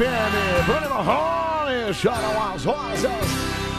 [0.00, 0.64] FM.
[0.64, 3.10] Bruno Rony, choram as rosas.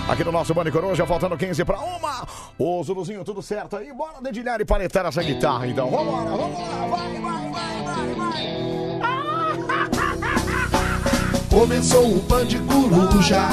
[0.08, 2.28] Aqui no nosso Band Coruja, faltando 15 para uma.
[2.60, 3.92] Ô, Zuluzinho, tudo certo aí?
[3.92, 5.90] Bora dedilhar e paletar essa guitarra, então.
[5.90, 6.48] Vambora, lá.
[6.86, 8.91] Vai, vai, vai, vai, vai.
[11.52, 13.50] Começou o Band Coruja.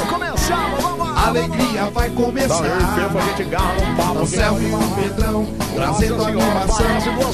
[1.27, 2.63] Alegria vai começar.
[4.17, 6.87] Anselmo e o Pedrão, trazendo animação.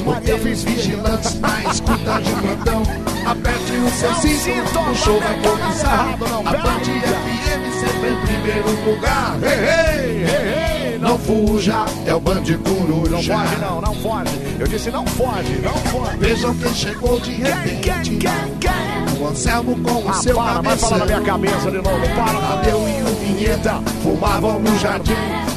[0.06, 2.83] Hotéis vigilantes na escuta de plantão.
[3.27, 6.15] Aperte o seu cinto, o show vai começar.
[6.47, 9.37] A Band FM sempre em primeiro lugar.
[9.42, 10.84] Hey, hey, hey, hey.
[11.01, 13.11] Não fuja, é o Band Coruja.
[13.11, 14.30] Não foge, não, não foge.
[14.59, 16.16] Eu disse não foge, não foge.
[16.19, 17.80] Vejam quem chegou de repente.
[17.80, 19.20] quem, quem, quem?
[19.20, 22.01] O Anselmo com o Ah, seu para, vai falar na minha cabeça de novo.
[22.16, 25.12] Para, Tadeu e o Vinheta fumavam no jardim,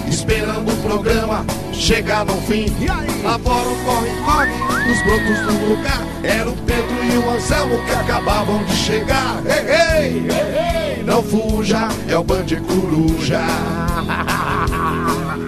[0.07, 1.45] esperando o programa
[1.78, 2.66] chegar no fim.
[2.80, 3.22] E aí?
[3.23, 4.52] Lá fora o corre-corre
[4.88, 6.02] dos brotos do lugar.
[6.23, 9.42] Era o Pedro e o Anselmo que acabavam de chegar.
[9.45, 13.42] Ei, ei, ei, ei, não fuja, é o Band Coruja.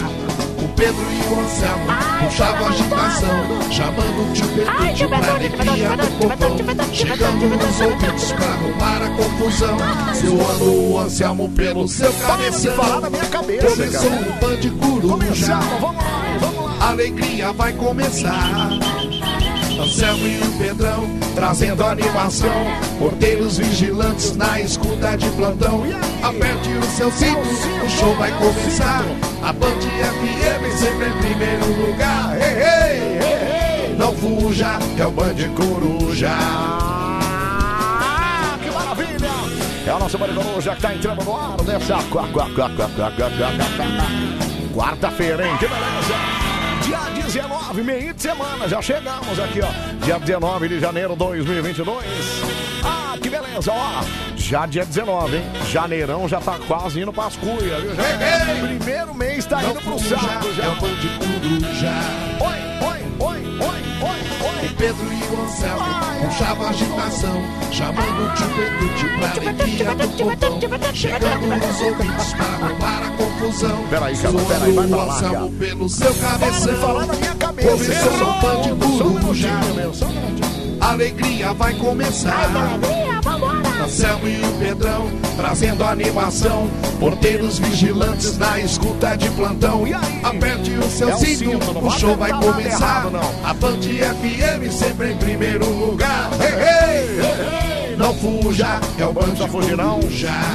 [0.79, 1.87] Pedro e o Anselmo
[2.23, 6.93] puxavam agitação, chamando o tio Pedro pra alegria do povão.
[6.93, 9.77] Chegando nos ouvidos pra arrumar a confusão,
[10.15, 12.75] zoando o Anselmo pelo seu de cabeção.
[12.77, 14.21] Começou cara.
[14.21, 15.07] o Band Coruja.
[15.09, 16.77] Começamos, vamos lá, vamos lá.
[16.79, 18.69] A alegria vai começar.
[19.79, 22.51] Anselmo e o Pedrão, trazendo animação.
[22.99, 25.83] Porteiros vigilantes na escuta de plantão.
[26.21, 29.05] Aperte o seu cinto, o show vai começar.
[29.41, 32.37] A Band FM sempre em primeiro lugar.
[32.41, 33.19] Ei, ei,
[33.89, 36.29] ei, Não fuja, é o Band Coruja.
[37.21, 39.29] Ah, que maravilha!
[39.87, 41.55] É o nosso Band Coruja que está entrando no ar.
[41.63, 42.03] nessa
[44.75, 45.57] Quarta-feira, hein?
[45.57, 46.38] Que beleza!
[47.31, 50.03] Dia 19, meio de semana, já chegamos aqui, ó.
[50.03, 52.03] Dia 19 de janeiro de 2022.
[52.83, 54.03] Ah, que beleza, ó.
[54.35, 55.43] Já dia 19, hein?
[55.71, 57.95] Janeirão já tá quase indo pras cuias, viu?
[57.95, 58.77] Já, Ei, ei!
[58.79, 60.69] primeiro mês tá indo pro saco já.
[62.39, 63.68] oi, oi, oi, oi,
[64.01, 64.75] O.
[64.77, 65.83] Pedro e o Anselmo
[66.25, 72.33] puxavam a agitação, chamando o tio Pedro de pra alegria do povão, chegando nos ouvidos
[72.33, 73.83] pra arrumar a confusão.
[73.89, 75.49] Peraí, cara, peraí, vai pra o lá, cara.
[75.59, 76.75] pelo seu Para cabeção.
[76.75, 77.69] falar na minha cabeça.
[80.81, 82.49] A alegria vai começar.
[83.83, 86.69] Anselmo e o Pedrão trazendo animação.
[86.99, 89.87] Porteiros vigilantes na escuta de plantão.
[89.87, 90.19] E aí?
[90.21, 92.85] Aperte o seu É o cinto, o vai show vai apertar nada começar.
[92.85, 93.49] errado, não.
[93.49, 96.29] A Band FM sempre em primeiro lugar.
[96.41, 99.99] Ei, ei, ei, não fuja, é o Band Precisa fugir, não.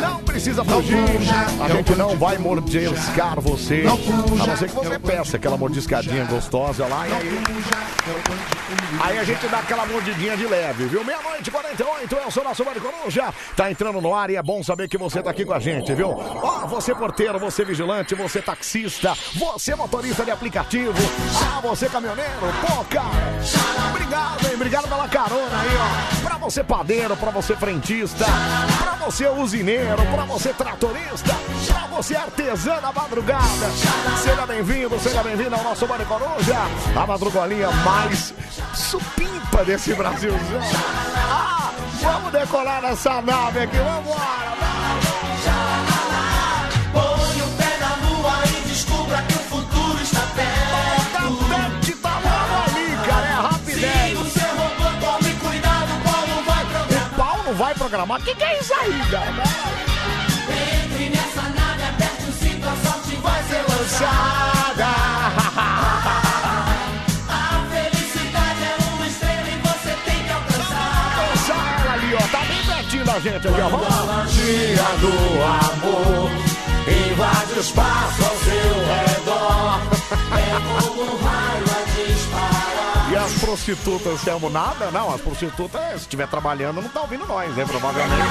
[0.01, 0.97] Não precisa Não fugir.
[1.07, 3.83] fuja, A é gente não Band vai mordiscar você.
[3.83, 7.07] Não fuja, A não ser que é você Band peça aquela mordiscadinha gostosa lá.
[7.07, 11.05] E Não aí, é aí a gente dá aquela mordidinha de leve, viu?
[11.05, 13.33] Meia-noite, 48, eu sou o nosso Mário Coruja.
[13.55, 15.95] Tá entrando no ar e é bom saber que você tá aqui com a gente,
[15.95, 16.11] viu?
[16.11, 20.95] Ó, você porteiro, você vigilante, você taxista, você motorista de aplicativo,
[21.55, 22.31] ah, você caminhoneiro,
[22.67, 23.35] pô, cara.
[23.91, 24.55] Obrigado, hein?
[24.55, 26.25] Obrigado pela carona aí, ó.
[26.25, 28.25] Pra você padeiro, pra você frentista,
[28.79, 31.35] pra você usineiro, pra você tratorista,
[31.67, 33.71] pra você artesã da madrugada.
[34.23, 36.57] Seja bem-vindo, seja bem-vindo ao nosso Mário Coruja.
[36.95, 38.33] A madrugolinha mais
[38.73, 40.39] supimpa desse Brasilzão.
[41.29, 44.55] Ah, vamos decolar nessa nave aqui, vambora.
[44.61, 45.14] Põe
[57.95, 59.45] O que, que é isso aí, galera?
[60.51, 64.85] Entre nessa nave, aperte o cinto, a sorte vai ser lançada.
[67.29, 71.15] A felicidade é uma estrela e você tem que alcançar.
[71.21, 72.19] Olha ela ali, ó.
[72.33, 73.71] Tá bem pertinho da gente ali, ó.
[73.71, 75.13] Quando a magia do
[75.45, 76.31] amor
[77.13, 79.81] invade o espaço ao seu redor.
[80.37, 80.51] É
[80.83, 81.54] como um raio
[83.45, 84.91] prostitutas, temos nada?
[84.91, 87.65] Não, as prostitutas, se estiver trabalhando, não tá ouvindo nós, né?
[87.67, 88.23] Provavelmente.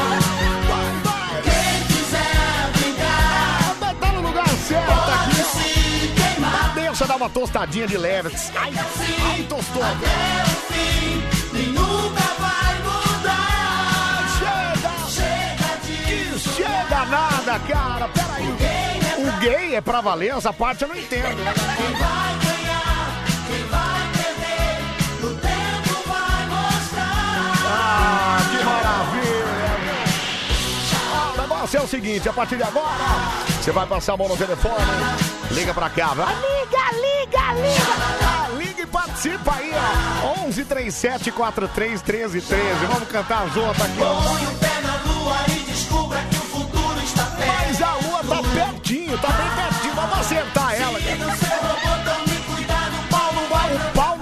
[1.44, 6.74] Quem quiser brincar, Tá- no lugar certo aqui.
[6.76, 8.36] Deixa dar uma tostadinha de leve.
[8.56, 9.84] Ai, ai, tostou.
[9.84, 11.24] Até o fim,
[11.58, 14.28] e nunca vai mudar.
[14.40, 15.10] Chega!
[15.10, 18.08] Chega de Chega nada, cara.
[18.10, 18.46] Peraí.
[18.46, 20.36] é O gay é pra valer?
[20.36, 21.38] Essa parte eu não entendo.
[21.78, 22.53] Quem vai
[31.64, 32.90] negócio é o seguinte, a partir de agora,
[33.62, 34.76] você vai passar a mão no telefone,
[35.52, 36.36] liga pra cá, vai.
[36.36, 38.58] Liga, liga, liga!
[38.58, 40.46] Liga e participa aí, ó.
[40.46, 42.86] 11 37 43 13 13.
[42.86, 44.14] Vamos cantar as outras aqui, ó.
[44.14, 47.48] Põe o pé na lua e descubra que o futuro está perto.
[47.48, 49.94] Mas a lua tá pertinho, tá bem pertinho.
[49.96, 51.14] Vamos acertar ela, Aqui.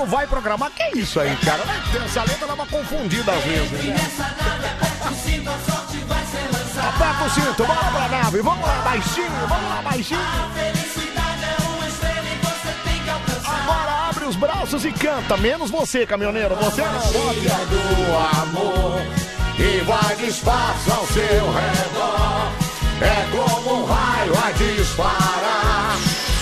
[0.06, 0.72] vai programar.
[0.72, 1.64] Que isso aí, cara?
[2.06, 3.72] Essa letra dava confundida às vezes.
[3.72, 3.96] Né?
[6.90, 8.42] Aperta o cinto, bora pra nave.
[8.42, 10.20] Vamos lá, baixinho, vamos lá, baixinho.
[13.46, 15.38] Agora abre os braços e canta.
[15.38, 16.56] Menos você, caminhoneiro.
[16.56, 17.28] Você não.
[17.28, 19.02] Olha do amor
[19.60, 22.52] e vai despacio ao seu redor.
[23.02, 25.98] É como um raio a disparar.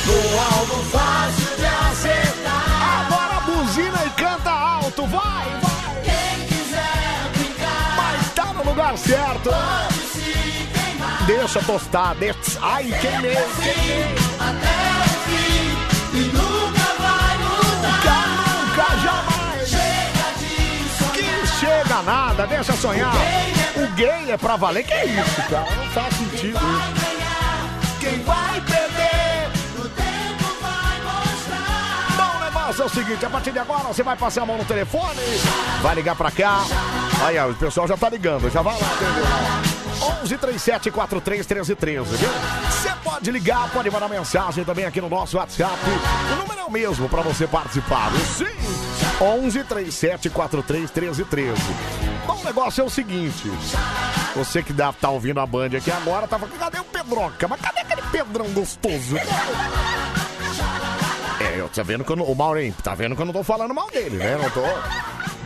[0.05, 3.05] No alto fácil de acertar.
[3.05, 5.05] Agora buzina e canta alto.
[5.05, 6.01] Vai, vai.
[6.03, 9.49] Quem quiser brincar, Mas tá no lugar certo.
[9.49, 9.98] pode.
[11.29, 12.15] Deixa tostar.
[12.15, 12.57] Deixa...
[12.59, 14.15] Ai, queimei, queimei.
[14.39, 18.73] Até o fim nunca vai mudar.
[19.03, 19.69] Jamais.
[19.69, 23.13] Chega Que chega nada, deixa sonhar.
[23.75, 24.83] O gay é pra valer.
[24.83, 25.69] Que isso, cara?
[25.75, 26.59] Não faz sentido.
[27.99, 28.48] Quem vai
[32.79, 35.19] Negócio é o seguinte, a partir de agora você vai passar a mão no telefone,
[35.81, 36.63] vai ligar pra cá.
[37.25, 40.21] Aí, ó, o pessoal já tá ligando, já vai lá, entendeu?
[40.23, 42.29] 11 37 43 13 13, viu?
[42.71, 45.77] Você pode ligar, pode mandar mensagem também aqui no nosso WhatsApp.
[46.31, 48.47] O número é o mesmo pra você participar, viu?
[48.47, 48.57] Sim!
[49.21, 51.61] 11 37 43 13 13.
[52.25, 53.51] Bom, o negócio é o seguinte.
[54.37, 57.45] Você que deve tá ouvindo a Band aqui agora, tava cadê o Pedroca?
[57.45, 59.17] Mas cadê aquele Pedrão gostoso?
[61.49, 63.73] É, tá vendo que eu não, o Maureen, tá vendo que eu não tô falando
[63.73, 64.37] mal dele, né?
[64.37, 64.61] Não tô.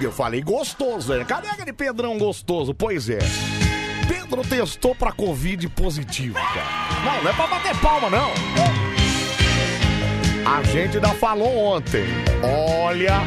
[0.02, 1.24] Eu falei gostoso, né?
[1.24, 2.74] Cadê aquele Pedrão gostoso?
[2.74, 3.20] Pois é.
[4.08, 7.06] Pedro testou pra Covid positivo, cara.
[7.06, 8.32] Não, não é pra bater palma, não.
[10.46, 12.04] A gente ainda falou ontem.
[12.84, 13.22] Olha,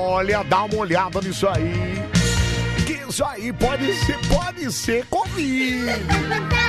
[0.00, 2.00] olha, dá uma olhada nisso aí.
[2.86, 5.84] Que isso aí pode ser, pode ser Covid.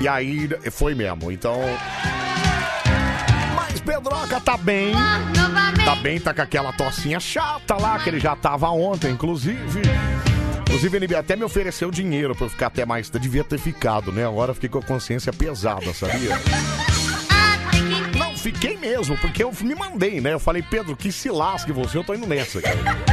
[0.00, 1.30] E aí, foi mesmo.
[1.30, 1.60] Então.
[3.92, 4.94] Pedroca tá bem.
[5.84, 9.82] Tá bem, tá com aquela tocinha chata lá, que ele já tava ontem, inclusive.
[10.62, 13.10] Inclusive, ele até me ofereceu dinheiro pra eu ficar até mais.
[13.10, 14.26] Devia ter ficado, né?
[14.26, 16.38] Agora eu fiquei com a consciência pesada, sabia?
[18.18, 20.32] Não, fiquei mesmo, porque eu me mandei, né?
[20.32, 23.11] Eu falei, Pedro, que se lasque você, eu tô indo nessa, cara.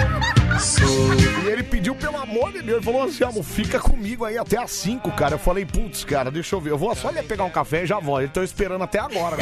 [1.43, 4.71] E ele pediu, pelo amor de Deus, falou assim, amor, fica comigo aí até às
[4.71, 5.35] 5, cara.
[5.35, 6.71] Eu falei, putz, cara, deixa eu ver.
[6.71, 8.21] Eu vou só ali pegar um café e já volto.
[8.21, 9.37] Ele tô esperando até agora.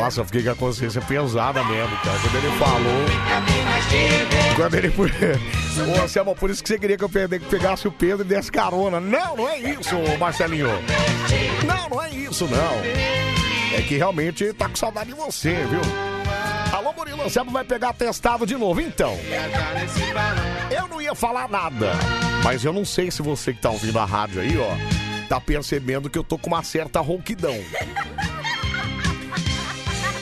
[0.00, 2.18] Nossa, eu fiquei com a consciência pesada mesmo, cara.
[2.20, 3.06] Quando ele falou.
[4.56, 6.02] Quando ele.
[6.04, 8.50] Ô, Selma, por isso que você queria que eu pe- pegasse o Pedro e desse
[8.50, 9.00] carona.
[9.00, 10.68] Não, não é isso, Marcelinho.
[11.66, 13.76] Não, não é isso, não.
[13.78, 15.80] É que realmente tá com saudade de você, viu?
[16.72, 18.80] Alô, Murilo, Anselmo vai pegar testado de novo.
[18.80, 19.14] Então,
[20.70, 21.92] eu não ia falar nada,
[22.42, 26.08] mas eu não sei se você que tá ouvindo a rádio aí, ó, tá percebendo
[26.08, 27.54] que eu tô com uma certa rouquidão.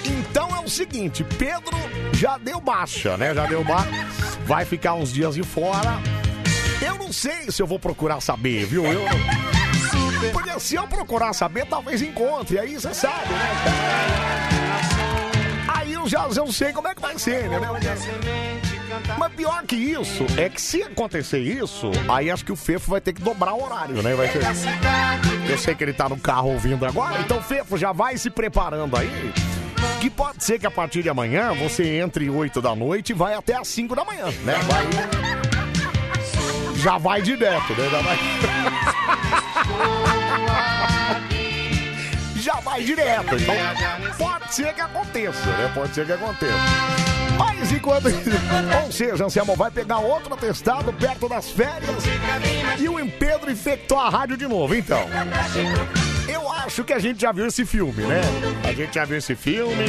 [0.04, 1.76] Então é o seguinte, Pedro
[2.12, 3.32] já deu baixa, né?
[3.32, 3.90] Já deu baixa.
[4.44, 5.98] Vai ficar uns dias de fora.
[6.84, 8.84] Eu não sei se eu vou procurar saber, viu?
[8.84, 9.02] Eu
[10.32, 12.58] Porque se eu procurar saber, talvez encontre.
[12.58, 14.59] Aí você sabe, né?
[16.10, 17.60] Já eu sei como é que vai ser, né?
[19.16, 23.00] Mas pior que isso, é que se acontecer isso, aí acho que o Fefo vai
[23.00, 24.12] ter que dobrar o horário, né?
[24.16, 24.40] Vai ter...
[25.48, 28.96] Eu sei que ele tá no carro ouvindo agora, então Fefo já vai se preparando
[28.96, 29.32] aí.
[30.00, 33.34] Que pode ser que a partir de amanhã você entre 8 da noite e vai
[33.34, 34.54] até às 5 da manhã, né?
[34.66, 34.84] Vai...
[36.74, 37.88] Já vai direto, né?
[37.88, 38.18] Já vai.
[42.40, 43.36] Já vai direto.
[43.36, 43.54] Então
[44.16, 45.70] pode ser que aconteça, né?
[45.74, 46.54] Pode ser que aconteça.
[47.38, 48.06] Mas enquanto.
[48.84, 52.04] Ou seja, Anselmo vai pegar outro atestado perto das férias
[52.78, 55.06] e o Pedro infectou a rádio de novo, então.
[56.26, 58.20] Eu acho que a gente já viu esse filme, né?
[58.64, 59.84] A gente já viu esse filme.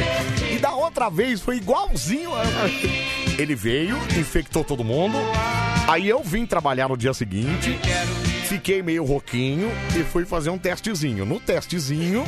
[0.51, 2.31] E da outra vez foi igualzinho.
[3.37, 5.17] Ele veio, infectou todo mundo.
[5.87, 7.79] Aí eu vim trabalhar no dia seguinte.
[8.51, 11.25] Fiquei meio rouquinho e fui fazer um testezinho.
[11.25, 12.25] No testezinho,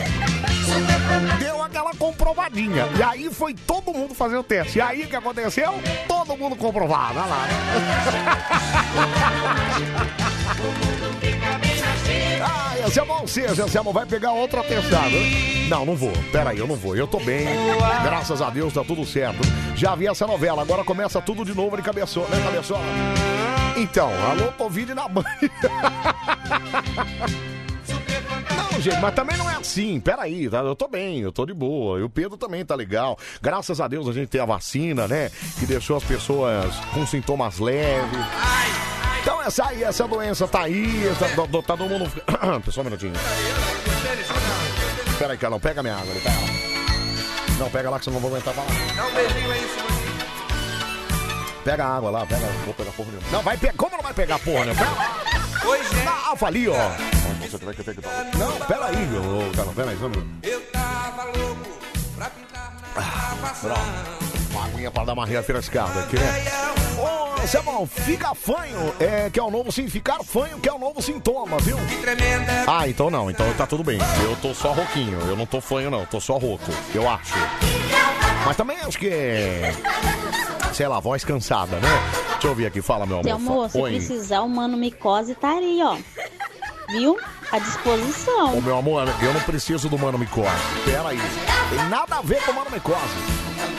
[1.38, 2.88] deu aquela comprovadinha.
[2.98, 4.78] E aí foi todo mundo fazer o teste.
[4.78, 5.74] E aí o que aconteceu?
[6.08, 7.20] Todo mundo comprovado.
[7.20, 7.46] Olha lá.
[12.86, 13.14] Anselmo,
[13.64, 15.16] Anselmo vai pegar outro atestado.
[15.70, 16.12] Não, não vou.
[16.32, 16.96] Pera aí, eu não vou.
[16.96, 17.46] Eu tô bem.
[18.04, 19.40] Graças a Deus tá tudo certo.
[19.76, 22.84] Já vi essa novela, agora começa tudo de novo de cabeçola, né, cabeçola?
[23.78, 25.40] Então, alô, Covid na banha.
[28.74, 30.00] Não, gente, mas também não é assim.
[30.00, 30.60] Peraí, tá?
[30.60, 32.00] Eu tô bem, eu tô de boa.
[32.00, 33.18] E o Pedro também tá legal.
[33.42, 35.32] Graças a Deus a gente tem a vacina, né?
[35.60, 38.20] Que deixou as pessoas com sintomas leves.
[39.24, 42.12] Então essa aí, essa doença tá aí, tá, tá, tá todo mundo.
[42.70, 43.14] Só um minutinho.
[45.18, 46.38] Pera aí, cara, não pega minha água, ali, pega.
[47.58, 48.68] Não, pega lá que senão eu não vou aguentar falar.
[48.98, 50.04] Dá um beijinho aí, Simone.
[51.64, 52.46] Pega a água lá, pega.
[52.66, 53.32] Vou pegar porra nenhuma.
[53.32, 53.74] Não, vai pegar.
[53.78, 54.74] Como não vai pegar porra, né?
[55.66, 56.04] Oi, gente.
[56.04, 56.90] Na Alfa ali, ó.
[57.50, 58.26] Você vai ter que pegar.
[58.38, 59.52] Não, pera aí, meu.
[59.56, 60.28] Cara, pera aí, só um minuto.
[60.44, 61.80] Eu tava louco
[62.18, 63.02] pra pintar na
[63.40, 64.33] gravação.
[64.64, 66.44] Uma aguinha pra dar uma refrescada aqui, né?
[66.98, 70.80] Ô, Samuel, fica fanho, é, que é o novo sim, ficar fanho, que é o
[70.80, 71.76] novo sintoma, viu?
[71.88, 72.64] Que tremenda.
[72.66, 74.00] Ah, então não, então tá tudo bem.
[74.24, 77.34] Eu tô só rouquinho, eu não tô fanho não, tô só rouco, eu acho.
[78.46, 79.74] Mas também acho que é,
[80.74, 81.90] sei lá, voz cansada, né?
[82.32, 83.26] Deixa eu ouvir aqui, fala meu amor.
[83.26, 83.92] Seu amor, se Oi.
[83.92, 85.98] precisar, o Mano Micose tá aí, ó.
[86.90, 87.18] Viu?
[87.54, 88.58] À disposição.
[88.58, 90.50] Ô meu amor, eu não preciso do Mano Micose.
[90.86, 91.20] Pera aí.
[91.70, 92.98] Tem nada a ver com o Mano Micose.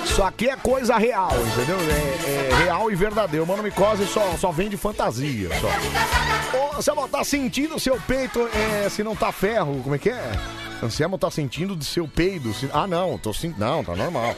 [0.05, 1.77] Isso aqui é coisa real, entendeu?
[1.81, 3.45] É, é real e verdadeiro.
[3.45, 5.49] Mano Micose só, só vem de fantasia.
[5.61, 6.57] Só.
[6.57, 9.81] Ô, Anselmo, tá sentindo o seu peito é, se não tá ferro?
[9.83, 10.33] Como é que é?
[10.81, 12.55] Anselmo tá sentindo de seu peido?
[12.55, 13.59] se- Ah, não, tô sentindo.
[13.59, 14.37] Não, tá normal.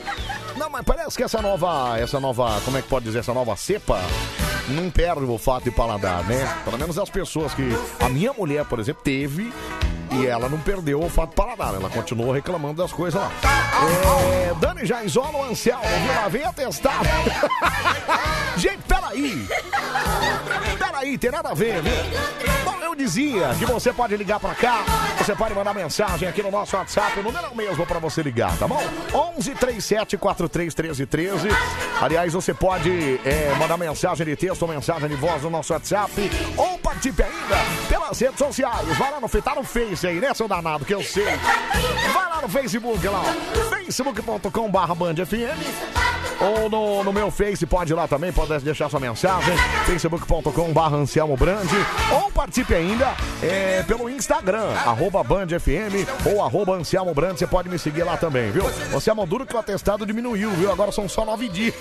[0.56, 1.98] Não, mas parece que essa nova.
[1.98, 2.58] Essa nova.
[2.64, 3.18] Como é que pode dizer?
[3.18, 4.00] Essa nova cepa
[4.68, 6.56] não perde o olfato e paladar, né?
[6.64, 7.62] Pelo menos as pessoas que.
[8.00, 9.50] A minha mulher, por exemplo, teve teve
[10.12, 11.74] e ela não perdeu o olfato e paladar.
[11.74, 13.30] Ela continuou reclamando das coisas lá.
[14.32, 16.14] É, Dani já isola o Anselmo, viu?
[16.14, 17.00] Lá vem atestar.
[18.56, 19.46] Gente, peraí.
[20.78, 21.92] Peraí, tem nada a ver, viu?
[22.64, 24.82] Bom, eu dizia que você pode ligar pra cá,
[25.18, 28.22] você pode mandar mensagem aqui no nosso WhatsApp, o número é o mesmo pra você
[28.22, 28.82] ligar, tá bom?
[29.36, 31.48] 11 37 43 13 13.
[32.00, 36.12] Aliás, você pode é, mandar mensagem de texto ou mensagem de voz no nosso WhatsApp
[36.56, 37.56] ou participe ainda
[37.88, 38.88] pelas redes sociais.
[38.96, 41.24] Vai lá no, tá no Face aí, né, seu danado, que eu sei.
[42.12, 43.70] Vai lá no Facebook, lá, ó.
[43.70, 46.16] facebook.com barra Band FM.
[46.38, 49.56] Ou no, no meu Face, pode ir lá também, pode deixar sua mensagem.
[49.86, 51.76] facebook.com barra Anselmo Brandi.
[52.12, 57.38] Ou participe ainda é, pelo Instagram, arroba Band FM ou arroba Anselmo Brandi.
[57.38, 58.64] Você pode me seguir lá também, viu?
[58.94, 60.70] Anselmo, duro que o atestado diminuiu, viu?
[60.70, 61.74] Agora são só nove dias.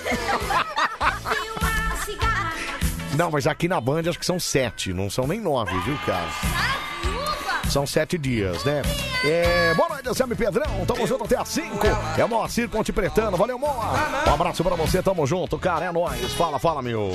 [3.18, 6.28] Não, mas aqui na Band acho que são sete, não são nem nove, viu, cara?
[7.70, 8.82] São sete dias, né?
[9.24, 10.86] É, boa noite, e Pedrão.
[10.86, 11.86] Tamo junto até às cinco.
[12.18, 13.36] É o Moacir Ponte Pretano.
[13.36, 13.94] Valeu, Moa.
[14.28, 15.86] Um abraço pra você, tamo junto, cara.
[15.86, 16.34] É nóis.
[16.34, 17.12] Fala, fala, meu.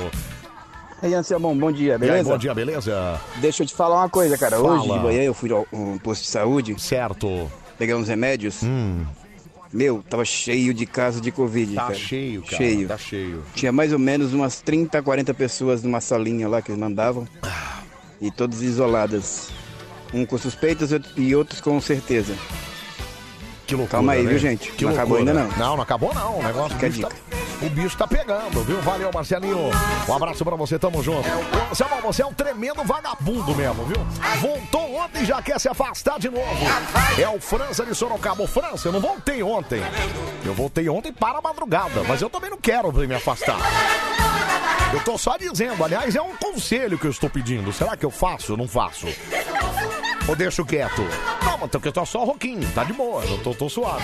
[1.01, 2.29] Aí, Anselmão, bom dia, E aí, beleza?
[2.29, 3.19] bom dia, beleza?
[3.37, 4.59] Deixa eu te falar uma coisa, cara.
[4.59, 4.99] Hoje Fala.
[4.99, 6.79] de manhã eu fui ao um posto de saúde.
[6.79, 7.51] Certo.
[7.79, 8.61] Pegar uns remédios.
[8.61, 9.03] Hum.
[9.73, 11.95] Meu, tava cheio de casos de Covid, Tá cara.
[11.95, 12.57] cheio, cara.
[12.57, 12.87] Cheio.
[12.87, 13.43] Tá cheio.
[13.55, 17.25] Tinha mais ou menos umas 30, 40 pessoas numa salinha lá que eles mandavam.
[18.19, 19.49] E todas isoladas.
[20.13, 22.33] Um com suspeitas e outros com certeza.
[23.65, 24.29] Que loucura, Calma aí, né?
[24.29, 24.71] viu, gente?
[24.71, 25.39] Que não acabou loucura.
[25.41, 25.57] ainda não.
[25.57, 26.39] Não, não acabou não.
[26.39, 27.15] O negócio Fica a bicho, dica.
[27.29, 28.81] tá, o bicho tá pegando, viu?
[28.81, 29.69] Valeu, Marcelinho.
[30.07, 31.27] Um abraço pra você, tamo junto.
[31.75, 33.97] Samuel, você é um tremendo vagabundo mesmo, viu?
[34.39, 36.65] Voltou ontem e já quer se afastar de novo.
[37.19, 38.47] É o França de Sorocaba.
[38.47, 39.81] França, eu não voltei ontem.
[40.43, 43.57] Eu voltei ontem para a madrugada, mas eu também não quero me afastar.
[44.93, 47.71] Eu tô só dizendo, aliás, é um conselho que eu estou pedindo.
[47.71, 49.07] Será que eu faço ou não faço?
[50.27, 51.01] Ou deixo quieto?
[51.43, 54.03] Não, mas porque eu tô só roquinho, tá de boa, eu tô, tô suave.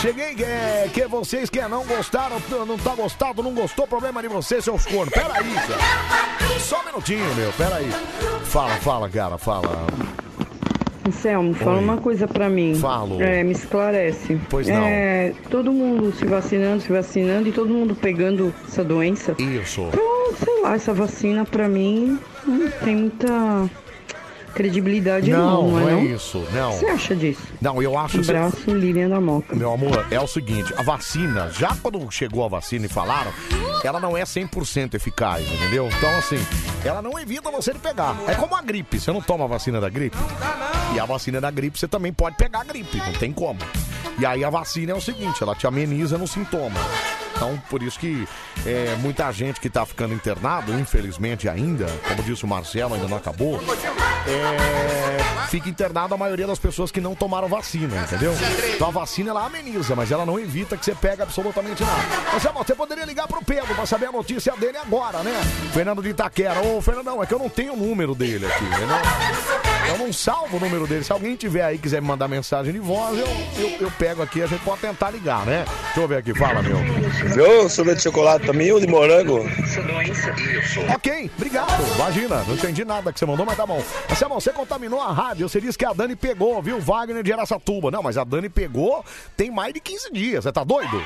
[0.00, 2.36] Cheguei, é, que vocês que não gostaram,
[2.66, 5.12] não tá gostado, não gostou, problema de vocês, seus cornos.
[5.12, 6.58] Pera aí, cara.
[6.60, 7.90] Só um minutinho, meu, pera aí.
[8.44, 9.86] Fala, fala, cara, fala.
[11.06, 11.84] Anselmo, fala Oi.
[11.84, 12.74] uma coisa pra mim.
[12.74, 13.22] Falo.
[13.22, 14.40] É, me esclarece.
[14.50, 14.84] Pois não.
[14.84, 19.34] É, todo mundo se vacinando, se vacinando e todo mundo pegando essa doença.
[19.38, 19.82] Isso.
[19.88, 23.70] Então, sei lá, essa vacina pra mim não tem muita
[24.56, 26.04] credibilidade não, Não, não, é é não?
[26.04, 26.70] isso, O não.
[26.72, 27.42] que você acha disso?
[27.60, 28.16] Não, eu acho...
[28.16, 29.54] Um abraço, Lilian da Moca.
[29.54, 33.30] Meu amor, é o seguinte, a vacina, já quando chegou a vacina e falaram,
[33.84, 35.88] ela não é 100% eficaz, entendeu?
[35.98, 36.38] Então, assim,
[36.82, 38.16] ela não evita você de pegar.
[38.26, 40.16] É como a gripe, você não toma a vacina da gripe?
[40.94, 43.60] E a vacina da gripe, você também pode pegar a gripe, não tem como.
[44.18, 46.80] E aí a vacina é o seguinte, ela te ameniza no sintoma.
[47.36, 48.26] Então, por isso que
[48.64, 53.16] é, muita gente que tá ficando internado, infelizmente ainda, como disse o Marcelo, ainda não
[53.16, 53.60] acabou,
[54.26, 58.34] é, fica internado a maioria das pessoas que não tomaram vacina, entendeu?
[58.74, 62.40] Então a vacina ela ameniza, mas ela não evita que você pegue absolutamente nada.
[62.40, 65.32] Samuel, você poderia ligar pro Pedro pra saber a notícia dele agora, né?
[65.72, 66.60] Fernando de Itaquera.
[66.60, 68.96] Ô, Fernandão, é que eu não tenho o número dele aqui, entendeu?
[69.88, 71.04] Eu não salvo o número dele.
[71.04, 73.26] Se alguém tiver aí quiser me mandar mensagem de voz, eu,
[73.58, 75.64] eu, eu pego aqui, a gente pode tentar ligar, né?
[75.84, 76.76] Deixa eu ver aqui, fala, meu.
[77.34, 77.68] Viu?
[77.68, 79.44] Sorvete de chocolate também ou de morango?
[80.94, 81.94] Ok, obrigado.
[81.94, 83.82] Imagina, não entendi nada que você mandou, mas tá bom.
[84.08, 86.80] Marcelo, você contaminou a rádio, você disse que a Dani pegou, viu?
[86.80, 87.90] Wagner de Aracatuba.
[87.90, 89.04] Não, mas a Dani pegou
[89.36, 90.44] tem mais de 15 dias.
[90.44, 91.02] Você tá doido?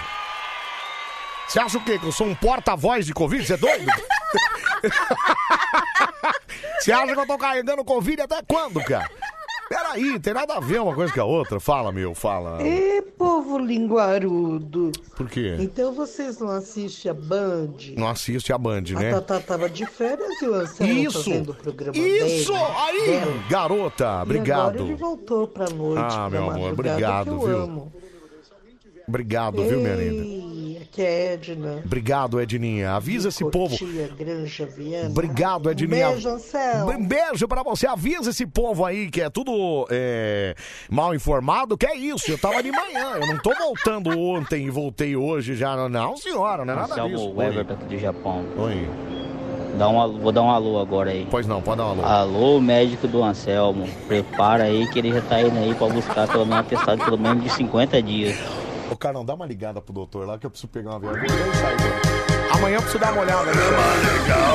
[1.49, 1.99] Você acha o quê?
[1.99, 3.45] Que eu sou um porta-voz de Covid?
[3.45, 3.91] Você é doido?
[6.81, 9.11] Você acha que eu tô carregando Covid até quando, cara?
[9.75, 11.61] Peraí, tem nada a ver uma coisa com a outra.
[11.61, 12.61] Fala, meu, fala.
[12.61, 14.91] Ê, povo linguarudo.
[15.17, 15.55] Por quê?
[15.61, 17.77] Então vocês não assistem a Band?
[17.97, 19.11] Não assiste a Band, A né?
[19.13, 21.23] Tatá tava de férias e o Anselmo Isso!
[21.23, 22.53] fazendo o programa Isso!
[22.53, 23.45] dele, Aí, dela.
[23.49, 24.79] garota, E agora obrigado.
[24.81, 27.59] ele voltou pra noite, Ah, pra meu amor, madrugada, obrigado, que eu viu?
[27.63, 27.93] amo.
[29.11, 30.41] Obrigado, viu, minha linda?
[30.83, 31.83] Aqui é Edna.
[31.85, 32.93] Obrigado, Edninha.
[32.93, 33.77] Avisa esse povo.
[34.19, 35.09] Granja Viana.
[35.11, 36.09] Obrigado, Um Edninha.
[36.11, 36.91] beijo, Anselmo.
[36.93, 37.87] Um beijo pra você.
[37.87, 40.55] Avisa esse povo aí que é tudo é,
[40.91, 42.31] mal informado, que é isso.
[42.31, 43.19] Eu tava de manhã.
[43.21, 45.89] Eu não tô voltando ontem e voltei hoje já.
[45.89, 47.43] Não, senhora, não é nada Anselmo, disso.
[47.43, 48.45] Everton do Japão.
[48.59, 48.89] Oi.
[49.79, 51.27] Dá um, alô- vou dar um alô agora aí.
[51.31, 52.03] Pois não, pode dar um alô.
[52.05, 53.89] Alô, médico do Anselmo.
[54.09, 57.45] Prepara aí que ele já tá indo aí pra buscar pelo menos atestado pelo menos
[57.45, 58.37] de 50 dias.
[58.91, 61.29] Ô, Carlão, dá uma ligada pro doutor lá que eu preciso pegar uma viagem.
[61.29, 61.77] Cara.
[62.53, 63.77] Amanhã eu preciso dar uma olhada nisso aí.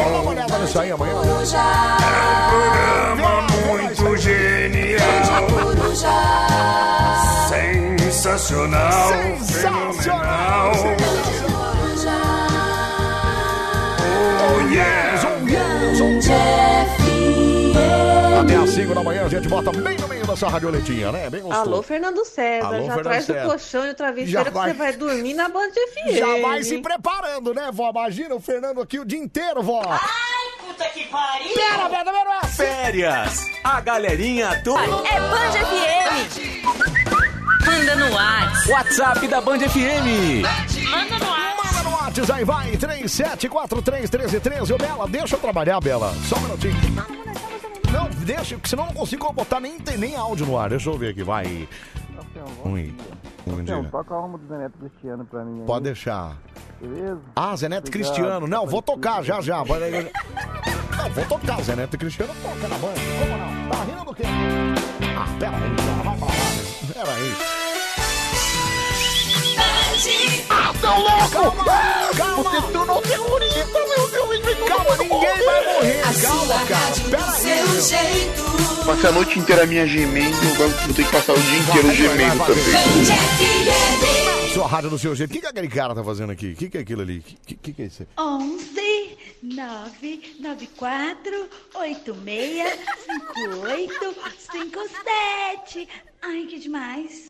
[0.04, 1.14] Vamos dar uma olhada nisso aí amanhã.
[2.50, 5.46] Programa muito genial.
[7.48, 9.10] Sensacional.
[9.46, 10.72] Fenomenal.
[14.48, 15.06] Oh yeah.
[15.16, 15.58] Até
[15.92, 16.02] às
[18.86, 21.28] 5 da manhã a gente bota bem no meio dessa radioletinha, né?
[21.30, 21.62] Bem gostoso.
[21.70, 22.68] Alô, Fernando César.
[22.68, 23.46] Alô, já Fernando traz César.
[23.46, 26.18] o colchão e o travesseiro que vai- você vai dormir na Band FM.
[26.18, 27.90] Já vai se preparando, né, vó?
[27.90, 29.82] Imagina o Fernando aqui o dia inteiro, vó.
[30.68, 31.54] Puta que pariu!
[31.56, 32.42] Pera, pera, pera.
[32.48, 33.46] Férias.
[33.64, 34.78] A galerinha do...
[34.78, 36.66] É Band FM!
[37.66, 38.70] Manda no WhatsApp.
[38.72, 40.44] WhatsApp da Band FM.
[40.92, 41.56] Manda no WhatsApp.
[41.74, 42.72] Manda no WhatsApp aí, vai.
[42.78, 44.72] 37431313.
[44.74, 46.14] Ô, Bela, deixa eu trabalhar, Bela.
[46.30, 46.76] Só um minutinho.
[47.92, 50.70] Não, deixa, porque senão eu não consigo botar nem, nem áudio no ar.
[50.70, 51.68] Deixa eu ver aqui, vai.
[52.66, 52.94] Ui.
[53.48, 53.84] Um dia.
[53.92, 55.62] toca a alma do Zeneto Cristiano pra mim.
[55.62, 56.36] aí, Pode deixar.
[56.82, 57.20] Beleza?
[57.36, 58.12] Ah, Zé Neto Obrigado.
[58.14, 58.48] Cristiano.
[58.48, 59.64] Não, vou tocar já, já.
[59.64, 59.80] Vai-
[60.98, 61.62] Não, vou tocar.
[61.64, 63.00] Zé Neto Cristiano toca na banda.
[63.20, 63.70] Como não?
[63.70, 64.24] Tá rindo do quê?
[65.18, 66.04] Ah, pera aí, cara.
[66.04, 66.94] Vai pra lá.
[66.94, 67.75] Pera aí.
[70.50, 71.66] Ah, tão louco!
[72.18, 72.44] Calma!
[72.44, 74.26] Você tornou terrorista, meu Deus!
[74.68, 76.02] Calma, ninguém vai morrer!
[76.22, 76.94] Calma, cara!
[77.10, 78.26] Pera aí!
[78.36, 78.86] meu.
[78.86, 81.96] Passei a noite inteira minha gemendo, agora vou ter que passar o dia inteiro Vai,
[81.96, 82.56] vai, gemendo vai, vai.
[82.56, 84.50] também.
[84.54, 85.30] Sua rádio do seu jeito.
[85.30, 86.52] O que, que aquele cara tá fazendo aqui?
[86.52, 87.20] O que, que é aquilo ali?
[87.20, 88.06] O que, que, que é isso?
[88.18, 92.80] 11 9 94 86
[93.36, 94.16] 58
[94.52, 95.88] 57.
[96.22, 97.26] Ai, que demais.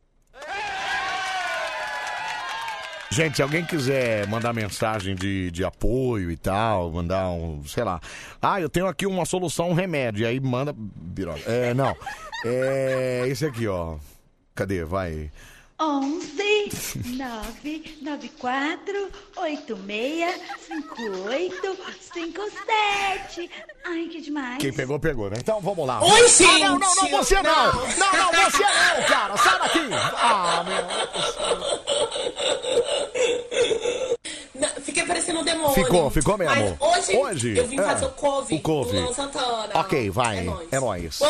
[3.15, 8.01] Gente, se alguém quiser mandar mensagem de, de apoio e tal, mandar um, sei lá.
[8.41, 10.28] Ah, eu tenho aqui uma solução, um remédio.
[10.28, 10.75] Aí manda.
[11.45, 11.95] É, não.
[12.43, 13.23] É.
[13.25, 13.95] Esse aqui, ó.
[14.54, 14.84] Cadê?
[14.84, 15.32] Vai.
[15.77, 16.71] 11
[17.17, 21.77] 9 94 86 58
[22.13, 23.51] 57.
[23.85, 24.57] Ai, que demais.
[24.59, 25.35] Quem pegou, pegou, né?
[25.39, 26.01] Então vamos lá.
[26.01, 27.65] Oi, Ah, não, não, não, você não!
[27.73, 29.38] Não, não, você não, cara!
[29.38, 29.79] Sai daqui!
[30.15, 30.85] Ah, meu.
[34.61, 35.73] Não, Fiquei parecendo um demônio.
[35.73, 36.77] Ficou, ficou mesmo.
[36.79, 38.91] Mas hoje, Hoje, eu vim é, fazer o couve o couve.
[38.93, 39.69] do Luan Santana.
[39.73, 40.38] Ok, vai.
[40.39, 40.67] É nóis.
[40.71, 41.19] É nóis.
[41.21, 41.25] Oh,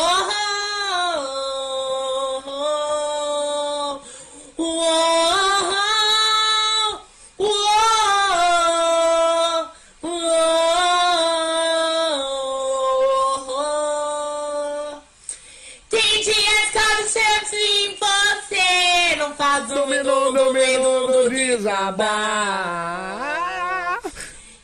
[15.90, 22.46] Tem dias que eu sempre em você não faz um minuto do medo desabar.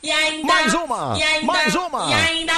[0.01, 2.09] E ainda, Mais uma, e ainda, mais uma.
[2.09, 2.53] E ainda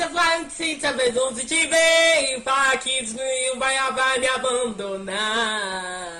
[0.00, 6.19] ainda fala que se talvez se te veio, fala que desviou, vai, vai me abandonar.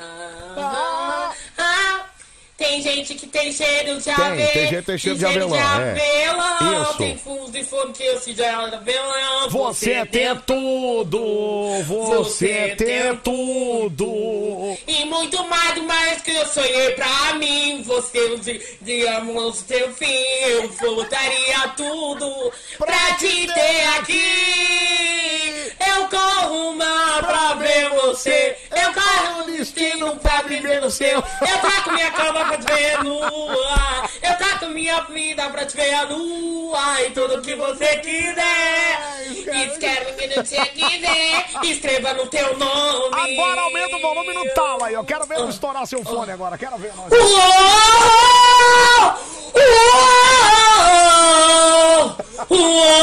[2.61, 4.37] Tem gente que tem cheiro de Tem, avelã.
[4.37, 5.63] tem gente que tem cheiro de avelã, é.
[5.63, 6.83] avelã.
[6.83, 6.99] Isso.
[6.99, 9.49] Tem fundo de fome que eu se já avelã.
[9.49, 11.83] Você tem tudo!
[11.85, 14.77] Você tem tudo!
[14.87, 17.83] E muito mais do mais que eu sonhei pra mim.
[17.83, 20.13] Você, de, de amor, teu fim.
[20.43, 25.73] Eu voltaria tudo pra te ter aqui.
[25.87, 28.55] Eu corro uma pra ver você.
[28.71, 31.17] Eu corro o destino pra viver no seu.
[31.17, 34.11] Eu trago minha cama pra te ver a lua.
[34.23, 37.03] Eu trago minha vida pra te ver a lua.
[37.03, 39.31] E tudo que você quiser.
[39.31, 41.47] Escreve que não te quiser.
[41.65, 43.39] Escreva no teu nome.
[43.41, 44.95] Agora aumenta o volume no tal aí.
[44.95, 46.59] Eu quero ver estourar seu fone agora.
[46.59, 46.93] Quero ver.
[46.95, 47.11] nós.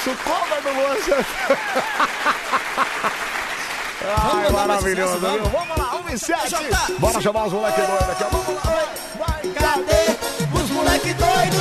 [0.00, 1.24] nosso cover do Luan Santana.
[4.32, 5.44] Ai, maravilhoso, viu?
[5.44, 6.54] Vamos lá, 1 e 7.
[6.98, 8.24] Bora chamar os moleques doidos aqui.
[8.32, 9.42] Vamos lá, vai, vai.
[9.52, 10.16] Cadê
[10.58, 11.56] os moleque doido?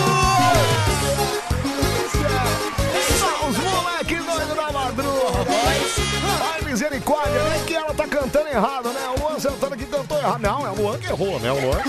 [3.20, 5.52] São os moleques doidos da madruga.
[6.54, 9.02] Ai, misericórdia, nem que ela tá cantando errado, né?
[9.18, 10.40] O Luan Santana que cantou errado.
[10.40, 11.52] Não, é o Luan que errou, né?
[11.52, 11.82] O Luan.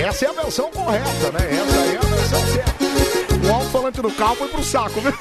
[0.00, 1.40] Essa é a versão correta, né?
[1.50, 3.29] Essa aí é a versão certa.
[3.50, 5.12] O alto-falante do carro foi pro saco, viu?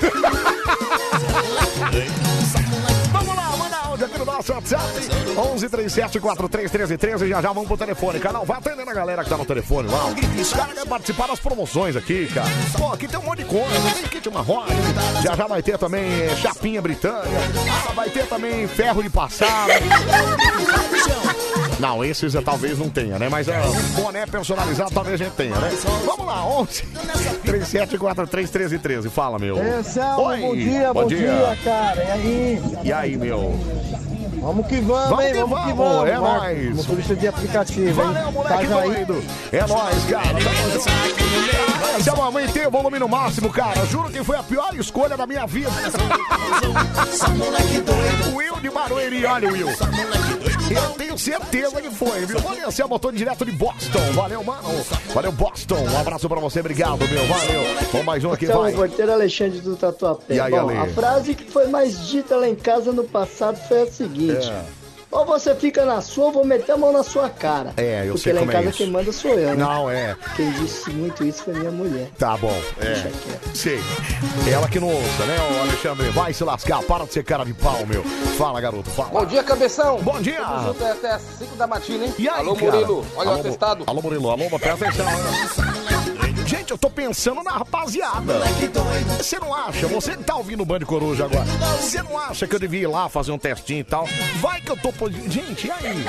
[3.12, 4.84] Vamos lá, manda áudio aqui no nosso WhatsApp.
[5.36, 7.28] 11 37 43 13 13.
[7.28, 8.46] Já já vamos pro telefone, canal.
[8.46, 10.06] Vai atendendo a galera que tá no telefone lá.
[10.40, 12.48] Os caras querem participar das promoções aqui, cara.
[12.78, 13.94] Pô, aqui tem um monte de coisa.
[13.96, 14.70] Tem kit marrone.
[15.24, 17.28] Já já vai ter também eh, chapinha britânica.
[17.90, 19.74] Ah, vai ter também ferro de passada.
[21.80, 23.30] Não, esses eh, talvez não tenha, né?
[23.30, 25.70] Mas é, um boné personalizado talvez a gente tenha, né?
[26.06, 26.84] Vamos lá, 11
[27.46, 29.10] 37 43 13 13.
[29.10, 29.58] Fala, meu.
[29.58, 31.58] Ei, Selma, Oi, bom dia, bom, dia.
[31.64, 32.04] cara.
[32.04, 32.62] E aí?
[32.84, 33.58] E aí, meu?
[34.42, 35.32] Vamos que vamos, Vamos hein?
[35.34, 36.10] que Vamos que vamos, vamos.
[36.10, 36.76] é nóis.
[36.78, 38.34] Motorista de aplicativo, Valeu, hein?
[38.34, 39.06] moleque Itajaí.
[39.06, 39.24] doido.
[39.52, 40.28] É nóis, cara.
[40.28, 42.00] Tamo junto.
[42.00, 43.86] Essa mamãe tem o volume no máximo, cara.
[43.86, 45.70] Juro que foi a pior escolha da minha vida.
[48.34, 49.68] Will de Barueri, olha o Will.
[50.70, 52.38] Eu tenho certeza que foi, viu?
[52.46, 54.00] Olha, você botou direto de Boston.
[54.14, 54.62] Valeu, mano.
[55.14, 55.78] Valeu, Boston.
[55.80, 57.26] Um abraço pra você, obrigado, meu.
[57.26, 57.62] Valeu.
[57.92, 58.74] Vamos mais um aqui, Então, vai.
[58.74, 60.36] porteiro Alexandre do Tatuapé.
[60.36, 60.78] E aí, Bom, Ale?
[60.78, 64.64] a frase que foi mais dita lá em casa no passado foi a seguinte: É.
[65.12, 67.74] Ou você fica na sua, ou vou meter a mão na sua cara.
[67.78, 68.78] É, eu Porque sei lá em como é casa isso.
[68.78, 69.56] quem manda sou eu, né?
[69.56, 70.16] Não, é.
[70.36, 72.10] Quem disse muito isso foi minha mulher.
[72.18, 73.12] Tá bom, é.
[73.56, 73.80] Sei.
[74.52, 76.10] Ela que não ouça, né, ô Alexandre?
[76.10, 78.04] Vai se lascar, para de ser cara de pau, meu.
[78.38, 79.10] Fala, garoto, fala.
[79.10, 79.98] Bom dia, cabeção.
[80.02, 80.42] Bom dia.
[80.44, 82.14] Tamo junto até as 5 da matina, hein?
[82.20, 82.72] E aí, Alô, cara?
[82.72, 83.06] Murilo.
[83.16, 83.84] Olha Alô, o atestado.
[83.88, 84.30] Alô, Murilo.
[84.30, 85.79] Alô, presta atenção.
[86.74, 88.34] Eu tô pensando na rapaziada.
[89.18, 89.88] Você não acha?
[89.88, 91.46] Você que tá ouvindo o Band Coruja agora.
[91.80, 94.08] Você não acha que eu devia ir lá fazer um testinho e tal?
[94.40, 94.90] Vai que eu tô...
[95.30, 96.06] Gente, e aí?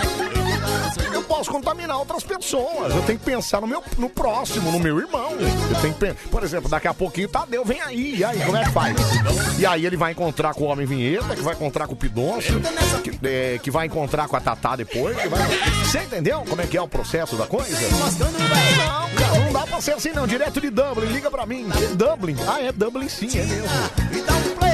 [1.13, 2.95] Eu posso contaminar outras pessoas.
[2.95, 5.31] Eu tenho que pensar no meu no próximo, no meu irmão.
[5.33, 8.17] Eu tenho que pen- Por exemplo, daqui a pouquinho Tadeu vem aí.
[8.19, 8.97] E aí, como é que faz?
[9.59, 12.61] E aí ele vai encontrar com o Homem Vinheta, que vai encontrar com o Pidoncio,
[13.03, 15.17] que, é, que vai encontrar com a Tatá depois.
[15.17, 15.49] vai-
[15.85, 17.71] Você entendeu como é que é o processo da coisa?
[18.79, 19.00] Não,
[19.51, 20.27] não dá pra ser assim não.
[20.27, 21.67] Direto de Dublin, liga pra mim.
[21.95, 22.37] Dublin?
[22.47, 23.69] Ah, é Dublin sim, é mesmo.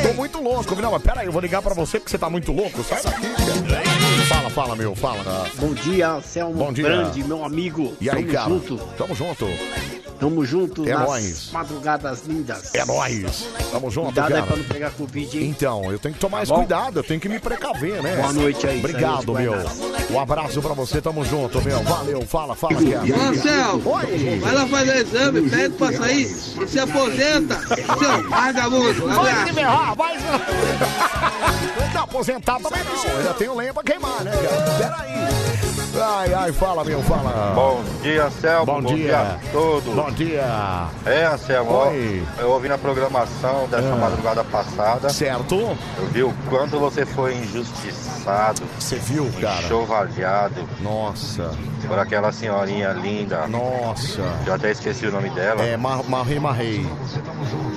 [0.03, 0.75] Tô muito louco.
[0.77, 2.85] Não, mas pera aí, eu vou ligar pra você porque você tá muito louco.
[2.85, 3.27] Sai daqui.
[4.29, 5.49] Fala, fala, meu, fala.
[5.57, 6.85] Bom dia, Anselmo Bom dia.
[6.85, 7.97] Brandi, meu amigo.
[8.01, 8.49] E aí, Tamo cara?
[8.51, 8.77] junto.
[8.99, 9.47] Tamo junto.
[10.19, 11.51] Tamo junto É nas nóis.
[11.53, 12.75] madrugadas lindas.
[12.75, 13.47] É nóis.
[13.71, 14.41] Tamo junto, Cuidado cara.
[14.43, 15.49] aí pra não pegar Covid, hein?
[15.49, 16.57] Então, eu tenho que tomar mais bom?
[16.57, 18.17] cuidado, eu tenho que me precaver, né?
[18.17, 19.55] Boa noite aí, Obrigado, meu.
[20.11, 21.83] Um abraço pra você, tamo junto, meu.
[21.83, 23.07] Valeu, fala, fala, cara.
[23.07, 24.39] Marcelo, Oi.
[24.41, 26.27] vai lá fazer exame, pede pra sair
[26.67, 27.59] se aposenta.
[27.67, 30.25] Seu vagabundo, Vai se ferrar, vai se...
[31.95, 34.79] Não, aposentado também não, eu ainda tenho lenha pra queimar, né, cara?
[34.79, 35.76] Peraí.
[35.99, 37.53] Ai, ai, fala, meu, fala.
[37.55, 38.67] Bom dia, Anselmo.
[38.67, 39.19] Bom dia.
[39.19, 39.95] a todos.
[39.95, 40.43] Bom dia.
[41.07, 41.27] É,
[41.67, 42.23] ó, Oi.
[42.39, 43.97] eu ouvi na programação dessa Ah.
[43.97, 45.09] madrugada passada.
[45.09, 45.55] Certo.
[45.99, 48.63] Eu vi o quanto você foi injustiçado.
[48.79, 49.63] Você viu, cara?
[49.63, 50.69] Enxovalhado.
[50.81, 51.51] Nossa.
[51.87, 53.47] Por aquela senhorinha linda.
[53.47, 54.21] Nossa.
[54.47, 55.63] Eu até esqueci o nome dela.
[55.65, 56.87] É, mar- marrei, marrei.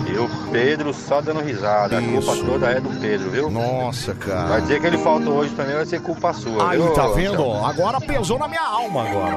[0.08, 2.00] E o Pedro só dando risada.
[2.00, 2.44] A culpa Isso.
[2.46, 3.52] toda é do Pedro, viu?
[3.52, 4.48] Nossa, cara.
[4.48, 6.92] Vai dizer que ele faltou hoje também, vai ser culpa sua, Aí, viu?
[6.94, 7.54] tá vendo?
[7.64, 9.36] Agora pesou na minha alma agora.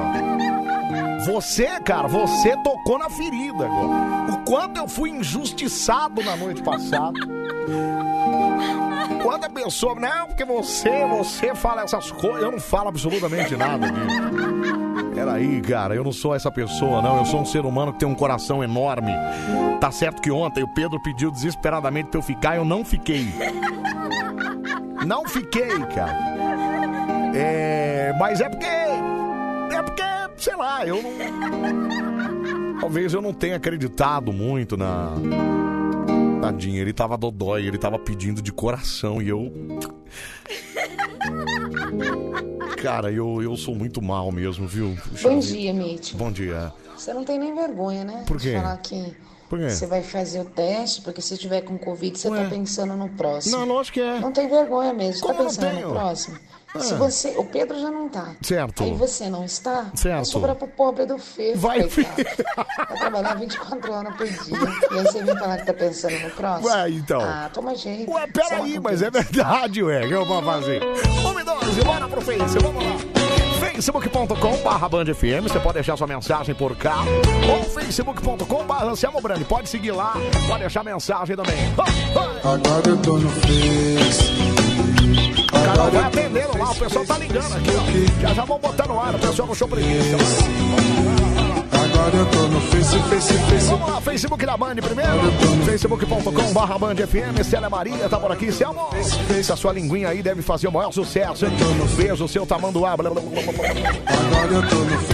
[1.27, 4.33] Você, cara, você tocou na ferida agora.
[4.33, 7.13] O quanto eu fui injustiçado na noite passada.
[9.21, 13.89] Quando a pessoa, não, porque você, você fala essas coisas, eu não falo absolutamente nada
[13.89, 15.13] disso.
[15.13, 17.19] Peraí, cara, eu não sou essa pessoa, não.
[17.19, 19.13] Eu sou um ser humano que tem um coração enorme.
[19.79, 23.27] Tá certo que ontem o Pedro pediu desesperadamente pra eu ficar, eu não fiquei.
[25.05, 26.62] Não fiquei, cara.
[27.33, 28.65] É, mas é porque.
[28.65, 30.03] É porque,
[30.37, 31.13] sei lá, eu não.
[32.79, 35.13] Talvez eu não tenha acreditado muito na.
[36.41, 39.51] Tadinho, ele tava dodói, ele tava pedindo de coração e eu.
[42.81, 44.95] Cara, eu, eu sou muito mal mesmo, viu?
[45.09, 45.53] Puxa Bom vida.
[45.57, 46.13] dia, Mitch.
[46.15, 46.73] Bom dia.
[46.97, 48.23] Você não tem nem vergonha, né?
[48.27, 48.49] Por quê?
[48.51, 49.15] De falar que
[49.49, 49.69] Por quê?
[49.69, 53.57] você vai fazer o teste, porque se tiver com Covid, você tá pensando no próximo.
[53.57, 54.19] Não, lógico que é.
[54.19, 55.87] Não tem vergonha mesmo, Como tá eu não pensando tenho?
[55.87, 56.37] no próximo.
[56.79, 56.97] Se Ah.
[56.97, 58.31] você, o Pedro já não tá.
[58.41, 58.83] Certo.
[58.83, 60.15] Aí você não está, Certo.
[60.15, 62.23] vai sobrar pro pobre do Fefo, Vai, coitado.
[62.89, 64.57] Vai trabalhar 24 horas por dia.
[64.91, 66.67] E aí você vem falar que tá pensando no próximo.
[66.69, 67.21] Ué, então.
[67.21, 68.11] Ah, toma jeito.
[68.11, 70.03] Ué, peraí, mas é verdade, ué.
[70.05, 70.81] O que eu vou fazer?
[71.25, 72.97] Homem 12, bora pro Face, vamos lá.
[73.59, 76.97] facebook.com barra Band FM, você pode deixar sua mensagem por cá,
[77.49, 80.13] ou facebook.com barra Anselmo Brandi, pode seguir lá,
[80.47, 81.55] pode deixar mensagem também.
[82.43, 84.52] Agora eu tô no Face.
[85.65, 88.21] Carol, vai atendendo lá, o pessoal tá ligando aqui, ó.
[88.21, 90.17] Já já vão botar no ar, o pessoal no show preguiça.
[91.71, 93.67] Agora eu tô no Face, Face, Face.
[93.67, 95.65] Vamos lá, Facebook da Band primeiro.
[95.65, 97.43] Facebook.com barra Band FM.
[97.43, 98.51] Célia Maria tá por aqui.
[98.51, 98.89] Selma,
[99.29, 101.51] essa sua linguinha aí deve fazer o maior sucesso, hein?
[101.95, 102.97] Beijo, seu tamanduá.
[102.97, 103.09] Blá.
[103.09, 105.12] Agora eu tô no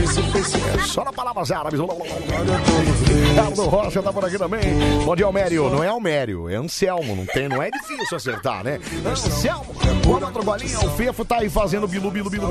[0.86, 1.80] Só na palavras árabes.
[3.30, 4.62] Ricardo Rocha tá por aqui também.
[5.06, 5.70] Bom dia, Almério.
[5.70, 7.16] Não é Almério, é Anselmo.
[7.16, 8.80] Não, tem, não é difícil acertar, né?
[9.06, 9.66] Anselmo.
[10.04, 10.80] Boa outra bolinha.
[10.80, 12.50] O Fefo tá aí fazendo bilu, bilu, bilu.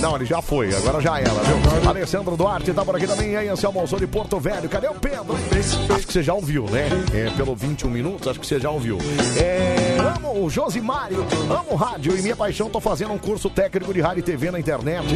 [0.00, 0.74] Não, ele já foi.
[0.74, 1.88] Agora já era, viu?
[1.88, 3.32] Alessandro Duarte tá por aqui também.
[3.32, 4.68] E aí, Anselmo, sou de Porto Velho.
[4.68, 5.36] Cadê o Pedro?
[5.94, 6.88] Acho que você já ouviu, né?
[7.14, 8.98] É, pelo 21 minutos, acho que você já ouviu.
[9.36, 14.00] É, amo o Josimário, amo rádio e minha paixão, tô fazendo um curso técnico de
[14.00, 15.06] rádio e TV na internet,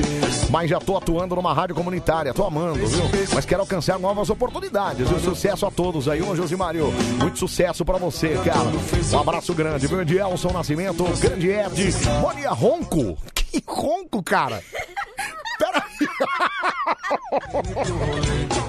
[0.50, 3.02] mas já tô atuando numa rádio comunitária, tô amando, viu?
[3.32, 5.08] Mas quero alcançar novas oportunidades.
[5.10, 6.90] E sucesso a todos aí, ô Josimário.
[7.18, 8.70] Muito sucesso pra você, cara.
[9.12, 13.16] Um abraço grande, grande Elson Nascimento, grande Ed, Monia Ronco.
[13.50, 14.62] Que ronco, cara?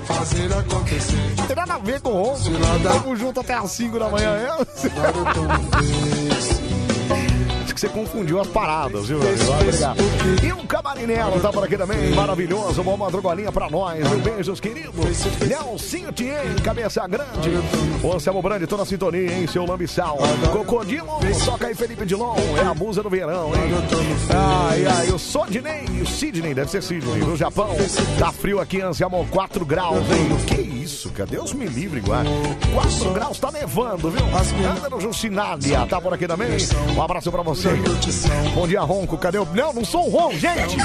[0.06, 1.36] Fazer acontecer.
[1.38, 2.40] Não tem nada a ver com o ronco.
[2.84, 4.32] Tamo junto até às 5 da manhã.
[4.36, 4.52] é?
[7.72, 9.20] Acho que você confundiu as paradas, viu?
[10.44, 12.12] E o Camarinelo tá por aqui também.
[12.14, 12.82] Maravilhoso.
[12.82, 14.06] Uma madrugolinha pra nós.
[14.06, 14.20] viu?
[14.20, 15.26] Beijos, queridos.
[15.48, 17.50] Nelsinho Tien, cabeça grande.
[18.04, 19.48] O Anselmo Brandi, toda a sintonia, hein?
[19.48, 20.18] Seu lambiçal.
[20.52, 21.08] Cocodilo,
[21.46, 22.36] toca aí Felipe Dilon.
[22.62, 23.72] É a musa do verão, hein?
[24.36, 27.70] Ai, ai, o Sodney, o Sidney, deve ser Sidney, do Japão.
[28.20, 30.38] Tá frio aqui, Anselmo, 4 graus, hein?
[30.46, 31.30] Que isso, cara?
[31.30, 32.24] Deus me livre, igual.
[32.74, 34.26] 4 graus, tá nevando, viu?
[34.70, 36.50] Anda no Jucinália, tá por aqui também?
[36.98, 37.61] Um abraço pra você.
[38.56, 39.18] Bom dia, Ronco.
[39.18, 39.46] Cadê o.
[39.54, 40.78] Não, não sou o Ronco, gente!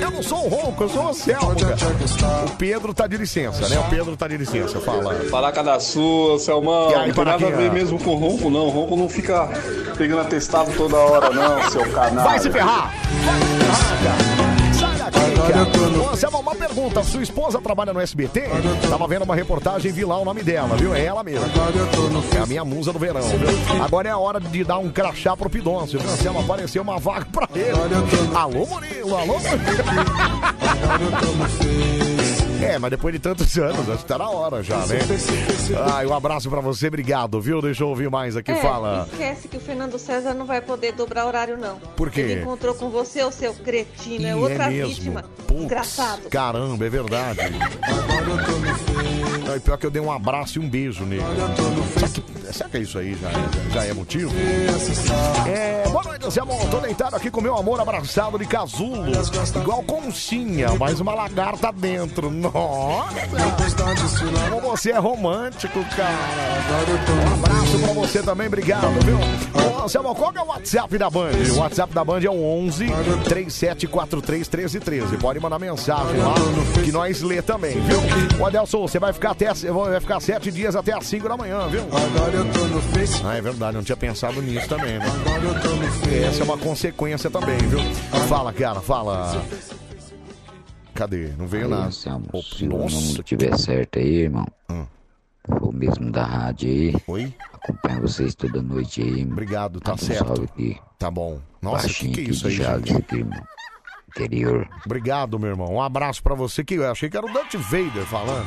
[0.00, 2.44] Eu não sou o Ronco, eu sou o Anselmo, cara.
[2.46, 3.78] O Pedro tá de licença, né?
[3.78, 5.14] O Pedro tá de licença, fala.
[5.30, 6.90] Falaca da sua, Selmão.
[6.90, 8.68] E aí, Não tem nada a ver mesmo com ronco, não.
[8.70, 9.48] Ronco não fica
[9.98, 12.24] pegando atestado toda hora, não, seu canal.
[12.24, 12.94] Vai se ferrar!
[13.24, 14.25] Vai se ferrar, cara!
[15.36, 15.66] Cara!
[16.02, 17.02] Ô, Anselmo, uma pergunta.
[17.02, 18.44] Sua esposa trabalha no SBT?
[18.88, 20.94] Tava vendo uma reportagem vi lá o nome dela, viu?
[20.94, 21.44] É ela mesmo.
[22.34, 23.82] É a minha musa do verão, viu?
[23.82, 26.10] Agora é a hora de dar um crachá pro Pidoncio, viu?
[26.10, 27.70] Anselmo, apareceu uma vaga pra ele.
[28.34, 29.56] Alô, Murilo, alô, Murilo.
[32.62, 34.98] É, mas depois de tantos anos, acho que tá na hora já, né?
[35.92, 37.60] Ai, um abraço pra você, obrigado, viu?
[37.60, 39.06] Deixa eu ouvir mais aqui, É, fala.
[39.12, 41.76] Esquece que o Fernando César não vai poder dobrar horário, não.
[41.96, 42.20] Por quê?
[42.22, 44.22] Ele encontrou com você, o seu cretino.
[44.22, 44.88] Ih, É outra é mesmo?
[44.88, 45.24] vítima.
[45.46, 46.28] Putz, Desgraçado.
[46.30, 47.40] Caramba, é verdade.
[49.52, 51.22] Ai, pior que eu dei um abraço e um beijo nele.
[51.94, 52.20] Será que,
[52.52, 54.32] será que é isso aí já, é- já é motivo?
[55.46, 56.60] É, boa noite, Zé Amor.
[56.70, 59.06] Tô deitado aqui com meu amor abraçado de casulo.
[59.60, 62.30] Igual conchinha, mas uma lagarta dentro.
[62.30, 63.14] Nossa!
[64.50, 66.16] Como você é romântico, cara.
[67.30, 69.18] Um abraço pra você também, obrigado, viu?
[69.84, 71.30] Ô, Zé Amor, qual é o WhatsApp da Band?
[71.54, 72.86] O WhatsApp da Band é o 11
[73.24, 75.16] 3743 1313.
[75.18, 76.34] Pode mandar mensagem lá
[76.84, 77.98] que nós lê também, viu?
[78.40, 81.68] Ô, Adelson, você vai ficar até vai ficar sete dias até as 5 da manhã,
[81.68, 81.82] viu?
[82.36, 83.22] Agora eu tô no Face.
[83.24, 85.06] Ah, é verdade, não tinha pensado nisso também, né?
[86.28, 87.78] Essa é uma consequência também, viu?
[88.28, 89.42] Fala, cara, fala.
[90.94, 91.28] Cadê?
[91.38, 91.86] Não veio nada.
[91.86, 94.46] Anselmo, se o nossa, número tiver certo aí, irmão.
[94.70, 94.84] Hum.
[95.62, 96.94] O mesmo da rádio aí.
[97.06, 97.34] Oi?
[97.54, 99.20] Acompanho vocês toda noite aí.
[99.20, 99.32] irmão.
[99.32, 100.42] Obrigado, tá Manda um certo.
[100.42, 100.76] aqui.
[100.98, 101.38] Tá bom.
[101.62, 102.96] Nossa, que Baixinho que é aqui isso aí, gente?
[102.96, 103.42] aqui, irmão.
[104.16, 104.66] Interior.
[104.84, 105.74] Obrigado, meu irmão.
[105.74, 108.44] Um abraço pra você que eu achei que era o Dante Vader falando.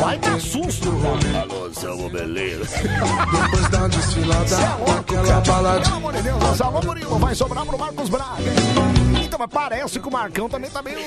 [0.00, 1.46] Vai dar susto, cara.
[1.92, 2.76] Alô, beleza?
[2.82, 5.40] Depois da desfilada, Você é louco, cara.
[5.40, 5.80] balada.
[5.80, 8.42] Pelo amor de Deus, alô, Murilo, vai sobrar pro Marcos Braga.
[9.22, 10.98] Então, mas parece que o Marcão também tá meio...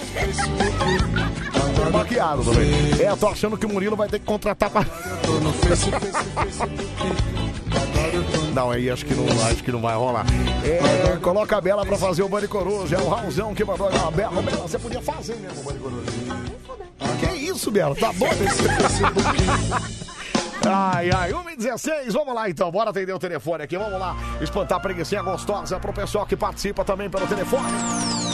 [1.92, 3.02] Maquiado também.
[3.02, 4.86] É, eu tô achando que o Murilo vai ter que contratar pra...
[8.54, 10.26] Não, aí acho que não, acho que não vai rolar.
[10.64, 12.96] É, coloca a Bela pra fazer o Bande Coruja.
[12.96, 14.42] É o Raulzão que mandou Bela.
[14.42, 16.12] Bela, você podia fazer mesmo o Bande Coruja.
[17.20, 17.96] Que isso, Bela?
[17.96, 18.28] Tá bom?
[20.66, 24.82] Ai, ai, 1h16, vamos lá então, bora atender o telefone aqui, vamos lá espantar a
[24.82, 27.70] preguiçinha gostosa pro pessoal que participa também pelo telefone.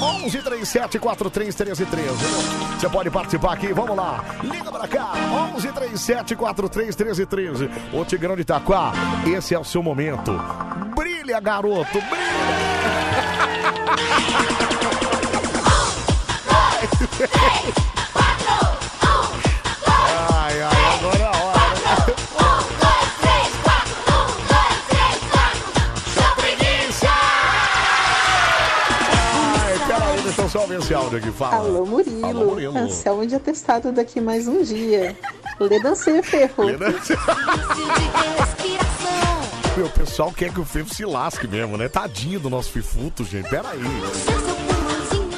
[0.01, 2.09] 11 37 43 13 13.
[2.77, 4.23] Você pode participar aqui, vamos lá.
[4.43, 5.11] Liga pra cá,
[5.55, 7.69] 11 37 43 13 13.
[7.93, 8.91] O Tigrão de Itaquá,
[9.25, 10.31] esse é o seu momento.
[10.95, 12.35] Brilha, garoto, brilha.
[30.75, 31.31] Eu esse áudio aqui?
[31.31, 31.55] Fala.
[31.55, 32.25] Alô, Murilo.
[32.25, 32.77] Alô, Murilo.
[32.77, 35.17] Anselmo de atestado daqui mais um dia.
[35.59, 36.65] Lê dancê, ferro.
[39.77, 41.87] Meu, o pessoal quer que o Fefo se lasque mesmo, né?
[41.89, 43.49] Tadinho do nosso Fifuto, gente.
[43.49, 43.79] Peraí.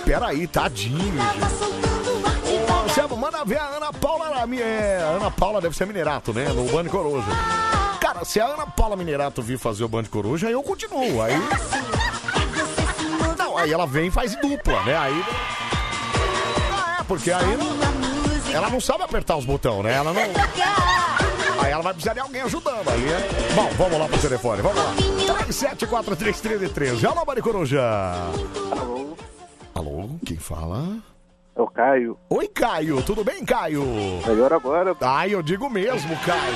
[0.06, 1.68] Peraí, tadinho, gente.
[3.18, 4.30] Manda ver a Ana Paula.
[4.30, 6.50] na minha- É, Ana Paula deve ser Minerato, né?
[6.50, 7.26] No Band Coruja.
[8.00, 11.22] Cara, se a Ana Paula Minerato vir fazer o Band Coruja, aí eu continuo.
[11.22, 11.34] Aí.
[13.58, 14.96] Aí ela vem e faz dupla, né?
[14.98, 15.24] Aí.
[16.72, 17.58] Ah, é, porque aí.
[17.58, 17.78] não-
[18.54, 19.94] Ela não sabe apertar os botões, né?
[19.94, 20.22] Ela não.
[21.60, 22.88] Aí ela vai precisar de alguém ajudando.
[22.90, 23.54] Aí é...
[23.56, 24.94] Bom, vamos lá pro telefone, vamos lá.
[25.48, 27.04] 37431313.
[27.06, 27.82] Alô, Band Coruja.
[28.80, 29.18] Alô,
[29.76, 30.98] Alô, quem fala?
[31.58, 32.18] É o Caio.
[32.30, 33.84] Oi, Caio, tudo bem, Caio?
[34.26, 34.96] Melhor agora.
[35.02, 36.54] Ai, eu digo mesmo, Caio.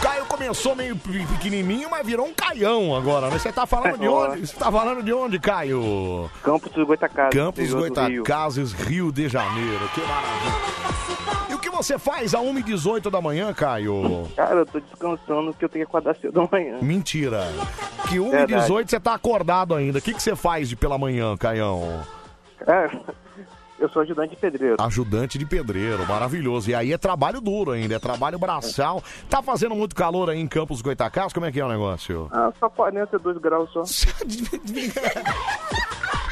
[0.00, 3.38] Caio começou meio pe- pequenininho, mas virou um caião agora, né?
[3.38, 4.46] Você tá falando de onde?
[4.46, 6.30] Você tá falando de onde, Caio?
[6.42, 7.38] Campos dos Goitacazes.
[7.38, 8.16] Campos interior do Rio.
[8.24, 9.88] Goitacazes, Rio de Janeiro.
[9.94, 10.72] Que maravilha.
[11.50, 14.26] E o que você faz a 1h18 da manhã, Caio?
[14.34, 16.78] Cara, eu tô descansando porque eu tenho que acordar cedo amanhã.
[16.80, 17.46] Mentira.
[18.08, 18.90] Que 1h18 Verdade.
[18.90, 19.98] você tá acordado ainda.
[19.98, 22.00] O que, que você faz de pela manhã, Caião?
[22.64, 22.90] Cara,
[23.82, 24.76] eu sou ajudante de pedreiro.
[24.78, 26.70] Ajudante de pedreiro, maravilhoso.
[26.70, 29.02] E aí é trabalho duro ainda, é trabalho braçal.
[29.28, 31.32] Tá fazendo muito calor aí em Campos dos Goitacazes?
[31.32, 32.28] Como é que é o negócio?
[32.32, 33.82] Ah, só 42 graus só.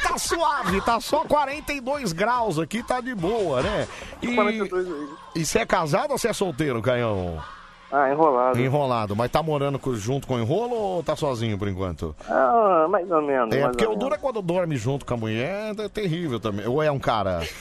[0.03, 3.87] Tá suave, tá só 42 graus aqui, tá de boa, né?
[4.21, 5.07] E, 42 aí.
[5.35, 7.41] e você é casado ou você é solteiro, Caião?
[7.91, 8.59] Ah, enrolado.
[8.59, 12.15] Enrolado, mas tá morando junto com o enrolo ou tá sozinho por enquanto?
[12.29, 13.53] Ah, mais ou menos.
[13.55, 16.39] É, mais porque ou o duro é quando dorme junto com a mulher, é terrível
[16.39, 16.65] também.
[16.67, 17.41] Ou é um cara?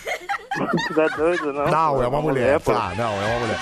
[0.88, 1.66] Você é doido, não?
[1.66, 2.60] Não, é uma mulher.
[2.60, 2.72] pô.
[2.72, 3.58] Tá, não, é uma mulher.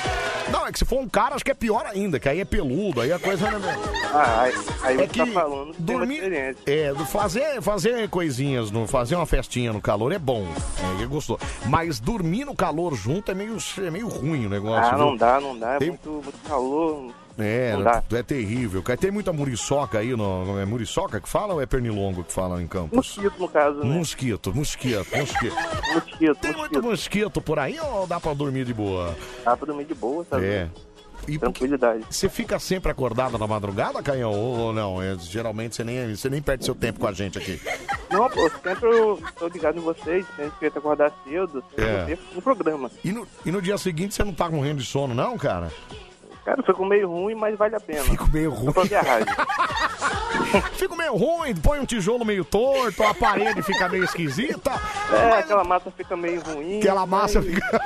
[0.50, 2.44] Não, é que se for um cara, acho que é pior ainda, que aí é
[2.44, 3.74] peludo, aí a coisa não é.
[4.14, 6.62] Ah, aí, aí É você tá que falando que tem uma dormir- experiência.
[6.66, 10.46] É, fazer, fazer coisinhas, no, fazer uma festinha no calor é bom.
[10.98, 11.38] É, eu gostou.
[11.66, 14.94] Mas dormir no calor junto é meio, é meio ruim o negócio.
[14.94, 15.18] Ah, não viu?
[15.18, 15.74] dá, não dá.
[15.74, 17.14] É Tem- muito, muito calor.
[17.40, 17.72] É,
[18.12, 18.82] é terrível.
[18.82, 18.98] cara.
[18.98, 22.66] Tem muita muriçoca aí, no, é muriçoca que fala ou é pernilongo que fala em
[22.66, 22.96] Campos?
[22.96, 23.84] Mosquito, no caso, né?
[23.96, 25.54] Mosquito, mosquito, mosquito.
[25.94, 29.16] Mosquito, Tem muito mosquito por aí ou dá pra dormir de boa?
[29.44, 30.44] Dá pra dormir de boa, sabe?
[30.46, 30.68] É.
[31.28, 32.04] E Tranquilidade.
[32.10, 34.32] Você fica sempre acordado na madrugada, Canhão?
[34.32, 35.00] Ou não?
[35.00, 37.60] É, geralmente você nem, você nem perde seu tempo com a gente aqui.
[38.10, 42.18] Não, pô, sempre eu tô ligado em vocês, sempre tento acordar cedo, sempre É.
[42.34, 42.90] no programa.
[43.04, 45.70] E no, e no dia seguinte você não tá morrendo de sono, não, cara?
[46.48, 48.02] Cara, ficou meio ruim, mas vale a pena.
[48.04, 48.72] Fico meio ruim.
[50.72, 54.70] Fico meio ruim, põe um tijolo meio torto, a parede fica meio esquisita.
[55.12, 56.78] É, aquela massa fica meio ruim.
[56.78, 57.68] Aquela massa mas- fica.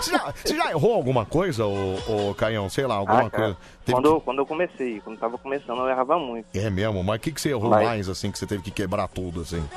[0.00, 2.68] você, já, você já errou alguma coisa, ô, ô Caião?
[2.68, 3.56] Sei lá, alguma Ah, coisa?
[3.84, 6.46] Teve Quando, quando eu comecei, quando tava começando, eu errava muito.
[6.52, 8.62] que- É mesmo, mas o que, que você errou Mas- mais, assim, que você teve
[8.62, 9.68] que quebrar tudo, assim?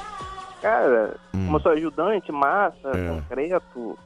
[0.62, 1.46] Cara, Hum.
[1.46, 3.10] como eu sou ajudante, massa, É.
[3.10, 3.98] concreto,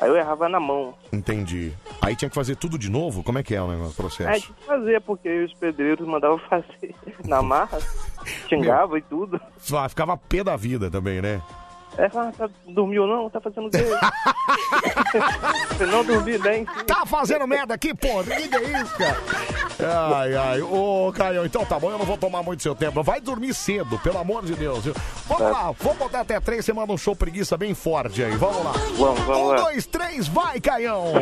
[0.00, 0.94] aí eu errava na mão.
[1.12, 1.72] Entendi.
[2.00, 3.22] Aí tinha que fazer tudo de novo?
[3.22, 4.46] Como é que é o negócio, o processo?
[4.46, 7.78] tinha que fazer, porque os pedreiros mandavam fazer na marra,
[8.48, 9.40] xingava e tudo.
[9.72, 11.40] Ah, ficava pé da vida também, né?
[11.96, 13.30] É, ah, tá, dormiu não?
[13.30, 13.78] Tá fazendo o quê?
[15.90, 16.64] Não dormi bem.
[16.86, 18.20] Tá fazendo merda aqui, pô?
[18.20, 19.16] O que que é isso, cara?
[20.16, 20.60] Ai, ai.
[20.62, 23.02] Ô, Caio, então tá bom, eu não vou tomar muito seu tempo.
[23.02, 24.84] Vai dormir cedo, pelo amor de Deus.
[24.84, 24.94] viu?
[25.26, 28.36] Vamos lá, vamos botar até três, você manda um show preguiça bem forte aí.
[28.36, 28.72] Vamos lá.
[28.96, 29.56] Vamos, vamos um, lá.
[29.56, 31.12] dois, três, vai, Caião!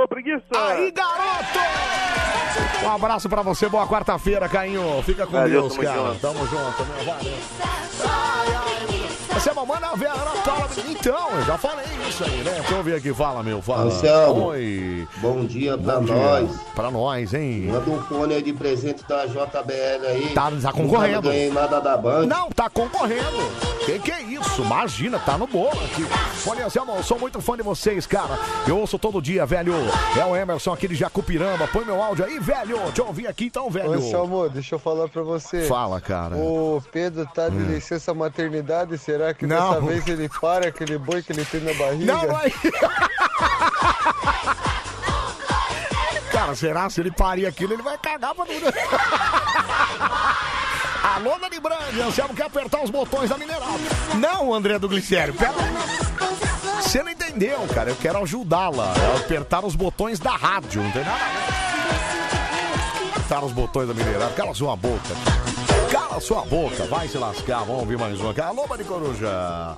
[0.00, 0.44] Ô, preguiça!
[0.54, 1.58] Aí, garoto!
[2.84, 5.02] Um abraço pra você, boa quarta-feira, Cainho.
[5.02, 5.98] Fica com Valeu, Deus, tamo cara.
[6.08, 6.20] junto.
[6.20, 7.04] Tamo junto, meu.
[7.04, 7.34] Valeu.
[8.04, 8.77] Ai, ai.
[9.38, 10.68] Você é mamãe na ver a Ana Paula.
[10.88, 12.54] Então, eu já falei isso aí, né?
[12.58, 13.62] Deixa eu ver aqui, fala, meu.
[13.62, 13.84] Fala.
[13.84, 15.06] Anselmo, Oi.
[15.18, 16.14] Bom dia Bom pra dia.
[16.14, 16.50] nós.
[16.74, 17.68] Pra nós, hein?
[17.70, 20.32] Manda um fone aí de presente da JBL aí.
[20.34, 21.22] Tá, tá concorrendo.
[21.28, 22.26] Ganhei nada da Band.
[22.26, 23.68] Não, tá concorrendo.
[23.86, 24.60] Que que é isso?
[24.62, 26.04] Imagina, tá no bolo aqui.
[26.46, 28.36] Olha, Anselmo, eu sou muito fã de vocês, cara.
[28.66, 29.72] Eu ouço todo dia, velho.
[30.18, 31.66] É o Emerson aqui de Jacupiramba.
[31.68, 32.76] Põe meu áudio aí, velho.
[32.86, 33.90] Deixa eu ouvir aqui então, velho.
[33.90, 35.62] Ô, Anselmo, deixa eu falar pra você.
[35.62, 36.36] Fala, cara.
[36.36, 37.66] O Pedro tá de Hum.
[37.68, 39.74] licença maternidade, será que Não.
[39.74, 42.12] dessa vez ele para aquele boi que ele tem na barriga?
[42.12, 42.50] Não, é.
[46.32, 48.66] Cara, será se ele parir aquilo, ele vai cagar pra tudo.
[51.02, 53.76] Alô, Dani Brandi, Anselmo quer apertar os botões da Mineral.
[54.14, 55.52] Não, André do Glicério, pera
[56.80, 57.90] Você não entendeu, cara.
[57.90, 61.58] Eu quero ajudá-la a apertar os botões da rádio, não tem nada a ver.
[63.10, 64.30] Apertar os botões da Mineral.
[64.36, 65.14] Cala sua boca.
[66.18, 66.84] Cala sua boca.
[66.86, 67.60] Vai se lascar.
[67.60, 68.34] Vamos ouvir mais uma.
[68.42, 69.76] Alô, Mari Coruja.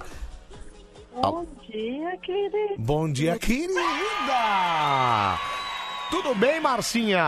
[1.20, 2.74] Bom dia, querido.
[2.78, 3.78] Bom dia, querida!
[6.11, 7.22] Tudo bem, Marcinha?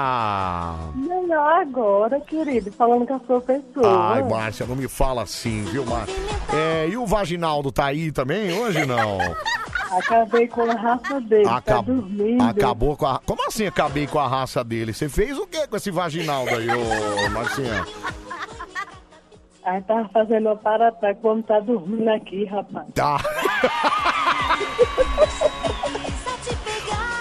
[0.94, 4.14] Melhor agora, querido, falando com a sua pessoa.
[4.14, 6.16] Ai, Márcia, não me fala assim, viu, Márcia?
[6.52, 9.18] É, e o Vaginaldo tá aí também hoje, não?
[9.98, 12.42] Acabei com a raça dele, tá Acab- dormindo.
[12.42, 13.20] Acabou com a...
[13.24, 14.92] Como assim acabei com a raça dele?
[14.94, 17.84] Você fez o que com esse Vaginaldo aí, ô Marcinha?
[19.64, 22.86] Aí tava fazendo uma parata, como tá dormindo aqui, rapaz.
[22.94, 23.18] Tá.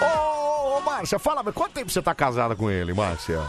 [0.00, 3.40] Ô, ô, Márcia, fala, mas quanto tempo você tá casada com ele, Márcia?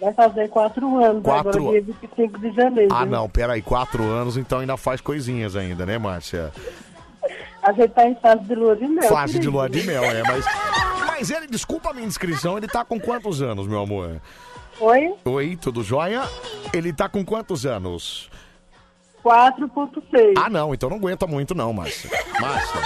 [0.00, 2.94] Vai fazer quatro anos, Quatro- agora dia 25 de janeiro.
[2.94, 6.50] Ah, não, peraí, quatro anos, então ainda faz coisinhas ainda, né, Márcia?
[7.62, 9.08] A gente tá em fase de lua de mel.
[9.08, 9.52] Fase de querido.
[9.56, 10.44] lua de mel, é, mas...
[11.06, 14.20] Mas ele, desculpa a minha inscrição, ele tá com quantos anos, meu amor?
[14.82, 15.14] Oi?
[15.24, 16.28] Oi, tudo jóia?
[16.72, 18.28] Ele tá com quantos anos?
[19.24, 20.34] 4.6.
[20.36, 22.10] Ah, não, então não aguenta muito não, Márcia.
[22.40, 22.80] Márcia.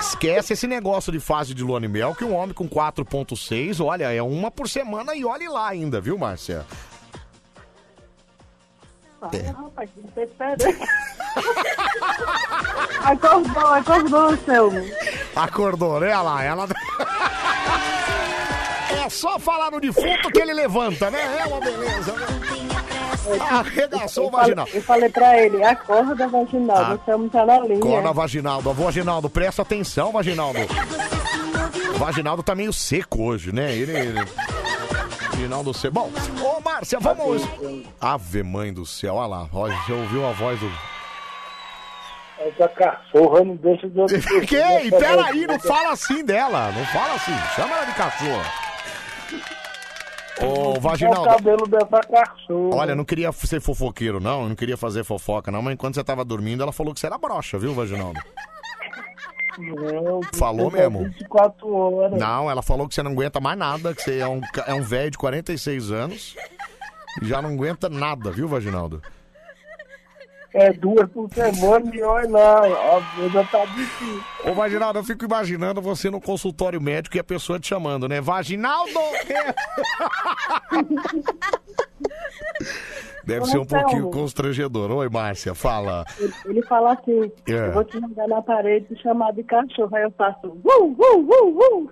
[0.00, 4.10] Esquece esse negócio de fase de lua de mel, que um homem com 4.6, olha,
[4.14, 6.64] é uma por semana e olhe lá ainda, viu, Márcia?
[9.30, 9.50] É.
[9.50, 9.90] Rapaz,
[13.04, 14.80] acordou, acordou, Selmo.
[15.36, 16.06] Acordou, né?
[16.06, 16.66] Olha lá, ela...
[19.04, 21.38] É só falar no defunto que ele levanta, né?
[21.40, 22.26] É uma beleza, né?
[23.50, 24.66] Arregaçou o vaginal.
[24.72, 26.98] Eu falei pra ele, acorda, vaginal, Ah.
[27.04, 27.80] Selmo tá na linha.
[27.80, 28.70] Corna Vaginaldo.
[28.70, 30.58] Avô Vaginaldo, presta atenção, Vaginaldo.
[31.94, 33.72] O Vaginaldo tá meio seco hoje, né?
[33.72, 33.92] Ele.
[33.96, 34.28] ele-
[35.30, 35.94] Vaginaldo seco.
[35.94, 36.10] Bom,
[36.42, 37.42] ô Márcia, vamos.
[38.00, 39.48] Ave mãe do céu, olha lá.
[39.52, 40.70] Olha, você ouviu a voz do.
[42.38, 44.20] Essa cachorra não deixa de outro.
[44.20, 44.90] Que?
[44.90, 46.72] Peraí, não fala assim dela.
[46.72, 47.32] Não fala assim.
[47.54, 48.42] Chama ela de cachorro.
[50.40, 51.24] Ô, É o Vaginaldo.
[51.24, 52.76] cabelo dessa cachorra.
[52.76, 54.48] Olha, não queria ser fofoqueiro, não.
[54.48, 55.62] Não queria fazer fofoca, não.
[55.62, 58.18] Mas enquanto você tava dormindo, ela falou que você era broxa, viu, Vaginaldo?
[59.58, 61.04] Não, Falou mesmo?
[61.04, 62.18] 24 horas.
[62.18, 64.82] Não, ela falou que você não aguenta mais nada, que você é um, é um
[64.82, 66.34] velho de 46 anos
[67.20, 69.02] e já não aguenta nada, viu, Vaginaldo?
[70.54, 72.58] É duas por semana e olha lá,
[72.96, 74.22] a vida tá difícil.
[74.44, 78.20] Ô, Vaginaldo, eu fico imaginando você no consultório médico e a pessoa te chamando, né?
[78.20, 78.92] Vaginaldo!
[83.24, 84.90] Deve ser um pouquinho constrangedor.
[84.90, 86.04] Oi, Márcia, fala.
[86.44, 87.68] Ele, fala assim, É.
[87.68, 89.94] eu vou te jogar na parede e chamar de cachorro.
[89.94, 91.90] Aí eu faço, uh, uh, uh.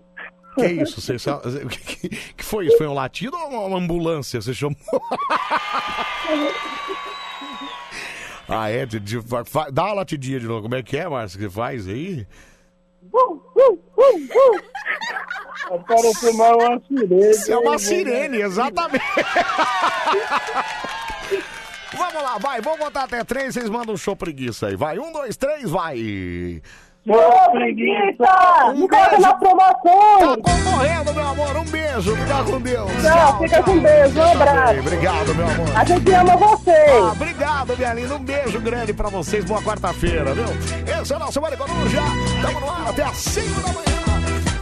[0.56, 1.00] Que isso?
[1.00, 2.76] Você, sa- o que, que- que foi isso?
[2.76, 4.40] Foi um latido ou uma ambulância?
[4.40, 4.76] Você chamou?
[8.51, 8.84] ah, é?
[8.84, 10.62] De, de- fa- fa- dá uma latidinha de novo.
[10.62, 12.26] Como é que é, Márcia, que você faz aí?
[13.12, 14.18] Uh, uh, uh,
[15.72, 15.84] uh.
[15.86, 17.30] Parece mais uma sirene.
[17.30, 19.05] Isso é uma hein, sirene, exatamente.
[21.96, 24.76] Vamos lá, vai, vamos botar até três, vocês mandam um show preguiça aí.
[24.76, 26.62] Vai, um, dois, três, vai.
[27.09, 28.72] Ô, preguiça!
[28.74, 29.20] Um beijo.
[29.20, 30.36] na promoção!
[30.36, 31.57] Tá concorrendo, meu amor.
[31.57, 32.90] Um beijo, fica com Deus.
[33.03, 34.80] Tchau, fica com Deus, um abraço.
[34.80, 35.76] Obrigado, meu amor.
[35.76, 36.70] A gente ama você!
[36.70, 38.14] Ah, obrigado, minha linda.
[38.16, 39.44] Um beijo grande pra vocês.
[39.46, 40.44] Boa quarta-feira, viu?
[41.01, 42.03] Esse é o nosso Mário Coruja.
[42.42, 43.90] Tamo no ar até às 5 da manhã.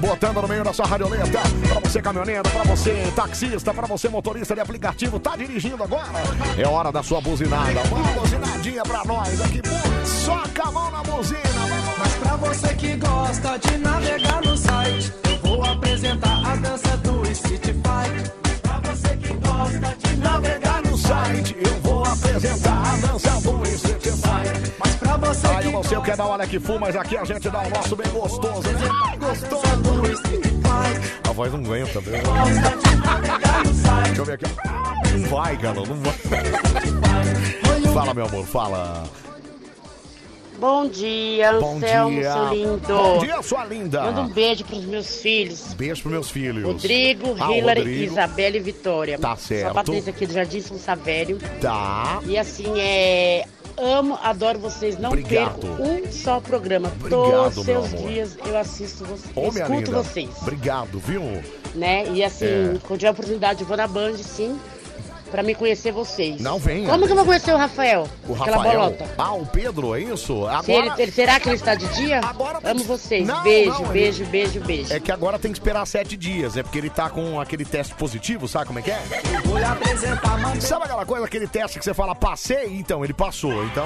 [0.01, 1.41] Botando no meio da sua radioleta.
[1.69, 5.19] Pra você caminhoneiro, pra você taxista, pra você motorista de aplicativo.
[5.19, 6.07] Tá dirigindo agora?
[6.57, 7.81] É hora da sua buzinada.
[7.91, 9.61] Uma buzinadinha pra nós aqui.
[10.05, 11.58] Soca a mão na buzina.
[11.99, 17.31] Mas pra você que gosta de navegar no site, eu vou apresentar a dança do
[17.31, 18.33] Street Fight.
[18.63, 24.03] Pra você que gosta de navegar no site, eu vou apresentar a dança do Street
[24.03, 24.73] Fight.
[24.79, 26.95] Mas pra você Ah, eu não sei o que é da hora que for, mas
[26.97, 28.89] aqui a gente dá o nosso bem gostoso, né?
[29.19, 29.63] Gostoso.
[31.29, 32.13] A voz não aguenta, meu.
[34.05, 34.45] Deixa eu ver aqui.
[35.19, 36.15] Não vai, cara, não vai.
[37.93, 39.05] Fala, meu amor, fala.
[40.59, 42.33] Bom dia, Bom Anselmo, dia.
[42.33, 42.81] seu lindo.
[42.89, 44.03] Bom dia, sua linda.
[44.03, 45.73] Manda um beijo pros meus filhos.
[45.75, 46.65] Beijo pros meus filhos.
[46.65, 48.13] Rodrigo, Ah, Hillary, Rodrigo.
[48.13, 49.19] Isabela e Vitória.
[49.19, 49.63] Tá certo.
[49.63, 51.39] Sou a Patrícia aqui do Jardim São Savério.
[51.61, 52.21] Tá.
[52.27, 53.45] E assim, é...
[53.81, 54.99] Amo, adoro vocês.
[54.99, 55.61] Não Obrigado.
[55.61, 56.89] perco um só programa.
[56.99, 59.31] Obrigado, Todos meu seus dias eu assisto vocês.
[59.37, 59.93] Ô, escuto linda.
[59.93, 60.29] vocês.
[60.43, 61.23] Obrigado, viu?
[61.77, 62.09] Né?
[62.13, 62.79] E assim, É.
[62.83, 64.59] quando tiver oportunidade, eu vou na Band, sim.
[65.31, 66.41] Pra me conhecer vocês.
[66.41, 66.89] Não venha.
[66.89, 68.09] Como que eu vou conhecer o Rafael?
[68.29, 68.79] O Aquela Rafael.
[68.81, 69.05] bolota.
[69.19, 70.47] Ah, o Pedro, é isso?
[70.47, 70.63] Agora...
[70.63, 72.21] Se ele- ele- será que ele está de dia?
[72.65, 73.27] Amo vocês.
[73.27, 74.93] Não, beijo, não, ele- beijo, beijo, beijo.
[74.93, 77.95] É que agora tem que esperar sete dias, é porque ele tá com aquele teste
[77.95, 78.99] positivo, sabe como é que é?
[79.45, 80.61] vou lhe apresentar, mano.
[80.63, 82.67] Sabe aquela coisa, aquele teste que você fala, passei?
[82.79, 83.85] Então, ele passou, então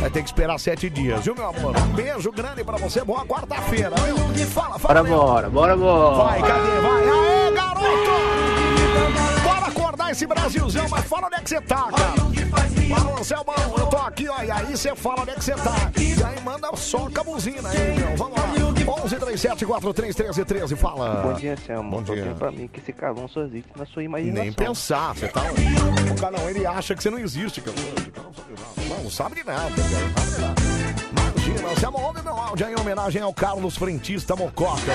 [0.00, 1.76] vai ter que esperar sete dias, viu, meu amor?
[1.76, 3.92] Um beijo grande pra você, boa quarta-feira?
[4.52, 6.24] Fala, fala, Bora, bora, bora, bora.
[6.24, 6.80] Vai, cadê?
[6.80, 8.39] Vai, aê, garoto!
[10.00, 12.14] Acordar esse Brasilzão, mas fala onde é que você tá, cara.
[12.88, 15.92] Fala, Anselmão, eu tô aqui, ó, e aí você fala onde é que você tá.
[15.98, 18.16] E aí manda soca a buzina aí, meu.
[18.16, 18.46] Vamos lá.
[19.04, 21.22] 11 997431313, fala.
[21.22, 21.90] Bom dia, Selma.
[21.90, 22.24] Bom dia.
[22.24, 24.42] Só pra mim que esse calão só existe na sua imaginação.
[24.42, 25.42] Nem pensar, você tá.
[26.10, 27.76] O canal, ele acha que você não existe, cara.
[28.88, 30.06] Não, sabe de nada, cara.
[30.06, 31.30] Não sabe de nada.
[31.36, 34.94] Imagina, você ouve meu áudio aí em homenagem ao Carlos Frentista Mococa.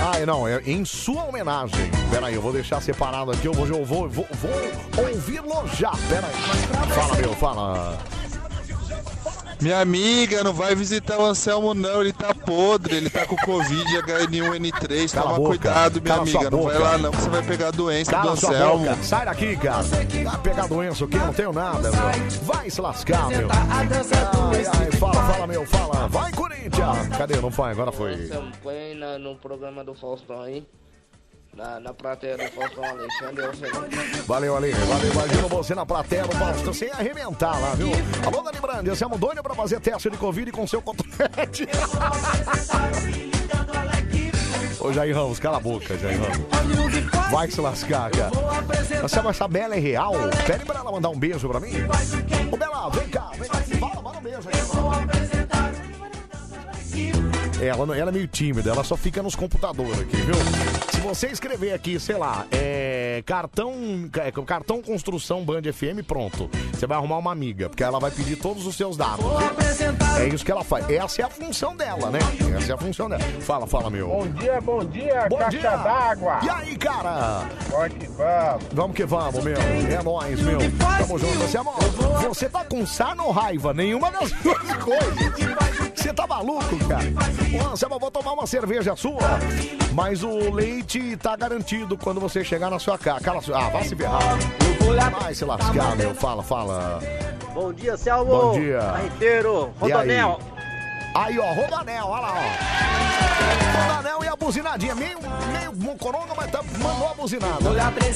[0.00, 1.90] Ah, não, é em sua homenagem.
[2.10, 5.90] Pera aí, eu vou deixar separado aqui, eu vou, eu vou, vou, vou ouvi-lo já.
[6.08, 6.88] Pera aí.
[6.94, 7.98] Fala, meu, fala.
[9.60, 13.84] Minha amiga, não vai visitar o Anselmo não, ele tá podre, ele tá com Covid,
[14.02, 17.42] H1N1, Cala a toma boca, cuidado, minha amiga, não vai lá não, que você vai
[17.42, 18.84] pegar a doença do Cala sua Anselmo.
[18.84, 19.02] boca.
[19.02, 19.82] Sai daqui, cara.
[19.82, 22.00] Vai pegar doença aqui, não tenho nada, meu.
[22.42, 23.48] Vai se lascar, meu.
[23.50, 23.88] Ai,
[24.78, 26.08] ai, fala, fala, meu, fala.
[26.08, 27.08] Vai, Corinthians.
[27.16, 27.36] Cadê?
[27.40, 28.12] Não foi, agora foi.
[28.12, 30.66] Anselmo, põe na- no programa do Faustão aí.
[31.56, 33.56] Na, na plateia do Faustão Alexandre.
[33.56, 33.70] Sei.
[34.26, 34.72] Valeu, Ale.
[34.72, 37.88] Valeu, imagina você na plateia do Faustão sem arrebentar lá, viu?
[38.26, 41.66] Alô, Dani Brandi, esse é um doido pra fazer teste de Covid com seu cotonete.
[44.78, 46.36] Ô, Jair Ramos, cala a boca, Jair Ramos.
[47.30, 48.32] Vai se lascar, cara.
[49.00, 50.12] Você essa Bela é real?
[50.46, 51.72] Pede pra ela mandar um beijo pra mim.
[52.52, 53.62] Ô, Bela, vem cá, vem cá.
[53.80, 55.35] Fala, manda um beijo aí.
[57.60, 60.34] Ela, não- ela é meio tímida, ela só fica nos computadores aqui, viu?
[60.92, 63.72] Se você escrever aqui, sei lá, é, cartão,
[64.18, 66.50] é, cartão construção Band FM, pronto.
[66.72, 69.24] Você vai arrumar uma amiga, porque ela vai pedir todos os seus dados.
[70.20, 70.88] É isso que ela faz.
[70.90, 72.18] Essa é a função dela, né?
[72.58, 73.22] Essa é a função dela.
[73.40, 74.08] Fala, fala, meu.
[74.08, 75.76] Bom dia, bom dia, Bom caixa dia.
[75.76, 76.40] d'água.
[76.42, 77.42] E aí, cara?
[77.70, 78.64] Vamos.
[78.72, 79.56] Vamos que vamos, meu.
[79.56, 80.58] É nóis, meu.
[80.98, 81.38] Tamo junto.
[81.38, 81.74] Você, amor,
[82.28, 83.72] você tá com sarna ou raiva?
[83.72, 85.95] Nenhuma das duas coisas.
[86.06, 87.02] Você tá maluco, cara?
[87.52, 89.18] Ô, Anselmo, eu vou tomar uma cerveja sua,
[89.92, 93.18] mas o leite tá garantido quando você chegar na sua casa.
[93.24, 94.22] Cala Ah, vai se ferrar.
[95.20, 96.14] Vai se lascar, meu.
[96.14, 97.00] Fala, fala.
[97.52, 98.30] Bom dia, Selmo.
[98.30, 98.78] Bom dia.
[98.82, 99.92] Barriteiro, E aí?
[99.92, 100.38] Rodonel.
[101.16, 103.80] Aí, ó, Rodanel, olha lá, ó.
[103.80, 104.94] Rodanel e a buzinadinha.
[104.94, 105.18] Meio,
[105.50, 107.70] meio mocoronga, mas tá, mandou a buzinada.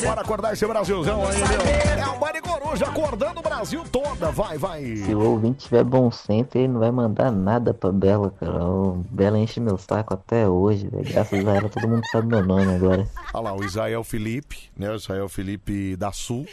[0.04, 2.04] Bora acordar esse Brasilzão aí, meu.
[2.04, 4.30] É o Bari Coruja acordando o Brasil toda.
[4.30, 4.96] Vai, vai.
[4.96, 8.64] Se o ouvinte tiver bom senso, ele não vai mandar nada pra Bela, cara.
[8.64, 11.10] O Bela enche meu saco até hoje, velho.
[11.10, 13.08] Graças a ela, todo mundo sabe meu nome agora.
[13.32, 14.90] Olha lá, o Israel Felipe, né?
[14.90, 16.46] O Israel Felipe da Sul.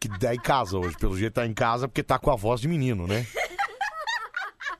[0.00, 0.96] Que tá em casa hoje.
[0.96, 3.26] Pelo jeito tá em casa porque tá com a voz de menino, né?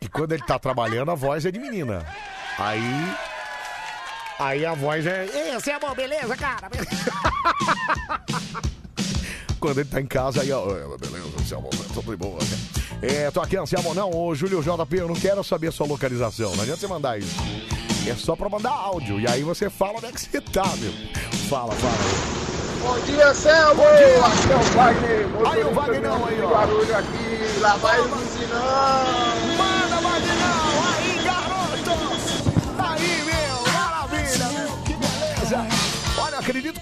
[0.03, 2.05] E quando ele tá trabalhando, a voz é de menina.
[2.59, 3.13] Aí.
[4.39, 5.27] Aí a voz é.
[5.33, 6.71] Ei, você é bom, beleza, cara?
[9.61, 12.39] Quando ele tá em casa, aí, ó, "É, beleza, Anselmo, tudo de boa?
[13.03, 16.55] É, tô aqui, Anselmo, não, ô Júlio JP, eu não quero saber a sua localização,
[16.57, 17.37] não adianta você mandar isso.
[18.09, 20.93] É só pra mandar áudio, e aí você fala onde é que você tá, meu.
[21.51, 21.95] Fala, fala.
[22.81, 23.83] Bom dia, Selmo.
[23.83, 24.25] Bom dia.
[24.25, 25.27] Aqui é o Wagner.
[25.53, 26.49] Aí o Wagnão aí, ó.
[26.49, 29.80] Barulho aqui, lá vai o buzinão.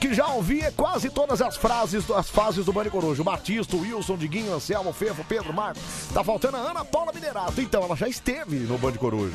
[0.01, 3.23] Que já ouvi quase todas as frases, as fases do Bande Coruja.
[3.23, 5.83] O Batista, o Wilson, Diguinho, Anselmo, Fefo, Pedro, Marcos.
[6.13, 7.61] Tá faltando a Ana Paula Minerato.
[7.61, 9.35] Então, ela já esteve no Bande Coruja.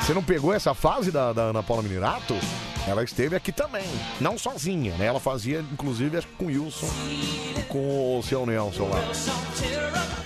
[0.00, 2.34] Você não pegou essa fase da, da Ana Paula Minerato?
[2.86, 3.84] Ela esteve aqui também.
[4.20, 5.06] Não sozinha, né?
[5.06, 6.88] Ela fazia, inclusive, com o Wilson
[7.70, 9.00] com o seu Nelson lá.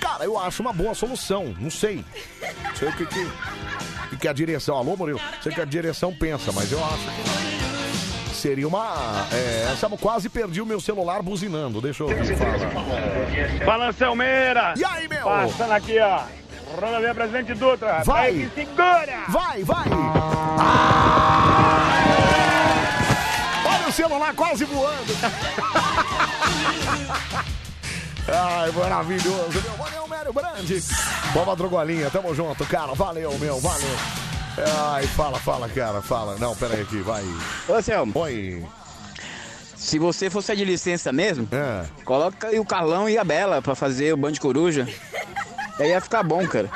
[0.01, 1.55] Cara, eu acho uma boa solução.
[1.61, 2.05] Não sei.
[2.65, 3.29] Não sei o que, que,
[4.13, 4.77] o que, a direção.
[4.77, 5.21] Alô, Murilo?
[5.43, 7.64] Sei que a direção pensa, mas eu acho que
[8.45, 9.26] seria uma.
[9.32, 11.80] É, quase perdi o meu celular buzinando.
[11.80, 12.59] Deixa eu ouvir falar.
[13.64, 14.74] Fala, Selmeira.
[14.76, 15.24] E aí, meu?
[15.24, 16.24] Passando aqui, ó.
[16.78, 18.03] Rodovia Presidente Dutra.
[18.05, 18.51] Vai.
[18.55, 19.24] Pega segura.
[19.28, 19.88] Vai, vai!
[23.64, 25.14] Olha o celular quase voando!
[28.26, 29.76] Ai, maravilhoso, meu.
[29.76, 30.82] Valeu, Mário Brandi.
[31.32, 32.95] Boba Drogolinha, tamo junto, cara.
[32.95, 33.97] Valeu, meu, valeu.
[34.57, 36.37] Ai, fala, fala, cara, fala.
[36.39, 37.25] Não, pera aí aqui, vai.
[37.69, 38.13] Ô, Selmo.
[38.17, 38.65] Oi.
[39.77, 41.85] Se você fosse de licença mesmo, É.
[42.05, 44.89] coloca aí o Carlão e a Bela pra fazer o Band Coruja.
[45.79, 46.71] Aí ia ficar bom, cara.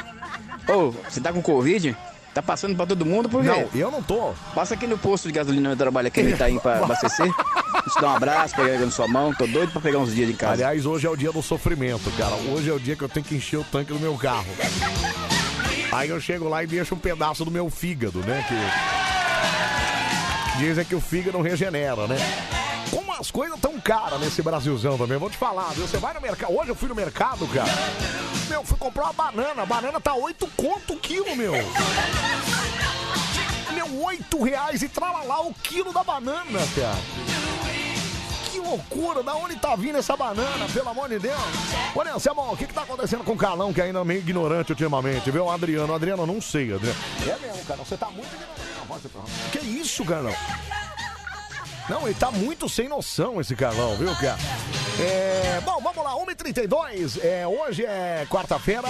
[0.68, 1.96] Ô, você tá com Covid?
[2.34, 3.48] Tá passando pra todo mundo por quê?
[3.48, 4.32] Não, eu não tô.
[4.54, 7.26] Passa aqui no posto de gasolina onde eu trabalho aqui no Itaim pra abastecer.
[7.32, 9.32] Te dar um abraço, pegar na sua mão.
[9.32, 10.52] Tô doido pra pegar uns dias de casa.
[10.52, 12.34] Aliás, hoje é o dia do sofrimento, cara.
[12.52, 14.46] Hoje é o dia que eu tenho que encher o tanque do meu carro.
[15.90, 18.44] Aí eu chego lá e deixo um pedaço do meu fígado, né?
[18.48, 18.54] Que
[20.58, 22.16] dizem que o fígado regenera, né?
[22.90, 25.86] Como as coisas tão caras nesse Brasilzão também, vou te falar, viu?
[25.86, 26.52] Você vai no mercado.
[26.54, 27.70] Hoje eu fui no mercado, cara.
[28.48, 29.62] Meu, fui comprar uma banana.
[29.62, 31.52] A banana tá 8 conto o quilo, meu.
[33.74, 37.37] Meu, 8 reais e tralalá o quilo da banana, cara.
[38.68, 41.40] Loucura, da onde tá vindo essa banana, pelo amor de Deus?
[41.94, 44.72] Ô, Anselmo, o que que tá acontecendo com o Carlão, que ainda é meio ignorante
[44.72, 45.48] ultimamente, viu?
[45.48, 46.98] Adriano, Adriano, não sei, Adriano.
[47.22, 48.68] É mesmo, Carlão, você tá muito ignorante.
[49.52, 50.34] Que isso, Carlão?
[51.88, 54.36] Não, ele tá muito sem noção, esse Carlão, viu, cara?
[55.00, 57.24] É, bom, vamos lá, 1h32.
[57.24, 58.88] É, hoje é quarta-feira,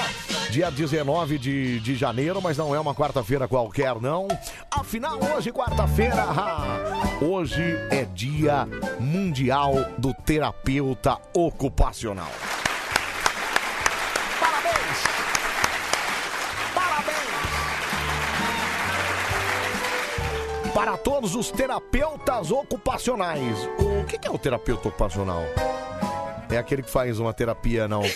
[0.51, 4.27] dia 19 de, de janeiro, mas não é uma quarta-feira qualquer, não.
[4.71, 6.25] Afinal, hoje, quarta-feira,
[7.21, 8.67] hoje é dia
[8.99, 12.33] mundial do terapeuta ocupacional.
[20.79, 23.69] Para todos os terapeutas ocupacionais.
[23.81, 25.43] O que que é o terapeuta ocupacional?
[26.49, 28.03] É aquele que faz uma terapia não.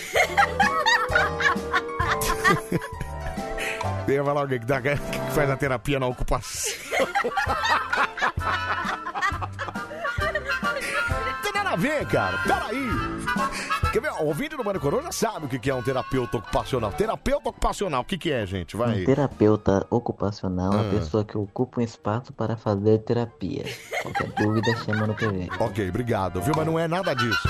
[4.07, 4.95] Ia falar alguém que, dá- que
[5.35, 6.71] faz a terapia na ocupação.
[11.43, 12.37] Tem nada a ver, cara.
[12.47, 13.12] Peraí.
[13.93, 14.11] Quer ver?
[14.13, 16.91] O ouvinte do Mano Coroa já sabe o que é um terapeuta ocupacional.
[16.91, 18.75] Terapeuta ocupacional, o que, que é, gente?
[18.75, 19.03] Vai.
[19.03, 20.81] Um terapeuta ocupacional é Ah.
[20.81, 23.63] a pessoa que ocupa um espaço para fazer terapia.
[24.01, 25.47] Qualquer dúvida, chama no PV.
[25.59, 26.53] Ok, obrigado, viu?
[26.57, 27.47] Mas não é nada disso.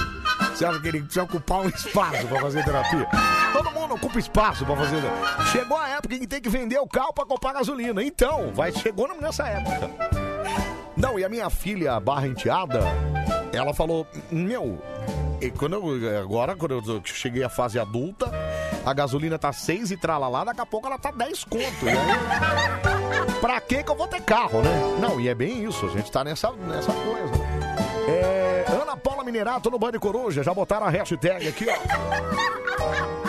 [0.53, 3.07] Você acha que ele precisa ocupar um espaço pra fazer terapia?
[3.53, 5.01] Todo mundo ocupa espaço pra fazer.
[5.49, 8.03] Chegou a época em que tem que vender o carro pra comprar gasolina.
[8.03, 9.89] Então, vai, chegou nessa época.
[10.97, 12.81] Não, e a minha filha barra enteada,
[13.53, 14.81] ela falou, meu,
[15.39, 18.31] e quando eu, agora, quando eu cheguei à fase adulta,
[18.85, 21.85] a gasolina tá 6 e tralalá, daqui a pouco ela tá 10 conto.
[21.85, 24.71] E pra que que eu vou ter carro, né?
[24.99, 27.33] Não, e é bem isso, a gente tá nessa, nessa coisa.
[28.07, 31.75] É, Ana Paula Minerato no Bande Coruja, já botaram a hashtag aqui, ó.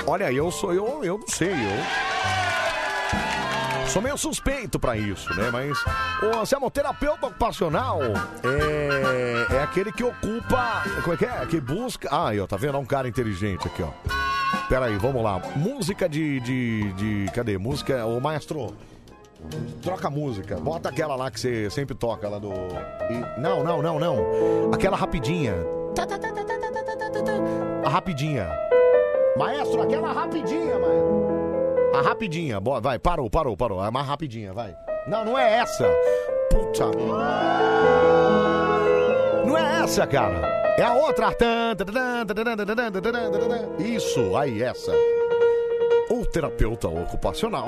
[0.07, 2.44] Olha, eu sou, eu, eu não sei, eu...
[3.95, 5.53] Sou meio suspeito pra isso, né?
[5.53, 5.79] Mas
[6.21, 8.01] o Anselmo, terapeuta ocupacional
[8.43, 10.83] é, é aquele que ocupa.
[11.05, 11.47] Como é que é?
[11.47, 12.09] Que busca.
[12.11, 12.77] Ah, aí, ó, tá vendo?
[12.77, 13.91] É um cara inteligente aqui, ó.
[14.69, 15.41] Pera aí, vamos lá.
[15.55, 16.41] Música de.
[16.41, 17.57] de, de cadê?
[17.57, 18.05] Música.
[18.05, 18.75] Ô, maestro.
[19.81, 20.57] Troca a música.
[20.57, 22.51] Bota aquela lá que você sempre toca lá do.
[23.39, 24.75] Não, não, não, não.
[24.75, 25.55] Aquela rapidinha.
[27.85, 28.51] A rapidinha.
[29.37, 31.34] Maestro, aquela rapidinha, maestro.
[31.95, 33.81] A rapidinha, boa, vai, parou, parou, parou.
[33.81, 34.77] A mais rapidinha, vai.
[35.07, 35.89] Não, não é essa.
[36.51, 36.91] Puta.
[39.47, 40.75] Não é essa, cara.
[40.77, 41.29] É a outra.
[43.79, 44.93] Isso, aí, essa.
[46.11, 47.67] O terapeuta ocupacional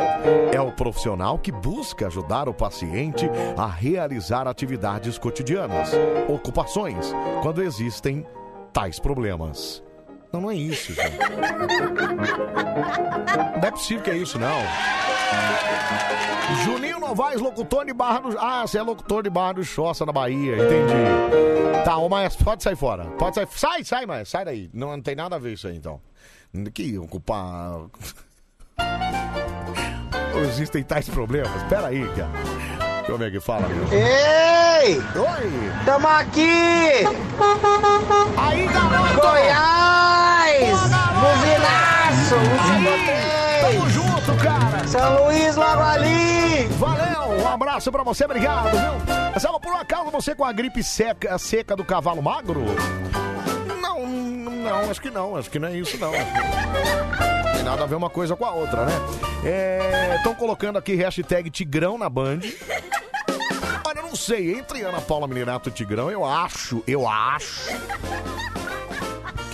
[0.52, 5.92] é o profissional que busca ajudar o paciente a realizar atividades cotidianas,
[6.28, 7.12] ocupações,
[7.42, 8.26] quando existem
[8.72, 9.85] tais problemas.
[10.32, 11.18] Não, não é isso, gente.
[13.60, 14.60] Não é possível que é isso, não.
[16.64, 18.38] Juninho Novaes, locutor de Barra do...
[18.38, 21.84] Ah, você é locutor de Barra do Choça, na Bahia, entendi.
[21.84, 23.04] Tá, ô Maestro, pode sair fora.
[23.18, 23.48] Pode sair.
[23.50, 24.70] Sai, sai, Maestro, sai daí.
[24.72, 26.00] Não, não tem nada a ver isso aí, então.
[26.72, 27.80] Que ocupar...
[30.48, 31.62] Existem tais problemas?
[31.64, 32.30] Pera aí, cara.
[32.96, 33.68] Deixa eu ver aqui, fala.
[33.68, 33.86] Meu.
[33.92, 34.96] Ei!
[34.96, 35.84] Oi!
[35.84, 36.90] Tamo aqui!
[38.36, 39.20] Aí, garoto!
[39.20, 39.95] Goiás!
[41.20, 42.36] Buzinaço!
[43.60, 44.86] Tamo junto, cara!
[44.86, 46.66] São Luís logo ali!
[46.78, 47.42] Valeu!
[47.42, 49.40] Um abraço pra você, obrigado, viu?
[49.40, 52.64] Sabe, por um acaso você com a gripe seca, seca do cavalo magro?
[53.80, 56.12] Não, não, acho que não, acho que não é isso, não.
[56.12, 58.92] Tem nada a ver uma coisa com a outra, né?
[60.16, 62.40] Estão colocando aqui hashtag Tigrão na Band.
[63.84, 67.70] Olha, eu não sei, entre Ana Paula Minerato e Tigrão, eu acho, eu acho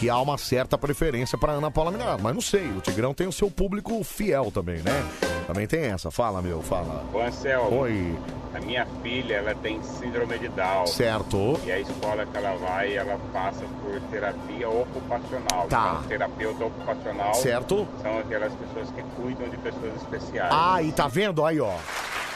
[0.03, 3.28] que há uma certa preferência para Ana Paula Minerato, mas não sei, o Tigrão tem
[3.28, 5.09] o seu público fiel também, né?
[5.46, 6.11] Também tem essa.
[6.11, 7.05] Fala, meu, fala.
[7.12, 8.18] Ô Anselmo, Oi.
[8.53, 10.88] a minha filha ela tem síndrome de Down.
[10.88, 11.57] Certo.
[11.64, 15.68] E a escola que ela vai, ela passa por terapia ocupacional.
[15.68, 15.92] Tá.
[15.98, 17.86] Então, terapeuta ocupacional Certo.
[18.03, 20.50] são aquelas pessoas que cuidam de pessoas especiais.
[20.53, 21.44] Ah, e tá vendo?
[21.44, 21.76] Aí, ó.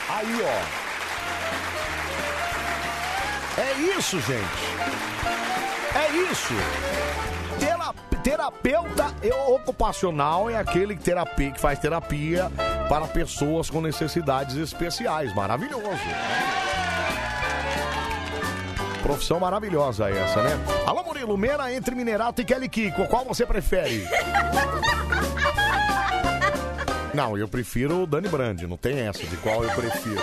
[0.09, 0.63] Aí, ó.
[3.61, 4.67] É isso, gente.
[5.97, 6.55] É isso.
[7.59, 9.15] Tera- terapeuta
[9.49, 12.51] ocupacional é aquele que, terapia, que faz terapia
[12.89, 15.35] para pessoas com necessidades especiais.
[15.35, 15.85] Maravilhoso.
[19.03, 20.51] Profissão maravilhosa essa, né?
[20.85, 23.07] Alô, Murilo, Mera entre Minerato e Kelly Kiko.
[23.07, 24.05] Qual você prefere?
[27.15, 28.63] Não, eu prefiro o Dani Brand.
[28.63, 30.21] Não tem essa de qual eu prefiro.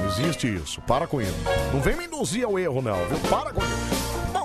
[0.00, 0.80] Não existe isso.
[0.82, 1.34] Para com isso.
[1.72, 3.18] Não vem me induzir ao erro, não, viu?
[3.30, 3.93] Para com isso.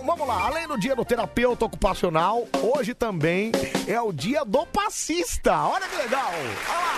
[0.10, 0.48] Vamos lá.
[0.48, 3.52] Além do dia do terapeuta ocupacional, hoje também
[3.88, 5.68] é o dia do passista.
[5.68, 6.32] Olha que legal.
[6.34, 6.98] Olha lá.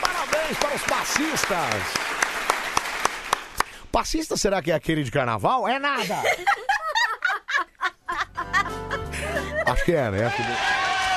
[0.00, 1.84] Parabéns para os passistas.
[3.92, 5.68] passista será que é aquele de carnaval?
[5.68, 6.16] É nada!
[9.70, 10.24] Acho que é, né?
[10.24, 10.42] Acho que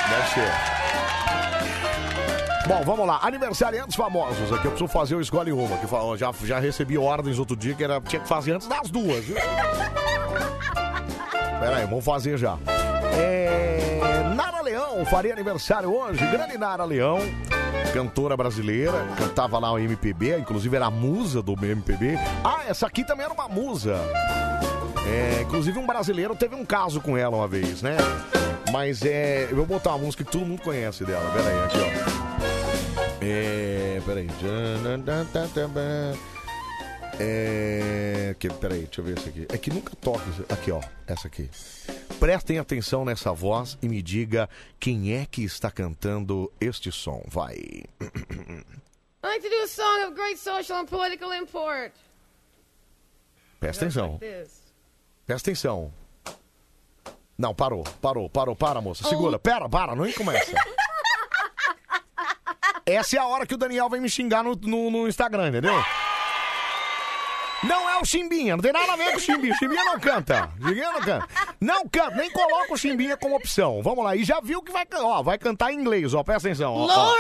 [0.10, 0.81] Deve ser.
[2.72, 3.20] Bom, vamos lá.
[3.22, 4.66] Aniversariantes famosos aqui.
[4.66, 5.78] Eu preciso fazer o Escolhe Uma.
[5.78, 8.90] Que fa- já, já recebi ordens outro dia que era, tinha que fazer antes das
[8.90, 9.26] duas.
[9.26, 9.36] Viu?
[11.60, 12.58] Pera aí, vamos fazer já.
[13.20, 14.32] É...
[14.36, 16.26] Nara Leão faria aniversário hoje.
[16.28, 17.20] Grande Nara Leão,
[17.94, 22.18] cantora brasileira, cantava lá o MPB, inclusive era a musa do MPB.
[22.44, 24.00] Ah, essa aqui também era uma musa.
[25.06, 27.98] É, inclusive um brasileiro teve um caso com ela uma vez, né?
[28.72, 29.50] Mas é.
[29.52, 31.30] Eu vou botar uma música que todo mundo conhece dela.
[31.34, 31.78] Pera aí, aqui,
[32.18, 32.21] ó.
[33.22, 34.02] É.
[34.06, 34.28] Pera aí.
[37.20, 38.36] É.
[38.40, 39.46] Que, peraí, deixa eu ver essa aqui.
[39.54, 40.28] É que nunca toca.
[40.30, 40.82] isso- Aqui, ó.
[41.06, 41.50] Essa aqui.
[42.20, 44.50] Prestem atenção nessa voz e me diga
[44.80, 47.24] quem é que está cantando este som.
[47.28, 47.56] Vai.
[48.00, 51.92] I'd like to do a song of great social and political import.
[53.60, 54.20] Presta atenção.
[55.28, 55.94] Presta atenção.
[57.38, 59.08] Não, parou, parou, parou, para, moça.
[59.08, 60.52] Segura, pera, para, não começa.
[62.94, 65.74] Essa é a hora que o Daniel vem me xingar no, no, no Instagram, entendeu?
[67.64, 69.54] Não é o Chimbinha, não tem nada a ver com o Chimbinha.
[69.54, 70.50] O Chimbinha não canta.
[70.60, 71.28] Chimbinha não canta.
[71.60, 73.82] Não canta, nem coloca o Chimbinha como opção.
[73.84, 76.74] Vamos lá, e já viu que vai, ó, vai cantar em inglês, ó, presta atenção.
[76.74, 77.16] Ó, ó.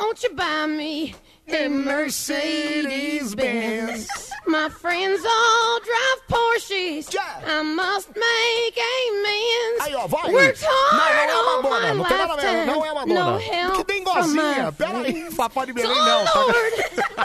[0.00, 1.14] Won't you buy me
[1.48, 4.06] a Mercedes Benz?
[4.46, 7.14] My friends all drive Porsches.
[7.46, 9.86] I must make amends.
[9.86, 10.30] Aí, ó, vai.
[10.32, 12.94] Worked hard Não, não é all Madonna, my não tem nada a ver, não é
[12.94, 13.32] Madonna.
[13.32, 15.66] No help Que tem from gozinha, my pera aí, friends.
[15.66, 16.24] De Belém So, não.
[16.46, 16.76] Lord,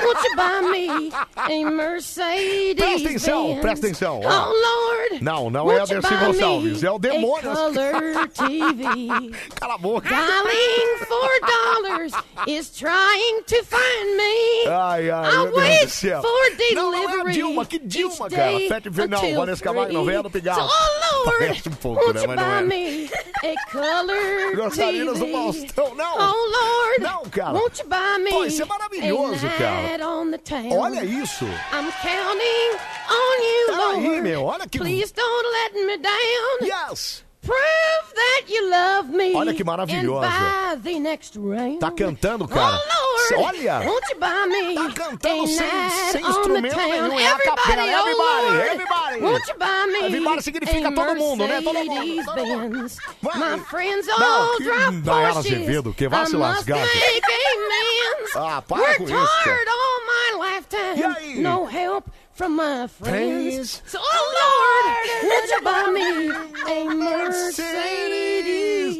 [0.04, 3.62] won't you buy me a Mercedes Presta atenção, Benz?
[3.62, 4.28] presta atenção, ó.
[4.28, 4.93] Oh, Lord,
[5.24, 7.50] Não, não é a Dercy Gonçalves, é o demônio.
[7.50, 9.32] A color TV.
[9.58, 10.10] Cala a boca.
[10.10, 12.14] Darling, four dollars
[12.46, 14.68] is trying to find me.
[14.68, 16.22] Ai, ai, I'll meu Deus do céu.
[16.22, 18.60] for Não, não é a delivery Dilma, que Dilma, cara.
[18.68, 20.68] Fete, não, Vanessa Camargo, novela Pigarro.
[20.70, 22.60] So, oh, Lord, Parece um pouco, né, mas não é.
[22.60, 22.62] a
[23.72, 25.32] color do TV?
[25.32, 26.16] Faustão, não.
[26.18, 27.54] Oh, Lord, Não, cara.
[27.54, 30.06] won't you buy me Pô, isso é maravilhoso, cara.
[30.78, 31.46] Olha isso.
[31.46, 32.78] I'm counting
[33.10, 34.22] on you, Peraí, Lord.
[34.22, 36.68] meu, olha que- Please don't let me down.
[36.68, 37.24] Yes.
[37.42, 39.34] Prove that you love me.
[39.36, 40.30] Olha que maravilhosa.
[41.78, 42.80] Tá cantando, cara.
[42.80, 43.80] Oh, Lord, Olha.
[43.82, 47.20] Won't you buy me Tá cantando sem, sem instrumento nenhum.
[47.20, 47.84] É a Everybody, capela.
[47.84, 49.22] oh, Everybody, everybody.
[49.22, 51.62] Won't you buy me Everybody significa todo mundo, né?
[51.62, 52.06] Todo mundo.
[52.06, 52.98] Mercedes Benz?
[53.22, 55.40] My friends Não, all que drive Nayara.
[55.40, 56.88] Azevedo, que vá I se lascar.
[58.36, 59.56] Ah, para Worked com isso, cara.
[59.58, 61.00] hard all my lifetime.
[61.00, 61.42] E aí?
[61.42, 63.82] No help from my friends.
[63.86, 64.96] So, oh Lord,
[65.30, 66.32] won't you buy me
[66.68, 66.86] a
[67.44, 68.98] Mercedes?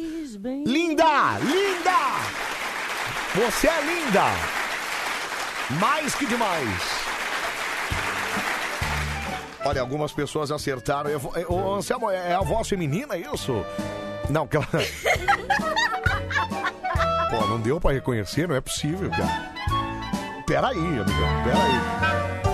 [0.66, 2.20] Linda, linda.
[3.34, 4.24] Você é linda.
[5.80, 7.04] Mais que demais.
[9.64, 11.08] Olha, algumas pessoas acertaram.
[11.10, 13.64] Eu eh, Ô, Anselmo, é a voz feminina isso?
[14.28, 14.66] Não, que ela...
[17.30, 19.54] Pô, não deu pra reconhecer, não é possível, cara.
[20.46, 22.53] Peraí, amigão, peraí.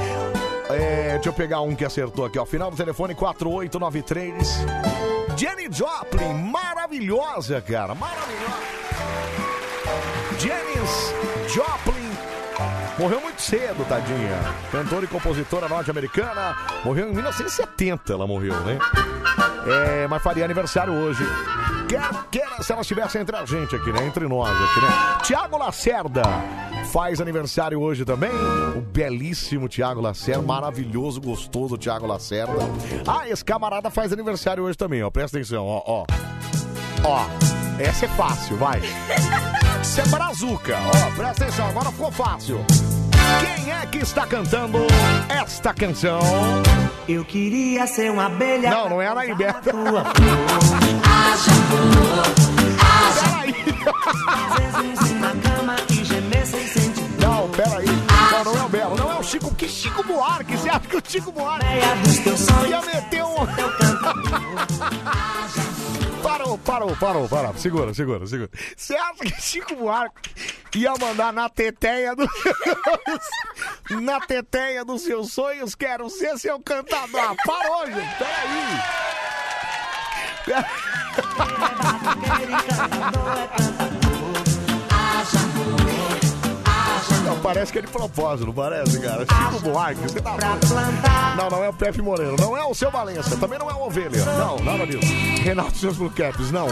[0.74, 2.44] É, deixa eu pegar um que acertou aqui, ó.
[2.44, 4.58] Final do telefone 4893.
[5.36, 8.60] Jenny Joplin, maravilhosa, cara, maravilhosa.
[10.38, 11.14] Janis
[11.52, 12.10] Joplin
[12.98, 14.38] morreu muito cedo, tadinha.
[14.70, 16.56] Cantora e compositora norte-americana.
[16.84, 18.78] Morreu em 1970, ela morreu, né?
[19.66, 21.22] É, mas faria aniversário hoje.
[21.90, 24.06] Quer, quer se ela estivesse entre a gente aqui, né?
[24.06, 25.18] Entre nós aqui, né?
[25.24, 26.22] Tiago Lacerda
[26.92, 28.30] faz aniversário hoje também.
[28.76, 32.60] O belíssimo Tiago Lacerda, maravilhoso, gostoso Tiago Lacerda.
[33.04, 35.10] Ah, esse camarada faz aniversário hoje também, ó.
[35.10, 36.04] Presta atenção, ó, ó.
[37.02, 37.26] Ó,
[37.80, 38.80] essa é fácil, vai.
[39.82, 41.16] Isso é brazuca, ó.
[41.16, 42.64] Presta atenção, agora ficou fácil.
[43.38, 44.78] Quem é que está cantando
[45.28, 46.20] esta canção?
[47.08, 48.70] Eu queria ser uma abelha.
[48.70, 49.12] Não, não é a.
[51.10, 52.24] Haja flor,
[52.80, 53.40] haja
[56.68, 57.86] sentir Não, peraí.
[57.86, 59.54] Não, não é o Belo, não é o Chico.
[59.54, 60.56] Que Chico Buarque?
[60.56, 61.96] Você acha que o Chico Buarque ia
[62.82, 63.36] meter um.
[66.30, 67.54] Parou, parou, parou, parou.
[67.56, 68.48] Segura, segura, segura.
[68.76, 70.30] Você acha que Chico Buarque
[70.76, 72.24] ia mandar na teteia do.
[74.00, 75.74] na teteia dos seus sonhos?
[75.74, 77.34] Quero ser seu cantador.
[77.44, 78.16] Parou, gente.
[78.16, 78.80] Peraí.
[87.24, 89.20] Não, parece que é de propósito, não parece, cara?
[89.26, 91.36] Chico Buarque, você tá doido.
[91.36, 93.86] Não, não é o Pepe Moreno, não é o seu Valença, também não é o
[93.86, 94.24] Ovelha.
[94.24, 95.12] Não, nada disso.
[95.42, 96.66] Renato seus Blue Caps, não.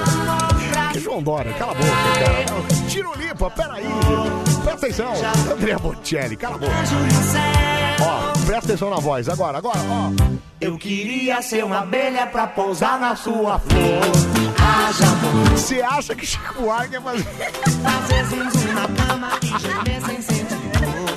[0.92, 1.90] Que João Dória, cala a boca,
[2.24, 2.46] cara.
[2.50, 2.88] Não.
[2.88, 3.84] Tiro Lipa, peraí.
[4.64, 5.12] Presta atenção.
[5.52, 6.72] André Bocelli, cala a boca.
[8.00, 9.28] Ó, presta atenção na voz.
[9.28, 10.10] Agora, agora, ó.
[10.60, 14.02] Eu queria ser uma abelha pra pousar na sua flor.
[14.58, 15.50] Haja amor.
[15.50, 17.24] Você acha que Chico Buarque é fazer...
[17.24, 21.14] Fazer zum zum na cama e gemer sem sentir dor.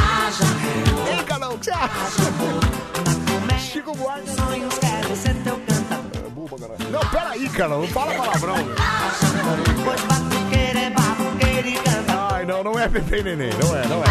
[0.00, 1.08] Haja amor.
[1.08, 3.58] Ei, Carol, o que você acha?
[3.58, 4.30] Chico Buarque.
[4.30, 6.04] Sonhos quero ser teu cantador.
[6.90, 8.54] Não, peraí, cara, não fala palavrão.
[8.54, 8.74] velho.
[9.84, 12.28] Pois batuqueiro é batuqueiro e canta.
[12.32, 14.06] Ai, não, não é Pepe Neném, não é, não é.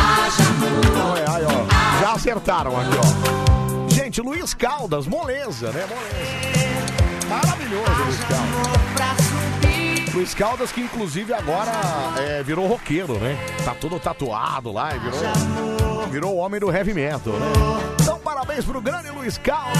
[0.97, 2.01] Não é, ai, ó.
[2.01, 3.72] Já acertaram aqui, ó.
[4.13, 5.87] Gente, Luiz Caldas, moleza, né?
[5.87, 7.27] Moleza.
[7.27, 10.13] Maravilhoso, Luiz Caldas.
[10.13, 11.71] Luiz Caldas, que inclusive agora
[12.19, 13.35] é, virou roqueiro, né?
[13.65, 18.02] Tá todo tatuado lá e virou, virou o homem do heavy metal, né?
[18.33, 19.79] Parabéns pro grande Luiz Caldas.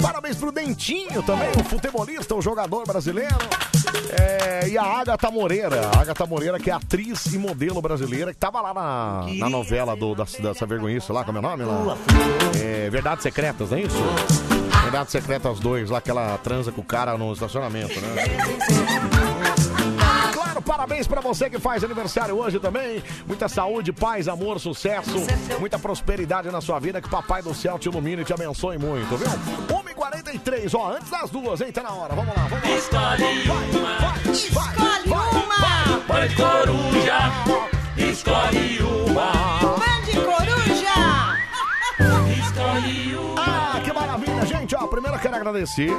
[0.00, 3.36] Parabéns pro Dentinho também, o futebolista, o jogador brasileiro.
[4.18, 8.38] É, e a Agatha Moreira, a Agatha Moreira, que é atriz e modelo brasileira, que
[8.38, 11.98] tava lá na, na novela do, da, dessa vergonhice lá, como é o nome lá?
[12.58, 14.02] É, Verdades Secretas, não é isso?
[14.84, 19.51] Verdades Secretas 2, lá que ela transa com o cara no estacionamento, né?
[20.62, 23.02] Parabéns pra você que faz aniversário hoje também.
[23.26, 25.10] Muita saúde, paz, amor, sucesso,
[25.58, 27.00] muita prosperidade na sua vida.
[27.00, 29.28] Que Papai do Céu te ilumine e te abençoe muito, viu?
[29.68, 31.72] 1h43, ó, antes das duas, hein?
[31.72, 32.14] Tá na hora.
[32.14, 32.76] Vamos lá, vamos lá.
[32.76, 33.48] Escolhe
[33.80, 34.32] uma.
[34.32, 35.98] Escolhe uma.
[36.08, 37.18] Bande Coruja.
[37.96, 39.32] Escolhe uma.
[39.78, 40.51] Bande Coruja!
[44.72, 44.74] Gente.
[44.74, 45.90] Ó, primeiro eu quero agradecer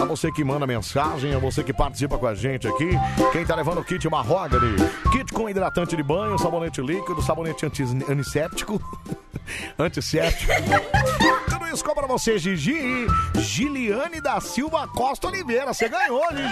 [0.00, 2.90] a você que manda mensagem, a você que participa com a gente aqui.
[3.32, 4.76] Quem tá levando o kit Mahogany,
[5.12, 8.80] kit com hidratante de banho, sabonete líquido, sabonete anti antisséptico,
[9.78, 10.52] antisséptico.
[11.50, 13.06] Tudo isso com pra você, Gigi.
[13.36, 15.72] Giliane da Silva Costa Oliveira.
[15.72, 16.48] Você ganhou, Gigi.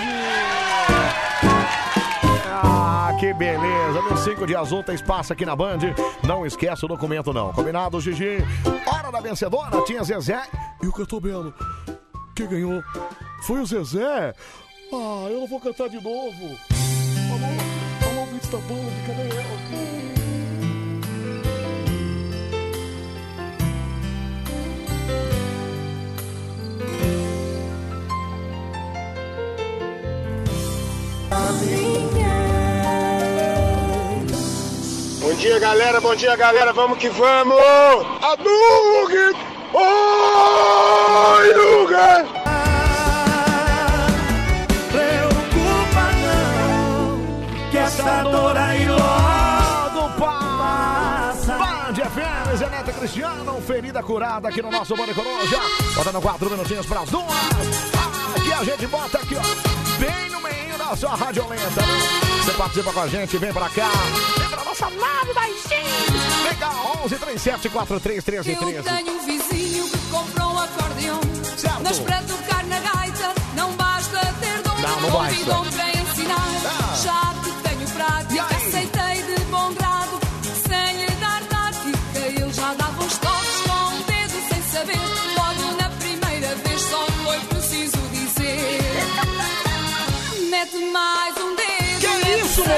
[2.50, 4.02] Ah, que beleza.
[4.02, 5.78] Meu 5 de azul tem espaço aqui na Band.
[6.22, 7.52] Não esquece o documento, não.
[7.52, 8.38] Combinado, Gigi?
[8.86, 9.82] Hora da vencedora.
[9.82, 10.42] Tinha Zezé
[10.82, 11.54] e o Cantor Belo.
[12.34, 12.82] Quem ganhou
[13.42, 14.34] foi o Zezé.
[14.92, 16.56] Ah, eu não vou cantar de novo.
[17.32, 19.56] Alô, alô, ouvinte da Band, cadê ela?
[31.58, 31.85] Bom
[35.36, 36.00] dia, galera.
[36.00, 36.72] Bom dia, galera.
[36.72, 37.58] Vamos que vamos.
[38.22, 39.34] Hadouken!
[39.74, 42.24] Oi, Luga!
[44.90, 51.54] Preocupa não, que essa dor aí logo passa.
[51.58, 55.60] Band FM, Zeneta Cristiano, ferida curada aqui no nosso Bande Coruja.
[55.94, 57.26] Botando quatro minutinhos pras duas.
[58.58, 59.42] A gente bota aqui, ó,
[60.00, 61.82] bem no meio da sua radiolenta.
[62.42, 63.90] Você participa com a gente, vem pra cá.
[64.38, 65.66] Vem pra nossa nave das
[66.42, 66.72] Vem cá,
[67.04, 68.82] 11 37 43 13 Eu 13.
[68.82, 71.20] tenho um vizinho que comprou um acordeão.
[71.54, 71.80] Certo.
[71.82, 74.74] Mas para tocar na gaita não basta ter dom.
[74.80, 75.44] Não, não basta.
[75.44, 76.48] dom para ensinar.
[76.64, 76.94] Ah.
[77.04, 78.35] Já que tenho prática,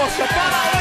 [0.08, 0.68] mete isso, moça?
[0.68, 0.77] Para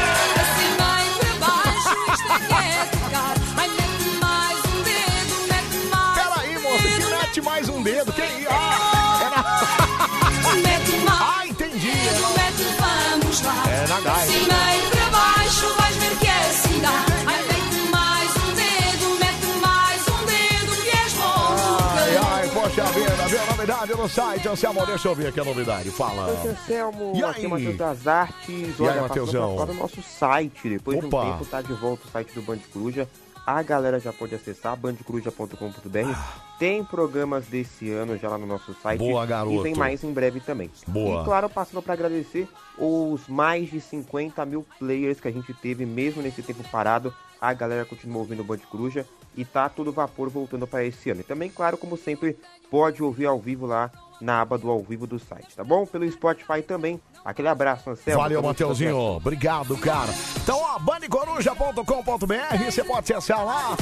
[23.78, 26.26] novidade no site, Anselmo, deixa eu ver aqui a novidade, fala.
[26.28, 27.46] Oi, Anselmo, E é aí?
[27.46, 28.48] o Matheus das Artes.
[28.48, 29.66] E aí, Olha, passou Matheusão?
[29.66, 30.68] do nosso site.
[30.68, 31.24] Depois de Opa.
[31.24, 33.08] um tempo tá de volta o site do Band Coruja.
[33.50, 36.18] A galera já pode acessar bandcoruja.com.br.
[36.58, 38.98] Tem programas desse ano já lá no nosso site.
[38.98, 39.62] Boa, E garoto.
[39.62, 40.70] tem mais em breve também.
[40.86, 41.22] Boa.
[41.22, 42.46] E claro, passando para agradecer
[42.76, 47.10] os mais de 50 mil players que a gente teve, mesmo nesse tempo parado.
[47.40, 51.22] A galera continua ouvindo o Band Coruja e tá todo vapor voltando para esse ano.
[51.22, 52.36] E também, claro, como sempre,
[52.70, 53.90] pode ouvir ao vivo lá
[54.20, 55.86] na aba do ao vivo do site, tá bom?
[55.86, 57.00] Pelo Spotify também.
[57.24, 58.22] Aquele abraço, Anselmo.
[58.22, 58.96] Valeu, Mateuzinho.
[58.98, 60.12] Obrigado, cara.
[60.42, 63.76] Então, ó, bandecoruja.com.br, você pode acessar lá.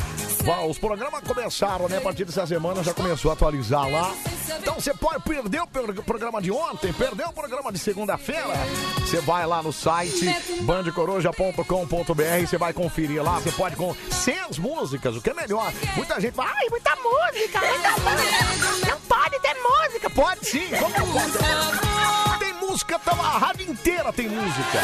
[0.69, 1.99] Os programas começaram, né?
[1.99, 4.13] A partir dessa semana já começou a atualizar lá.
[4.61, 8.55] Então você pode perder o pro- programa de ontem, perdeu o programa de segunda-feira.
[9.01, 10.25] Você vai lá no site
[10.63, 15.73] bandecoruja.com.br, você vai conferir lá, você pode com sem as músicas, o que é melhor.
[15.97, 18.97] Muita gente fala, ai, muita música, muita música.
[19.27, 20.11] Não pode ter música.
[20.11, 22.39] Pode sim, não?
[22.39, 24.79] Tem música, tá, a rádio inteira tem música.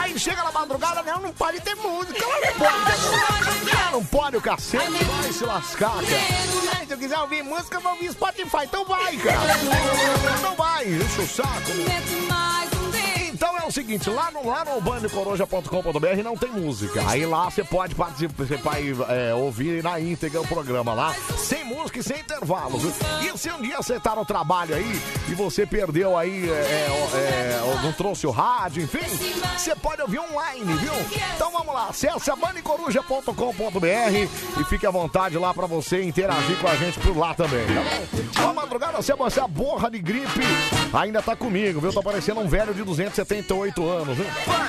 [0.00, 2.24] Aí chega na madrugada, não, não pode ter música.
[2.24, 3.70] Não pode.
[3.70, 6.86] Ela não pode o cacete, vai se lascar, cara.
[6.86, 8.64] Se eu quiser ouvir música, eu vou ouvir Spotify.
[8.64, 9.38] Então vai, cara.
[10.40, 11.70] Não vai, enche o saco.
[13.34, 17.02] Então é o seguinte, lá no, lá no bandcoroja.com.br não tem música.
[17.08, 21.64] Aí lá você pode participar, você pode é, ouvir na íntegra o programa lá, sem
[21.64, 22.84] música e sem intervalos.
[23.20, 26.86] E se um dia você tá no trabalho aí e você perdeu aí, é, é,
[27.16, 29.00] é, não trouxe o rádio, enfim,
[29.58, 30.92] você pode ouvir online, viu?
[31.34, 36.68] Então vamos lá, acesse a bandcoruja.com.br e fique à vontade lá pra você interagir com
[36.68, 38.54] a gente por lá também, tá bom?
[38.54, 40.40] Madrugada, se você a borra de gripe
[40.92, 41.92] ainda tá comigo, viu?
[41.92, 42.82] Tá parecendo um velho de
[43.24, 44.26] 278 anos, viu?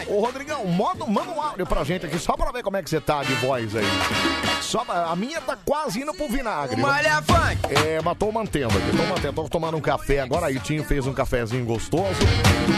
[0.07, 2.89] Ô, Rodrigão, manda, manda um áudio pra gente aqui, só pra ver como é que
[2.89, 3.83] você tá de voz aí.
[4.61, 6.75] Só, pra- a minha tá quase indo pro vinagre.
[6.75, 6.85] viu?
[6.87, 7.21] Malha
[7.69, 9.33] É, mas tô mantendo aqui, tô mantendo.
[9.43, 12.15] Tô tomando um café agora, aí Tinho fez um cafezinho gostoso.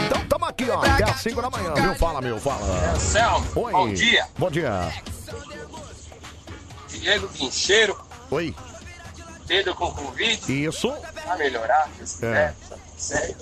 [0.06, 1.94] Então tamo aqui, ó, até às 5 da manhã, viu?
[1.94, 2.90] Fala, meu, fala.
[2.94, 3.72] Anselmo, Oi.
[3.72, 4.26] bom dia.
[4.36, 4.92] Bom dia.
[6.88, 7.98] Diego Guincheiro,
[8.30, 8.54] Oi.
[9.46, 10.64] Pedro com Covid.
[10.66, 10.92] Isso.
[11.26, 11.88] Vai melhorar,
[12.22, 12.26] É.
[12.26, 12.54] é.
[12.96, 13.36] sério.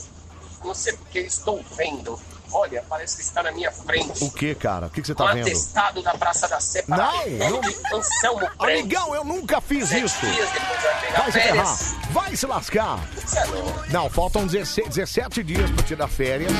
[0.67, 2.19] Não sei porque estou vendo.
[2.53, 4.23] Olha, parece que está na minha frente.
[4.23, 4.87] O que, cara?
[4.87, 5.47] O que, que você um tá vendo?
[5.47, 7.99] atestado da Praça da Sé para Não, não.
[7.99, 8.81] Anselmo Prende.
[8.81, 10.27] Amigão, eu nunca fiz isso.
[10.27, 11.95] dias depois vai pegar Vai se férias.
[12.11, 13.09] Vai se lascar.
[13.37, 13.85] É louco.
[13.91, 16.53] Não, faltam 16, 17 dias pra tirar férias.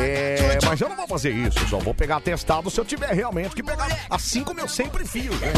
[0.00, 3.54] É, mas eu não vou fazer isso, só vou pegar testado se eu tiver realmente
[3.54, 5.52] que pegar, assim como eu sempre fiz, né?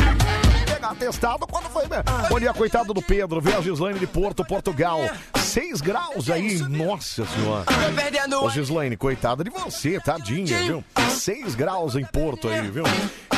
[0.66, 1.86] Pegar testado quando foi.
[1.88, 2.02] né?
[2.38, 5.00] Dia, coitado do Pedro, viu a Gislaine de Porto, Portugal.
[5.36, 7.64] 6 graus aí, nossa senhora.
[8.44, 10.84] Ô Gislaine, coitada de você, tadinha, viu?
[11.10, 12.84] 6 graus em Porto aí, viu?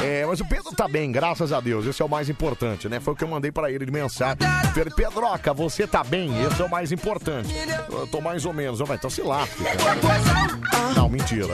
[0.03, 3.01] É, mas o Pedro tá bem, graças a Deus, esse é o mais importante, né?
[3.01, 4.37] Foi o que eu mandei pra ele de mensagem.
[4.75, 7.49] Pedro, Pedroca, você tá bem, esse é o mais importante.
[7.91, 10.80] Eu tô mais ou menos, Ó, então se lasque, cara.
[10.97, 11.47] Não, mentira.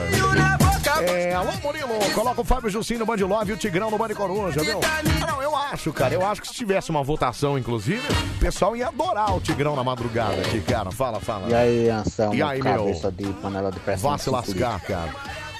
[1.01, 4.09] É, alô, Murilo, coloca o Fábio Jussim no Band Love e o Tigrão no Band
[4.09, 4.79] Coruja, viu?
[5.27, 8.01] Não, eu acho, cara, eu acho que se tivesse uma votação, inclusive,
[8.35, 10.89] o pessoal ia adorar o Tigrão na madrugada aqui, cara.
[10.91, 11.49] Fala, fala.
[11.49, 12.77] E aí, Anselmo, E aí, meu?
[12.77, 14.09] cabeça de panela de pressão.
[14.11, 15.13] Vá se lascar, cara.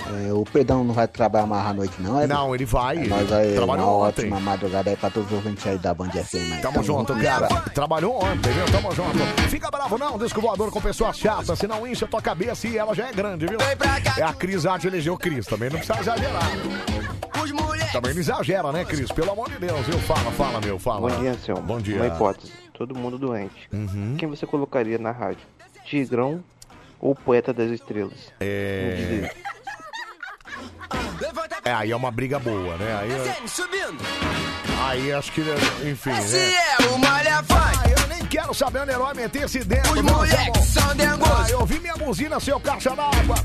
[0.10, 2.28] É, o Pedrão não vai trabalhar mais à noite, não, é?
[2.28, 2.98] Não, ele vai.
[2.98, 4.22] É, nós aí, Trabalhou uma ontem.
[4.26, 6.54] ótima madrugada aí pra todos os ouvintes aí da Band FM.
[6.54, 6.62] aí.
[6.62, 7.48] Tamo junto, cara.
[7.74, 8.66] Trabalhou ontem, viu?
[8.72, 9.18] Tamo junto.
[9.50, 12.94] Fica bravo não, disco voador com pessoas chatas, senão incha a tua cabeça e ela
[12.96, 13.58] já é grande, viu?
[14.18, 16.44] É a Cris Arte elegeu o Cris, também não precisa exagerar.
[17.92, 19.12] Também não exagera, né, Cris?
[19.12, 19.98] Pelo amor de Deus, viu?
[20.00, 21.10] Fala, fala, meu, fala.
[21.10, 21.62] Bom dia, Anselmo.
[21.62, 21.96] Bom dia.
[21.98, 22.06] Uhum.
[22.06, 22.52] Uma hipótese.
[22.74, 23.70] Todo mundo doente.
[24.18, 25.42] Quem você colocaria na rádio?
[25.86, 26.44] Tigrão
[27.00, 28.32] ou Poeta das Estrelas?
[28.40, 29.32] É...
[31.64, 32.98] É, aí é uma briga boa, né?
[33.02, 33.98] Aí, Subindo.
[34.88, 35.42] aí acho que,
[35.84, 36.54] enfim, Esse né?
[36.80, 37.97] é o Malha Funk.
[38.28, 39.88] Ah, quero saber onde herói meter esse dedo.
[39.90, 41.46] Os meu moleques são dengosos.
[41.46, 43.36] Ah, eu ouvi minha buzina, seu caixa d'água.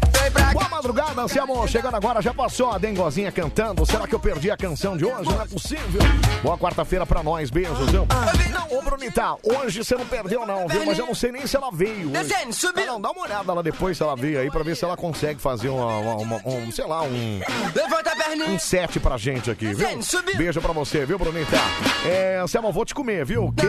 [0.52, 1.66] Boa madrugada, Anselmo.
[1.68, 3.86] Chegando agora, já passou a dengozinha cantando.
[3.86, 5.30] Será que eu perdi a canção de hoje?
[5.30, 6.00] Não é possível.
[6.42, 8.06] Boa quarta-feira pra nós, beijos, viu?
[8.50, 10.84] Não, ô Brunita, hoje você não perdeu não, viu?
[10.84, 12.16] Mas eu não sei nem se ela veio hoje.
[12.34, 14.96] Ah, Não, dá uma olhada lá depois se ela veio aí pra ver se ela
[14.96, 17.40] consegue fazer uma, uma- uma- um, sei lá, um...
[17.74, 18.48] Levanta a perninha.
[18.50, 19.88] Um set pra gente aqui, viu?
[20.36, 21.56] Beijo pra você, viu, Brunita?
[22.04, 23.46] É, Anselmo, vou te comer, viu?
[23.46, 23.66] O quê?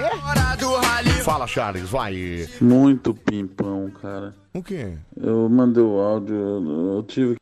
[1.23, 2.47] Fala, Charles, vai.
[2.61, 4.35] Muito pimpão, cara.
[4.53, 4.97] O quê?
[5.15, 7.35] Eu mandei o áudio, eu, eu tive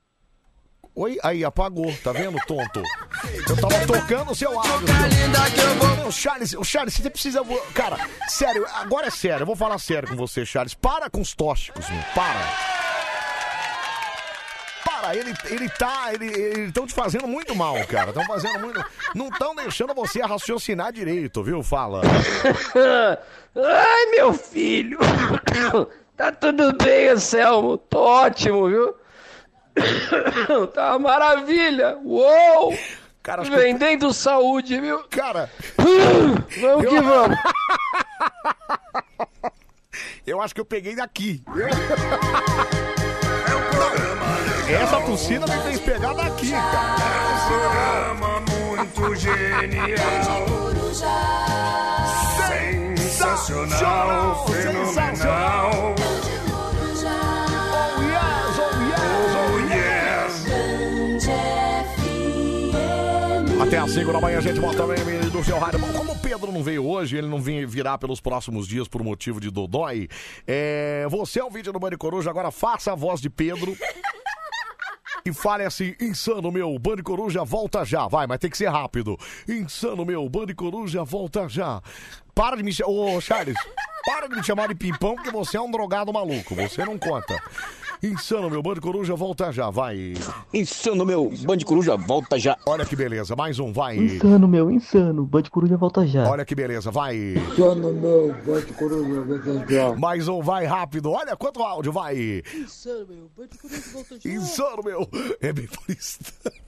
[0.93, 2.83] Oi, aí, apagou, tá vendo, tonto?
[3.47, 4.87] Eu tava tocando o seu áudio.
[5.97, 7.41] Meu, Charles, o Charles, você precisa.
[7.73, 7.97] Cara,
[8.27, 10.73] sério, agora é sério, eu vou falar sério com você, Charles.
[10.73, 12.03] Para com os tóxicos, meu.
[12.13, 12.90] Para.
[15.01, 16.13] Para, ele, ele tá.
[16.13, 18.09] Ele estão te fazendo muito mal, cara.
[18.09, 18.85] Estão fazendo muito.
[19.15, 21.63] Não estão deixando você raciocinar direito, viu?
[21.63, 22.01] Fala.
[23.55, 24.99] Ai, meu filho.
[26.15, 27.77] Tá tudo bem, Anselmo.
[27.79, 28.95] Tô ótimo, viu?
[30.73, 31.97] Tá uma maravilha.
[32.03, 32.77] Uou!
[33.23, 34.99] Cara, acho que Vendendo saúde, viu?
[35.09, 35.49] Cara.
[35.77, 37.37] Vamos que vamos.
[40.25, 41.43] Eu acho que eu peguei daqui.
[44.69, 47.11] Essa tossida me fez pegar daqui, cara.
[48.45, 50.45] muito genial.
[52.47, 55.95] Sensacional, fenomenal.
[55.97, 56.20] Oh
[63.71, 65.79] Até às 5 da manhã a gente bota também do seu rádio.
[65.79, 69.39] Bom, como o Pedro não veio hoje, ele não virar pelos próximos dias por motivo
[69.39, 70.09] de Dodói.
[70.45, 73.73] É, você é o vídeo do Bande Coruja, agora faça a voz de Pedro.
[75.23, 78.07] E fale assim, insano meu, Bande Coruja volta já.
[78.07, 79.15] Vai, mas tem que ser rápido.
[79.47, 81.79] Insano meu, Bande Coruja volta já.
[82.33, 82.89] Para de me chamar.
[82.89, 83.55] Ô, Charles,
[84.03, 86.55] para de me chamar de pimpão, porque você é um drogado maluco.
[86.55, 87.39] Você não conta.
[88.03, 90.15] Insano, meu Band Coruja, volta já, vai.
[90.51, 91.31] Insano, meu.
[91.43, 92.57] Band Coruja, volta já.
[92.65, 93.95] Olha que beleza, mais um, vai.
[93.95, 95.23] Insano, meu, insano.
[95.23, 96.27] Band Coruja volta já.
[96.27, 97.15] Olha que beleza, vai.
[97.15, 98.35] Insano, meu.
[98.43, 99.93] Band Coruja volta já.
[99.93, 101.11] Mais um, vai rápido.
[101.11, 102.41] Olha quanto áudio, vai.
[102.55, 103.29] Insano, meu.
[103.37, 104.29] Band Coruja volta já.
[104.31, 105.07] Insano, meu.
[105.39, 106.17] É bem por isso.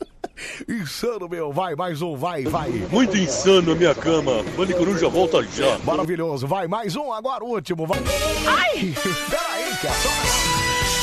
[0.70, 1.52] Insano, meu.
[1.52, 2.70] Vai, mais um, vai, vai.
[2.92, 4.44] Muito insano a minha cama.
[4.56, 5.80] Band Coruja volta já.
[5.80, 6.46] Maravilhoso.
[6.46, 7.88] Vai, mais um, agora o último.
[7.88, 8.00] Vai.
[8.46, 8.94] Ai!
[9.30, 11.03] Peraí, cara.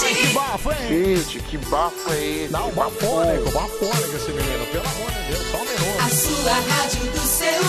[0.00, 1.16] Ai, que bafo, hein?
[1.16, 2.52] Gente, que bafo é esse?
[2.52, 4.66] Não, bafônico, bafônico esse menino.
[4.66, 6.00] Pelo amor de Deus, só um minuto.
[6.00, 7.17] A sua rádio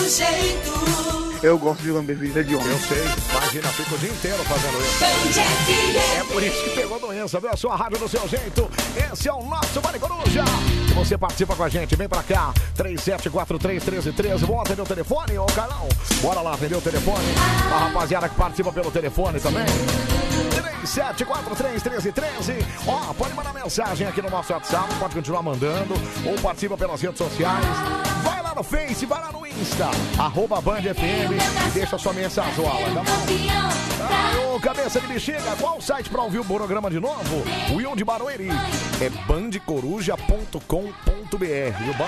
[0.08, 1.40] jeito.
[1.42, 2.68] Eu gosto de lamber vida de homem.
[2.68, 3.02] Eu sei.
[3.30, 5.02] Imagina, fica o dia inteiro fazendo isso.
[6.18, 7.50] É por isso que pegou doença, viu?
[7.50, 8.70] A sua rádio do seu jeito.
[9.10, 10.44] Esse é o nosso Vale Coruja.
[10.90, 11.96] E você participa com a gente.
[11.96, 12.52] Vem pra cá.
[12.76, 14.40] 37431313.
[14.40, 15.88] Vamos atender o telefone, ô Carlão.
[16.20, 17.24] Bora lá atender o telefone.
[17.72, 19.64] A rapaziada que participa pelo telefone também.
[20.84, 22.66] 37431313.
[22.86, 24.94] Ó, pode mandar mensagem aqui no nosso WhatsApp.
[24.96, 25.94] Pode continuar mandando.
[26.26, 27.64] Ou participa pelas redes sociais.
[28.22, 29.79] Vai lá no Face, vai lá no Insta.
[30.18, 31.32] Arroba Band FM.
[31.66, 33.70] E deixa sua mensagem, tá bom?
[34.02, 37.44] Ah, ô, cabeça de bexiga, qual o site pra ouvir o programa de novo?
[37.74, 38.48] Will de Barueri.
[39.00, 40.58] É bandecoruja.com.br.
[41.38, 41.94] viu?
[41.94, 42.06] Band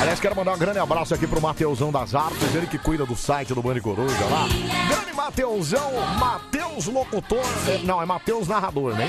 [0.00, 3.16] Aliás, quero mandar um grande abraço aqui pro Mateusão das Artes, ele que cuida do
[3.16, 4.46] site do Band Coruja lá.
[4.88, 7.44] Grande Mateusão, Mateus Locutor.
[7.82, 9.08] Não, é Mateus Narrador, né?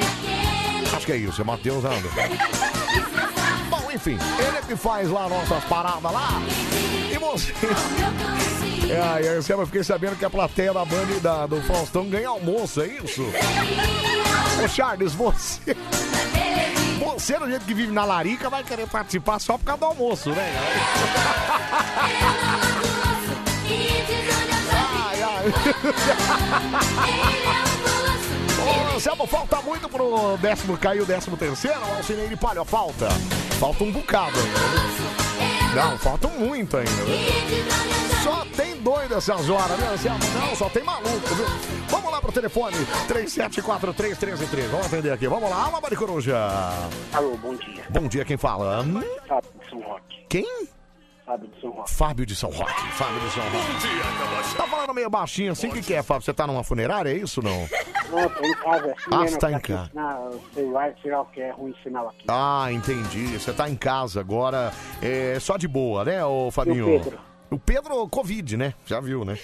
[0.92, 2.12] Acho que é isso, é Mateus Narrador.
[3.70, 6.30] Bom, enfim, ele que faz lá nossas paradas lá.
[7.12, 7.54] E você.
[8.90, 12.28] É, eu sempre fiquei sabendo que a plateia da Band e da, do Faustão ganha
[12.28, 13.22] almoço, é isso?
[14.64, 15.78] Ô Charles, você.
[17.00, 20.32] Você, do jeito que vive na Larica, vai querer participar só por causa do almoço,
[20.32, 20.52] né?
[24.74, 25.44] Ai, ai.
[28.70, 31.80] Ô, Anselmo, falta muito pro décimo cair o décimo terceiro?
[31.80, 33.10] O Alcineire Palha, falta.
[33.60, 34.60] Falta um bocado ainda.
[34.60, 35.76] viu?
[35.76, 36.92] Não, falta muito ainda.
[36.92, 38.20] viu?
[38.24, 40.20] Só tem doido essas horas, né, Anselmo?
[40.40, 41.46] Não, só tem maluco, viu?
[41.90, 42.76] Vamos lá pro telefone,
[43.08, 44.68] 37431313.
[44.70, 45.28] Vamos atender aqui.
[45.28, 46.38] Vamos lá, Alma Coruja.
[47.14, 47.84] Alô, bom dia.
[47.90, 48.86] Bom dia, quem fala?
[49.72, 50.26] Roque.
[50.30, 50.70] Quem?
[51.30, 51.92] Fábio de São Roque.
[51.92, 52.82] Fábio de São Roque.
[52.94, 54.56] Fábio de São Roque.
[54.58, 56.24] Tá falando meio baixinho assim, o que, que é, Fábio?
[56.24, 57.70] Você tá numa funerária, é isso ou não?
[58.10, 59.86] Não, tô em casa assim, Ah, você tá em casa.
[59.86, 62.26] ensinar O celular, tirar o que é ruim sinal aqui.
[62.28, 63.38] Ah, entendi.
[63.38, 64.74] Você tá em casa agora,
[65.04, 66.90] é só de boa, né, ô Fabinho?
[66.90, 67.20] E o Pedro?
[67.52, 68.74] O Pedro, Covid, né?
[68.88, 69.38] Já viu, né?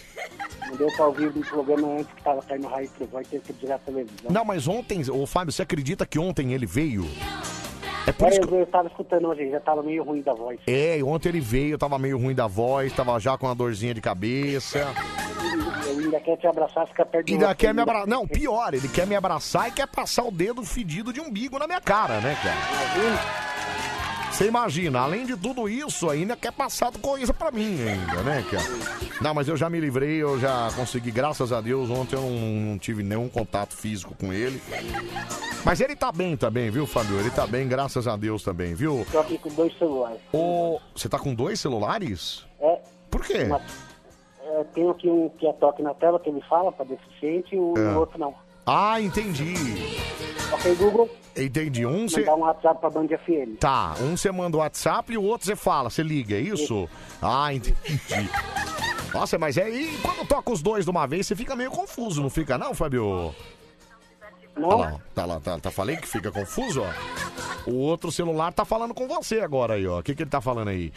[0.67, 3.71] Não deu pra ouvir o programa antes que tava caindo raio pro vai ter que
[3.71, 4.31] a televisão.
[4.31, 7.05] Não, mas ontem, ô Fábio, você acredita que ontem ele veio?
[8.07, 8.53] É por isso que...
[8.53, 10.59] eu, tava escutando hoje, já tava meio ruim da voz.
[10.67, 14.01] É, ontem ele veio, tava meio ruim da voz, tava já com uma dorzinha de
[14.01, 14.87] cabeça.
[15.87, 18.07] Ele ainda quer te abraçar, fica perto Ainda quer me ainda- abraçar.
[18.07, 21.65] Não, pior, ele quer me abraçar e quer passar o dedo fedido de umbigo na
[21.67, 24.04] minha cara, né, cara?
[24.35, 28.65] Você imagina, além de tudo isso, ainda quer passar coisa pra mim ainda, né, cara?
[29.21, 32.31] Não, mas eu já me livrei, eu já consegui, graças a Deus, ontem eu não,
[32.71, 34.61] não tive nenhum contato físico com ele.
[35.63, 37.17] Mas ele tá bem também, viu, Fabio?
[37.17, 39.07] Ele tá bem, graças a Deus também, viu?
[39.09, 40.19] Tô aqui com dois celulares.
[40.33, 42.45] Ô, você tá com dois celulares?
[42.59, 42.81] É.
[43.09, 43.43] Por quê?
[43.43, 43.61] Uma-
[44.43, 47.57] é, tem aqui um que é toque na tela, que ele fala pra deficiente, e
[47.57, 47.95] o É.
[47.97, 48.35] outro não.
[48.65, 49.53] Ah, entendi.
[50.55, 51.85] Ok, Google, Entendi.
[51.85, 52.21] Um você.
[52.21, 53.59] mandar um WhatsApp pra Band FM.
[53.59, 56.87] Tá, um você manda o WhatsApp e o outro você fala, você liga, é isso?
[57.21, 57.75] Ah, entendi.
[59.13, 62.21] Nossa, mas é aí quando toca os dois de uma vez, você fica meio confuso,
[62.21, 63.35] não fica não, Fabio?
[64.55, 64.69] Não.
[64.69, 67.69] Tá lá, tá lá, tá, tá falei que fica confuso, ó.
[67.69, 69.99] O outro celular tá falando com você agora aí, ó.
[69.99, 70.93] O que que ele tá falando aí?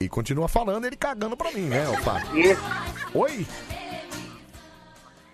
[0.00, 2.58] E continua falando, ele cagando pra mim, né, Fábio?
[3.14, 3.46] Oi?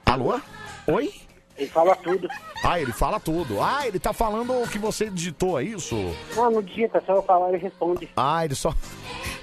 [0.04, 0.38] Alô?
[0.86, 1.23] Oi?
[1.56, 2.28] Ele fala tudo.
[2.64, 3.60] Ah, ele fala tudo.
[3.62, 5.94] Ah, ele tá falando o que você digitou, é isso?
[6.34, 8.08] Não, no digita, só eu falar ele responde.
[8.16, 8.74] Ah, ele só.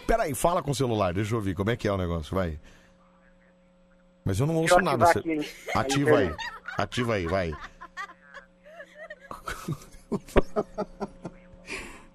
[0.06, 2.60] Peraí, fala com o celular, deixa eu ouvir como é que é o negócio, vai.
[4.26, 5.06] Mas eu não ouço eu nada.
[5.06, 5.40] você- aqui,
[5.74, 6.36] Ativa aí.
[6.78, 7.54] Ativa aí, vai.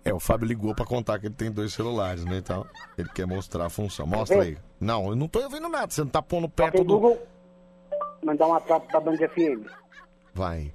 [0.05, 2.37] É, o Fábio ligou pra contar que ele tem dois celulares, né?
[2.37, 2.65] Então,
[2.97, 4.07] ele quer mostrar a função.
[4.07, 4.57] Mostra aí.
[4.79, 5.91] Não, eu não tô ouvindo nada.
[5.91, 6.95] Você não tá pondo perto Ok, do.
[6.95, 7.27] Google,
[8.23, 9.67] mandar um WhatsApp pra Band FM.
[10.37, 10.71] Vai.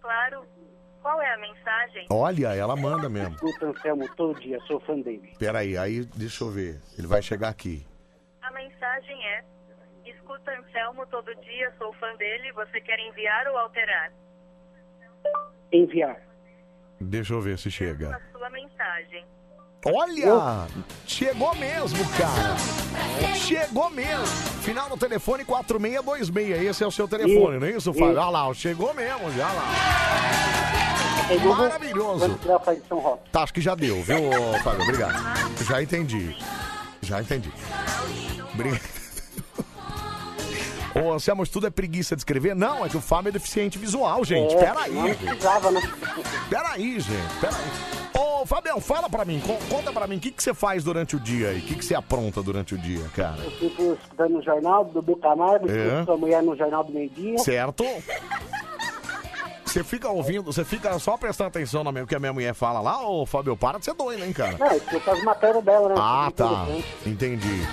[0.00, 0.44] Claro.
[1.00, 2.06] Qual é a mensagem?
[2.10, 3.34] Olha, ela manda mesmo.
[3.36, 5.32] Escuta Anselmo todo dia, sou fã dele.
[5.38, 6.80] Peraí, aí deixa eu ver.
[6.98, 7.86] Ele vai chegar aqui.
[8.42, 9.44] A mensagem é:
[10.04, 12.52] Escuta Anselmo todo dia, sou fã dele.
[12.52, 14.12] Você quer enviar ou alterar?
[15.72, 16.20] Enviar.
[17.00, 18.16] Deixa eu ver se chega.
[18.16, 19.24] A sua mensagem.
[19.84, 20.66] Olha,
[21.06, 22.56] chegou mesmo, cara.
[23.36, 24.26] Chegou mesmo.
[24.62, 26.62] Final do telefone 4626.
[26.70, 28.08] Esse é o seu telefone, não é isso, Fábio?
[28.18, 29.64] Olha lá, chegou mesmo, já lá.
[31.42, 32.38] No- Maravilhoso.
[33.32, 34.18] Tá, acho que já deu, viu,
[34.62, 34.82] Fábio?
[34.82, 35.64] Obrigado.
[35.64, 36.36] Já entendi.
[37.02, 37.50] Já entendi.
[38.52, 38.99] Obrigado.
[40.94, 42.54] Ô, Anselmo, tudo é preguiça de escrever?
[42.56, 44.54] Não, é que o Fábio é deficiente visual, gente.
[44.54, 44.92] É, Peraí.
[44.92, 45.80] não precisava, né?
[46.48, 47.34] Peraí, gente.
[47.40, 47.54] Peraí.
[48.18, 51.14] Ô, Fabião, fala pra mim, co- conta pra mim, o que, que você faz durante
[51.14, 51.58] o dia aí?
[51.58, 53.40] O que, que você apronta durante o dia, cara?
[53.42, 55.86] Eu fico escutando o jornal do Dudu Camargo, É.
[55.86, 57.38] escuto sua mulher no jornal do meio-dia.
[57.38, 57.84] Certo?
[59.64, 63.06] Você fica ouvindo, você fica só prestando atenção no que a minha mulher fala lá,
[63.08, 64.56] ô Fábio, para de ser doido, hein, cara?
[64.58, 65.94] Não, eu escuto as matérias dela, né?
[65.96, 66.44] Ah, Muito tá.
[66.64, 66.86] interessante.
[67.06, 67.68] Entendi.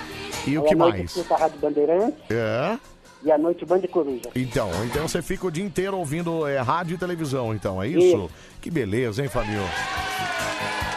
[0.46, 1.10] E o Aí que à noite mais?
[1.16, 2.78] escuto a Rádio Bandeirantes É?
[3.22, 4.30] E à noite Band Coruja.
[4.34, 7.98] Então, então você fica o dia inteiro ouvindo é, rádio e televisão, então, é isso?
[7.98, 8.30] Isso.
[8.60, 9.60] Que beleza, hein, Fabio?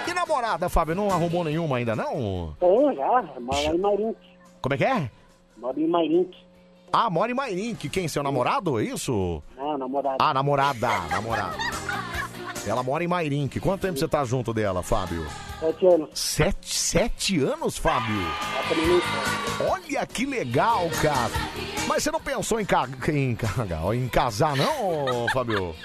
[0.07, 2.55] E namorada, Fábio, não arrumou nenhuma ainda, não?
[2.59, 3.23] Tem, já.
[3.39, 4.17] Mora em Mairink.
[4.61, 5.11] Como é que é?
[5.57, 6.37] Mora em Mairink.
[6.93, 7.89] Ah, mora em Mairink.
[7.89, 8.07] Quem?
[8.07, 8.79] Seu namorado?
[8.79, 9.41] É isso?
[9.55, 10.17] Não, namorado.
[10.19, 11.57] Ah, namorada, namorada.
[12.65, 13.59] Ela mora em Mairink.
[13.59, 15.25] Quanto tempo você tá junto dela, Fábio?
[15.59, 16.09] Sete anos.
[16.13, 18.15] Sete, sete anos, Fábio?
[19.69, 21.31] Olha que legal, cara.
[21.87, 22.87] Mas você não pensou em, ca...
[23.09, 23.37] em,
[23.95, 25.75] em casar, não, Fábio?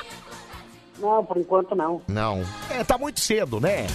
[0.98, 2.00] Não, por enquanto não.
[2.08, 2.42] Não.
[2.70, 3.86] É, tá muito cedo, né?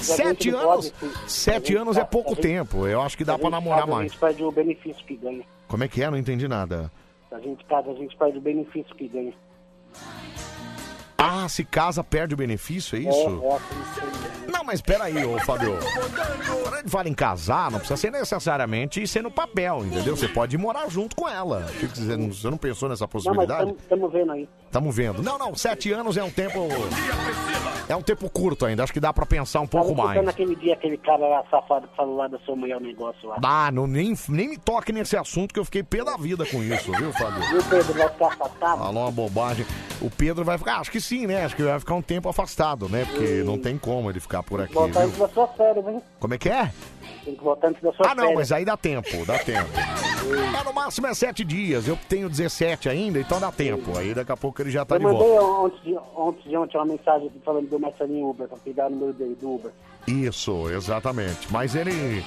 [0.00, 0.90] Sete anos.
[0.90, 2.86] pode, se- se Sete anos é tá- pouco gente- tempo.
[2.86, 4.06] Eu acho que dá Se a pra gente namorar casa, mais.
[4.06, 5.42] A gente perde o benefício que ganha.
[5.66, 6.10] Como é que é?
[6.10, 6.90] Não entendi nada.
[7.32, 9.32] A gente casa, a gente perde o benefício que ganha.
[11.28, 13.42] Ah, se casa, perde o benefício, é isso?
[14.50, 15.76] Não, mas peraí, ô Fábio.
[16.62, 20.16] Quando a gente fala em casar, não precisa ser necessariamente ser no papel, entendeu?
[20.16, 21.66] Você pode morar junto com ela.
[21.94, 23.74] Você não, você não pensou nessa Não, mas possibilidade?
[23.80, 24.48] estamos vendo aí.
[24.76, 25.22] Estamos vendo.
[25.22, 26.68] Não, não, sete anos é um tempo.
[27.88, 28.82] É um tempo curto ainda.
[28.84, 30.10] Acho que dá pra pensar um pouco mais.
[30.10, 33.26] escutando aquele dia, aquele cara lá safado que falou lá da sua mulher o negócio
[33.26, 33.38] lá.
[33.42, 36.62] Ah, não, nem, nem me toque nesse assunto que eu fiquei pé da vida com
[36.62, 37.58] isso, viu, Fábio?
[37.58, 38.78] O Pedro vai ficar afastado?
[38.78, 39.64] Falou uma bobagem.
[40.02, 41.46] O Pedro vai ficar, acho que sim, né?
[41.46, 43.06] Acho que vai ficar um tempo afastado, né?
[43.06, 45.20] Porque não tem como ele ficar por aqui, Voltar viu?
[45.20, 46.02] das suas férias, hein?
[46.20, 46.70] Como é que é?
[47.26, 49.68] Tem que voltar antes das suas Ah, não, mas aí dá tempo, dá tempo.
[49.76, 51.88] É, no máximo é sete dias.
[51.88, 53.98] Eu tenho 17 ainda, então dá tempo.
[53.98, 55.44] Aí daqui a pouco ele já tá Eu de mandei volta.
[55.44, 59.12] ontem de, ontem de ontem uma mensagem falando do Marcelinho Uber, pra pegar o número
[59.12, 59.72] dele, do Uber.
[60.06, 61.52] Isso, exatamente.
[61.52, 62.24] Mas ele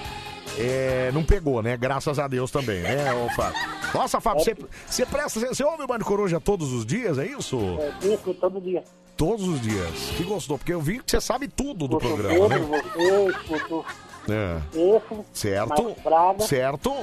[0.58, 1.78] é, não pegou, né?
[1.78, 3.58] Graças a Deus também, né, ô Fábio?
[3.94, 5.40] Nossa, Fábio, você, você presta.
[5.40, 7.58] Você ouve o Band Coruja todos os dias, é isso?
[8.04, 8.84] É, escuto todo dia.
[9.16, 9.94] Todos os dias.
[10.18, 12.58] Que gostou, porque eu vi que você sabe tudo do programa, né?
[12.58, 13.86] você, escuto
[14.32, 14.58] É.
[14.74, 15.70] esse, Certo.
[15.70, 16.40] Marcos Braga.
[16.44, 16.94] Certo.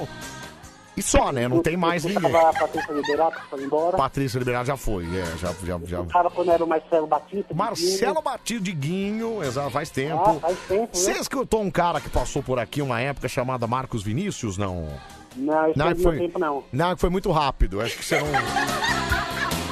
[0.95, 1.47] E só, né?
[1.47, 2.35] Não tem mais ninguém.
[2.35, 3.95] A Patrícia Liberato, foi embora.
[3.95, 5.97] Patrícia Liberado já foi, é, já, já, já.
[5.99, 7.53] Escutava quando era o Marcelo Batista.
[7.53, 10.19] Marcelo Batido de Guinho, exato, faz tempo.
[10.25, 11.19] Ah, faz tempo, Você né?
[11.19, 14.87] escutou um cara que passou por aqui uma época chamada Marcos Vinícius, não?
[15.35, 16.63] Não, Não, não, foi- tempo não.
[16.73, 17.79] Não, foi muito rápido.
[17.79, 18.27] Acho que você não.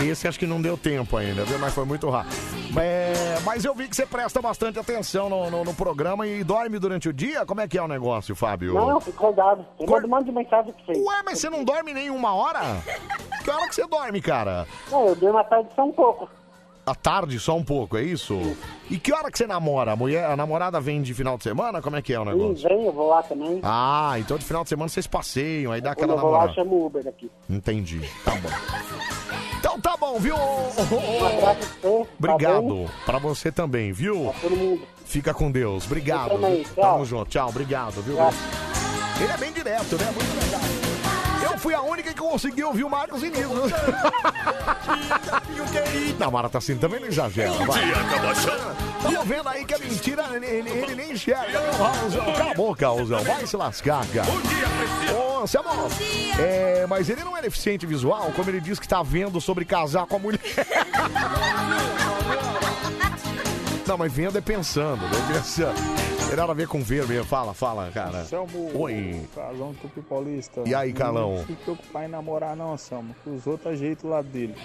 [0.09, 1.57] Esse acho que não deu tempo ainda, viu?
[1.59, 2.35] Mas foi muito rápido.
[2.79, 6.77] É, mas eu vi que você presta bastante atenção no, no- no programa e dorme
[6.79, 7.45] durante o dia.
[7.45, 8.73] Como é que é o negócio, Fábio?
[8.73, 9.65] Não, fico acordado.
[9.79, 10.97] Eu mando um monte de mensagem pra vocês.
[11.05, 12.59] Ué, mas você não dorme nem uma hora?
[13.43, 14.67] Que hora que você dorme, cara?
[14.91, 16.29] Não, eu durmo à tarde só um pouco.
[16.85, 18.39] À tarde, só um pouco, é isso?
[18.91, 19.93] E que hora que você namora?
[19.93, 21.81] A mulher, a namorada vem de final de semana?
[21.81, 22.69] Como é que é o Sim, negócio?
[22.69, 23.59] vem, eu vou lá também.
[23.63, 26.37] Ah, então de final de semana vocês passeiam, aí dá Quando aquela eu vou lá,
[26.45, 26.53] namorada.
[26.61, 27.31] chamo o Uber daqui.
[27.49, 28.49] Entendi, tá bom.
[29.65, 30.35] Então tá bom, viu?
[30.35, 32.07] Um abraço pra você.
[32.19, 32.91] Obrigado.
[33.03, 34.31] Pra você também, viu?
[35.05, 35.85] Fica com Deus.
[35.85, 36.39] Obrigado.
[36.75, 37.31] Tamo junto.
[37.31, 38.15] Tchau, obrigado, viu?
[39.19, 40.11] Ele é bem direto, né?
[40.11, 40.84] Muito legal.
[41.65, 43.49] Eu fui a única que conseguiu ouvir o Marcos Vinícius.
[46.19, 47.49] Não, Mara tá assim também não exagera.
[47.65, 47.81] vai.
[49.01, 52.33] Tamo vendo aí que a mentira ele, ele- ele nem enxerga, viu, Raulzão?
[52.33, 53.23] Cala a boca, Raulzão.
[53.23, 54.27] Vai se lascar, cara.
[55.11, 55.69] Ô, Anselmo,
[56.39, 60.05] é, mas ele não é deficiente visual, como ele diz que tá vendo sobre casar
[60.05, 60.39] com a mulher.
[63.87, 65.09] Não, mas vendo é pensando, né?
[65.33, 65.75] Pensando.
[66.27, 67.25] Tem nada a ver com ver mesmo.
[67.25, 68.25] Fala, fala, cara.
[68.73, 69.21] Oi.
[69.35, 70.63] Carlão Tupi Paulista.
[70.65, 71.35] E aí, Carlão?
[71.35, 74.55] Não se preocupar em namorar não, Anselmo, que os outros ajeitam lá dele.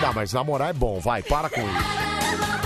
[0.00, 2.61] Não, mas namorar é bom, vai, para com isso.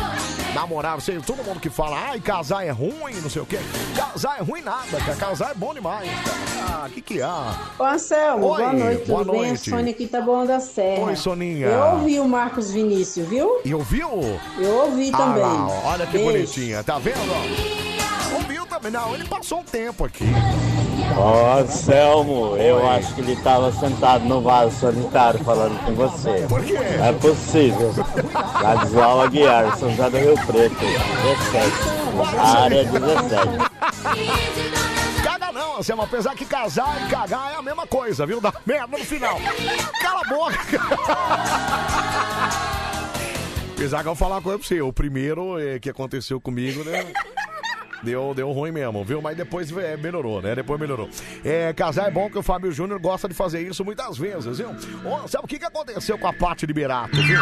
[0.56, 3.58] Namorar, você, todo mundo que fala, ai, casar é ruim, não sei o quê.
[3.94, 5.14] Casar é ruim nada, cara.
[5.16, 6.82] Casar é bom demais, cara.
[6.82, 7.54] Ah, o que que há?
[7.78, 9.44] Ô Anselmo, Oi, boa noite, boa tudo bem?
[9.44, 9.70] A noite.
[9.70, 11.04] Sônia aqui tá bom da Serra.
[11.04, 11.66] Oi, Soninha.
[11.66, 13.60] Eu ouvi o Marcos Vinícius, viu?
[13.64, 14.08] E ouviu?
[14.58, 15.42] Eu ouvi Ah também.
[15.42, 16.32] lá, olha que Beijo.
[16.32, 17.18] bonitinha, tá vendo?
[18.34, 18.90] Ouviu também?
[18.90, 20.24] Não, ele passou um tempo aqui.
[21.16, 26.46] Ó, Anselmo, eu acho que ele tava sentado no vaso solitário falando com você.
[26.46, 26.78] Por quê?
[26.98, 27.94] Não é possível.
[28.62, 30.76] Ladislau Aguiar, São José do Rio Preto.
[30.76, 32.06] Respeito.
[32.38, 33.48] Área 17.
[35.24, 36.02] Caga não, Anselmo.
[36.02, 38.40] Apesar que casar e cagar é a mesma coisa, viu?
[38.40, 39.38] Dá merda no final.
[40.00, 40.56] Cala a boca.
[43.72, 44.80] Apesar que eu vou falar uma coisa pra você.
[44.80, 47.06] O primeiro eh, que aconteceu comigo, né?
[48.02, 49.22] Deu, deu ruim mesmo, viu?
[49.22, 50.54] Mas depois eh, melhorou, né?
[50.54, 51.08] Depois melhorou.
[51.44, 54.70] É, casar é bom que o Fábio Júnior gosta de fazer isso muitas vezes, viu?
[55.04, 57.40] Ô, sabe o que, que aconteceu com a Paty Liberato, viu?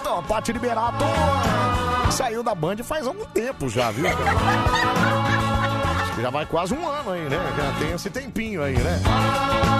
[0.00, 4.06] Então, a Paty Liberato ah, saiu da Band faz algum tempo já, viu?
[6.20, 7.38] Já vai quase um ano aí, né?
[7.56, 9.00] Já tem esse tempinho aí, né?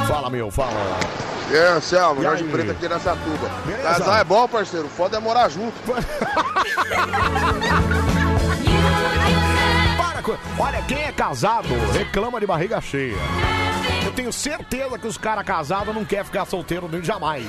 [0.07, 0.73] Fala, meu, fala.
[1.51, 2.45] E aí, Anselmo, Jorge?
[2.45, 3.49] Preto aqui nessa tuba.
[3.67, 3.83] Beleza.
[3.83, 4.89] Casar é bom, parceiro.
[4.89, 5.75] Foda é morar junto.
[10.59, 13.17] Olha, quem é casado reclama de barriga cheia.
[14.05, 17.47] Eu tenho certeza que os caras casados não querem ficar solteiro nem jamais.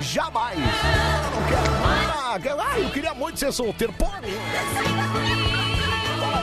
[0.00, 0.58] Jamais.
[0.58, 2.60] Eu não quero.
[2.60, 3.92] Ah, eu queria muito ser solteiro.
[3.92, 4.20] Porra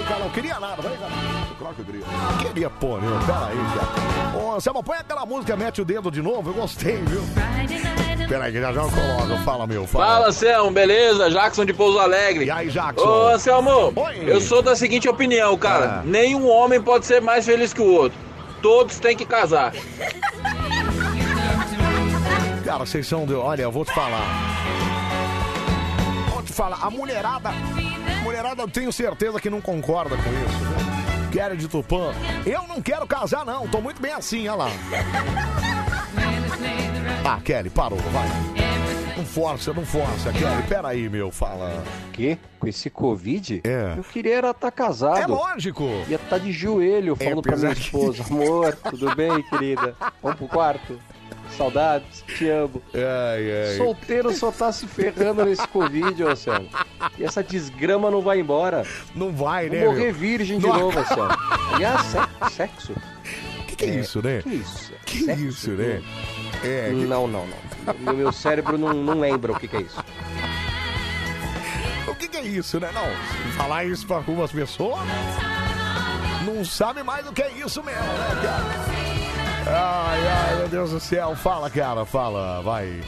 [0.08, 0.82] cara, não queria nada.
[0.82, 1.12] Vai, cara.
[1.60, 2.06] Claro que eu queria.
[2.40, 3.26] Queria porra nenhuma.
[3.26, 4.38] Pera aí, cara.
[4.38, 6.50] Ô, Selma, põe aquela música, mete o dedo de novo.
[6.50, 7.22] Eu gostei, viu?
[8.28, 9.44] Pera aí, que já já eu coloco.
[9.44, 9.88] Fala, meu.
[9.88, 10.06] Fala.
[10.06, 11.30] Fala, Anselmo, beleza?
[11.30, 12.46] Jackson de Pouso Alegre.
[12.46, 13.06] E aí, Jackson?
[13.06, 16.00] Ô, Anselmo, eu sou da seguinte opinião, cara.
[16.00, 16.02] Ah.
[16.06, 18.18] Nenhum homem pode ser mais feliz que o outro.
[18.62, 19.74] Todos têm que casar.
[22.66, 23.34] Cara, vocês são de.
[23.34, 24.56] Olha, eu vou te falar.
[26.34, 27.52] Vou te falar, a mulherada.
[28.24, 31.32] Mulherada, eu tenho certeza que não concorda com isso.
[31.32, 32.14] Quero de Tupã.
[32.46, 33.68] Eu não quero casar, não.
[33.68, 34.72] Tô muito bem assim, olha lá.
[37.24, 38.28] Ah, Kelly, parou, vai.
[39.18, 40.64] Não força, não força, Kelly.
[40.70, 41.84] Pera aí, meu, fala.
[42.14, 42.38] Que?
[42.60, 43.62] Com esse Covid?
[43.64, 43.96] É.
[43.98, 45.20] Eu queria era estar casado.
[45.20, 45.84] É lógico.
[46.08, 49.96] Ia estar de joelho falando pra minha esposa: Amor, tudo bem, querida?
[50.22, 51.00] Vamos pro quarto?
[51.58, 52.82] Saudades, te amo.
[52.94, 53.78] Ai, ai.
[53.78, 56.70] Solteiro só tá se ferrando nesse Covid, Anselmo.
[57.18, 58.86] E essa desgrama não vai embora.
[59.16, 59.86] Não vai, Vou né?
[59.86, 60.14] morrer meu?
[60.14, 61.00] virgem de Não novo.
[61.00, 61.36] Anselmo.
[61.74, 62.94] Aliás, se- sexo.
[62.94, 64.42] O que, que é, isso, né?
[64.44, 64.94] Que isso?
[65.06, 66.02] Que isso, né?
[66.64, 67.94] É, Não, não, não.
[68.00, 70.04] Meu, meu cérebro não, não lembra o que, que é isso.
[72.08, 72.90] O que, que é isso, né?
[72.94, 73.06] Não,
[73.54, 75.00] falar isso pra algumas pessoas
[76.46, 79.27] não sabe mais o que é isso mesmo, né, cara?
[79.69, 81.35] Ai, ai, meu Deus do céu.
[81.35, 83.02] Fala, cara, fala, vai.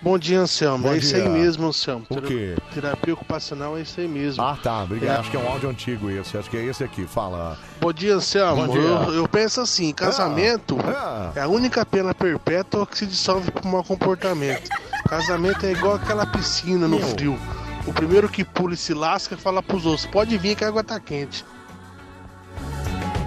[0.00, 0.84] Bom dia, Anselmo.
[0.84, 1.24] Bom é isso dia.
[1.24, 2.06] aí mesmo, Anselmo.
[2.08, 2.54] O quê?
[2.72, 4.42] Terapia ocupacional é isso aí mesmo.
[4.44, 5.16] Ah, tá, obrigado.
[5.16, 5.20] É.
[5.20, 6.38] Acho que é um áudio antigo esse.
[6.38, 7.04] Acho que é esse aqui.
[7.04, 7.58] Fala.
[7.80, 8.66] Bom dia, Anselmo.
[8.66, 8.80] Bom dia.
[8.80, 13.64] Eu, eu penso assim, casamento Ah, é a única pena perpétua que se dissolve por
[13.64, 14.68] mau comportamento.
[15.08, 17.08] Casamento é igual aquela piscina no Meu.
[17.08, 17.38] frio.
[17.86, 20.84] O primeiro que pula e se lasca fala pros outros, pode vir que a água
[20.84, 21.44] tá quente.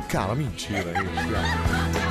[0.07, 2.10] Cara, mentira isso, cara.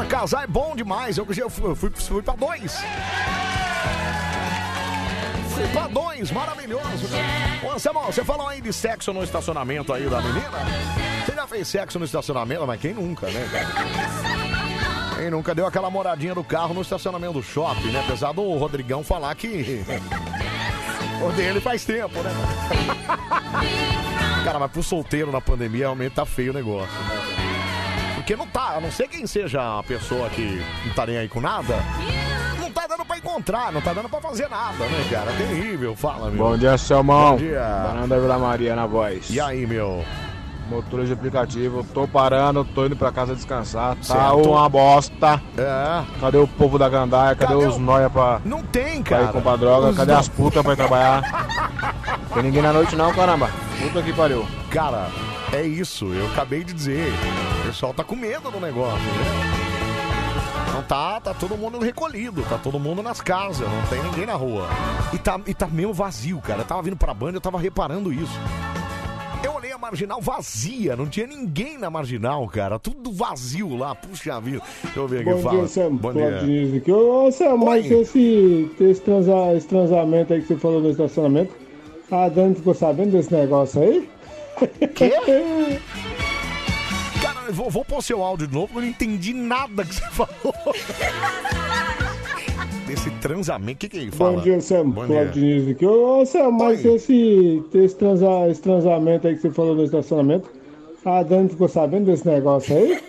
[0.00, 1.18] Cara, casar é bom demais.
[1.18, 2.78] Eu, eu fui, fui, fui pra dois.
[5.50, 7.06] Fui pra dois, maravilhoso.
[7.62, 10.58] Ô, você falou aí de sexo no estacionamento aí da menina?
[11.24, 12.66] Você já fez sexo no estacionamento?
[12.66, 13.46] Mas quem nunca, né?
[15.16, 18.02] Quem nunca deu aquela moradinha do carro no estacionamento do shopping, né?
[18.06, 19.84] Apesar do Rodrigão falar que.
[21.22, 22.30] O dele faz tempo, né?
[24.42, 27.49] Cara, mas pro solteiro na pandemia realmente tá feio o negócio, né?
[28.30, 31.28] Porque não tá, a não ser quem seja a pessoa que não tá nem aí
[31.28, 31.74] com nada,
[32.60, 35.32] não tá dando pra encontrar, não tá dando pra fazer nada, né, cara?
[35.32, 36.38] Terrível, fala, meu.
[36.38, 37.32] Bom dia, Selmão.
[37.32, 37.58] Bom dia.
[38.08, 39.28] Da Vila Maria na voz.
[39.30, 40.04] E aí, meu?
[40.68, 43.96] Motor de aplicativo, tô parando, tô indo pra casa descansar.
[43.96, 44.48] Tá Certo.
[44.48, 45.42] uma bosta.
[45.58, 46.04] É.
[46.20, 47.34] Cadê o povo da gandaia?
[47.34, 49.30] Cadê, os noia pra, Não tem, pra cara.
[49.30, 49.88] ir comprar droga?
[49.88, 51.48] Os Cadê no- as putas pra ir trabalhar?
[52.32, 53.50] Tem ninguém na noite não, caramba.
[53.82, 54.46] Puta que pariu.
[54.70, 55.08] Cara,
[55.52, 57.12] é isso, eu acabei de dizer.
[57.62, 59.60] O pessoal tá com medo do negócio, né?
[60.74, 64.34] Não tá, tá todo mundo recolhido, tá todo mundo nas casas, não tem ninguém na
[64.34, 64.68] rua.
[65.12, 66.60] E tá, e tá meio vazio, cara.
[66.60, 68.32] Eu tava vindo pra banda, eu tava reparando isso.
[69.42, 72.78] Eu olhei a marginal vazia, não tinha ninguém na marginal, cara.
[72.78, 74.62] Tudo vazio lá, puxa vida.
[74.82, 75.58] Deixa eu ver aqui, Bom fala.
[75.58, 75.96] dia, Sam.
[75.96, 76.76] Bom dia.
[76.76, 76.92] Aqui.
[76.92, 81.54] Ô, Sam, mas esse, esse, transa, esse transamento aí que você falou no estacionamento,
[82.10, 84.08] a Dani ficou sabendo desse negócio aí?
[84.94, 85.12] Quê?
[87.22, 90.04] Cara, eu vou, vou pôr seu áudio de novo, eu não entendi nada que você
[90.10, 90.54] falou.
[92.86, 94.32] Desse transamento, o que que ele fala?
[94.32, 94.90] Bom dia, Sam.
[94.90, 95.60] Bom Cláudio dia.
[95.60, 95.86] Diniz aqui.
[95.86, 100.50] Ô, Sam, mas esse, esse, transa, esse transamento aí que você falou no estacionamento,
[101.04, 103.00] a Dani ficou sabendo desse negócio aí?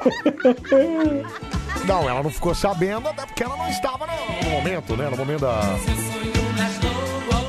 [1.86, 5.08] Não, ela não ficou sabendo, até porque ela não estava no, no momento, né?
[5.10, 5.60] No momento da.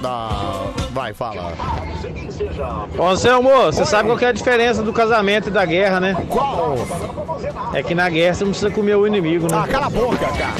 [0.01, 0.80] Da.
[0.93, 1.53] Vai, fala.
[2.97, 6.17] Ô Anselmo, você sabe qual que é a diferença do casamento e da guerra, né?
[6.29, 6.75] Qual?
[7.73, 9.57] É que na guerra você não precisa comer o inimigo, né?
[9.63, 10.55] Ah, cala a boca, cara.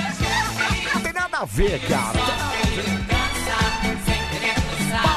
[0.93, 2.19] Não tem nada a ver, cara.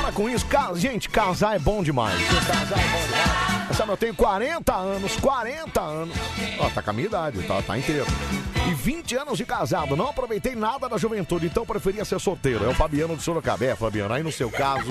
[0.02, 0.46] Para com isso.
[0.46, 2.14] Ca- Gente, casar é bom demais.
[2.28, 3.53] Casar é bom demais.
[3.72, 6.16] Sabe, eu tenho 40 anos, 40 anos.
[6.58, 8.06] Ó, tá com a minha idade, tá, tá inteiro.
[8.68, 9.96] E 20 anos de casado.
[9.96, 12.64] Não aproveitei nada da juventude, então preferia ser solteiro.
[12.64, 13.64] É o Fabiano de Sorocaba.
[13.64, 14.90] É, Fabiano, aí no seu caso.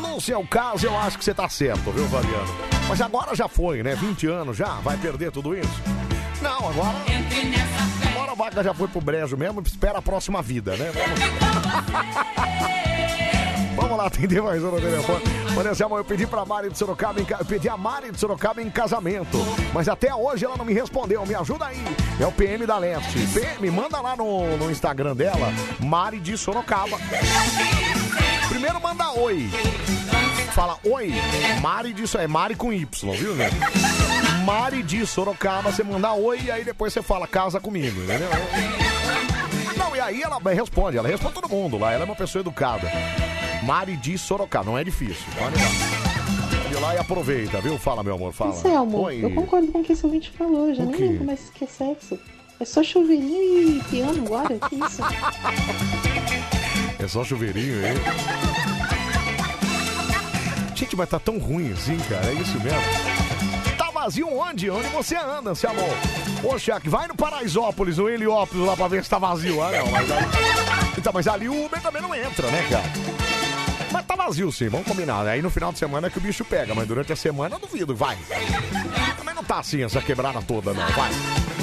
[0.00, 2.72] No seu caso, eu acho que você tá certo, viu, Fabiano?
[2.88, 3.94] Mas agora já foi, né?
[3.94, 5.82] 20 anos já, vai perder tudo isso?
[6.40, 6.96] Não, agora.
[8.10, 10.92] Agora a vaca já foi pro brejo mesmo, espera a próxima vida, né?
[10.92, 11.20] Vamos...
[13.74, 15.24] Vamos lá atender mais um no telefone.
[15.56, 18.62] Olha, amor, eu pedi pra Mari de Sorocaba, em eu pedi a Mari de Sorocaba
[18.62, 19.38] em casamento.
[19.72, 21.24] Mas até hoje ela não me respondeu.
[21.26, 21.82] Me ajuda aí.
[22.20, 23.26] É o PM da Leste.
[23.32, 26.98] PM, manda lá no, no Instagram dela, Mari de Sorocaba.
[28.48, 29.48] Primeiro manda oi.
[30.52, 31.14] Fala oi,
[31.62, 33.48] Mari disso é Mari com Y, viu, né?
[34.44, 38.28] Mari de Sorocaba, você manda oi e aí depois você fala casa comigo, entendeu?
[39.78, 42.90] Não, e aí ela responde, ela responde todo mundo lá, ela é uma pessoa educada.
[43.62, 46.80] Mari de Sorocaba, não é difícil, pode lá.
[46.80, 47.78] Lá e aproveita, viu?
[47.78, 48.50] Fala, meu amor, fala.
[48.50, 49.20] Anselmo, Oi.
[49.22, 51.02] eu concordo com o que esse ouvinte falou, já O nem quê?
[51.04, 52.18] lembro mais que é sexo.
[52.58, 55.00] É só chuveirinho e piano agora, que isso?
[56.98, 57.94] É só chuveirinho aí.
[60.74, 62.26] Gente, mas tá tão ruim assim, cara.
[62.26, 62.80] É isso mesmo.
[63.78, 64.68] Tá vazio onde?
[64.70, 65.88] Onde você anda, seu amor?
[66.42, 69.62] Ô, Shaq, vai no Paraisópolis, no Heliópolis lá pra ver se tá vazio.
[69.62, 70.26] Ah, não, mas ali...
[70.98, 72.84] Então, mas ali o Uber também não entra, né, cara?
[73.92, 75.24] Mas tá vazio sim, vamos combinar.
[75.24, 75.32] né?
[75.32, 77.58] Aí no final de semana é que o bicho pega, mas durante a semana eu
[77.58, 78.16] duvido, vai.
[79.16, 81.10] Também não tá assim essa quebrada toda, não, vai.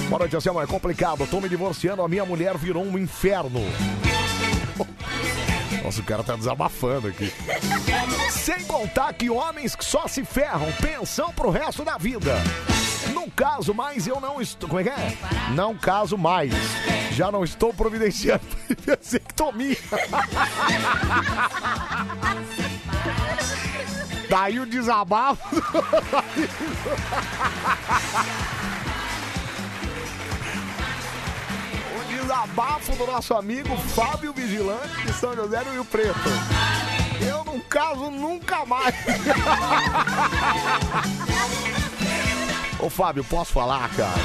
[0.09, 1.27] Boa noite, Anselmo, é complicado.
[1.27, 3.61] Tô me divorciando, a minha mulher virou um inferno.
[5.83, 7.33] Nossa, o cara tá desabafando aqui.
[8.31, 12.35] Sem contar que homens que só se ferram pensam pro resto da vida.
[13.19, 14.69] Não caso mais, eu não estou.
[14.69, 15.17] Como é que é?
[15.53, 16.53] Não caso mais.
[17.11, 18.41] Já não estou providenciando
[18.87, 19.75] vasectomia.
[24.29, 25.43] Daí o desabafo.
[31.93, 36.29] O desabafo do nosso amigo Fábio Vigilante de São José do Rio Preto.
[37.19, 38.95] Eu não caso nunca mais.
[42.79, 44.19] Ô Fábio, posso falar, cara?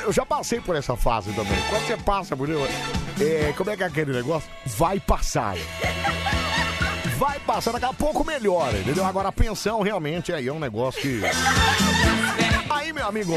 [0.00, 1.58] Eu já passei por essa fase também.
[1.68, 4.48] Quando você passa isso, é, como é que é aquele negócio?
[4.64, 5.54] Vai passar.
[7.18, 9.04] Vai passar, daqui a pouco melhora, entendeu?
[9.04, 11.20] Agora a pensão realmente aí é um negócio que.
[12.70, 13.34] Aí, meu amigo,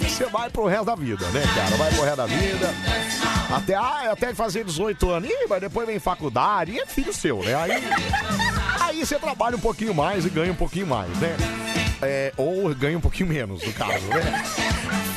[0.00, 1.76] você vai pro resto da vida, né, cara?
[1.76, 2.74] Vai pro resto da vida.
[3.54, 5.28] Até, ah, até fazer 18 anos.
[5.28, 6.72] Ih, mas depois vem faculdade.
[6.72, 7.54] E é filho seu, né?
[7.54, 7.72] Aí,
[8.80, 11.36] aí você trabalha um pouquinho mais e ganha um pouquinho mais, né?
[12.02, 14.44] É, ou ganha um pouquinho menos, no caso, né?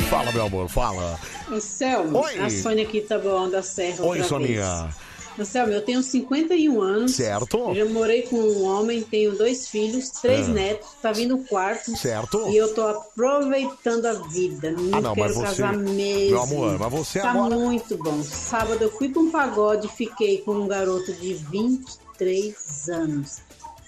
[0.10, 1.20] Fala, meu amor, fala.
[1.52, 2.40] Anselmo, Oi.
[2.40, 4.90] a Sônia aqui tá bom da Serra Oi, Soninha.
[5.38, 7.16] Anselmo, eu tenho 51 anos.
[7.16, 7.58] Certo.
[7.74, 10.52] Eu já morei com um homem, tenho dois filhos, três Ah.
[10.54, 11.96] netos, tá vindo o quarto.
[11.98, 12.50] Certo.
[12.50, 14.72] E eu tô aproveitando a vida.
[14.72, 16.30] Não Ah, não, mas quero você- casar mesmo.
[16.32, 18.22] meu amor, mas você tá agora- muito bom.
[18.24, 23.38] Sábado eu fui pra um pagode e fiquei com um garoto de 23 anos.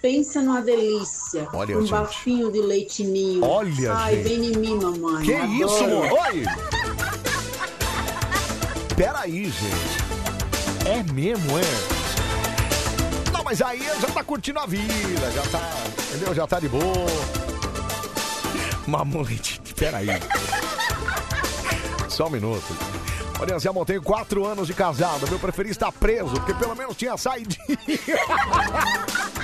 [0.02, 1.48] Pensa numa delícia.
[1.54, 1.92] Olha, um gente.
[1.92, 3.44] bafinho de leitinho.
[3.46, 4.24] Olha, Ai, gente.
[4.28, 5.24] vem em mim, mamãe.
[5.24, 5.54] Que Adoro.
[5.54, 6.12] isso, amor?
[6.12, 6.44] Oi!
[8.96, 10.02] Peraí, gente.
[10.90, 13.32] É mesmo, é?
[13.32, 15.70] Não, mas aí já tá curtindo a vida, já tá.
[16.10, 16.34] Entendeu?
[16.34, 17.06] Já tá de boa.
[18.88, 19.40] Mamãe,
[19.78, 20.08] peraí.
[22.10, 22.76] Só um minuto.
[23.40, 25.28] Olha, Zé, tenho quatro anos de casado.
[25.32, 27.56] Eu preferi estar preso, porque pelo menos tinha saído.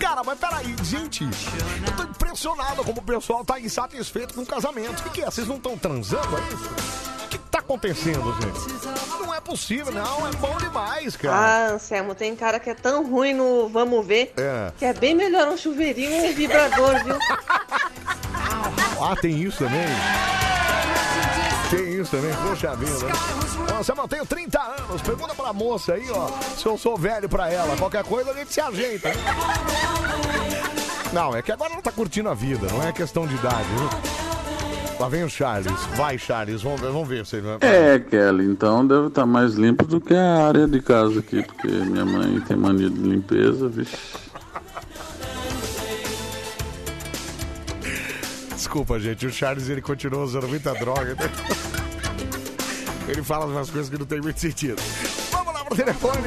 [0.00, 1.24] Cara, mas peraí, gente.
[1.24, 5.00] Eu tô impressionado como o pessoal tá insatisfeito com o casamento.
[5.00, 5.26] O que, que é?
[5.26, 6.70] Vocês não estão transando, é isso?
[7.24, 9.20] O que, tá acontecendo, gente?
[9.20, 10.26] Não é possível, não.
[10.26, 11.36] É bom demais, cara.
[11.36, 14.72] Ah, Anselmo, tem cara que é tão ruim no Vamos Ver É.
[14.78, 17.18] que é bem melhor um chuveirinho ou um vibrador, viu?
[19.00, 19.86] Ah, tem isso também?
[22.00, 22.30] Isso também?
[22.46, 23.06] Poxa vida.
[23.72, 25.02] Nossa, eu tenho 30 anos.
[25.02, 27.76] Pergunta pra moça aí, ó, se eu sou velho pra ela.
[27.76, 29.10] Qualquer coisa a gente se ajeita.
[31.12, 33.88] Não, é que agora ela tá curtindo a vida, não é questão de idade, viu?
[35.00, 35.72] Lá vem o Charles.
[35.96, 37.58] Vai, Charles, vamos ver, vamos ver se ele vai.
[37.60, 41.68] É, Kelly, então deve estar mais limpo do que a área de casa aqui, porque
[41.68, 43.96] minha mãe tem mania de limpeza, vixe.
[48.54, 51.14] Desculpa, gente, o Charles ele continua usando muita droga.
[51.14, 51.30] né?
[53.08, 54.80] Ele fala umas coisas que não tem muito sentido.
[55.30, 56.18] Vamos lá pro telefone.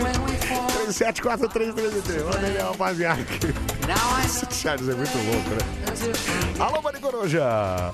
[0.93, 2.23] 374333.
[2.35, 3.21] Olha aí, rapaziada.
[3.21, 3.53] aqui.
[4.25, 6.59] Esse Charles é muito louco, né?
[6.59, 7.93] Alô, Mani Coruja.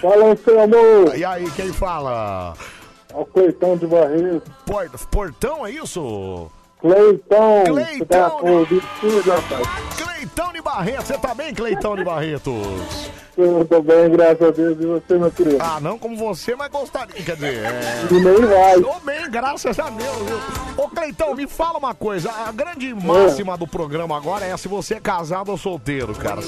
[0.00, 1.16] Fala, seu amor.
[1.16, 2.54] E aí, quem fala?
[3.12, 4.42] É o Cleitão de Barreiro.
[4.64, 6.50] Por- Portão, é isso?
[6.86, 9.66] Cleitão, Cleitão, tá rapaz.
[9.96, 13.10] Cleitão de Barreto, você tá bem, Cleitão de Barretos?
[13.34, 14.80] Tudo bem, graças a Deus.
[14.80, 15.58] E você, meu querido?
[15.60, 18.06] Ah, não como você, mas gostaria, quer dizer, é...
[18.08, 18.80] E nem vai.
[18.80, 20.38] Tô bem, graças a Deus, viu?
[20.76, 22.30] Ô, Cleitão, me fala uma coisa.
[22.30, 26.40] A grande máxima do programa agora é se você é casado ou solteiro, cara.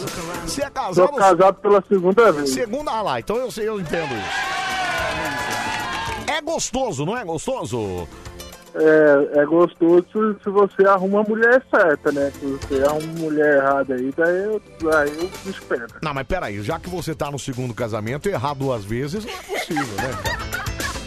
[0.46, 1.08] Se é casado...
[1.08, 2.50] Sou casado pela segunda vez.
[2.50, 4.58] Segunda ah lá, então eu sei, eu entendo isso.
[6.28, 8.06] É gostoso, não é gostoso?
[8.74, 10.06] É, é gostoso
[10.42, 12.30] se, você arruma a mulher certa, né?
[12.38, 15.86] Se você arruma uma mulher errada aí, daí eu, daí eu espero.
[16.02, 19.58] Não, mas peraí, já que você tá no segundo casamento, errar duas vezes não é
[19.58, 20.58] possível, né?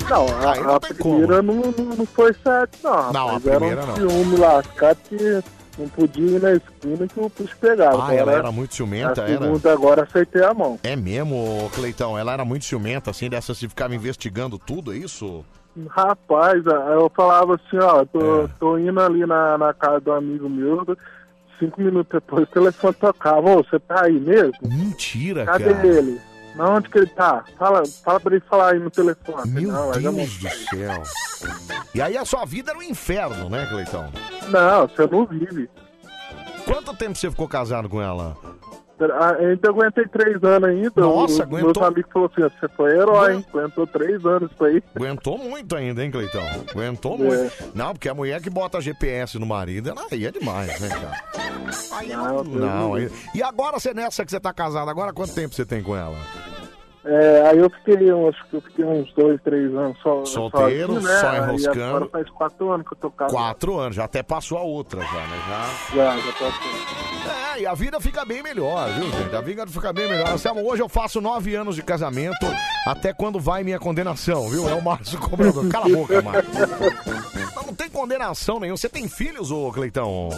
[0.10, 3.14] Não, Aí a, não a primeira não, não, não foi certo, não.
[3.14, 3.44] Não, a rapaz.
[3.44, 3.94] primeira era não.
[3.94, 5.44] um ciúme lascado que
[5.78, 8.08] não podia ir na esquina que o bicho pegava.
[8.08, 9.42] Ah, ela Agora, era muito ciumenta, a era?
[9.42, 10.78] segunda agora aceitei a mão.
[10.84, 12.18] É mesmo, ô, Cleitão?
[12.18, 15.46] Ela era muito ciumenta, assim, dessa se ficava investigando tudo, é isso?
[15.90, 18.48] Rapaz, aí eu falava assim, ó, tô, É.
[18.60, 20.86] tô indo ali na, na casa do amigo meu,
[21.60, 24.52] cinco minutos depois o telefone tocava, ô, você tá aí mesmo?
[24.62, 25.88] Mentira, Cadê cara.
[25.88, 26.20] ele?
[26.56, 27.46] Não, onde que ele tá?
[27.58, 29.50] Fala, fala pra ele falar aí no telefone.
[29.52, 31.04] Meu não, Deus do céu.
[31.96, 34.12] E aí a sua vida era um inferno, né, Cleitão?
[34.50, 35.70] Não, você não vive.
[36.66, 38.36] Quanto tempo você ficou casado com ela?
[39.06, 40.92] Ah, ainda aguentei três anos ainda.
[41.02, 43.46] Nossa, Os aguentou- Meus amigos falaram assim, você foi herói, hein?
[43.54, 44.84] Aguentou três anos isso aí.
[44.96, 46.44] Aguentou muito ainda, hein, Cleitão?
[46.70, 47.18] Aguentou É.
[47.18, 47.54] muito.
[47.76, 51.24] Não, porque a mulher que bota GPS no marido, ela aí é demais, né, cara?
[51.94, 55.54] Aí não, não, aí- E agora você nessa que você tá casado, agora quanto tempo
[55.56, 56.16] você tem com ela?
[57.04, 60.94] É, aí eu fiquei, eu acho que eu fiquei uns dois, três anos só, Solteiro,
[60.94, 61.20] sozinho, né?
[61.20, 61.84] só Aí enroscando.
[61.84, 63.34] agora faz quatro anos que eu tô casado.
[63.36, 65.40] Quatro anos, já até passou a outra já, né?
[65.48, 65.96] Já.
[65.96, 67.58] Já, já assim.
[67.58, 69.36] É, e a vida fica bem melhor, viu, gente?
[69.36, 70.30] A vida fica bem melhor.
[70.30, 72.46] Anselmo, hoje eu faço nove anos de casamento,
[72.86, 74.70] até quando vai minha condenação, viu?
[74.70, 75.68] É o Márcio Cobrador.
[75.70, 76.52] Cala a boca, Márcio.
[77.66, 78.78] Não tem condenação nenhuma.
[78.78, 80.30] Você tem filhos, ô Cleitão?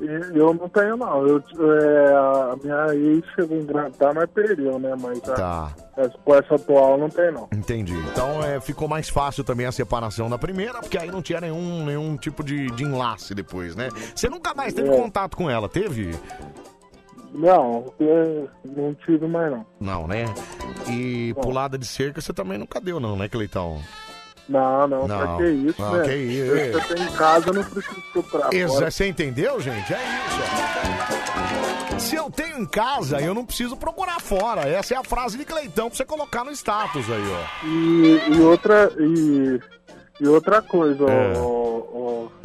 [0.00, 1.26] Eu não tenho, não.
[1.26, 4.94] Eu, é, a minha ex chegou a engravidar, mas perdeu, né?
[5.00, 5.74] Mas a- Tá.
[5.96, 7.48] essa- com essa atual não tem, não.
[7.52, 7.94] Entendi.
[8.12, 11.84] Então é, ficou mais fácil também a separação da primeira, porque aí não tinha nenhum,
[11.84, 13.88] nenhum tipo de, de enlace depois, né?
[14.14, 14.96] Você nunca mais teve É.
[14.96, 16.10] contato com ela, teve?
[17.32, 19.66] Não, eu não tive mais, não.
[19.80, 20.24] Não, né?
[20.88, 23.80] E pulada de cerca você também nunca deu, não, né, Cleitão?
[24.48, 25.36] Não, não, Não.
[25.38, 26.02] que isso, Não, né?
[26.04, 26.54] que isso.
[26.54, 28.90] Se Você tem em casa, não precisa procurar Exa- fora.
[28.90, 29.94] Você entendeu, gente?
[29.94, 30.44] É isso.
[32.00, 34.62] Se eu tenho em casa, eu não preciso procurar fora.
[34.68, 37.44] Essa é a frase de Cleitão pra você colocar no status aí, ó.
[37.66, 39.60] E, e outra, e,
[40.20, 41.32] e outra coisa, É.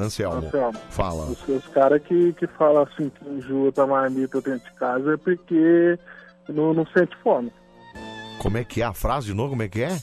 [0.02, 0.80] Anselmo, Anselmo.
[0.90, 1.26] fala.
[1.26, 5.18] Os, os caras que, que falam assim que enjoa da marmita dentro de casa é
[5.18, 6.00] porque
[6.48, 7.52] não, não sente fome.
[8.42, 9.50] Como é que é a frase de novo?
[9.50, 10.00] Como é que é?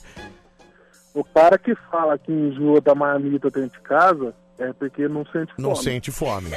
[1.17, 5.51] O cara que fala que enjoa da marmita dentro de casa é porque não sente
[5.55, 5.69] fome.
[5.69, 6.51] Não sente fome.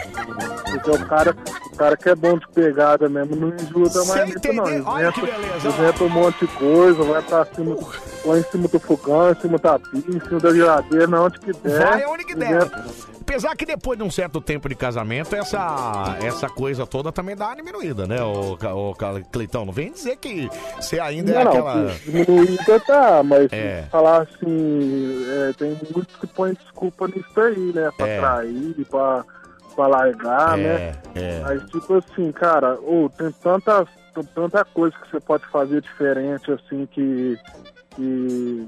[0.69, 1.33] Porque o cara,
[1.71, 4.69] o cara que é bom de pegada mesmo não enjoa da marmita, não.
[4.69, 7.73] Inventa, um monte de coisa, vai pra cima,
[8.21, 11.39] põe em cima do fogão, em cima da pia, em cima da geladeira, na onde
[11.39, 11.79] que der.
[11.79, 12.69] Vai aonde que der.
[13.29, 17.45] Apesar que depois de um certo tempo de casamento, essa, essa coisa toda também dá
[17.45, 18.15] uma diminuída, né,
[18.59, 19.65] Ca- ô Ca- Cleitão?
[19.67, 21.75] Não vem dizer que você ainda é Não, aquela.
[21.75, 23.83] não, diminuída tá, mas É.
[23.91, 27.91] falar assim, é, tem muitos que põem desculpa nisso aí, né?
[27.95, 28.19] Pra É.
[28.19, 29.23] trair, pra,
[29.75, 30.95] pra largar, É, né?
[31.13, 31.39] é.
[31.43, 36.51] Mas tipo assim, cara, ô, tem tanta, t- tanta coisa que você pode fazer diferente,
[36.51, 37.37] assim, que.
[37.95, 38.67] que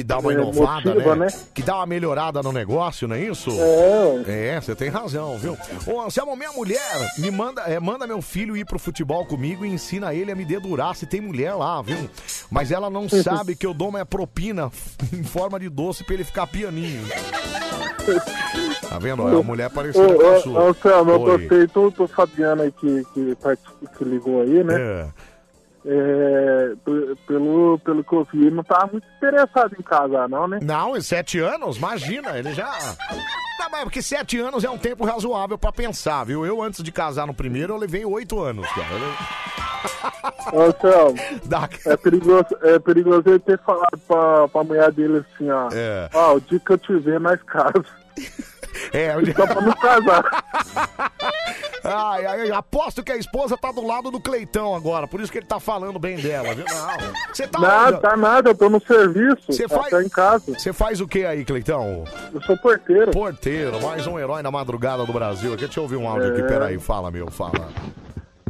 [0.00, 1.26] Que dá uma é, inovada, motiva, né?
[1.26, 1.32] né?
[1.52, 3.50] Que dá uma melhorada no negócio, não é isso?
[3.50, 5.58] É, É, você tem razão, viu?
[5.86, 6.80] Ô, Anselmo, minha mulher
[7.18, 10.46] me manda, é, manda meu filho ir pro futebol comigo e ensina ele a me
[10.46, 12.08] dedurar se tem mulher lá, viu?
[12.50, 14.70] Mas ela não sabe que eu dou uma propina
[15.12, 17.06] em forma de doce pra ele ficar pianinho.
[18.88, 19.22] Tá vendo?
[19.28, 20.70] É uma mulher parecida com a sua.
[20.70, 23.36] Anselmo, eu gostei do, do Fabiano aí que, que,
[23.98, 24.80] que ligou aí, né?
[24.80, 25.29] É.
[25.86, 26.72] É,
[27.26, 30.58] pelo, pelo que eu vi, não tava muito interessado em casar, não, né?
[30.62, 32.70] Não, em sete anos, imagina, ele já.
[33.58, 36.44] Não, mas porque sete anos é um tempo razoável pra pensar, viu?
[36.44, 40.52] Eu, antes de casar no primeiro, eu levei oito anos, cara.
[40.52, 45.48] Ô, Anselmo, Dá- é perigoso, é perigoso ele ter falado pra, pra mulher dele assim,
[45.50, 45.68] ó.
[45.72, 46.08] É.
[46.12, 47.84] Ó, o dia que eu te ver, nós casa.
[48.92, 50.44] É, eu Só pra não casar.
[51.82, 55.38] Ai, ai, aposto que a esposa tá do lado do Cleitão agora, por isso que
[55.38, 56.64] ele tá falando bem dela, viu?
[56.68, 57.34] Não.
[57.34, 58.00] Você tá Nada, onde?
[58.02, 59.42] tá nada, eu tô no serviço.
[59.48, 60.52] Você tá, faz- tá em casa.
[60.58, 62.04] Você faz o que aí, Cleitão?
[62.32, 63.10] Eu sou porteiro.
[63.10, 65.52] Porteiro, mais um herói na madrugada do Brasil.
[65.54, 66.46] Aqui, deixa eu ouvir um áudio aqui, É.
[66.46, 67.68] peraí, fala, meu, fala.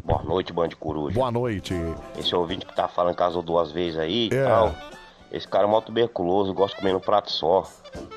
[0.04, 1.14] Boa noite, Band Coruja.
[1.14, 1.74] Boa noite.
[2.18, 4.44] Esse ouvinte que tá falando casou duas vezes aí e É.
[4.44, 4.74] tal.
[5.32, 7.64] Esse cara é mó tuberculoso, gosta de comer no prato só.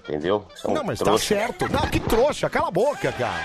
[0.07, 0.45] Entendeu?
[0.63, 1.25] É um Não, mas tá trouxa.
[1.35, 1.71] certo.
[1.71, 3.41] Não, que trouxa, cala a boca, cara.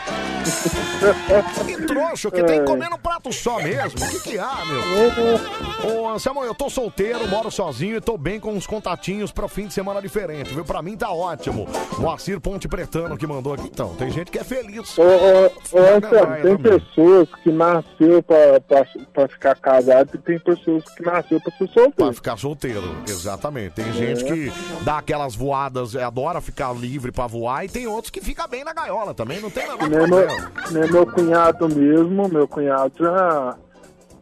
[1.66, 4.04] que trouxa, que tem que comer no prato só mesmo.
[4.04, 6.02] O que que há, meu?
[6.02, 9.66] Ô, Anselmo, eu tô solteiro, moro sozinho e tô bem com uns contatinhos pra fim
[9.66, 10.64] de semana diferente, viu?
[10.64, 11.66] Pra mim tá ótimo.
[11.98, 13.68] Moacir Ponte Pretano que mandou aqui.
[13.68, 14.96] Então, tem gente que é feliz.
[14.98, 16.78] Ô, ô, ô, Vai, Anselmo, vai, tem também.
[16.80, 21.58] pessoas que nasceu pra, pra, pra ficar casado e tem pessoas que nasceu pra ser
[21.68, 22.12] Pra solteiro.
[22.14, 23.72] ficar solteiro, exatamente.
[23.74, 24.52] Tem gente que
[24.82, 28.64] dá aquelas voadas, é, adora ficar livre pra voar, e tem outros que fica bem
[28.64, 30.26] na gaiola também, não tem nada Nem meu,
[30.70, 33.56] nem meu cunhado mesmo, meu cunhado já.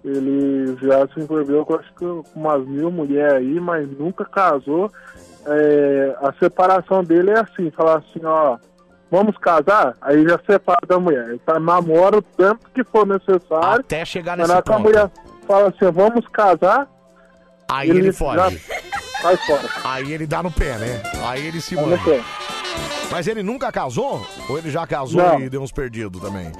[0.04, 2.04] Ele já se envolveu com acho que
[2.36, 4.90] umas mil mulheres aí, mas nunca casou.
[5.44, 8.56] É, a separação dele é assim, falar assim, ó,
[9.10, 9.96] vamos casar?
[10.00, 11.30] Aí já separa da mulher.
[11.30, 13.80] Ele tá, namora o tempo que for necessário.
[13.80, 14.80] Até chegar nesse que a ponto.
[14.80, 15.10] mulher
[15.44, 16.88] fala assim, vamos casar,
[17.68, 18.36] Aí ele, ele foge.
[18.36, 18.50] já
[19.26, 19.68] sai fora.
[19.84, 21.02] Aí ele dá no pé, né?
[21.24, 22.02] Aí ele se Dá no manda.
[22.04, 22.22] pé.
[23.10, 24.26] Mas ele nunca casou?
[24.48, 25.40] Ou ele já casou Não.
[25.40, 26.50] e deu uns perdidos também?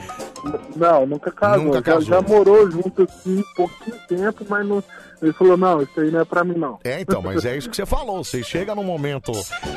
[0.77, 1.65] Não, nunca casou.
[1.65, 2.03] Nunca Já- casou.
[2.03, 4.83] Já, morou junto assim, pouquinho tempo, mas não,
[5.21, 6.79] ele falou, não, isso aí não é pra mim não.
[6.85, 8.23] É, então, mas é isso que você falou.
[8.23, 9.33] Você chega num momento,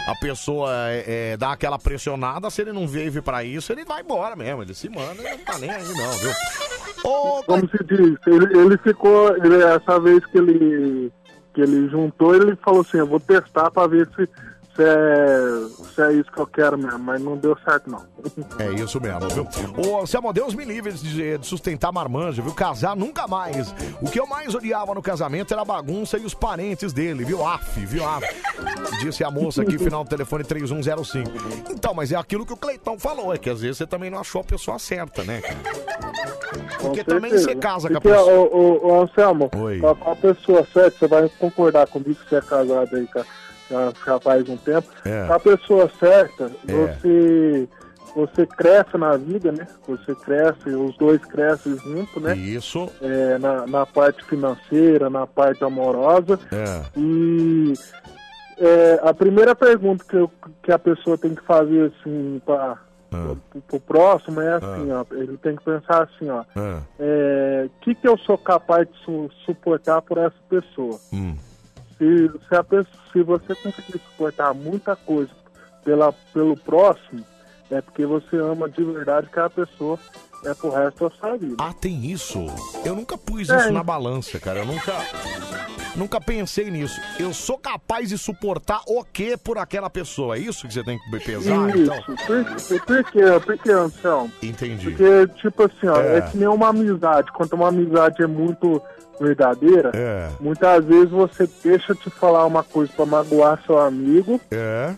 [0.07, 4.01] a pessoa é, é, dá aquela pressionada, se ele não vive pra isso, ele vai
[4.01, 4.61] embora mesmo.
[4.61, 6.31] Ele se manda e não tá nem aí, não, viu?
[7.01, 11.11] Como se diz, ele, ele ficou, ele, essa vez que ele,
[11.60, 14.30] que ele juntou, ele falou assim, eu vou testar pra ver se,
[14.80, 18.06] se, é, se é isso que eu quero mesmo, mas não deu certo não.
[18.57, 19.47] É isso mesmo, viu?
[19.97, 22.53] Ô, Selma, Deus me livre de, de sustentar marmanja, viu?
[22.53, 23.73] Casar nunca mais.
[24.01, 27.45] O que eu mais odiava no casamento era a bagunça e os parentes dele, viu?
[27.45, 28.07] Af, viu?
[28.07, 28.26] Af.
[29.01, 31.30] Disse a moça aqui, final do telefone 3105.
[31.72, 34.19] Então, mas é aquilo que o Cleitão falou, é que às vezes você também não
[34.19, 35.41] achou a pessoa certa, né?
[36.80, 37.49] Porque Com também certeza.
[37.49, 38.31] você casa com a pessoa.
[38.34, 39.80] ô, ô, ô, Anselmo, Oi.
[39.80, 43.26] com a, pessoa certa, você vai concordar comigo que você é casado aí com a-
[43.69, 44.87] já, já faz um tempo.
[45.05, 45.27] É.
[45.31, 46.73] A pessoa certa, É.
[46.73, 47.67] você,
[48.15, 49.67] você cresce na vida, né?
[49.87, 52.35] Você cresce, os dois crescem junto, né?
[52.35, 52.89] Isso.
[53.01, 56.39] É, na, na parte financeira, na parte amorosa.
[56.51, 56.81] É.
[56.97, 57.73] E
[58.57, 60.31] é, a primeira pergunta que, eu-
[60.63, 62.77] que a pessoa tem que fazer assim para
[63.71, 67.95] o próximo é assim, ó, ele tem que pensar assim, ó, Ah, é, o que,
[67.95, 70.99] que eu sou capaz de su- suportar por essa pessoa?
[71.13, 71.35] hum.
[71.99, 75.30] Se, se, a pessoa, se você conseguir suportar muita coisa
[75.84, 77.23] pela, pelo próximo,
[77.69, 79.99] é porque você ama de verdade aquela pessoa
[80.45, 81.55] é pro resto da sua vida.
[81.59, 82.45] Ah, tem isso?
[82.85, 83.57] Eu nunca pus É.
[83.57, 84.59] isso na balança, cara.
[84.59, 84.93] Eu nunca.
[85.95, 87.01] Nunca pensei nisso.
[87.19, 90.38] Eu sou capaz de suportar o que por aquela pessoa.
[90.38, 92.15] É isso que você tem que pesar, Isso, então?
[92.26, 93.21] por, por quê?
[93.45, 94.31] Por quê, Anselmo?
[94.41, 94.91] Entendi.
[94.91, 96.19] Porque, tipo assim, ó, É.
[96.19, 96.21] é.
[96.21, 97.31] que nem uma amizade.
[97.34, 98.81] Quando uma amizade é muito
[99.19, 100.29] verdadeira, É.
[100.39, 104.93] muitas vezes você deixa de falar uma coisa pra magoar seu amigo, É.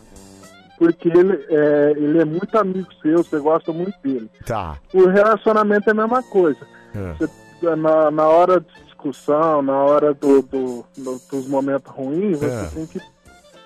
[0.77, 4.29] porque ele é, ele é muito amigo seu, você gosta muito dele.
[4.45, 4.77] Tá.
[4.93, 6.59] O relacionamento é a mesma coisa.
[6.95, 7.13] É.
[7.13, 12.45] Você- na, na hora de discussão, na hora do, do- do- dos momentos ruins, você
[12.47, 12.69] É.
[12.73, 12.99] tem que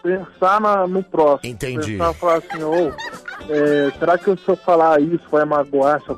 [0.03, 1.49] pensar na- no próximo.
[1.53, 1.93] Entendi.
[1.93, 2.91] Pensar, falar assim, ô,
[3.49, 6.13] é, será que se eu falar isso vai magoar essa,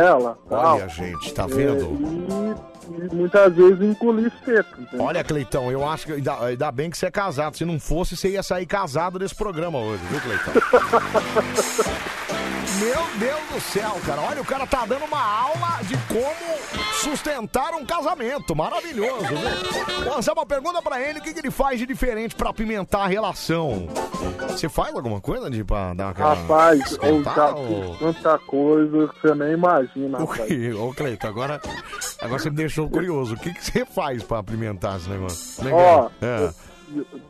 [0.00, 0.38] ela?
[0.48, 0.76] Tal.
[0.76, 1.84] Olha, gente, tá É, vendo?
[1.84, 4.80] e, e muitas vezes engolir seco.
[4.80, 5.06] entendeu?
[5.06, 7.56] Olha, Cleitão, eu acho que ainda, ainda bem que você é casado.
[7.56, 10.54] Se não fosse, você ia sair casado desse programa hoje, viu, Cleitão?
[12.78, 14.20] Meu Deus do céu, cara.
[14.20, 16.58] Olha, o cara tá dando uma aula de como
[17.00, 18.54] sustentar um casamento.
[18.54, 20.04] Maravilhoso, viu?
[20.04, 23.04] Vou fazer uma pergunta pra ele: o que, que ele faz de diferente pra apimentar
[23.04, 23.88] a relação?
[24.48, 26.34] Você faz alguma coisa de pra dar aquela.
[26.34, 30.50] Rapaz, eu já fiz tanta coisa que você nem imagina, rapaz.
[30.76, 31.60] Ô, Cleiton, agora,
[32.20, 33.34] agora você me deixou curioso.
[33.34, 35.66] O que, que você faz pra apimentar esse negócio?
[35.66, 36.26] É que Ó, é?
[36.26, 36.52] É.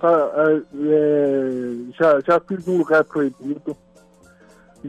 [0.00, 3.76] tá, é, é, já, já fiz um lugar proibido.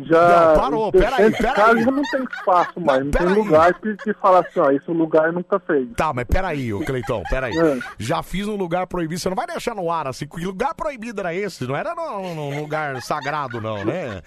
[0.06, 0.54] Já.
[0.54, 1.84] Não, parou, peraí, peraí.
[1.84, 3.36] já não tem espaço mais, não, tem peraí.
[3.36, 5.88] lugar que, que fala assim, ó, esse lugar nunca fez.
[5.96, 7.58] Tá, mas peraí, ô Cleitão, peraí.
[7.58, 7.80] É.
[7.98, 10.28] Já fiz no lugar proibido, você não vai deixar no ar assim.
[10.28, 11.66] Que lugar proibido era esse?
[11.66, 14.22] Não era num, lugar sagrado, não, né?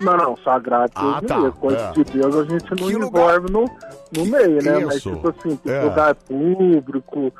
[0.00, 1.92] Não, não, sagrado, Ah, Deus tá, livre, coisa é.
[1.92, 3.64] de Deus a gente não Que lugar- envolve no,
[4.16, 4.78] no meio, né?
[4.84, 5.10] Mas Isso.
[5.12, 5.82] tipo assim, É.
[5.82, 7.32] lugar público,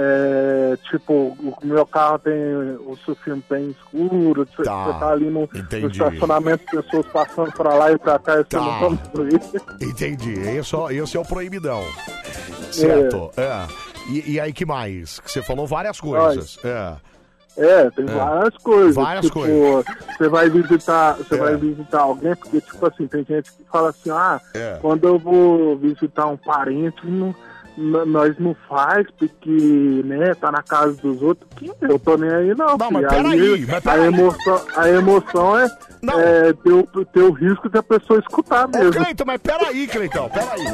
[0.00, 2.96] é, tipo, o meu carro tem o
[3.50, 7.98] bem escuro, você Tá, você tá ali no, no estacionamento, pessoas passando pra lá e
[7.98, 8.60] pra cá, e você Tá.
[8.60, 9.10] não tá.
[9.82, 10.34] Entendi.
[10.34, 11.82] Esse, é- esse é o proibidão.
[12.70, 13.30] Certo.
[13.36, 13.66] É.
[14.10, 15.18] E, e aí que mais?
[15.18, 16.58] Que você falou várias coisas.
[16.64, 16.94] É.
[17.56, 18.08] É, tem É.
[18.08, 18.94] várias coisas.
[18.94, 19.84] Várias tipo, coisas.
[20.16, 21.38] Você vai visitar, você É.
[21.38, 24.78] vai visitar alguém, porque, tipo assim, tem gente que fala assim, ah, É.
[24.80, 27.34] quando eu vou visitar um parente, não,
[28.06, 32.54] nós não faz porque, né, tá na casa dos outros, que eu tô nem aí
[32.56, 32.76] não.
[32.76, 34.06] Não, mas peraí, mas a peraí.
[34.06, 38.92] emoção, a emoção é, é ter, o, ter o risco da pessoa escutar Ô, mesmo.
[38.92, 40.64] Cleiton, mas peraí, Cleitão, peraí.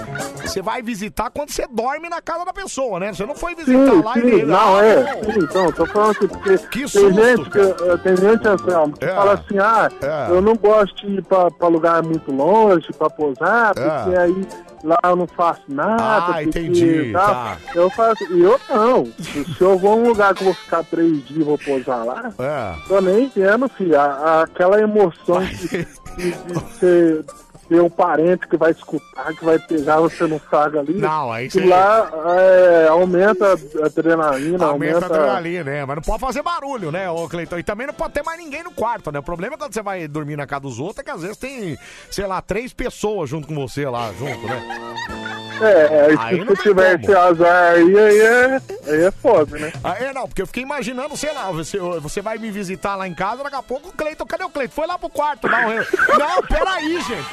[0.42, 3.12] Você vai visitar quando você dorme na casa da pessoa, né?
[3.12, 4.44] Você não foi visitar Sim, lá e sim, ele.
[4.46, 8.16] não, Ah, é, sim, então, tô falando assim, porque tem susto, gente, que, eh, tem
[8.16, 9.14] gente, Anselmo, que É.
[9.14, 10.30] fala assim, ah, É.
[10.30, 13.80] eu não gosto de ir pra, pra lugar muito longe, pra pousar, É.
[13.90, 14.46] porque aí
[14.84, 17.26] lá eu não faço nada, Ah, entendi, tal.
[17.26, 17.56] tá.
[17.74, 20.84] Eu faço, e eu não, se eu vou a um lugar que eu vou ficar
[20.84, 22.74] três dias e vou pousar lá, É.
[22.86, 25.68] tô nem vendo, filho, a- a- aquela emoção de,
[26.16, 27.24] de, de ser...
[27.68, 30.94] Ter um parente que vai escutar, que vai pegar você no saga ali.
[30.94, 35.00] Não, aí você- lá é, aumenta a adrenalina, Aumenta aumenta.
[35.00, 35.84] a adrenalina, né?
[35.86, 37.58] Mas não pode fazer barulho, né, ô Cleiton?
[37.58, 39.18] E também não pode ter mais ninguém no quarto, né?
[39.18, 41.36] O problema é quando você vai dormir na casa dos outros é que às vezes
[41.38, 41.76] tem,
[42.10, 45.23] sei lá, três pessoas junto com você lá, junto, né?
[45.64, 49.72] É, aí Aí se tem tiver esse azar aí, aí é, aí é foda, né?
[50.00, 53.14] É, não, porque eu fiquei imaginando, sei lá, você, você vai me visitar lá em
[53.14, 54.74] casa, daqui a pouco o Cleiton, cadê o Cleiton?
[54.74, 55.68] Foi lá pro quarto, não,
[56.18, 57.28] não, peraí, gente.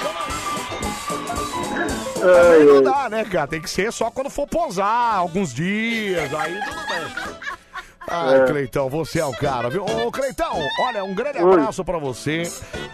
[2.21, 3.47] Aí não dá, né, cara?
[3.47, 7.60] Tem que ser só quando for posar, alguns dias, aí tudo bem.
[8.07, 8.45] Ah, É.
[8.45, 9.83] Cleitão, você é o cara, viu?
[9.85, 11.53] Ô, Cleitão, olha, um grande Oi.
[11.53, 12.43] abraço pra você.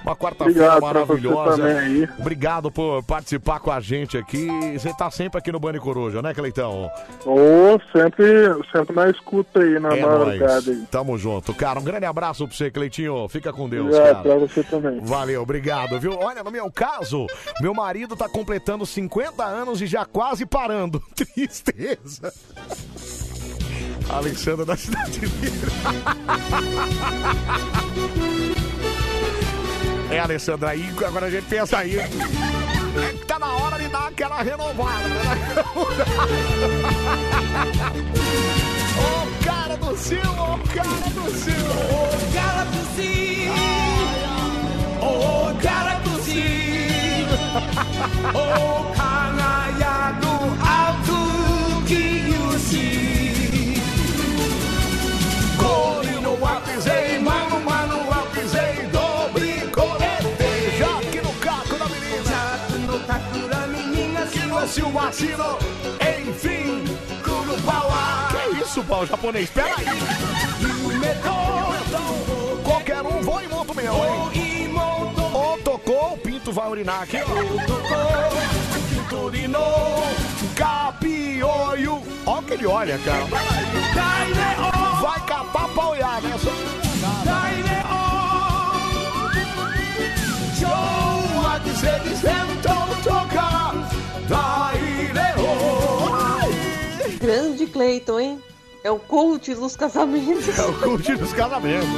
[0.04, 1.58] Uma quarta-feira Obrigado pra você maravilhosa.
[1.58, 2.10] também aí.
[2.20, 4.48] Obrigado por participar com a gente aqui.
[4.78, 6.92] Você tá sempre aqui no Bande Coruja, né, Cleitão?
[7.26, 8.26] Ou sempre,
[8.72, 10.68] sempre na escuta aí, na É madrugada nóis.
[10.68, 10.86] aí.
[10.92, 11.80] Tamo junto, cara.
[11.80, 13.28] Um grande abraço pra você, Cleitinho.
[13.30, 14.40] Fica com Deus, Obrigado pra cara.
[14.48, 15.00] você também.
[15.02, 16.18] Valeu, obrigado, viu?
[16.20, 17.26] Olha, no meu caso,
[17.62, 21.02] meu marido tá completando 50 anos e já quase parando.
[21.16, 22.34] Tristeza.
[24.10, 25.68] Alexandra da Cidade Mineira.
[30.10, 32.00] É, Alessandra, aí agora a gente pensa aí.
[32.00, 32.08] É
[33.14, 35.24] que tá na hora de dar aquela renovada, né?
[38.98, 41.54] Ô cara do céu, ô cara do céu,
[41.92, 43.54] ô cara do céu,
[45.02, 47.28] ô cara do céu,
[48.34, 50.27] ô canalhado
[56.56, 60.78] Apisei, mano, mano, apisei, dobre colete.
[60.78, 62.24] Já aqui no caco da menina.
[62.24, 64.26] Já no caco da menina.
[64.28, 65.58] Que se o vacilo,
[66.00, 66.84] enfim,
[67.66, 67.92] pau
[68.30, 69.50] Que isso, pau japonês?
[69.50, 69.86] Pera aí.
[72.64, 73.94] Qualquer um, vou e monto meu,
[74.34, 74.74] hein?
[75.34, 77.26] Ou tocou, o pinto vai urinar aqui, ó.
[78.90, 80.04] Pinto urinou,
[80.56, 82.04] capioio.
[82.26, 84.87] Ó que ele olha, cara.
[85.08, 86.38] Vai capar pra olhar, né?
[86.38, 86.50] Só...
[90.60, 92.62] Joe, a dizer, dizendo,
[93.02, 93.74] tocar.
[94.28, 95.14] Daí,
[97.22, 98.44] Grande Cleiton, hein?
[98.88, 100.58] É o coach dos casamentos.
[100.58, 101.90] É o coach dos casamentos.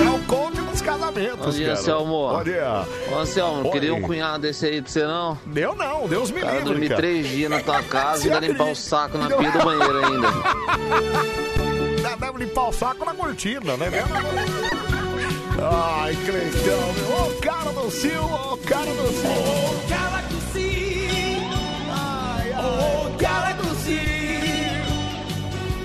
[0.00, 1.78] É o coach dos casamentos, Bom dia, cara.
[1.78, 2.28] Anselmo.
[2.30, 2.86] Bom dia.
[3.12, 3.70] Ô, Anselmo, não Oi.
[3.72, 5.38] queria um cunhado desse aí pra você, não?
[5.44, 7.00] Deu não, Deus me cara livre, dormir cara.
[7.02, 9.36] três dias na tua casa e ainda limpar o saco na Não.
[9.36, 10.28] pia do banheiro ainda.
[12.02, 13.88] Dá- Deve limpar o saco na cortina, né?
[15.60, 17.26] Ai, Cleitão, meu.
[17.26, 19.36] Ô, cara do Sil, ô, cara do Sil.
[19.36, 21.42] Ô, cara do Sil.
[22.58, 24.17] Ô, cara do Sil.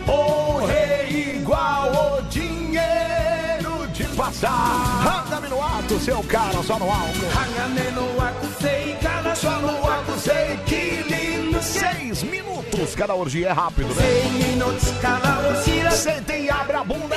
[0.07, 5.23] O rei igual o dinheiro de passar.
[5.25, 7.27] Anda-me no ato, seu cara, só no álcool.
[7.29, 11.61] Anda-me no ato, sei, cara, só no álcool, sei, que lindo.
[11.61, 14.01] Seis minutos, cada orgia é rápido, né?
[14.01, 15.91] Seis minutos, cada orgia.
[15.91, 17.15] Senta e abre a bunda.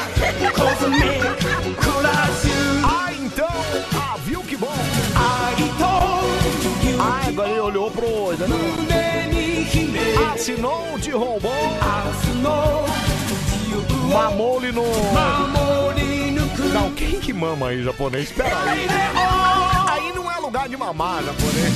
[2.84, 3.48] Ah, então,
[3.94, 4.74] ah, viu que bom?
[5.14, 5.46] Ah,
[7.36, 8.95] agora ele olhou pro né?
[10.46, 11.50] Assinou, te roubou.
[11.80, 12.84] Assinou,
[14.08, 14.84] mamou-lhe no...
[16.72, 18.30] Não, quem que mama aí, japonês?
[18.30, 18.86] Espera aí.
[19.90, 21.74] Aí não é lugar de mamar, japonês.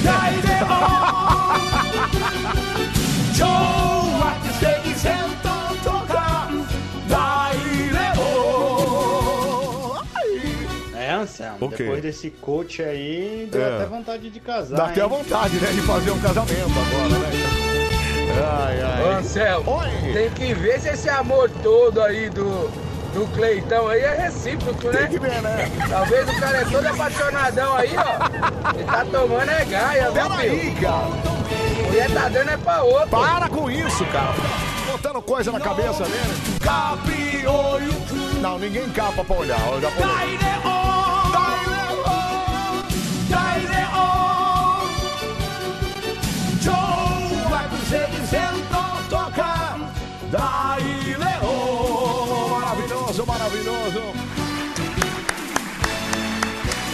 [10.94, 11.76] É, Anselmo, O quê?
[11.84, 13.76] depois desse coach aí, deu É.
[13.76, 14.76] até vontade de casar.
[14.76, 17.69] Dá até vontade, né, de fazer um casamento agora, né?
[18.38, 19.02] Ai, ai.
[19.04, 19.80] Ô, Anselmo,
[20.12, 22.70] tem que ver se esse amor todo aí do,
[23.12, 24.98] do Cleitão aí é recíproco, né?
[24.98, 25.70] Tem que ver, né?
[25.88, 28.74] Talvez o cara é todo apaixonadão aí, ó.
[28.74, 30.80] Ele tá tomando é gaia, viu, Peraí, filho?
[30.80, 31.40] cara.
[31.86, 33.08] Mulher tá dando é pra outro.
[33.08, 34.34] Para com isso, cara.
[34.90, 36.60] Botando coisa na cabeça dele.
[38.40, 39.58] Não, ninguém capa pra olhar.
[39.68, 39.90] ó, já
[53.64, 54.00] maravilhoso.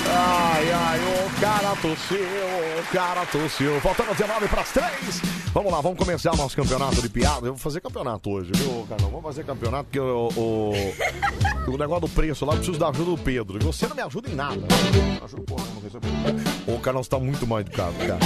[0.09, 3.81] Ai, ai, o cara tossiu, o cara tossiu.
[3.81, 5.23] Faltando 19 para as 3.
[5.53, 7.47] Vamos lá, vamos começar o nosso campeonato de piada.
[7.47, 9.11] Eu vou fazer campeonato hoje, viu, Carlão?
[9.11, 10.73] Vamos fazer campeonato porque o,
[11.67, 13.59] o negócio do preço lá eu preciso da ajuda do Pedro.
[13.61, 14.57] E Você não me ajuda em nada.
[14.57, 15.65] Não ajuda porra,
[16.67, 16.75] não.
[16.75, 18.19] O Carlão está muito mal educado, cara.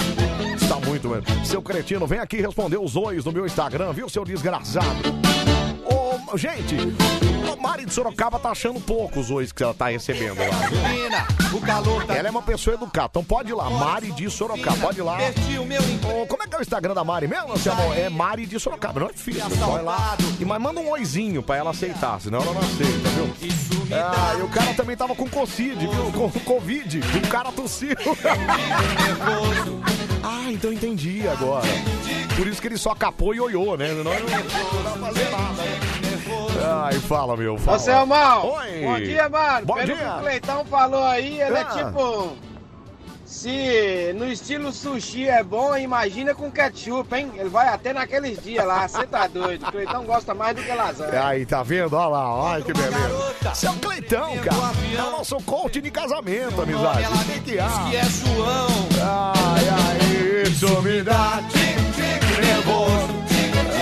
[0.54, 1.46] Está muito mesmo.
[1.46, 4.86] Seu cretino, vem aqui responder os oi no meu Instagram, viu, seu desgraçado?
[6.32, 6.76] Ô, gente,
[7.52, 10.70] a Mari de Sorocaba tá achando pouco os ois que ela tá recebendo lá.
[10.88, 14.28] Menina, o calor tá Ela é uma pessoa educada, então pode ir lá, Mari de
[14.30, 15.18] Sorocaba, pode ir lá.
[16.22, 17.96] Ô, como é que é o Instagram da Mari mesmo, seu amor?
[17.96, 19.40] É Mari de Sorocaba, não é difícil.
[19.48, 20.16] Vai lá.
[20.38, 23.34] E, mas manda um oizinho pra ela aceitar, senão ela não aceita, viu?
[23.92, 26.12] Ah, e o cara também tava com Covid, viu?
[26.12, 27.96] Com Covid, o cara tossiu.
[30.22, 31.66] ah, então entendi agora.
[32.36, 33.88] Por isso que ele só capou e olhou, né?
[33.88, 35.62] Não, não, não dá pra fazer nada.
[35.62, 36.09] né?
[36.62, 37.56] Ai, fala, meu.
[37.58, 37.76] Fala.
[37.76, 38.52] Ô, Selmão!
[38.54, 38.80] Oi!
[38.84, 39.66] Bom dia, mano!
[39.66, 39.96] Bom Pelo dia.
[39.96, 41.60] que o Cleitão falou aí, ele Ah.
[41.60, 42.36] é tipo.
[43.26, 47.30] Se no estilo sushi é bom, imagina com ketchup, hein?
[47.36, 49.68] Ele vai até naqueles dias lá, você tá doido.
[49.68, 51.26] O Cleitão gosta mais do que lasanha.
[51.28, 51.94] Aí, tá vendo?
[51.94, 53.34] Olha lá, olha que beleza.
[53.54, 54.72] Você é um Cleitão, cara.
[54.98, 57.06] É o nosso coach de casamento, amizade.
[57.28, 57.88] Tem que ar.
[57.88, 58.66] que é João.
[59.00, 63.19] Ai, ai, isso me dá tique nervoso.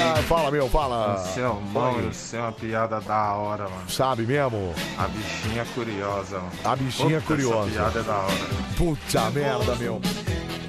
[0.01, 1.15] Ai, fala, meu, fala.
[1.15, 2.07] Anselmão, Oi.
[2.07, 3.91] eu sei uma piada da hora, mano.
[3.91, 4.75] Sabe mesmo?
[4.97, 6.53] A bichinha curiosa, mano.
[6.65, 7.69] A bichinha Puta, curiosa.
[7.69, 8.35] Essa piada é da hora.
[8.77, 10.01] Puta merda, meu.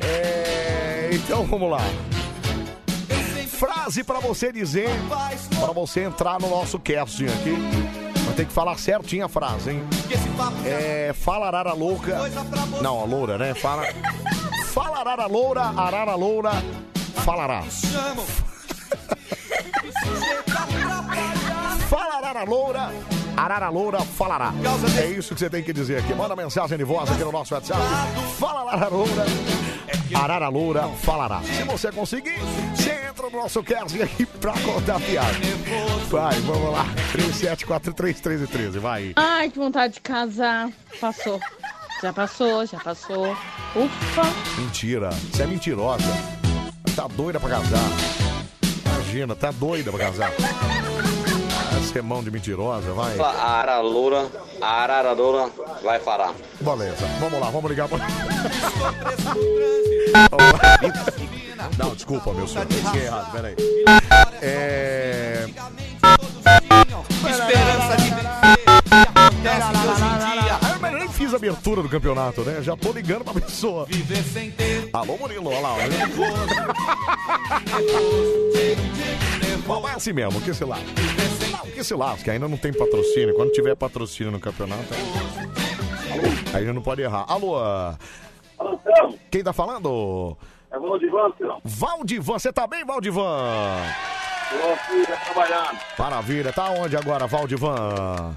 [0.02, 1.82] É, então vamos lá.
[3.48, 4.90] Frase pra você dizer,
[5.60, 7.56] pra você entrar no nosso casting aqui.
[8.26, 9.84] Vai ter que falar certinho a frase, hein?
[10.66, 11.14] É.
[11.14, 12.18] Fala arara louca.
[12.82, 13.54] Não, a loura, né?
[13.54, 13.84] Fala.
[14.68, 16.52] Fala arara loura, arara loura,
[17.26, 17.64] falará.
[21.90, 22.92] Fala arara loura,
[23.36, 24.54] arara loura falará.
[25.00, 26.14] É isso que você tem que dizer aqui.
[26.14, 27.82] Manda mensagem de voz aqui no nosso WhatsApp.
[28.38, 29.26] Fala arara loura,
[30.16, 31.42] arara loura falará.
[31.42, 32.40] Se você conseguir,
[32.76, 35.38] você entra no nosso casting aqui pra contar a piada.
[36.10, 36.86] Vai, vamos lá.
[37.12, 39.14] 374313, vai.
[39.16, 40.70] Ai, que vontade de casar.
[41.00, 41.40] Passou.
[42.02, 43.32] Já passou, já passou.
[43.76, 44.24] Ufa.
[44.58, 46.06] Mentira, você é mentirosa.
[46.96, 48.29] Tá doida pra casar.
[49.10, 50.32] Imagina, tá doida pra casar.
[51.82, 53.20] Esse é mão de mentirosa, vai.
[53.20, 54.28] A arara loura,
[54.62, 55.50] a arara loura
[55.84, 56.32] vai parar.
[56.62, 57.98] Beleza, vamos lá, vamos ligar pra.
[61.76, 62.68] Não, desculpa, meu senhor.
[62.70, 63.56] Liguei errado, peraí.
[64.44, 65.48] É.
[67.32, 68.14] Esperança de
[70.52, 72.62] Ah, Mas eu nem fiz a abertura do campeonato, né?
[72.62, 73.86] Já tô ligando pra pessoa.
[74.94, 75.76] Alô, Murilo, olha lá.
[79.66, 80.86] Bom, é assim mesmo, que se lasque.
[81.52, 83.36] Não, que se lasque, ainda não tem patrocínio.
[83.36, 87.26] Quando tiver patrocínio no campeonato, aí, aí já não pode errar.
[87.28, 87.58] Alô,
[89.30, 90.38] quem tá falando?
[90.72, 91.60] É o Valdivan, senhor.
[91.64, 93.84] Valdivan, você tá bem, Valdivan?
[94.50, 95.80] Tô aqui, já trabalhando.
[95.98, 98.36] Maravilha, tá onde agora, Valdivan?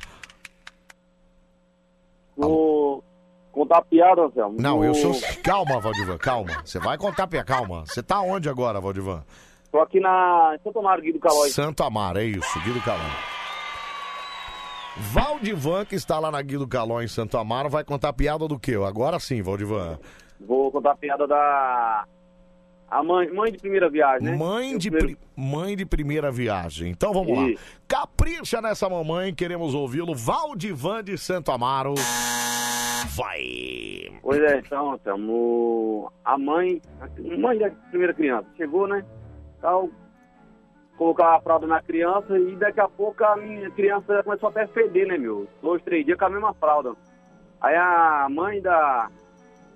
[2.48, 3.05] Vou
[3.52, 4.56] contar piada, Anselmo.
[4.60, 5.12] Não, eu sou.
[5.43, 6.62] Calma, Valdivan, calma.
[6.64, 7.85] Você vai contar, Pia, calma.
[7.86, 9.23] Você tá onde agora, Valdivan?
[9.70, 11.48] Tô aqui na Santo Amaro, Guido Calói.
[11.48, 13.10] Santo Amaro, é isso, Guido Calói.
[14.97, 18.59] Valdivan, que está lá na Guido Calói, em Santo Amaro, vai contar a piada do
[18.59, 18.74] quê?
[18.86, 19.98] Agora sim, Valdivan.
[20.39, 22.05] Vou contar a piada da...
[22.93, 24.36] A mãe, mãe de primeira viagem, né?
[24.36, 26.90] Mãe de, primeiro- pri- mãe de primeira viagem.
[26.90, 27.47] Então vamos lá.
[27.89, 30.14] Capricha nessa mamãe, queremos ouvi-lo.
[30.14, 31.94] Valdivan de Santo Amaro.
[33.16, 33.40] Vai.
[34.23, 39.02] Pois é, então, Anselmo, a mãe, a mãe da primeira criança, chegou, né?
[39.60, 39.89] Tal,
[40.97, 44.62] colocar a fralda na criança e daqui a pouco a minha criança já começou até
[44.64, 45.48] a feder, né, meu?
[45.62, 46.93] Dois, três dias com a mesma fralda.
[47.60, 49.09] Aí a mãe da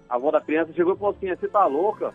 [0.09, 2.15] a avó da criança chegou e falou assim, você tá louca?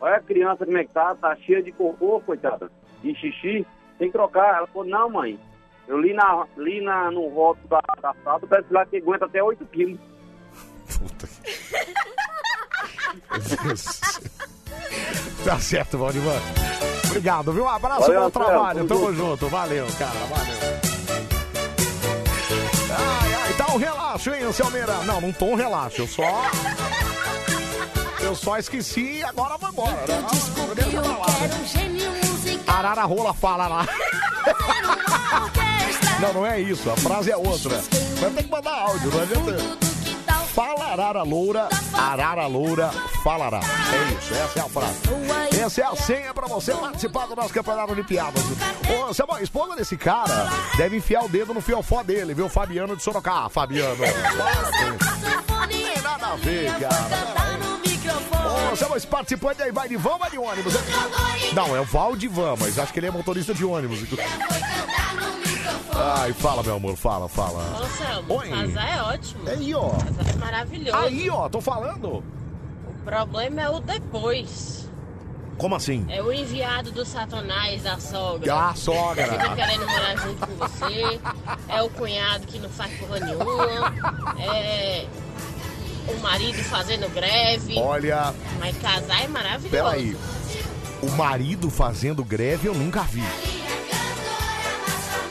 [0.00, 2.70] Olha a criança como é que tá, tá cheia de cocô, coitada,
[3.02, 3.66] de xixi,
[3.98, 4.56] tem que trocar.
[4.56, 5.38] Ela falou, não, mãe,
[5.86, 9.42] eu li, na, li na, no rótulo da, da fralda, parece lá que aguenta até
[9.42, 9.98] 8 quilos.
[15.44, 16.40] Tá certo, Valdivan.
[17.06, 17.64] Obrigado, viu?
[17.64, 18.86] Um abraço, Valeu, bom trabalho.
[18.86, 19.30] Tamo Tamo junto.
[19.30, 19.48] junto.
[19.48, 20.18] Valeu, cara.
[20.26, 20.60] Valeu.
[22.90, 25.02] Ai, ai, tá um relaxo, hein, Anselmeira?
[25.04, 26.02] Não, não tô um relaxo.
[26.02, 26.22] Eu só.
[28.30, 29.90] Eu só esqueci e agora vou embora.
[29.90, 30.24] né?
[30.56, 32.78] Não, deixa pra lá.
[32.78, 33.86] Arara rola fala lá.
[36.20, 36.88] Não, não é isso.
[36.88, 37.82] A frase é outra.
[38.20, 39.90] Vai ter que mandar áudio, não adianta.
[40.54, 42.90] Fala arara loura, arara loura
[43.24, 43.58] falará.
[43.58, 45.60] É isso, essa é a frase.
[45.60, 48.44] Essa é a senha pra você participar do nosso campeonato de piadas.
[49.08, 52.48] Ô, Samuel, a esposa desse cara deve enfiar o dedo no fiofó dele, viu?
[52.48, 53.46] Fabiano de Sorocaba.
[53.46, 53.96] Ah, Fabiano.
[55.48, 57.89] Não tem nada a ver, cara.
[58.76, 60.74] Chama esse participante aí, vai de van ou vai de ônibus?
[61.52, 64.00] Não, é o Val de van, mas acho que ele é motorista de ônibus.
[65.94, 67.62] Ai, fala, meu amor, fala, fala.
[67.78, 68.48] Ô, Selmo, Oi.
[68.48, 69.48] casar é ótimo.
[69.48, 69.90] Aí, ó.
[69.90, 70.96] Casar é maravilhoso.
[70.96, 72.24] Aí, ó, tô falando.
[72.88, 74.88] O problema é o depois.
[75.58, 76.06] Como assim?
[76.08, 78.54] É o enviado do satanás da sogra.
[78.54, 79.24] Ah, sogra.
[79.24, 81.20] Que fica querendo morar junto com você.
[81.68, 83.92] É o cunhado que não faz porra nenhuma.
[84.38, 85.06] É
[86.08, 87.78] o marido fazendo greve.
[87.78, 89.70] Olha, Mas casar é maravilhoso.
[89.70, 90.16] peraí.
[91.02, 93.22] O marido fazendo greve eu nunca vi.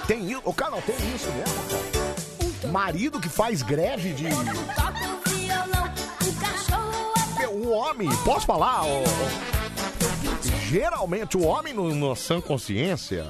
[0.08, 0.42] Tem isso?
[0.44, 2.72] O cara tem isso mesmo, cara?
[2.72, 4.26] Marido que faz greve de.
[7.52, 8.84] O homem, posso falar?
[8.86, 9.04] ô?
[10.70, 13.28] Geralmente o homem no, no sã consciência.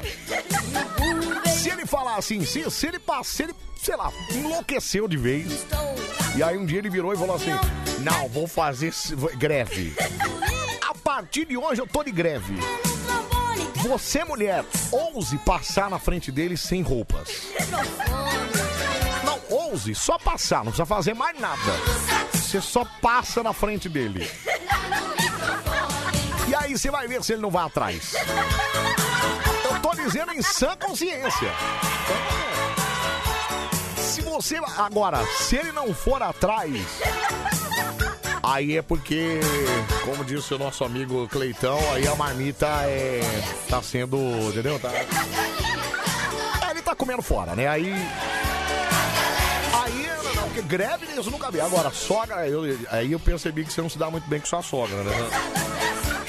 [1.60, 5.66] Se ele falar assim, se, se ele passa, se ele, sei lá, enlouqueceu de vez.
[6.38, 7.52] E aí um dia ele virou e falou assim:
[8.00, 8.94] Não, vou fazer
[9.38, 9.94] greve.
[10.82, 12.56] A partir de hoje eu tô de greve.
[13.76, 17.28] Você, mulher, ouse passar na frente dele sem roupas.
[19.26, 21.74] Não, ouse, só passar, não precisa fazer mais nada.
[22.32, 24.32] Você só passa na frente dele.
[26.48, 28.14] E aí você vai ver se ele não vai atrás.
[30.06, 31.52] Dizendo em sã consciência.
[33.98, 34.58] Se você.
[34.78, 36.72] Agora, se ele não for atrás.
[38.42, 39.40] Aí é porque,
[40.06, 43.22] como disse o nosso amigo Cleitão, aí a marmita é.
[43.70, 44.18] tá sendo.
[44.50, 44.80] Entendeu?
[44.80, 44.90] Tá,
[46.66, 47.68] É, ele tá comendo fora, né?
[47.68, 47.94] Aí.
[49.84, 50.10] Aí,
[50.46, 51.60] porque greve isso nunca vi.
[51.62, 54.64] Agora, sogra, eu, aí eu percebi que você não se dá muito bem com sua
[54.64, 55.30] sogra, né?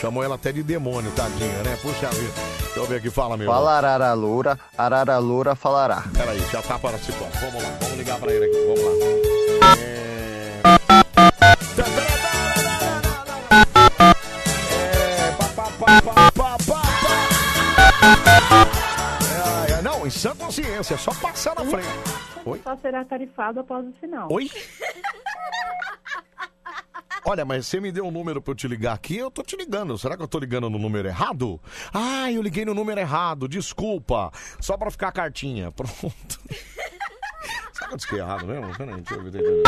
[0.01, 1.77] Chamou ela até de demônio, tadinha, né?
[1.83, 2.33] Puxa vida.
[2.59, 3.47] Deixa eu ver aqui, fala, meu.
[3.47, 6.05] Fala Arara Loura, Arara Loura falará.
[6.17, 7.33] Peraí, já tá participando.
[7.39, 9.77] Vamos lá, vamos ligar pra ele aqui, vamos lá.
[9.77, 10.41] É...
[19.79, 21.89] É, Não, em sã consciência, é só passar na frente.
[22.47, 22.61] Oi?
[22.65, 24.29] Só será tarifado após o final.
[24.33, 24.51] Oi?
[27.25, 29.57] Olha, mas você me deu um número pra eu te ligar aqui, eu tô te
[29.57, 29.97] ligando.
[29.99, 31.61] Será que eu tô ligando no número errado?
[31.93, 34.31] Ah, eu liguei no número errado, desculpa.
[34.61, 35.71] Só pra ficar a cartinha.
[35.73, 36.41] Pronto.
[37.73, 38.77] Será que eu disse errado mesmo?
[38.77, 39.63] Peraí, deixa eu ver.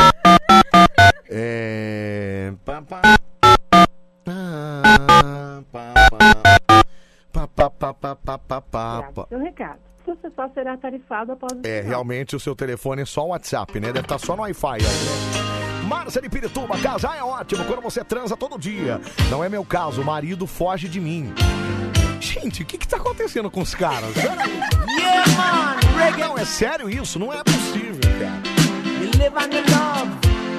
[1.29, 2.53] É.
[2.65, 3.01] Pá, pá.
[9.29, 9.79] Seu recado.
[10.05, 13.79] Você só será tarifado após o É, realmente o seu telefone é só o WhatsApp,
[13.79, 13.87] né?
[13.87, 15.72] Deve estar só no Wi-Fi aí, né?
[15.93, 18.99] Márcia de Pirituba, casar é ótimo quando você transa todo dia.
[19.29, 21.31] Não é meu caso, o marido foge de mim.
[22.19, 24.09] Gente, o que que tá acontecendo com os caras?
[25.95, 26.19] Peraí.
[26.19, 27.19] Não, é sério isso?
[27.19, 28.41] Não é possível, cara.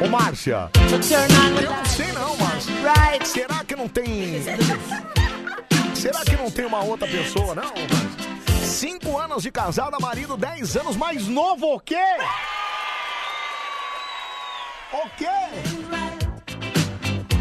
[0.04, 0.70] Ô, Márcia.
[0.74, 2.72] Eu não sei não, Márcia.
[3.26, 4.40] Será que não tem...
[5.94, 8.64] Será que não tem uma outra pessoa, não, Márcia?
[8.64, 11.96] Cinco anos de casada, marido dez anos mais novo, o quê?
[14.92, 15.26] O quê?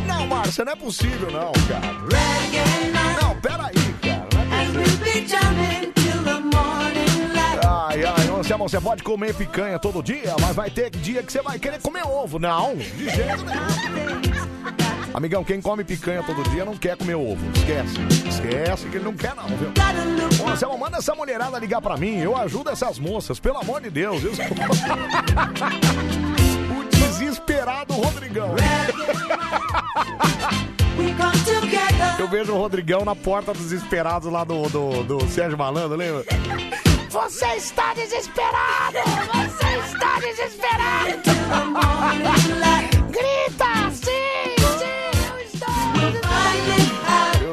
[0.07, 1.94] Não, Márcia, não é possível não, cara.
[3.22, 4.28] Não, peraí, cara.
[4.40, 4.44] É.
[7.65, 11.60] Ai, ai, você, pode comer picanha todo dia, mas vai ter dia que você vai
[11.60, 12.40] querer comer ovo.
[12.40, 14.34] Não, de jeito nenhum.
[15.14, 17.38] Amigão, quem come picanha todo dia não quer comer ovo.
[17.56, 17.99] Esquece.
[18.28, 19.72] Esquece que ele não quer, não, viu?
[20.72, 22.18] Ô, manda essa mulherada ligar pra mim.
[22.18, 24.24] Eu ajudo essas moças, pelo amor de Deus.
[27.18, 27.27] viu?
[27.27, 28.56] o desesperado Rodrigão.
[32.19, 36.23] Eu vejo o Rodrigão na porta dos desesperados lá do, do, do Sérgio Malandro, lembra?
[37.10, 38.98] Você está desesperado!
[39.34, 41.22] Você está desesperado!
[43.10, 43.91] Grita!
[43.91, 44.62] Sim!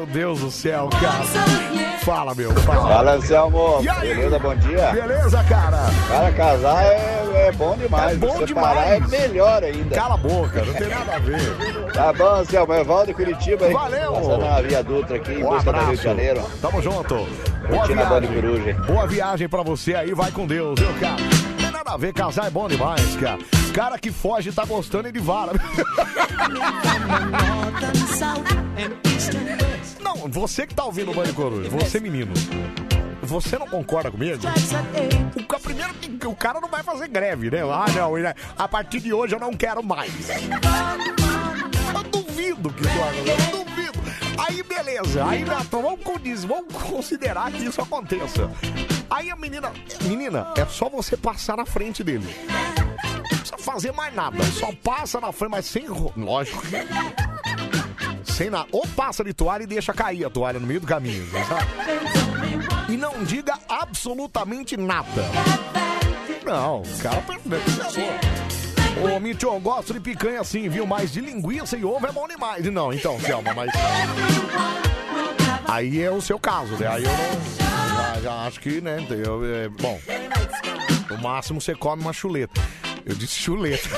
[0.01, 1.99] Meu Deus do céu, cara.
[2.03, 2.51] Fala, meu.
[2.61, 3.77] Fala, Fala, Anselmo.
[3.77, 4.15] Aí?
[4.15, 4.89] Beleza, bom dia?
[4.89, 5.77] Beleza, cara?
[6.07, 8.13] Cara, casar é, é bom demais.
[8.13, 9.13] É bom Separar demais.
[9.13, 9.95] é melhor ainda.
[9.95, 11.93] Cala a boca, não tem nada a ver.
[11.93, 12.73] Tá bom, Anselmo.
[12.73, 13.73] É Valdo Curitibá, hein?
[13.73, 14.13] Valeu.
[14.13, 16.41] Passando na Via Dutra aqui, em Um busca do Rio de Janeiro.
[16.59, 17.13] Tamo junto.
[17.13, 18.73] Boa Curtindo viagem.
[18.87, 21.21] Boa viagem pra você aí, vai com Deus, viu, cara?
[21.21, 23.37] Não tem nada a ver, casar é bom demais, cara.
[23.71, 25.51] Cara que foge tá gostando e de vara.
[30.13, 32.33] Não, você que tá ouvindo o Band Coruja, você menino.
[33.21, 34.41] Você não concorda comigo?
[35.37, 37.61] O, primeiro que o cara não vai fazer greve, né?
[37.61, 38.33] Ah, não, né?
[38.57, 40.11] a partir de hoje eu não quero mais.
[41.93, 43.99] Eu duvido que isso aconteça, eu duvido.
[44.37, 48.51] Aí beleza, aí Neto, vamos, vamos considerar que isso aconteça.
[49.09, 49.71] Aí a menina,
[50.01, 52.27] menina, é só você passar na frente dele.
[53.13, 56.63] Não precisa fazer mais nada, só passa na frente, mas sem lógico.
[58.41, 58.67] Sem nada.
[58.71, 61.27] Ou passa de toalha e deixa cair a toalha no meio do caminho.
[62.89, 65.21] E não diga absolutamente nada.
[66.43, 67.23] Não, cara
[68.99, 70.87] Ô, Mitch, eu gosto de picanha assim, viu?
[70.87, 72.65] Mas de linguiça e ovo é bom demais.
[72.65, 73.71] Não, então, Selma, mas.
[75.67, 76.87] Aí é o seu caso, né?
[76.87, 77.61] Aí eu não.
[77.95, 79.05] Já, já acho que, né?
[79.09, 79.99] Eu, é, bom,
[81.09, 82.59] no máximo você come uma chuleta.
[83.05, 83.87] Eu disse chuleta.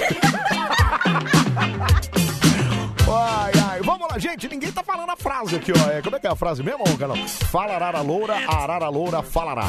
[3.10, 4.48] Ai, vamos lá, gente.
[4.48, 5.92] Ninguém tá falando a frase aqui, ó.
[5.92, 7.18] É, como é que é a frase mesmo, canal?
[7.52, 9.66] Fala arara loura, arara loura, falará.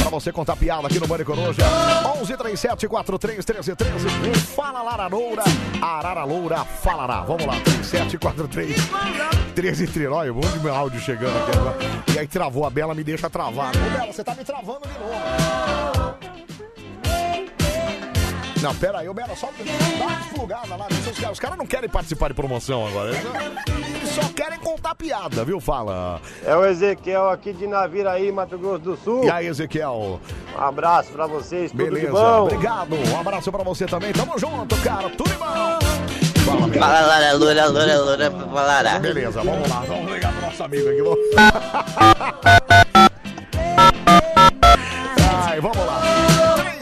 [0.00, 1.62] Pra você contar piada aqui no Bande Coruja.
[2.20, 4.08] 11 37 43 13 13.
[4.54, 5.44] Fala Lara Loura,
[5.80, 7.20] arara loura, falará.
[7.20, 8.76] Vamos lá, 37 43
[9.54, 10.06] 13 13.
[10.08, 11.76] Olha, um monte de meu áudio chegando aqui agora.
[12.14, 13.78] E aí travou a Bela, me deixa travado.
[13.78, 16.49] Ô, Bela, você tá me travando de novo.
[18.62, 19.48] Não, pera aí, ô Bela, só
[19.98, 20.86] dá uma desplugada lá.
[20.90, 23.10] deixa Os caras, os caras não querem participar de promoção agora.
[23.10, 25.58] Eles só- querem contar piada, viu?
[25.60, 26.20] Fala.
[26.44, 29.24] É o Ezequiel aqui de Naviraí, Mato Grosso do Sul.
[29.24, 30.20] E aí, Ezequiel?
[30.56, 32.42] Um abraço pra vocês, tudo de Beleza, bom.
[32.44, 32.94] obrigado.
[32.96, 34.12] Um abraço pra você também.
[34.12, 35.08] Tamo junto, cara.
[35.10, 35.44] Tudo de bom.
[36.44, 36.86] Fala, Bela.
[36.86, 38.98] Fala, Lara, Loura, Loura, Loura, falará.
[38.98, 39.84] Beleza, vamos lá.
[39.86, 41.00] Vamos ligar pro nosso amigo aqui.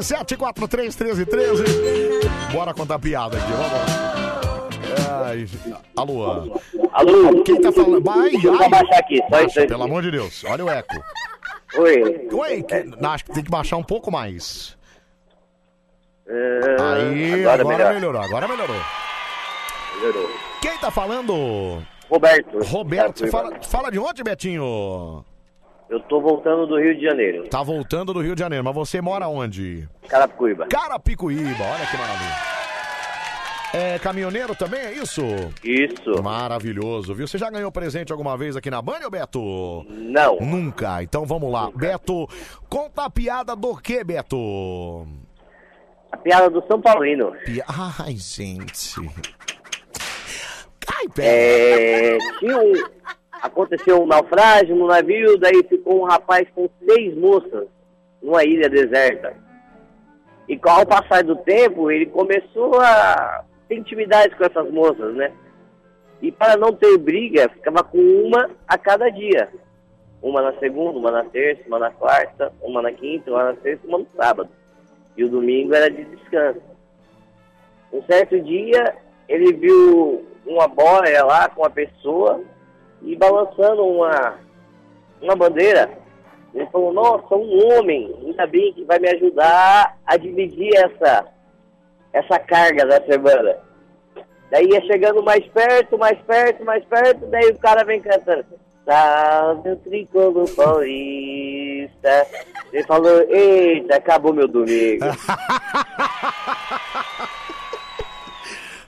[0.09, 2.53] 37431313.
[2.53, 3.85] Bora contar piada aqui, vamos lá.
[5.27, 5.47] Ai,
[5.97, 6.59] alô.
[6.93, 7.43] Alô?
[7.45, 8.03] Quem tá falando?
[8.03, 8.69] Vai, Vou ai.
[8.71, 9.67] baixar aqui, só isso.
[9.67, 10.95] Pelo amor de Deus, olha o eco.
[11.77, 12.29] Oi.
[12.33, 12.83] Oi, que...
[12.99, 14.75] não, acho que tem que baixar um pouco mais.
[16.27, 17.95] É, Aí, agora agora, melhor.
[17.95, 18.77] melhorou, agora melhorou.
[20.01, 20.31] Melhorou.
[20.63, 21.83] Quem tá falando?
[22.09, 22.59] Roberto.
[22.65, 25.23] Roberto, você fala, fala de onde, Betinho?
[25.89, 27.49] Eu tô voltando do Rio de Janeiro.
[27.49, 29.89] Tá voltando do Rio de Janeiro, mas você mora onde?
[30.07, 30.67] Carapicuíba.
[30.67, 32.59] Carapicuíba, olha que maravilha.
[33.73, 35.23] É caminhoneiro também, é isso?
[35.63, 36.23] Isso.
[36.23, 37.27] Maravilhoso, viu?
[37.27, 39.87] Você já ganhou presente alguma vez aqui na Band, ô Beto?
[39.89, 40.37] Não.
[40.41, 41.03] Nunca.
[41.03, 41.71] Então vamos lá.
[41.75, 42.27] Beto,
[42.69, 45.07] conta a piada do que, Beto?
[46.13, 47.33] A piada do São Paulino.
[47.99, 49.01] Ai, gente.
[51.19, 52.73] É, tinha um,
[53.43, 57.67] aconteceu um naufrágio no navio, daí ficou um rapaz com seis moças
[58.23, 59.35] numa ilha deserta.
[60.49, 65.33] E com o passar do tempo, ele começou a ter intimidade com essas moças, né?
[66.21, 69.49] E para não ter briga, ficava com uma a cada dia.
[70.21, 73.87] Uma na segunda, uma na terça, uma na quarta, uma na quinta, uma na sexta,
[73.87, 74.49] uma no sábado.
[75.17, 76.61] E o domingo era de descanso.
[77.93, 78.97] Um certo dia,
[79.29, 82.43] ele viu uma boia lá com uma pessoa
[83.03, 84.35] e balançando uma,
[85.21, 85.91] uma bandeira.
[86.55, 91.27] Ele falou, nossa, um homem, ainda bem que vai me ajudar a dividir essa,
[92.13, 93.59] essa carga da semana.
[94.51, 98.47] Daí ia chegando mais perto, mais perto, mais perto, daí o cara vem cantando.
[98.85, 102.27] Salve o tricolor paulista.
[102.73, 105.05] Ele falou, eita, acabou meu domingo.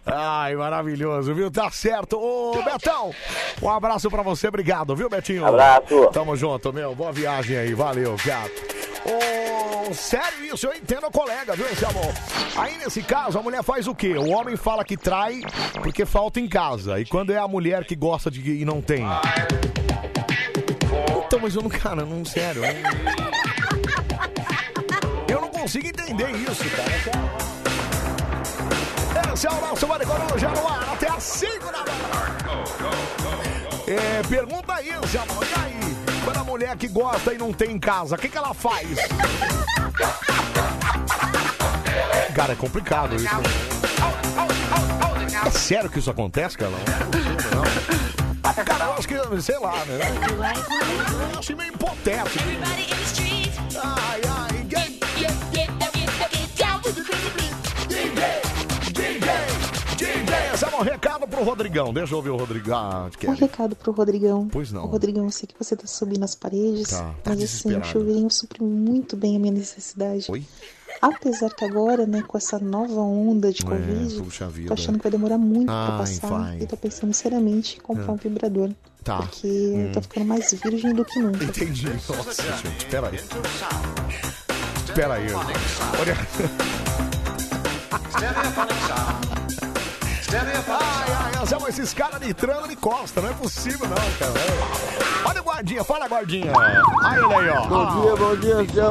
[0.06, 1.50] Ai, maravilhoso, viu?
[1.50, 2.18] Tá certo.
[2.18, 3.14] Ô, Betão,
[3.62, 5.46] um abraço pra você, obrigado, viu, Betinho?
[5.46, 6.06] Abraço.
[6.12, 6.94] Tamo junto, meu.
[6.94, 8.80] Boa viagem aí, valeu, gato.
[9.04, 12.12] Ô, sério isso, eu entendo a colega, viu, esse amor?
[12.56, 14.14] Aí, nesse caso, a mulher faz o quê?
[14.16, 15.40] O homem fala que trai
[15.82, 17.00] porque falta em casa.
[17.00, 19.04] E quando é a mulher que gosta de e não tem?
[21.26, 22.62] Então, mas eu não, cara, não, sério.
[22.64, 22.72] Eu
[25.30, 27.49] não, eu não consigo entender isso, cara.
[29.32, 31.86] Esse é o nosso Maricoruja já no ar, até às 5 da manhã.
[33.86, 35.96] É, pergunta aí, amor, e aí?
[36.24, 38.98] Quando a mulher que gosta e não tem em casa, o que, que ela faz?
[42.34, 43.24] Cara, é complicado isso.
[43.24, 43.42] né?
[45.46, 46.70] É sério que isso acontece, cara?
[46.70, 46.78] Não
[47.62, 48.64] não.
[48.64, 49.98] Cara, eu acho que, sei lá, né?
[51.32, 52.38] Eu acho meio hipotético.
[53.82, 54.49] Ai, ai,
[60.80, 61.92] um recado pro Rodrigão.
[61.92, 62.76] Deixa eu ouvir o Rodrigão.
[62.78, 64.48] Ah, Um recado pro Rodrigão.
[64.50, 64.84] Pois não.
[64.84, 67.84] Ô, Rodrigão, eu sei que você tá subindo as paredes, Tá, tá mas assim, o
[67.84, 70.26] chuveirinho supre muito bem a minha necessidade.
[70.28, 70.44] Oi?
[71.02, 74.68] Apesar que agora, né, com essa nova onda de É, Covid, puxa vida.
[74.68, 76.26] tô achando que vai demorar muito pra Ai, passar.
[76.28, 76.58] vai.
[76.60, 78.10] E tô pensando seriamente em comprar É.
[78.10, 78.70] um vibrador.
[79.02, 79.16] Tá.
[79.18, 79.86] Porque Hum.
[79.86, 81.42] eu tô ficando mais virgem do que nunca.
[81.44, 81.88] Entendi.
[81.88, 83.18] Nossa, gente, peraí.
[84.94, 85.26] Peraí.
[86.00, 86.16] Olha.
[90.32, 94.32] Ai, ai, Zé, mas esses caras de trama de costa, não é possível não, cara.
[95.24, 96.52] Olha o guardinha, fala guardinha.
[97.04, 97.66] Aí ele aí, ó.
[97.66, 98.84] Bom dia, bom dia, dia.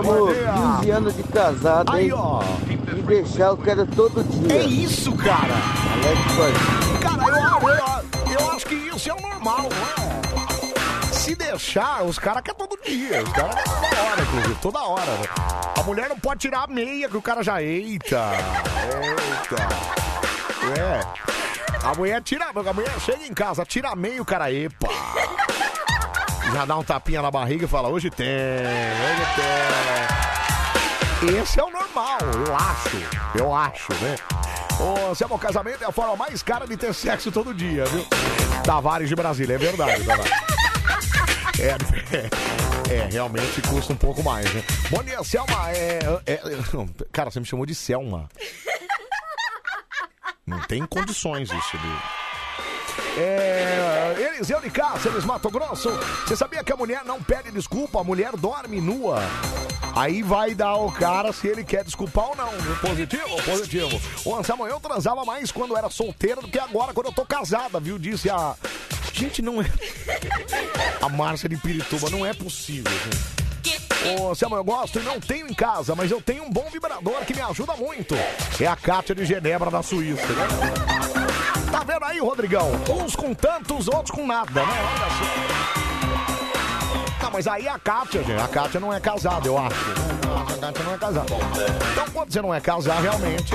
[0.82, 2.14] 15 anos de casado, Aí, hein?
[2.14, 2.42] ó.
[2.70, 4.58] E deixar o cara todo dia.
[4.58, 5.54] É isso, cara.
[5.94, 7.00] Alex.
[7.02, 9.70] Cara, eu, eu, eu acho que isso é o normal.
[9.70, 11.14] não é?
[11.14, 13.24] Se deixar, os caras querem todo dia.
[13.24, 15.06] Os caras toda hora, inclusive, toda hora.
[15.12, 15.28] né?
[15.80, 17.62] A mulher não pode tirar a meia, que o cara já.
[17.62, 18.32] Eita!
[19.02, 20.00] Eita!
[20.78, 21.00] É.
[21.84, 22.48] A mulher tira.
[22.50, 24.88] A mulher chega em casa, tira a meia, o cara, epa!
[26.54, 29.26] Já dá um tapinha na barriga e fala, hoje tem, hoje
[31.22, 31.40] tem.
[31.42, 32.18] Esse é o normal,
[32.48, 32.98] eu acho.
[33.36, 34.16] Eu acho, né?
[34.80, 38.06] Ô, Selma, o casamento é a forma mais cara de ter sexo todo dia, viu?
[38.64, 40.32] Tavares de Brasília, é verdade, Tavares.
[41.60, 41.76] É,
[42.16, 42.30] é,
[42.96, 44.64] é, realmente custa um pouco mais, né?
[44.90, 45.70] Bom dia, Selma.
[45.72, 46.42] É, é-
[47.12, 48.30] cara, você me chamou de Selma.
[50.50, 53.20] Não tem condições isso, de...
[53.22, 55.90] É, Eliseu de Cáceres, Mato Grosso.
[56.26, 59.20] Você sabia que a mulher não pede desculpa, a mulher dorme nua.
[59.96, 62.50] Aí vai dar o cara se ele quer desculpar ou não.
[62.82, 63.44] Positivo?
[63.44, 64.02] Positivo.
[64.26, 67.80] O Anselmo, eu transava mais quando era solteira do que agora, quando eu tô casada,
[67.80, 68.00] viu?
[68.00, 68.56] Disse a.
[69.14, 69.66] Gente, não é.
[71.02, 73.49] A Márcia de Pirituba, não é possível, gente.
[74.06, 77.20] Ô, Anselmo, eu gosto e não tenho em casa, mas eu tenho um bom vibrador
[77.26, 78.16] que me ajuda muito.
[78.60, 80.24] É a Kátia de Genebra da Suíça?
[81.72, 82.72] Tá vendo aí, Rodrigão?
[82.90, 84.74] Uns com tantos, outros com nada, né?
[84.92, 85.26] Olha só.
[87.24, 89.76] Não, mas aí a Kátia, gente, a Kátia não é casada, eu acho.
[90.50, 91.34] A Kátia não é casada.
[91.92, 93.54] Então, quando você não é casado, realmente,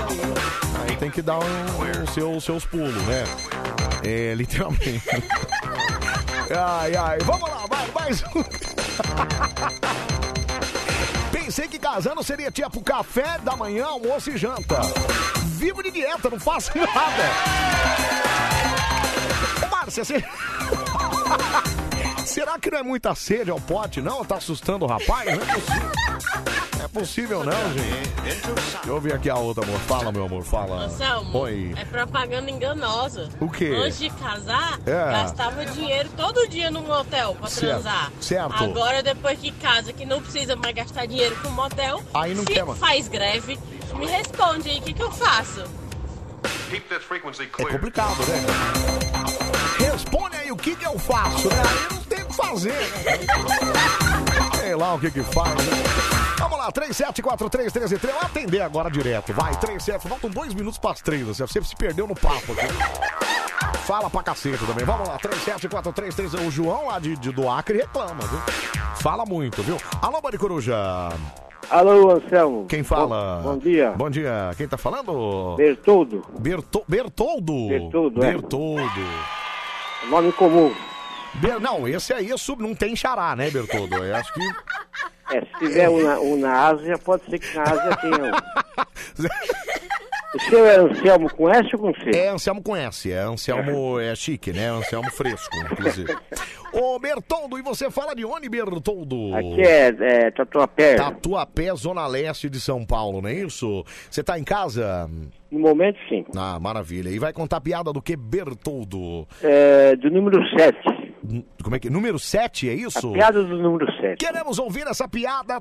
[0.89, 3.25] aí, tem que dar um, um seu- seus pulos, né?
[4.05, 5.03] É, literalmente.
[6.55, 8.45] Ai, ai, vamos lá, vai, mais um.
[11.55, 14.81] Pensei que casando seria tipo café da manhã, almoço e janta.
[15.57, 17.23] Vivo de dieta, não faço nada.
[19.65, 20.15] Ô, Márcia, você...
[22.25, 24.25] Será que não é muita sede ao pote, não?
[24.25, 25.27] Tá assustando o rapaz?
[25.27, 25.91] Não é possível.
[26.77, 28.09] Não é possível, não, gente.
[28.23, 29.79] Deixa eu ouvir aqui a outra, amor.
[29.81, 30.85] Fala, meu amor, fala.
[30.85, 31.75] Anselmo, Oi.
[31.77, 33.29] é propaganda enganosa.
[33.41, 33.73] O quê?
[33.77, 35.13] Antes de casar, É.
[35.13, 38.13] gastava dinheiro todo dia no motel pra Certo, transar.
[38.21, 38.65] certo.
[38.65, 42.53] Agora, depois que casa, que não precisa mais gastar dinheiro com motel, Aí não se
[42.53, 42.79] quer mais.
[42.79, 43.59] faz greve,
[43.95, 45.63] me responde aí, o que, que eu faço?
[47.59, 48.45] É complicado, né?
[49.79, 51.63] Responde aí o que, que eu faço, né?
[51.67, 52.04] Aí não
[52.35, 52.75] fazer?
[54.61, 55.83] Sei lá o que que faz, né?
[56.39, 59.33] Vamos lá, 374313 Vamos atender agora direto.
[59.33, 60.09] Vai, 37.
[60.09, 61.27] Faltam dois minutos para as três.
[61.27, 62.67] Você se perdeu no papo aqui.
[63.87, 64.85] Fala pra cacete também.
[64.85, 66.47] Vamos lá, 374313.
[66.47, 68.41] O João lá de, de, do Acre reclama, viu?
[68.97, 69.77] Fala muito, viu?
[70.01, 70.75] Alô, Bari Coruja.
[71.71, 72.67] Alô, Anselmo.
[72.67, 73.41] Quem fala?
[73.43, 73.91] Bom, bom dia.
[73.93, 74.51] Bom dia.
[74.57, 75.55] Quem tá falando?
[75.57, 76.23] Bertoldo.
[76.39, 77.69] Berto, Bertoldo.
[77.69, 78.33] Bertoldo, é.
[78.33, 79.01] Bertoldo.
[80.09, 80.73] Nome comum.
[81.41, 83.97] Ber- não, esse aí é sub, não tem xará, né, Bertoldo?
[83.97, 84.41] Eu acho que.
[85.33, 89.25] É, se tiver um na, um na Ásia, pode ser que na Ásia tenha um.
[90.35, 92.11] O seu é Anselmo com S ou com C?
[92.11, 93.13] É, Anselmo conhece.
[93.13, 94.69] É Anselmo é chique, né?
[94.69, 96.13] Anselmo fresco, inclusive.
[96.73, 99.33] Ô, Bertoldo, e você fala de onde, Bertoldo?
[99.33, 100.97] Aqui é, é Tatuapé.
[100.97, 103.85] Tatuapé, Zona Leste de São Paulo, não é isso?
[104.11, 105.09] Você tá em casa?
[105.53, 106.25] No momento, sim.
[106.37, 107.11] Ah, maravilha.
[107.11, 109.29] E vai contar piada do que, Bertoldo?
[109.41, 110.77] É, do número 7.
[111.63, 111.89] Como é que?
[111.89, 113.11] Número 7, é isso?
[113.11, 114.17] A piada do número 7.
[114.17, 115.61] Queremos ouvir essa piada.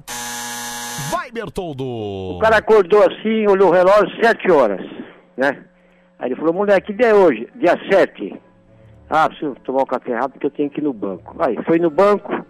[1.10, 1.84] Vai, Bertoldo!
[1.86, 4.82] O cara acordou assim, olhou o relógio, 7 horas,
[5.38, 5.64] né?
[6.20, 7.48] Aí ele falou, mulher, que dia é hoje?
[7.56, 8.40] Dia 7.
[9.10, 11.36] Ah, preciso tomar um café rápido porque eu tenho que ir no banco.
[11.40, 12.46] Aí foi no banco,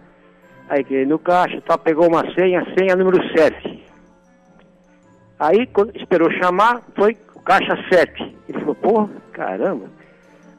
[0.68, 3.84] aí no caixa, tá, pegou uma senha, senha número 7.
[5.38, 8.36] Aí quando esperou chamar, foi caixa 7.
[8.48, 9.86] Ele falou, porra, caramba.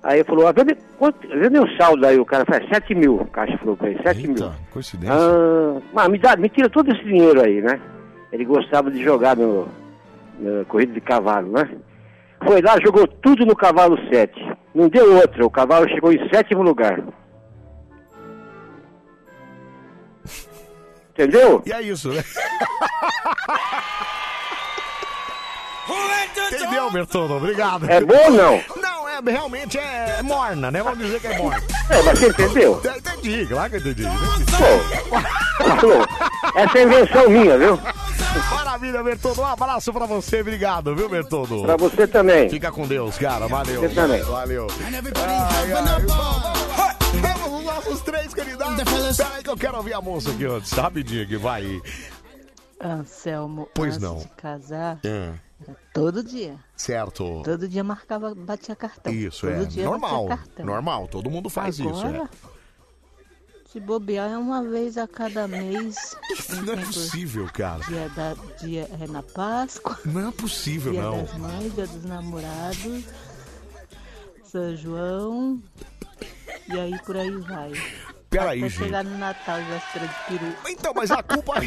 [0.05, 3.15] Aí ele falou, ah, meu- quanto, vê meu saldo aí, o cara falou, 7 mil.
[3.15, 4.51] O caixa falou pra ele, 7 mil.
[4.71, 5.15] Coincidência.
[5.15, 7.81] Ah, mas me, dá, me tira todo esse dinheiro aí, né?
[8.31, 9.67] Ele gostava de jogar no,
[10.37, 11.67] no corrida de cavalo, né?
[12.45, 14.31] Foi lá, jogou tudo no cavalo 7.
[14.75, 17.01] Não deu outra, o cavalo chegou em sétimo lugar.
[21.17, 21.63] Entendeu?
[21.65, 22.23] E é isso, né?
[26.51, 27.35] Entendeu, Bertoldo?
[27.35, 27.89] Obrigado.
[27.89, 28.61] É bom ou não?
[28.81, 30.81] Não, é, realmente é morna, né?
[30.83, 31.63] Vamos dizer que é morna.
[31.89, 32.81] É, mas você entendeu?
[32.83, 34.03] É, Entendi, claro que eu entendi.
[35.57, 36.05] Falou.
[36.55, 37.79] Essa é invenção minha, viu?
[38.51, 39.41] Maravilha, Bertoldo.
[39.41, 41.63] Um abraço pra você, obrigado, viu, Bertoldo?
[41.63, 42.49] Pra você também.
[42.49, 43.47] Fica com Deus, cara.
[43.47, 43.81] Valeu.
[43.81, 44.21] Você também.
[44.23, 44.67] Valeu.
[45.27, 46.01] Ai, ai,
[47.21, 49.17] vamos, os nossos três candidatos.
[49.17, 51.81] Peraí que eu quero ouvir a moça aqui antes, rapidinho que vai.
[52.83, 54.17] Anselmo, Pois antes não.
[54.17, 55.29] de casar, É,
[55.93, 56.57] todo dia.
[56.75, 57.41] certo.
[57.43, 59.13] Todo dia marcava, batia cartão.
[59.13, 59.65] Isso, todo é.
[59.65, 60.27] dia Normal.
[60.63, 61.89] Normal, todo mundo faz isso.
[61.89, 63.69] Agora, É.
[63.71, 66.15] se bobear, é uma vez a cada mês.
[66.65, 67.83] Não é possível, cara.
[67.85, 69.97] Dia, da, dia é na Páscoa.
[70.05, 71.23] Não é possível, dia não.
[71.23, 73.03] das mães, dia dos namorados.
[74.45, 75.61] São João.
[76.67, 77.71] E aí por aí vai.
[78.39, 78.83] Peraí, Até gente.
[78.83, 80.53] chegar no Natal, véspera de peru.
[80.67, 81.53] Então, mas a culpa.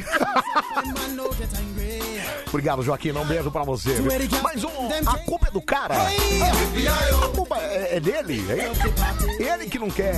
[2.49, 3.12] Obrigado, Joaquim.
[3.12, 3.95] Um beijo pra você.
[3.95, 4.11] viu?
[4.43, 4.69] Mas o-
[5.07, 5.95] a culpa é do cara.
[5.95, 8.45] A culpa é, é dele.
[8.51, 10.15] É ele, que não quer.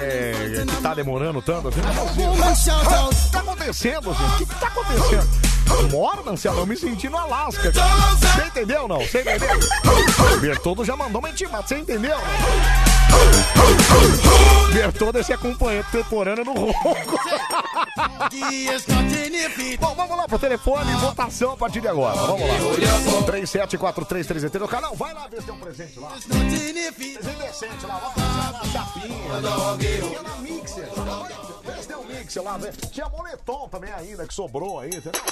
[0.00, 0.32] É,
[0.66, 1.68] que tá demorando tanto.
[1.68, 1.80] assim.
[3.06, 4.32] O que tá acontecendo, gente?
[4.34, 5.55] O que, que tá acontecendo?
[5.90, 7.72] Mora, Anselmo, eu me senti no Alasca.
[7.72, 9.00] Você entendeu não?
[9.00, 9.48] Você entendeu?
[10.40, 11.66] Bertoldo já mandou uma intimada.
[11.66, 12.16] Você entendeu?
[14.72, 17.18] Bertoldo esse acompanhante temporâneo no ronco.
[19.80, 22.16] Bom, vamos lá pro telefone, votação a partir de agora.
[22.16, 23.22] Vamos lá.
[23.26, 24.62] 374333.
[24.62, 26.08] O canal, vai lá ver se tem um presente lá.
[26.08, 29.06] Presente decente lá, vamos lá na chapinha.
[29.08, 30.88] E na mixer.
[31.64, 32.58] Vê se tem um mixer lá.
[32.58, 32.70] vê.
[32.90, 35.22] Tinha moletom também ainda que sobrou aí, entendeu?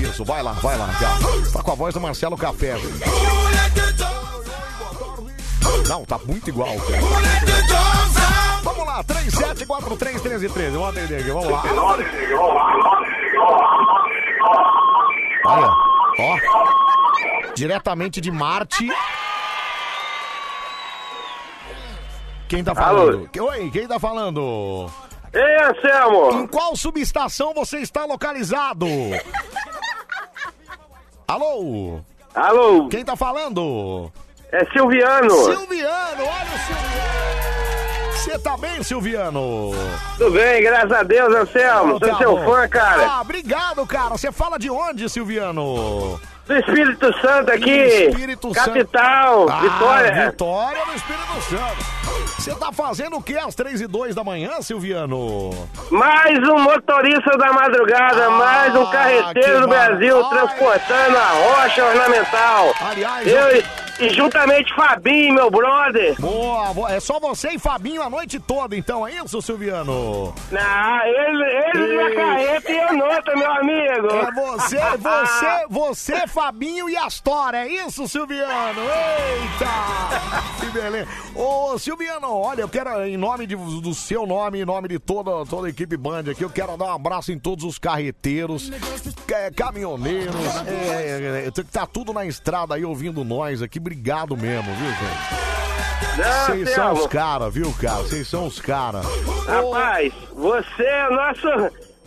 [0.00, 0.88] Isso, vai lá, vai lá.
[0.98, 1.18] cara.
[1.52, 2.76] Tá com a voz do Marcelo Café.
[5.88, 6.76] Não, tá muito igual.
[6.76, 7.00] cara.
[8.62, 10.70] Vamos lá, 37431313.
[10.70, 11.62] Vamos atender aqui, vamos lá.
[15.44, 15.68] Olha,
[16.20, 16.38] ó.
[17.54, 18.88] Diretamente de Marte.
[22.48, 23.28] Quem tá falando?
[23.40, 24.90] Oi, quem tá falando?
[25.32, 26.42] Ei, Anselmo!
[26.42, 28.86] Em qual subestação você está localizado?
[31.26, 32.00] Alô?
[32.34, 32.88] Alô?
[32.88, 34.10] Quem tá falando?
[34.50, 35.30] É Silviano.
[35.30, 37.18] Silviano, olha o Silviano.
[38.12, 39.70] Você tá bem, Silviano?
[40.16, 41.98] Tudo bem, graças a Deus, Anselmo.
[41.98, 43.06] Sou Tá seu fã, cara.
[43.06, 44.10] Ah, obrigado, cara.
[44.10, 46.20] Você fala de onde, Silviano?
[46.48, 47.70] Do Espírito Santo aqui.
[47.70, 49.60] Espírito Capital, Santo.
[49.60, 50.12] Vitória.
[50.26, 51.98] Ah, Vitória no Espírito Santo.
[52.38, 55.50] Você tá fazendo o que às 3 e 2 da manhã, Silviano?
[55.90, 62.72] Mais um motorista da madrugada, mais um carreteiro do Brasil transportando a rocha ornamental.
[62.80, 63.62] Aliás, eu eu-
[64.00, 66.20] e, e juntamente Fabinho, meu brother.
[66.20, 66.92] Boa, boa.
[66.92, 70.34] É só você e Fabinho a noite toda, então, é isso, Silviano?
[70.50, 71.44] Não, ele,
[71.74, 72.14] ele na Ei.
[72.16, 74.06] carreta e eu nota, meu amigo.
[74.08, 78.80] É você, você, você, Fabinho e Astora, é isso, Silviano?
[78.80, 80.60] Eita!
[80.60, 81.08] Que beleza.
[81.34, 85.44] Ô, Silviano, olha, eu quero, em nome de- do seu nome, em nome de toda,
[85.46, 88.70] toda a equipe Band aqui, eu quero dar um abraço em todos os carreteiros,
[89.32, 90.34] é, caminhoneiros,
[90.66, 93.78] é, é, tá tudo na estrada aí ouvindo nós aqui.
[93.88, 96.44] Obrigado mesmo, viu, gente?
[96.44, 98.02] Vocês são os caras, viu, cara?
[98.02, 99.06] Vocês são os caras.
[99.46, 101.48] Rapaz, você é nosso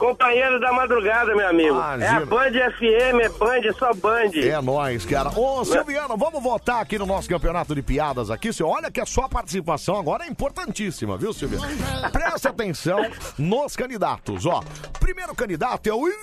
[0.01, 1.75] companheiro da madrugada, meu amigo.
[1.75, 2.05] Imagina.
[2.05, 4.31] É a Band FM, é Band, é só Band.
[4.33, 5.29] É nóis, cara.
[5.37, 8.71] Ô, Silviano, vamos votar aqui no nosso campeonato de piadas aqui, senhor.
[8.71, 11.67] Olha que a sua participação agora é importantíssima, viu, Silviano?
[12.11, 12.99] Presta atenção
[13.37, 14.63] nos candidatos, ó.
[14.99, 16.15] Primeiro candidato é o Zé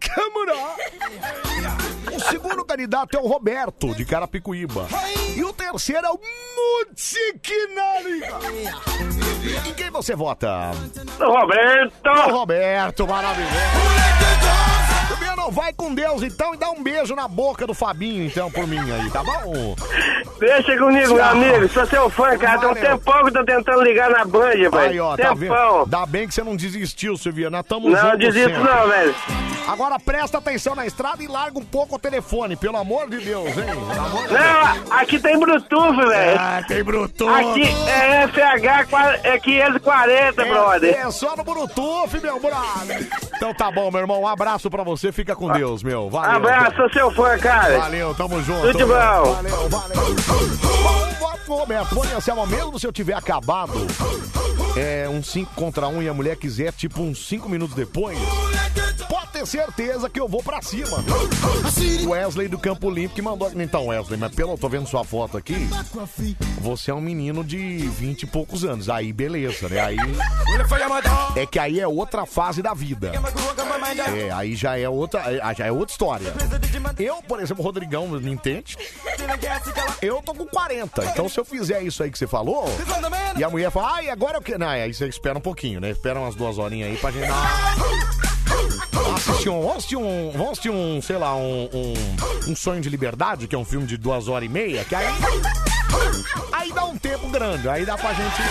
[0.00, 0.54] Câmara.
[2.12, 4.88] O segundo candidato é o Roberto, de Carapicuíba.
[5.36, 6.18] E o terceiro é o
[6.88, 8.22] Mutiquinari.
[9.68, 10.72] Em quem você vota?
[11.20, 12.08] Roberto.
[12.08, 14.83] O Roberto, maravilhoso.
[15.14, 18.66] Silviano, vai com Deus então e dá um beijo na boca do Fabinho, então, por
[18.66, 19.76] mim aí, tá bom?
[20.40, 21.68] Deixa comigo, meu amigo.
[21.68, 22.58] Sou seu fã, cara.
[22.58, 24.76] Tem um tempão que eu tô tentando ligar na Band, velho.
[24.76, 25.54] Aí, ó, tá vendo?
[25.54, 25.86] tempão.
[25.86, 27.56] Dá bem que você não desistiu, Silviano.
[27.56, 28.62] Nós tamo Não desisto sempre.
[28.62, 29.14] não, velho.
[29.66, 33.46] Agora presta atenção na estrada e larga um pouco o telefone, pelo amor de Deus,
[33.46, 33.64] hein?
[33.64, 36.38] De Não, aqui tem Bluetooth, velho.
[36.38, 37.32] Ah, tem Bluetooth.
[37.32, 40.94] Aqui é FH é 540, brother.
[40.98, 43.08] É só no Bluetooth, meu brother.
[43.36, 44.20] Então tá bom, meu irmão.
[44.20, 45.03] Um abraço pra você.
[45.12, 46.08] Fica com Deus, meu.
[46.08, 46.36] Valeu.
[46.36, 47.78] Abraço, seu fã, cara.
[47.78, 48.62] Valeu, tamo junto.
[48.62, 48.94] Tudo de bom.
[48.94, 50.04] Valeu, valeu.
[51.46, 51.94] Roberto.
[51.94, 53.74] Porém, Anselmo, mesmo se eu tiver acabado
[54.76, 58.18] é, um 5 contra 1 um, e a mulher quiser, tipo, uns 5 minutos depois,
[59.34, 61.04] ter certeza que eu vou pra cima.
[62.06, 63.50] Wesley do Campo Limpo que mandou.
[63.56, 65.68] Então, Wesley, mas pelo eu tô vendo sua foto aqui,
[66.60, 68.88] você é um menino de 20 e poucos anos.
[68.88, 69.80] Aí, beleza, né?
[69.80, 69.96] Aí.
[71.34, 73.12] É que aí é outra fase da vida.
[74.16, 76.32] É, aí já é outra, aí já é outra história.
[76.98, 78.76] Eu, por exemplo, Rodrigão, me entende?
[80.00, 81.04] Eu tô com 40.
[81.06, 82.66] Então, se eu fizer isso aí que você falou,
[83.36, 84.60] e a mulher fala, ai, agora eu quero.
[84.60, 85.90] Não, aí você espera um pouquinho, né?
[85.90, 88.33] Espera umas duas horinhas aí pra gente dar.
[89.74, 93.58] Assistir um, vamos assistir um, sei lá, um, um, um Sonho de Liberdade, que é
[93.58, 95.06] um filme de duas horas e meia, que aí.
[96.52, 98.42] Aí dá um tempo grande, aí dá pra gente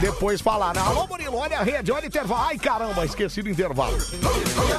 [0.00, 0.74] depois falar.
[0.74, 0.80] né?
[0.80, 2.42] Alô, Murilo, olha a rede, olha o intervalo.
[2.46, 3.96] Ai, caramba, esqueci do intervalo.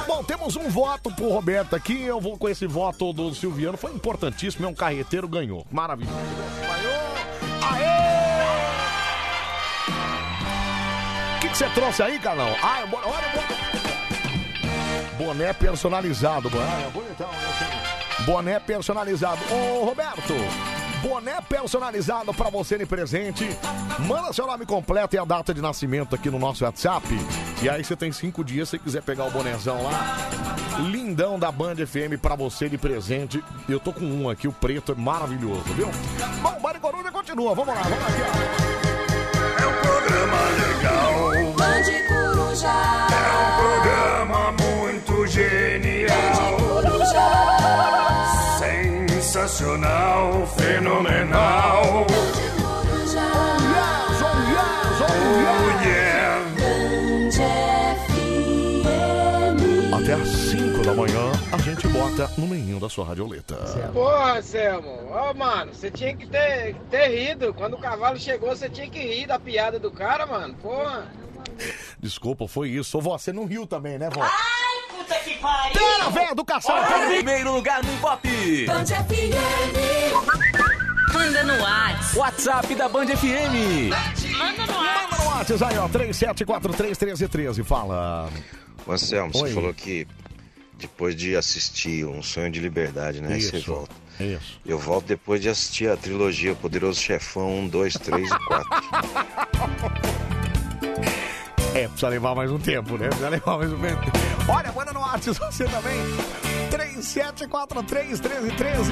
[0.06, 2.02] Bom, temos um voto pro Roberto aqui.
[2.02, 3.76] Eu vou com esse voto do Silviano.
[3.76, 5.66] Foi importantíssimo, é um carreteiro, ganhou.
[5.70, 6.16] Maravilhoso.
[11.36, 12.48] O que você trouxe aí, Carlão?
[12.62, 13.69] Ah, olha, olha.
[15.20, 16.50] Boné personalizado.
[16.54, 17.28] Ah, é bonitão.
[17.28, 18.24] né?
[18.24, 19.38] Boné personalizado.
[19.52, 20.32] Ô, Roberto,
[21.02, 23.46] boné personalizado pra você de presente.
[23.98, 27.06] Manda seu nome completo e a data de nascimento aqui no nosso WhatsApp.
[27.62, 30.16] E aí você tem cinco dias se quiser pegar o bonézão lá.
[30.90, 33.44] Lindão da Band FM pra você de presente.
[33.68, 35.90] Eu tô com um aqui, o preto, é maravilhoso, viu?
[36.40, 37.54] Bom, Band Coruja continua.
[37.54, 38.08] Vamos lá, vamos lá.
[39.62, 41.54] É um programa legal.
[41.58, 43.09] Band Coruja.
[45.30, 46.58] Genial.
[48.58, 52.06] Sensacional, fenomenal.
[55.02, 56.40] Oh yeah.
[59.96, 63.54] Até às 5 da manhã, a gente bota no meninho da sua radioleta.
[63.92, 64.98] Porra, Selmo.
[65.10, 67.54] Ó, mano, você tinha que ter, ter rido.
[67.54, 70.54] Quando o cavalo chegou, você tinha que rir da piada do cara, mano.
[70.54, 71.06] Porra.
[72.00, 72.98] Desculpa, foi isso.
[72.98, 74.20] Ô, vó, você não riu também, né, vó?
[74.20, 74.69] Pariu.
[75.72, 76.74] Pera, velho, educação.
[76.74, 78.66] Olha, Primeiro lugar no Ibope.
[78.66, 78.84] Band
[81.12, 82.18] Manda no WhatsApp.
[82.18, 83.90] WhatsApp da Band FM.
[84.38, 85.88] Manda no Manda no WhatsApp aí, ó.
[85.88, 87.64] 37431313.
[87.64, 88.28] Fala.
[88.86, 89.40] Ô, Anselmo, Oi.
[89.48, 90.06] você falou que
[90.78, 93.34] depois de assistir Um Sonho de Liberdade, né?
[93.34, 93.72] Aí você Isso.
[93.72, 93.94] volta.
[94.18, 94.60] Isso.
[94.66, 98.68] Eu volto depois de assistir a trilogia Poderoso Chefão 1, 2, 3 e 4.
[101.72, 103.06] É, precisa levar mais um tempo, né?
[103.06, 104.02] Precisa levar mais um tempo.
[104.52, 106.00] Olha, manda no WhatsApp você também.
[106.70, 108.90] 37431313.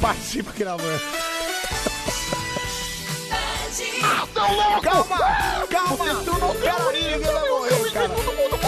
[0.00, 0.98] Participa aqui na van.
[4.02, 4.80] Ah, seu louco!
[4.82, 5.18] Calma!
[5.70, 6.04] Calma!
[6.60, 8.08] Pera aí, ninguém vai morrer, cara.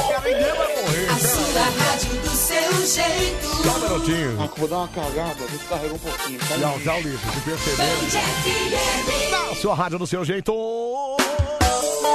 [0.09, 1.09] Pera ninguém vai morrer.
[1.11, 3.47] A sua rádio do seu jeito.
[3.63, 4.39] Só um minutinho.
[4.43, 6.39] Ah, vou dar uma cagada, descarrega um pouquinho.
[6.41, 9.31] Tá Já, já, Ulisses, se perceber.
[9.31, 10.53] Na sua rádio do seu jeito.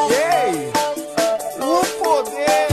[0.09, 0.71] Ei!
[1.61, 2.72] O poder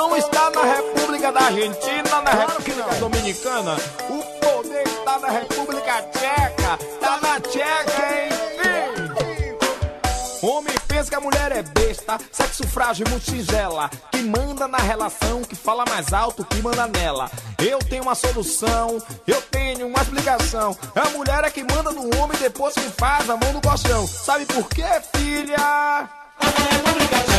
[0.00, 3.76] não está na República da Argentina, na República Dominicana.
[4.08, 6.78] O poder está na República Tcheca.
[6.98, 8.30] Tá na Tcheca, hein?
[8.64, 10.48] Ei!
[10.48, 14.78] Homem pensa que a mulher é besta, sexo frágil e muito singela, que manda na
[14.78, 17.30] relação, que fala mais alto, que manda nela.
[17.58, 18.96] Eu tenho uma solução,
[19.26, 20.74] eu tenho uma explicação.
[20.96, 24.06] A mulher é que manda no homem depois que faz a mão no colchão.
[24.06, 26.19] Sabe por quê, filha?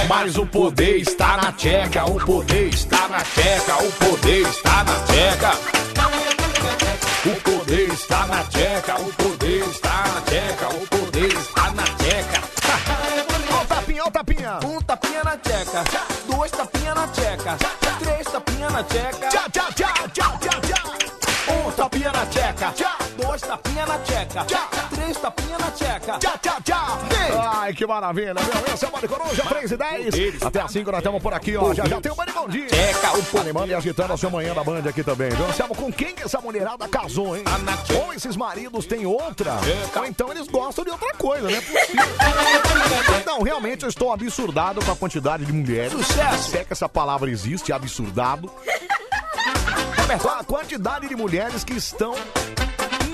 [0.07, 4.94] Mas o poder está na tcheca, o poder está na tcheca, o poder está na
[5.06, 5.82] tcheca.
[7.23, 12.41] O poder está na tcheca, o poder está na tcheca, o poder está na tcheca.
[13.53, 14.60] Ó o tapinha, ó o tapinha.
[14.65, 15.84] Um tapinha na tcheca,
[16.28, 17.57] dois tapinha na tcheca,
[17.99, 19.28] três tapinha na tcheca.
[19.30, 21.68] Tchau, tchau, tchau, tchau, tchau, tchau.
[21.68, 22.73] Um tapinha na tcheca,
[23.32, 24.45] dois tapinha na tcheca,
[24.90, 26.20] três tapinha na tcheca.
[26.20, 26.99] Tchau, tchau, tchau.
[27.56, 28.74] Ai, que maravilha, meu.
[28.74, 30.44] Esse é o Bande Coruja, 3 e 10.
[30.44, 31.74] Até às 5 nós estamos por aqui, ó.
[31.74, 32.68] Já já tem o Bande Bom Dia.
[32.68, 35.30] Tcheca, o Animando e agitando a sua manhã da Band aqui também.
[35.30, 35.45] Viu?
[35.45, 37.45] Anselmo, com quem que essa mulherada casou, hein?
[38.03, 39.53] Ou esses maridos têm outra,
[39.95, 41.64] ou então eles gostam de outra coisa, né?
[43.26, 45.94] Não, realmente eu estou absurdado com a quantidade de mulheres.
[45.94, 46.52] Sucesso.
[46.52, 48.52] Se é que essa palavra existe, absurdado.
[50.22, 52.14] Com a quantidade de mulheres que estão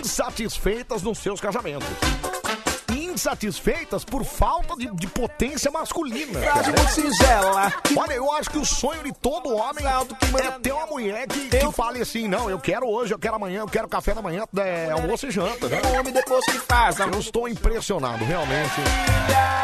[0.08, 2.37] insatisfeitas nos seus casamentos.
[3.18, 6.40] Insatisfeitas por falta de, de potência masculina.
[6.40, 7.74] Frase muito singela.
[7.98, 11.72] Olha, eu acho que o sonho de todo homem é ter uma mulher que, que
[11.72, 14.92] fale assim, não, eu quero hoje, eu quero amanhã, eu quero café da manhã, é,
[14.92, 15.82] almoço e janta, né?
[16.00, 18.82] Homem depois que faz, Eu estou impressionado, realmente.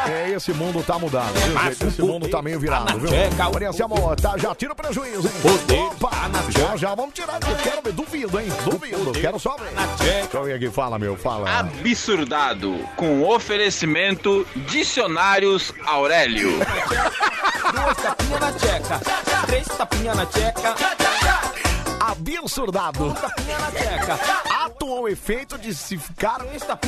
[0.10, 1.86] É, esse mundo tá mudado, viu, gente?
[1.86, 3.10] Esse mundo tá meio virado, viu?
[3.54, 5.28] Olha, esse amor, tá, já tira o prejuízo,
[5.70, 5.92] hein?
[5.92, 6.10] Opa,
[6.50, 8.48] já, já, vamos tirar, eu quero ver, duvido, hein?
[8.66, 9.70] Duvido, quero só ver.
[10.00, 11.60] Deixa eu ver aqui, fala, meu, fala.
[11.60, 16.60] Absurdado, com oferecimento Dicionários Aurélio.
[17.76, 19.02] Duas tapinha na tcheca,
[19.46, 20.76] três tapinha na tcheca,
[22.14, 23.14] Absurdado.
[23.14, 24.66] tapinha na.
[24.66, 26.40] Ato ou efeito de se ficar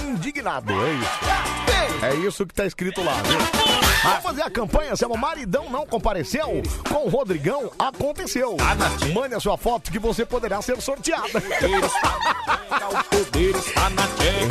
[0.07, 2.05] indignado, é isso.
[2.05, 3.39] É isso que tá escrito lá, viu?
[4.03, 8.55] Vamos fazer a campanha, se o maridão não compareceu, com o Rodrigão aconteceu.
[9.13, 11.41] Mande a sua foto que você poderá ser sorteada.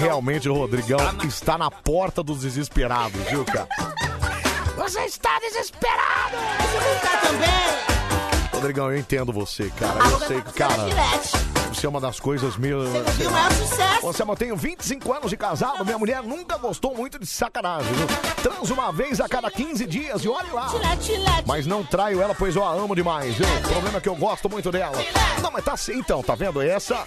[0.00, 3.68] Realmente o Rodrigão está na porta dos desesperados, viu, cara?
[4.76, 6.36] Você está desesperado.
[6.72, 8.03] Você está também.
[8.64, 9.98] Rodrigão, eu entendo você, cara.
[10.10, 10.74] Eu sei que, cara,
[11.70, 12.82] você é uma das coisas meio.
[13.14, 13.32] sei o lá.
[13.32, 14.00] maior sucesso.
[14.00, 18.06] Você, eu tenho 25 anos de casado, minha mulher nunca gostou muito de sacanagem, viu?
[18.42, 20.70] Transo uma vez a cada 15 dias e olhe lá.
[21.44, 23.46] Mas não traio ela, pois eu a amo demais, viu?
[23.46, 24.96] O problema é que eu gosto muito dela.
[25.42, 26.62] Não, mas tá assim, então, tá vendo?
[26.62, 27.04] Essa.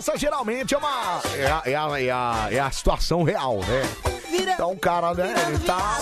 [0.00, 1.20] Essa geralmente é uma.
[1.36, 3.82] É a, é a, é a, é a situação real, né?
[4.54, 5.98] Então o cara, né, ele tá.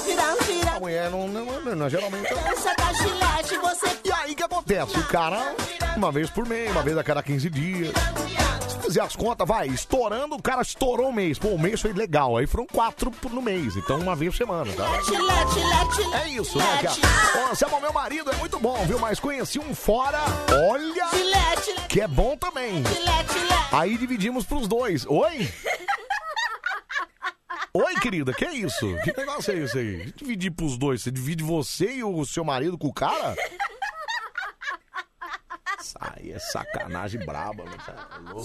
[0.76, 2.32] A mulher não, não, não, não, geralmente.
[2.32, 2.68] Você
[4.04, 4.96] E aí o que acontece?
[4.96, 5.52] O cara,
[5.96, 7.92] uma vez por mês, uma vez a cada 15 dias.
[8.88, 11.38] Fazer as contas, vai, estourando, o cara estourou um mês.
[11.38, 12.38] Pô, o mês foi legal.
[12.38, 14.88] Aí foram quatro no mês, então uma vez por semana, tá?
[16.22, 16.96] É isso, né, cara?
[17.38, 18.98] Ô, Anselmo, meu marido é muito bom, viu?
[18.98, 20.18] Mas conheci um fora,
[20.70, 21.06] olha,
[21.88, 22.82] que é bom também.
[23.70, 25.04] Aí dividimos pros dois.
[25.06, 25.48] Oi?
[27.74, 28.86] Oi, querida, que é isso?
[29.04, 30.12] Que negócio é isso aí?
[30.16, 31.02] Dividir pros dois.
[31.02, 33.36] Você divide você e o seu marido com o cara?
[35.80, 37.76] Isso aí é sacanagem braba, né?
[37.86, 37.94] Tá
[38.30, 38.44] louco.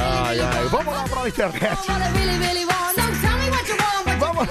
[0.00, 1.78] Ai, ai, vamos lá pra internet.
[4.18, 4.48] Vamos.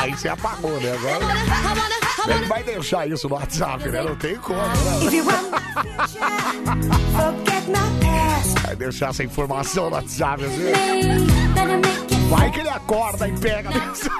[0.00, 0.92] Aí você apagou, né?
[0.92, 1.24] Agora.
[2.26, 4.02] Ele vai deixar isso no WhatsApp, né?
[4.02, 4.58] Não tem como.
[4.58, 4.74] Né?
[8.62, 10.72] Vai deixar essa informação no WhatsApp, assim.
[12.30, 14.10] Vai que ele acorda e pega a mensagem.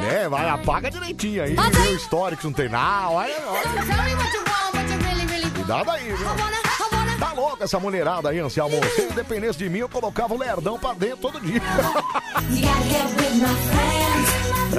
[0.00, 1.54] É, vai, apaga direitinho aí.
[1.56, 3.10] O histórico, não tem nada.
[3.10, 3.62] Olha, olha.
[5.54, 6.67] Cuidado aí, viu?
[7.18, 8.76] Tá louca essa mulherada aí, Anselmo.
[8.94, 11.60] Se dependesse de mim, eu colocava o lerdão pra dentro todo dia.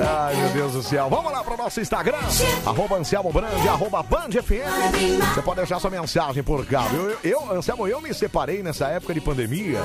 [0.02, 1.10] Ai, meu Deus do céu.
[1.10, 2.18] Vamos lá pro nosso Instagram.
[2.66, 5.34] Arroba Anselmo Brand, arroba Band FM.
[5.34, 7.10] Você pode deixar sua mensagem por cá, viu?
[7.10, 9.80] Eu, eu, Anselmo, eu me separei nessa época de pandemia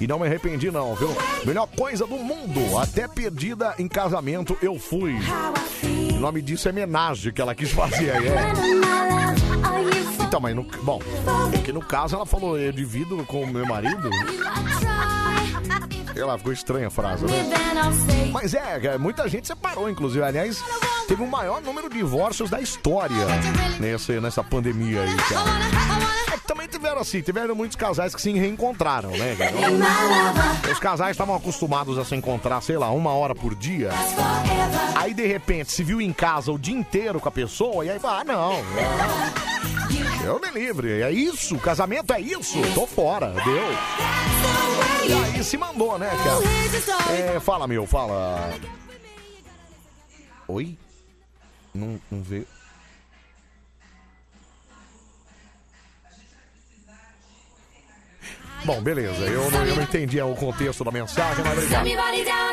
[0.00, 1.14] e não me arrependi não, viu?
[1.44, 2.78] Melhor coisa do mundo.
[2.78, 5.14] Até perdida em casamento eu fui.
[6.14, 9.49] O nome disso é homenagem que ela quis fazer aí, é.
[10.26, 11.00] Então, mas no, bom,
[11.52, 14.10] é que no caso ela falou, eu divido com o meu marido.
[16.12, 17.32] Sei lá, ficou estranha a frase, né?
[18.32, 20.24] Mas é, cara, muita gente separou, inclusive.
[20.24, 20.62] Aliás,
[21.08, 23.26] teve o maior número de divórcios da história
[23.78, 25.50] nessa, nessa pandemia aí, cara.
[26.32, 29.36] É que também tiveram assim, tiveram muitos casais que se reencontraram, né?
[30.70, 33.90] Os casais estavam acostumados a se encontrar, sei lá, uma hora por dia.
[34.94, 37.98] Aí, de repente, se viu em casa o dia inteiro com a pessoa, e aí
[37.98, 38.52] fala, ah, não.
[40.24, 43.70] Eu me livre, é isso, casamento é isso, tô fora, deu.
[45.08, 47.12] E aí se mandou, né, cara?
[47.12, 48.52] É, fala, meu, fala.
[50.48, 50.78] Oi?
[51.74, 52.46] Não, não veio.
[58.64, 61.84] Bom, beleza, eu não, eu não entendi o contexto da mensagem, mas obrigado.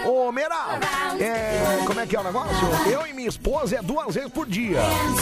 [0.07, 0.79] Ô, Mera,
[1.19, 2.67] é, como é que é o negócio?
[2.89, 4.79] Eu e minha esposa é duas vezes por dia.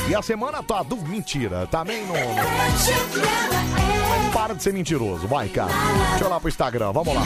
[0.07, 0.83] E a semana tá.
[0.83, 0.95] Du...
[0.97, 2.13] Mentira, também não.
[2.13, 5.71] não- Para de ser mentiroso, vai, cara.
[6.11, 7.21] Deixa eu lá pro Instagram, vamos lá.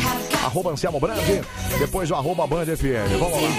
[0.45, 1.17] Arroba Anselmo Brand,
[1.79, 3.19] depois o arroba Band FM.
[3.19, 3.49] Vamos lá.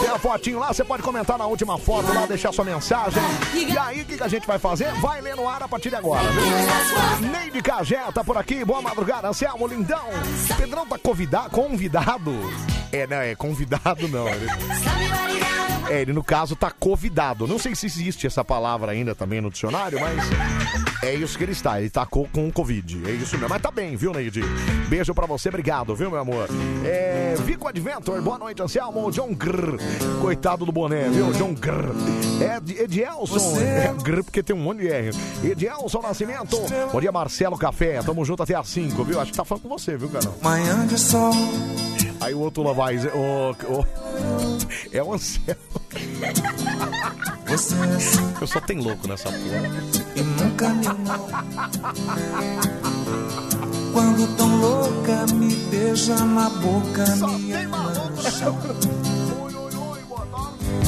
[0.00, 3.20] Tem a fotinho lá, você pode comentar na última foto lá, deixar sua mensagem.
[3.54, 4.92] E aí, o que, que a gente vai fazer?
[5.00, 7.30] Vai ler no ar a partir de agora, viu?
[7.30, 8.80] Neide Cagé tá por aqui, boa
[9.24, 10.04] Anselmo, lindão.
[10.56, 12.32] Pedrão tá convidado, convidado.
[12.92, 14.28] É, não, é convidado não.
[14.28, 14.46] Ele...
[15.90, 17.46] É, ele no caso tá convidado.
[17.46, 20.18] Não sei se existe essa palavra ainda também no dicionário, mas
[21.02, 21.78] é isso que ele está.
[21.78, 23.02] Ele tá co- com Covid.
[23.06, 23.50] É isso mesmo.
[23.50, 24.40] Mas tá bem, viu, Neide?
[24.88, 26.48] Beijo pra você, obrigado, viu, meu amor?
[26.84, 29.10] É, Vico Adventor, boa noite, Anselmo.
[29.10, 29.76] John Grr.
[30.22, 31.30] Coitado do boné, viu?
[31.32, 31.92] John Grr.
[32.56, 33.58] Ed, Edielson.
[33.60, 35.10] É Grr, porque tem um monte de R.
[35.42, 36.56] Edielson Nascimento.
[36.90, 38.00] Bom dia, Marcelo Café.
[38.02, 39.20] Tamo junto até às 5, viu?
[39.20, 40.30] Acho que tá falando com você, viu, cara?
[40.42, 41.32] Manhã de sol.
[42.20, 42.96] Aí o outro lá vai.
[42.96, 43.86] O, o,
[44.92, 45.60] é o Anselmo.
[48.40, 49.62] Eu só tenho louco nessa porra.
[50.14, 50.86] E nunca me.
[53.92, 58.58] Quando tão louca me beija na boca, me ama no chão.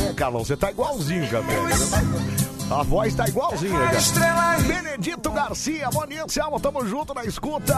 [0.09, 1.45] É, Carlão, você tá igualzinho, cara.
[2.69, 4.59] A voz tá igualzinha, cara.
[4.67, 6.59] Benedito Garcia, dia, Selma.
[6.59, 7.77] Tamo junto na escuta.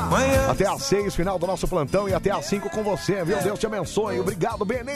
[0.51, 3.39] Até às seis, final do nosso plantão e até às cinco com você, viu?
[3.43, 4.19] Deus te abençoe.
[4.19, 4.93] Obrigado, Benê.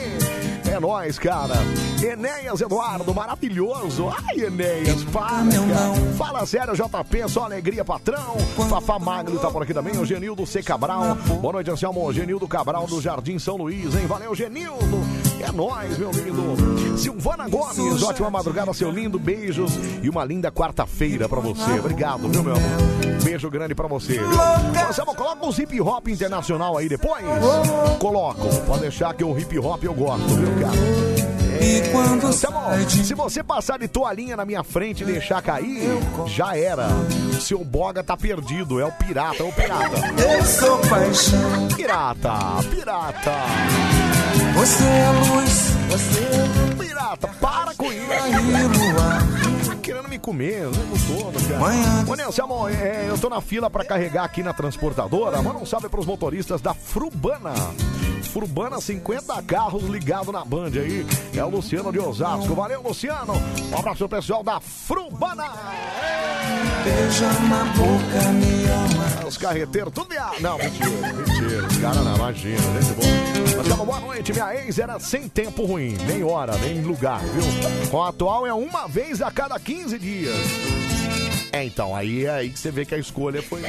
[0.70, 1.55] É nóis, cara.
[2.02, 4.09] Enéas Eduardo, maravilhoso.
[4.28, 6.14] Ai, Enéas, para, cara.
[6.16, 8.36] Fala sério, JP, só alegria, patrão.
[8.70, 9.98] Fafá Magno tá por aqui também.
[9.98, 10.62] O Genildo C.
[10.62, 11.16] Cabral.
[11.40, 12.10] Boa noite, Anselmo.
[12.14, 14.06] Genildo Cabral do Jardim São Luís, hein?
[14.06, 15.31] Valeu, Genildo.
[15.43, 16.97] É nóis, meu lindo.
[16.97, 19.19] Silvana Gomes, ótima madrugada, seu lindo.
[19.19, 21.78] Beijos e uma linda quarta-feira pra você.
[21.78, 23.23] Obrigado, viu, meu amor?
[23.24, 24.20] Beijo grande pra você?
[24.74, 27.24] Marcelo, coloca um hip hop internacional aí depois.
[27.98, 28.48] Coloco.
[28.66, 31.23] Pode deixar que o hip hop eu gosto, viu, cara?
[31.62, 32.59] É, Anselmo,
[32.89, 35.89] se você passar de toalhinha na minha frente e deixar cair,
[36.27, 36.89] já era.
[37.40, 39.97] Seu boga tá perdido, é o pirata, é o pirata.
[40.20, 41.69] Eu sou paixão.
[41.77, 42.32] Pirata,
[42.69, 43.32] pirata.
[44.54, 49.31] Você é luz, você é Pirata, para com isso.
[49.93, 51.60] Tá querendo me comer o tempo todo, cara.
[51.60, 52.05] Manhã.
[52.09, 55.43] Ô, Nelson, é, eu tô na fila pra carregar aqui na transportadora.
[55.43, 57.52] Manda um salve pros motoristas da Frubana.
[58.23, 61.06] Frubana 50 carros ligados na Band aí.
[61.36, 62.55] É o Luciano de Osasco.
[62.55, 63.35] Valeu, Luciano.
[63.70, 65.51] Um abraço pessoal da Frubana.
[66.82, 69.28] Beija na boca, me ama.
[69.28, 70.40] Os carreteiros, tudo ar.
[70.40, 71.66] Não, mentira, mentira.
[71.66, 73.56] Os caras não, imagina, gente boa.
[73.56, 74.32] Mas calma, boa noite.
[74.32, 77.89] Minha ex era sem tempo ruim, nem hora, nem lugar, viu?
[77.90, 80.34] Com a atual é uma vez a cada 15 dias.
[81.52, 83.60] É, então, aí é aí que você vê que a escolha foi.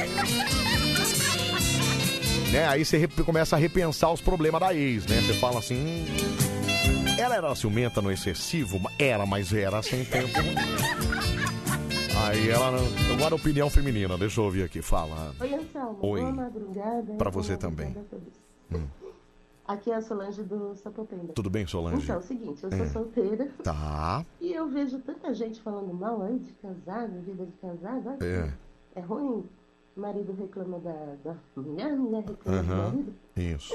[2.50, 2.66] Né?
[2.68, 5.20] Aí você começa a repensar os problemas da ex, né?
[5.20, 5.74] Você fala assim.
[5.76, 8.80] "Hum, Ela era ciumenta no excessivo?
[8.98, 10.28] Era, mas era sem tempo.
[12.24, 12.78] Aí ela.
[13.12, 15.34] Agora opinião feminina, deixa eu ouvir aqui, fala.
[15.40, 15.98] Oi, Anselmo.
[16.00, 16.20] Oi.
[16.20, 17.12] Boa madrugada.
[17.18, 17.88] Pra você também.
[17.90, 18.32] a todos.
[18.72, 18.86] Hum.
[19.66, 21.32] Aqui é a Solange do Sapopemba.
[21.32, 22.02] Tudo bem, Solange?
[22.04, 22.88] Então, é o seguinte, eu sou Hum.
[22.90, 23.48] solteira.
[23.62, 24.24] Tá.
[24.40, 28.08] E eu vejo tanta gente falando mal aí de casado, vida de casado.
[28.08, 28.52] Olha, É.
[28.96, 29.48] É ruim.
[29.96, 32.82] Marido reclama da, da mulher, mulher reclama do Aham.
[32.90, 33.14] marido.
[33.36, 33.74] Isso.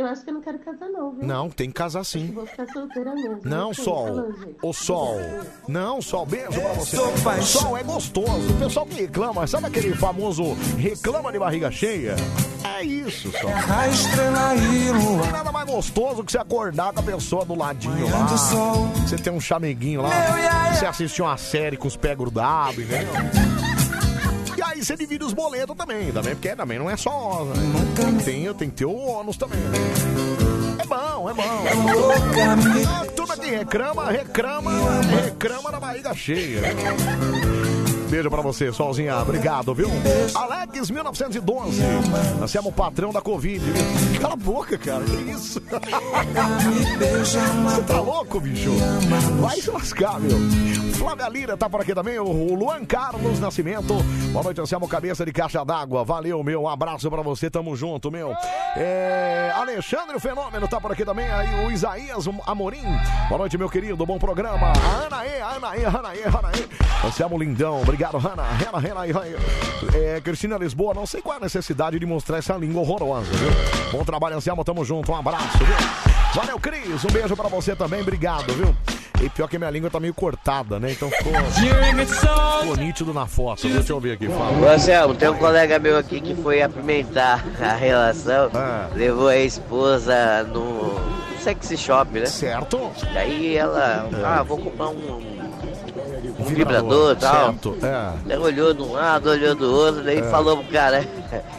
[0.00, 1.26] Eu acho que eu não quero casar, não, viu?
[1.26, 2.30] Não, tem que casar sim.
[2.32, 3.40] Vou ficar solteira mesmo.
[3.44, 4.06] Não, Sol.
[4.06, 4.56] Solange.
[4.62, 5.20] Ô, Sol.
[5.68, 6.96] Não, Sol, beijo pra você.
[7.42, 8.50] Sol é gostoso.
[8.54, 12.16] O pessoal que reclama, sabe aquele famoso reclama de barriga cheia?
[12.64, 13.50] É isso, Sol.
[13.50, 15.22] A estrela e Não lua.
[15.22, 18.22] tem nada mais gostoso que você acordar com a pessoa do ladinho Manhã lá.
[18.24, 18.86] do sol.
[19.06, 20.10] Você tem um chameguinho lá.
[20.74, 23.12] Você assistir uma série com os pés grudados, entendeu?
[24.80, 27.44] Aí você divide os boletos também, também, porque também não é só.
[27.44, 27.52] Né?
[28.24, 29.58] Tem, tem que ter o ônus também.
[30.78, 31.64] É bom, é bom.
[32.88, 34.70] Ah, Tudo aqui reclama, reclama,
[35.22, 36.62] reclama na barriga cheia.
[38.10, 39.16] Beijo pra você, Solzinha.
[39.18, 39.88] Obrigado, viu?
[40.34, 41.80] Alex, 1912.
[42.40, 43.64] Nós somos o patrão da Covid.
[44.20, 45.04] Cala a boca, cara.
[45.04, 45.62] Que isso?
[47.64, 48.70] Você tá louco, bicho?
[49.40, 50.36] Vai se lascar, meu.
[50.94, 52.18] Flávia Lira tá por aqui também.
[52.18, 53.94] O Luan Carlos Nascimento.
[54.32, 56.04] Boa noite, Anselmo Cabeça de Caixa d'Água.
[56.04, 56.62] Valeu, meu.
[56.62, 57.48] Um abraço pra você.
[57.48, 58.34] Tamo junto, meu.
[58.76, 61.30] É, Alexandre Fenômeno tá por aqui também.
[61.30, 62.82] Aí o Isaías Amorim.
[63.28, 64.04] Boa noite, meu querido.
[64.04, 64.72] Bom programa.
[64.72, 67.06] A Ana E, a Ana E, a Ana E, a Ana E.
[67.06, 67.80] Anselmo Lindão.
[67.80, 68.42] Obrigado, Hanna.
[68.42, 69.26] Hanna, Hanna, Hanna.
[69.94, 70.94] É, Cristina Lisboa.
[70.94, 73.50] Não sei qual é a necessidade de mostrar essa língua horrorosa, viu?
[73.92, 74.64] Bom trabalho, Anselmo.
[74.64, 75.10] Tamo junto.
[75.12, 75.76] Um abraço, viu?
[76.34, 77.04] Valeu, Cris.
[77.04, 78.00] Um beijo pra você também.
[78.00, 78.74] Obrigado, viu?
[79.22, 80.92] E pior que minha língua tá meio cortada, né?
[80.92, 83.68] Então ficou, ficou nítido na foto.
[83.68, 84.26] Deixa eu ver aqui.
[84.28, 84.72] Fala.
[84.72, 88.88] Anselmo, tem um colega meu aqui que foi apimentar a relação, Ah.
[88.94, 90.98] levou a esposa no
[91.38, 92.24] sexy shop, né?
[92.26, 92.90] Certo.
[93.12, 95.39] Daí ela, ah, vou comprar um,
[96.40, 97.46] um vibrador e tal.
[97.52, 97.76] Certo,
[98.28, 98.38] é.
[98.38, 100.22] Olhou de um lado, olhou do outro, daí É.
[100.30, 101.04] falou pro cara.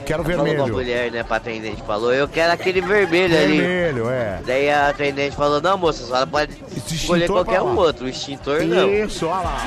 [0.06, 0.64] Quero falou vermelho.
[0.66, 3.58] pra mulher, né, pra atendente, falou, eu quero aquele vermelho, ali.
[3.60, 4.40] Vermelho, é.
[4.46, 6.52] Daí a atendente falou, não moça, a senhora pode
[6.94, 8.90] escolher extintor qualquer um outro, o extintor não.
[8.92, 9.58] Isso, olha lá.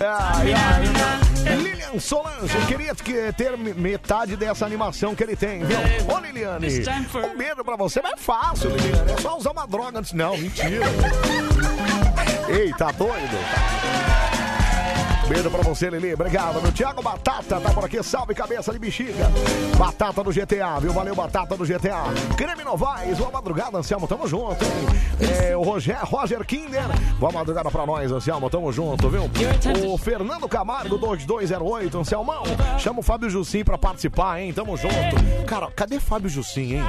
[0.00, 1.56] Ai, ai.
[1.56, 5.76] Lilian Solange, eu queria que- ter me- metade dessa animação que ele tem, viu?
[6.14, 6.66] Ô, Liliane,
[7.32, 9.12] um beijo pra você, mas é fácil, Liliane.
[9.12, 10.12] É só usar uma droga antes.
[10.12, 10.84] Não, mentira.
[12.48, 14.37] Ei, tá doido?
[15.28, 16.14] Beijo pra você, Lili.
[16.14, 16.72] Obrigado, meu.
[16.72, 18.02] Thiago Batata tá por aqui.
[18.02, 19.30] Salve, cabeça de bexiga.
[19.76, 20.90] Batata do GTA, viu?
[20.90, 22.04] Valeu, Batata do GTA.
[22.34, 23.18] Creme Novaes.
[23.18, 24.08] Boa madrugada, Anselmo.
[24.08, 24.70] Tamo junto, hein?
[25.50, 26.84] É, o Roger, Roger Kinder.
[27.18, 28.48] Boa madrugada pra nós, Anselmo.
[28.48, 29.30] Tamo junto, viu?
[29.86, 31.98] O Fernando Camargo, 2208.
[31.98, 32.42] Anselmão.
[32.78, 34.50] Chama o Fábio Jussim pra participar, hein?
[34.54, 34.94] Tamo junto.
[35.46, 36.82] Cara, cadê Fábio Jussim, hein?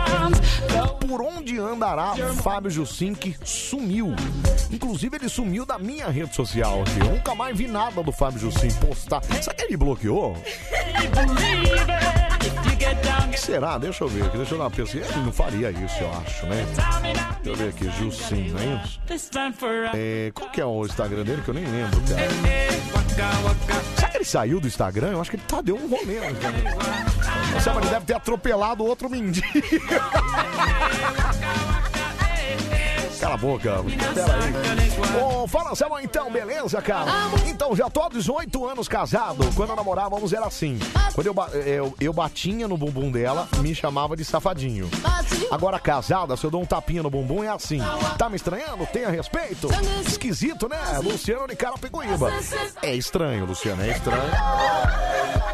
[1.05, 4.15] Por onde andará Fábio Jussim que sumiu?
[4.71, 6.83] Inclusive, ele sumiu da minha rede social.
[7.03, 9.22] Eu nunca mais vi nada do Fábio Jussim postar.
[9.24, 10.35] Será que ele bloqueou?
[13.35, 13.77] Será?
[13.77, 14.38] Deixa eu ver aqui.
[14.38, 15.06] Deixa eu dar uma pesquisa.
[15.11, 16.66] Ele não faria isso, eu acho, né?
[17.43, 17.90] Deixa eu ver aqui.
[17.98, 18.99] Jussim, não é isso?
[19.93, 22.30] É, qual que é o Instagram dele que eu nem lembro, cara?
[23.95, 25.11] Será que ele saiu do Instagram?
[25.11, 26.19] Eu acho que ele tá, deu um rolê.
[26.19, 29.48] Né, ele deve ter atropelado outro mendigo.
[33.19, 33.83] Cala a boca.
[35.22, 37.11] Ô, fala, Selma, então, beleza, cara?
[37.48, 39.45] Então, já tô há 18 anos casado.
[39.56, 40.80] Quando namorávamos era assim.
[41.14, 44.89] Quando eu, eu, eu batinha no bumbum dela, me chamava de safadinho.
[45.51, 47.81] Agora, casada, se eu dou um tapinha no bumbum, é assim.
[48.17, 48.85] Tá me estranhando?
[48.88, 49.67] Tenha respeito.
[50.07, 50.77] Esquisito, né?
[51.03, 52.31] Luciano de Carapicuíba.
[52.81, 54.31] É estranho, Luciano, é estranho.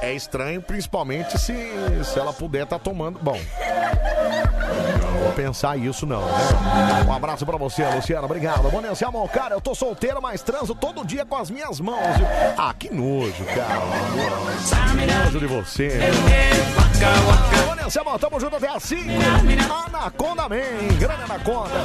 [0.01, 1.53] É estranho, principalmente se,
[2.03, 3.19] se ela puder tá tomando.
[3.19, 3.39] Bom.
[5.13, 7.05] Não vou pensar isso, não, né?
[7.07, 8.25] Um abraço pra você, Luciana.
[8.25, 8.69] Obrigado.
[8.69, 12.17] Bom, Nancy, amor, cara, eu tô solteiro, mas transo todo dia com as minhas mãos.
[12.17, 12.27] viu?
[12.57, 13.81] Ah, que nojo, cara.
[14.91, 15.99] Que nojo de você.
[17.67, 19.01] Bom, Nancy, amor, tamo junto até 5.
[19.87, 21.75] Anaconda Man, grande Anaconda.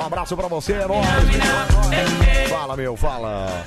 [0.00, 1.02] Um abraço pra você, herói.
[2.48, 3.64] Fala, meu, fala.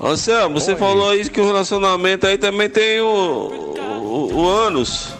[0.00, 5.17] Anselmo, você falou aí que o relacionamento aí também tem o, o, o ânus.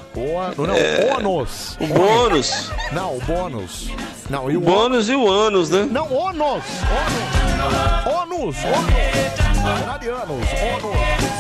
[0.57, 1.77] O, não, É, ônus.
[1.81, 2.71] o bônus.
[2.93, 3.91] Não, o bônus.
[4.29, 5.87] Não, e O o bônus e o ânus, né?
[5.91, 6.41] Não, ônus.
[6.43, 6.65] Ônus.
[8.07, 8.57] Ônus.
[8.57, 8.57] Ônus.
[10.25, 11.39] Ônus.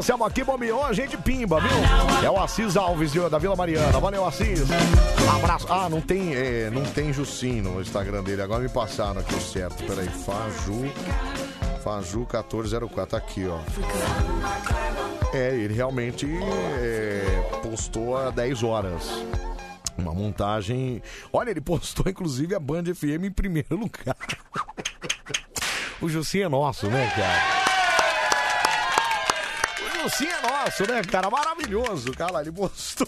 [0.00, 1.70] Anselmo aqui bombeou a gente pimba, viu?
[2.24, 4.00] É o Assis Alves da Vila Mariana.
[4.00, 4.62] Valeu, Assis.
[5.36, 5.66] Abraço.
[5.68, 8.40] Ah, não tem, é, não tem Jussim no Instagram dele.
[8.40, 9.84] Agora me passaram aqui o certo.
[9.84, 10.90] Peraí, Faju.
[11.82, 13.06] Faju 1404.
[13.06, 13.58] Tá aqui, ó.
[15.32, 16.26] É, ele realmente
[16.80, 19.08] é, postou há 10 horas.
[19.96, 21.02] Uma montagem.
[21.32, 24.16] Olha, ele postou inclusive a Band FM em primeiro lugar.
[26.00, 27.60] O Jussim é nosso, né, cara?
[29.82, 31.28] O Jussim é nosso, né, cara?
[31.28, 32.40] Maravilhoso, cara.
[32.40, 33.06] Ele postou.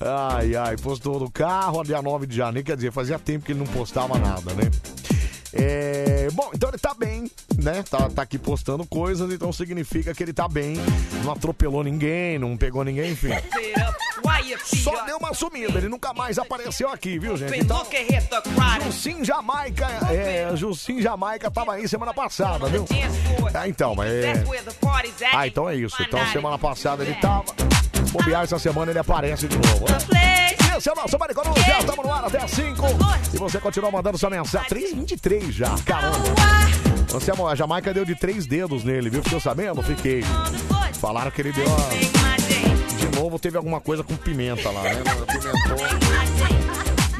[0.00, 3.60] Ai, ai, postou no carro, dia 9 de janeiro, quer dizer, fazia tempo que ele
[3.60, 4.70] não postava nada, né?
[5.52, 5.93] É,
[6.74, 7.84] ele tá bem, né?
[7.88, 10.74] Tá, tá aqui postando coisas, então significa que ele tá bem.
[11.22, 13.28] Não atropelou ninguém, não pegou ninguém, enfim.
[14.82, 17.58] Só deu uma sumida, ele nunca mais apareceu aqui, viu, gente?
[17.58, 17.86] Então,
[18.84, 22.84] Jussim Jamaica, é, Jussim Jamaica tava aí semana passada, viu?
[23.54, 24.32] Ah, então, é...
[25.32, 26.02] Ah, então é isso.
[26.02, 27.44] Então semana passada ele tava.
[28.10, 29.86] Bobear essa semana ele aparece de novo.
[29.88, 30.63] Né?
[30.76, 32.82] Esse é o nosso Maricoruja, já estamos no ar até 5.
[33.32, 34.68] E você continua mandando sua mensagem.
[34.68, 36.18] 3,23 já, caramba.
[37.08, 39.22] Você, a Jamaica deu de três dedos nele, viu?
[39.22, 39.80] Ficou sabendo?
[39.84, 40.24] Fiquei.
[40.94, 42.96] Falaram que ele deu a...
[42.96, 45.02] De novo teve alguma coisa com pimenta lá, né?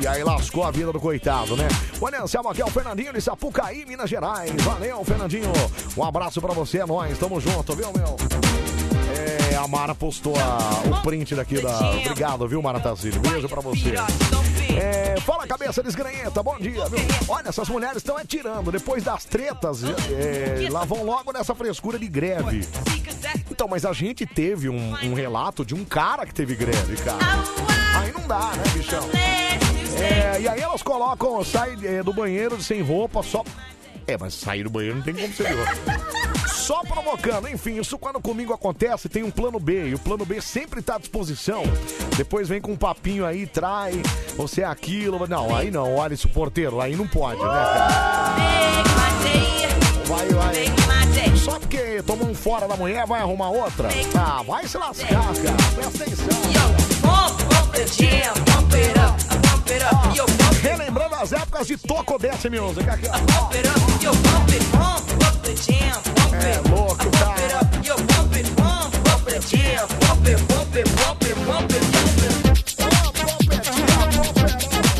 [0.01, 1.69] E aí lascou a vida do coitado, né?
[2.01, 4.51] O Anselmo aqui é o Fernandinho de Sapucaí, Minas Gerais.
[4.63, 5.53] Valeu, Fernandinho.
[5.97, 7.17] Um abraço pra você, é nóis.
[7.19, 8.17] Tamo junto, viu, meu?
[9.55, 11.91] É, a Mara postou a- o print daqui da.
[11.93, 13.21] Obrigado, viu, Mara Tazilho?
[13.21, 13.95] Beijo pra você.
[14.77, 16.99] É, fala, cabeça desgranhenta, bom dia, viu?
[17.29, 18.73] Olha, essas mulheres estão atirando.
[18.73, 22.67] Depois das tretas, é, lá vão logo nessa frescura de greve.
[23.49, 27.19] Então, mas a gente teve um, um relato de um cara que teve greve, cara.
[28.01, 29.09] Aí não dá, né, bichão?
[30.03, 33.45] É, e aí elas colocam, sai é, do banheiro sem roupa, só.
[34.07, 36.44] É, mas sair do banheiro não tem como ser de roupa.
[36.65, 40.41] Só provocando, enfim, isso quando comigo acontece, tem um plano B, e o plano B
[40.41, 41.63] sempre tá à disposição.
[42.17, 44.01] Depois vem com um papinho aí, trai,
[44.35, 45.27] você é aquilo.
[45.29, 48.35] Não, aí não, olha esse porteiro, aí não pode, né, cara?
[50.07, 50.55] Vai, vai.
[51.37, 53.91] Só porque tomou um fora da mulher, vai arrumar outra?
[54.17, 55.57] Ah, vai se lascar, cara.
[55.75, 56.45] Presta atenção.
[60.65, 62.89] Relembrando as épocas de Toco Dance Music.
[62.89, 63.07] Aqui.
[66.33, 67.61] É louco, cara.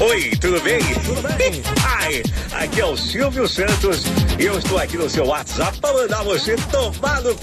[0.01, 0.83] Oi, tudo bem?
[1.83, 2.23] Ai,
[2.63, 4.03] aqui é o Silvio Santos
[4.39, 7.35] e eu estou aqui no seu WhatsApp para mandar você tomar no.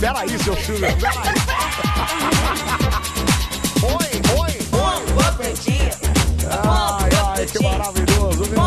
[0.00, 1.34] Peraí, seu Silvio, peraí.
[7.52, 8.58] que maravilhoso, viu?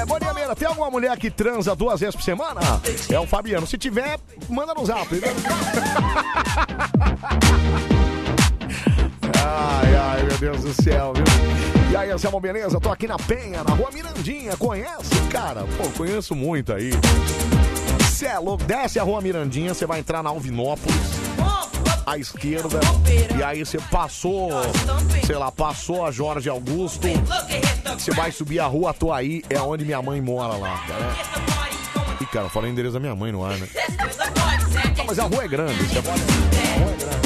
[0.00, 0.54] É, bom dia, Meira.
[0.54, 2.60] Tem alguma mulher que transa duas vezes por semana?
[3.08, 3.66] É o Fabiano.
[3.66, 5.08] Se tiver, manda no zap.
[9.44, 11.24] Ai, ai, meu Deus do céu, viu?
[11.90, 12.78] E aí, Anselmo, beleza?
[12.80, 14.56] Tô aqui na Penha, na rua Mirandinha.
[14.56, 15.64] Conhece, cara?
[15.76, 16.90] Pô, conheço muito aí.
[18.08, 18.62] Cê é louco.
[18.64, 21.21] Desce a rua Mirandinha, você vai entrar na Alvinópolis.
[22.04, 22.80] À esquerda.
[23.38, 24.50] E aí você passou,
[25.24, 27.06] sei lá, passou a Jorge Augusto.
[27.98, 31.14] Você vai subir a rua Atuaí, é onde minha mãe mora lá, cara.
[32.20, 33.68] Ih, cara, falei o endereço da minha mãe no ar, né?
[34.96, 36.20] Não, mas a rua é grande, você pode.
[36.20, 37.22] A rua é grande.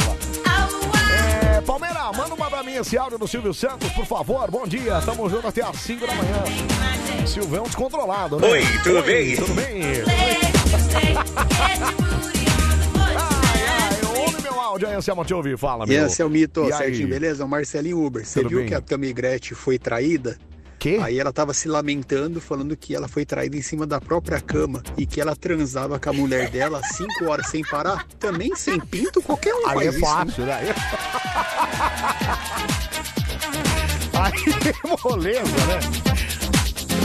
[1.56, 4.50] É, Palmeira, manda uma pra mim esse áudio do Silvio Santos, por favor.
[4.50, 6.44] Bom dia, tamo junto até às 5 da manhã.
[7.26, 8.48] Silvão descontrolado, né?
[8.48, 9.36] Oi, tudo bem?
[9.36, 9.82] Tudo bem?
[14.67, 15.57] áudio aí, Anselmo, te ouvir.
[15.59, 16.07] Fala, E meu.
[16.07, 16.78] esse é o mito, E aí?
[16.78, 17.45] certinho, beleza?
[17.45, 18.25] O Marcelinho Uber.
[18.25, 18.69] Você Tudo viu bem?
[18.69, 20.39] que a Tammy Gretchen foi traída?
[20.78, 20.99] Que?
[20.99, 24.83] Aí ela tava se lamentando, falando que ela foi traída em cima da própria cama
[24.99, 28.07] e que ela transava com a mulher dela cinco horas sem parar.
[28.19, 30.01] Também sem pinto, qualquer um Aí é isso.
[30.01, 30.61] fácil, né?
[34.12, 34.33] Aí
[34.69, 35.81] é moleza, né?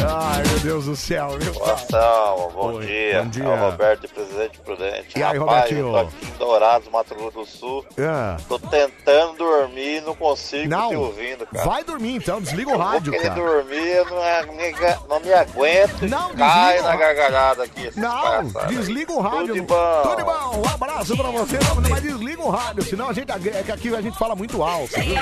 [0.08, 1.52] Ai, meu Deus do céu, viu?
[1.66, 3.22] Anselmo, bom Oi, dia.
[3.24, 3.44] bom dia.
[3.44, 5.18] É o Roberto de Presidente Prudente.
[5.20, 5.88] E aí, Rapaz, Robertinho?
[5.88, 7.86] eu tô aqui em Dourados, Mato Grosso do Sul.
[8.00, 8.38] Ah.
[8.48, 11.66] Tô tentando dormir e não consigo Não, te ouvindo, cara.
[11.66, 13.30] vai dormir então, desliga o Eu vou rádio, cara.
[13.36, 14.72] dormir, eu não, é- me,
[15.10, 16.08] não me aguento.
[16.10, 17.92] Não, cai na gargalhada aqui.
[17.96, 19.40] Não, desliga o rádio.
[19.48, 20.02] Tudo de bom.
[20.04, 20.62] Tudo de bom.
[20.66, 23.96] Um abraço pra você, não, mas desliga o rádio, senão a gente é que aqui
[23.96, 25.00] a gente fala muito alto.
[25.00, 25.16] viu?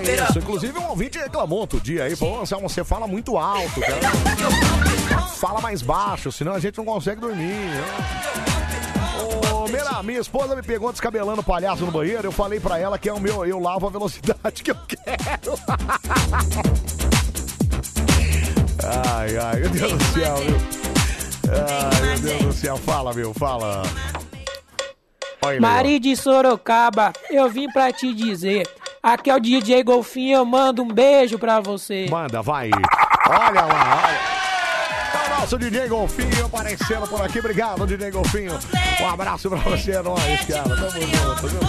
[0.00, 0.38] É isso.
[0.38, 5.26] Inclusive um ouvinte reclamou outro dia aí, falou, Anselmo, você fala muito muito alto, cara.
[5.36, 7.44] Fala mais baixo, senão a gente não consegue dormir.
[7.44, 7.84] né?
[9.52, 12.26] Ô, Mira, minha esposa me pegou descabelando palhaço no banheiro.
[12.26, 15.54] Eu falei pra ela que é o meu, eu lavo a velocidade que eu quero.
[19.16, 20.56] Ai, ai, meu Deus do céu, viu?
[21.52, 22.76] Ai, meu Deus do céu.
[22.78, 23.82] Fala, meu, fala.
[25.46, 25.60] Oi, meu.
[25.60, 28.68] Mari de Sorocaba, eu vim pra te dizer.
[29.02, 32.06] Aqui é o DJ Golfinho, eu mando um beijo pra você.
[32.10, 32.70] Manda, vai.
[33.30, 35.36] Olha lá, olha.
[35.36, 37.38] O nosso DJ Golfinho aparecendo por aqui.
[37.38, 38.58] Obrigado, DJ Golfinho.
[39.00, 40.64] Um abraço pra você, é nóis, cara.
[40.64, 41.60] Tamo junto, viu?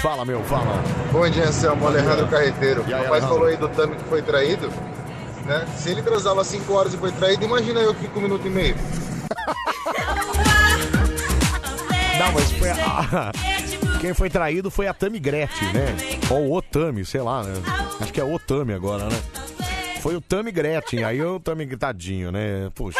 [0.00, 0.80] Fala, meu, fala.
[1.10, 1.88] Bom dia, Anselmo.
[1.88, 2.84] Alejandro Carreteiro.
[2.86, 3.34] E aí, o rapaz Alejandro?
[3.34, 4.72] falou aí do Tami que foi traído.
[5.44, 5.66] Né?
[5.76, 8.50] Se ele transava 5 horas e foi traído, imagina eu que fico um minuto e
[8.50, 8.76] meio.
[12.20, 13.32] Não, mas foi a...
[14.00, 15.96] Quem foi traído foi a Tami Gretchen, né?
[16.30, 17.52] Ou o Tami, sei lá, né?
[18.00, 19.20] Acho que é o Tami agora, né?
[20.00, 22.70] Foi o Tami Gretchen, aí o Tami tadinho, né?
[22.74, 22.98] Puxa.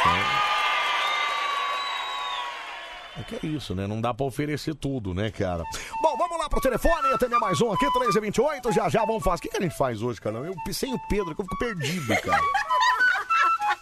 [3.19, 3.87] É que é isso, né?
[3.87, 5.65] Não dá pra oferecer tudo, né, cara?
[6.03, 9.39] Bom, vamos lá pro telefone, atender mais um aqui, 1328, já já vamos fazer.
[9.39, 10.39] O que, que a gente faz hoje, cara?
[10.39, 12.43] Eu sem o Pedro, que eu fico perdido, cara.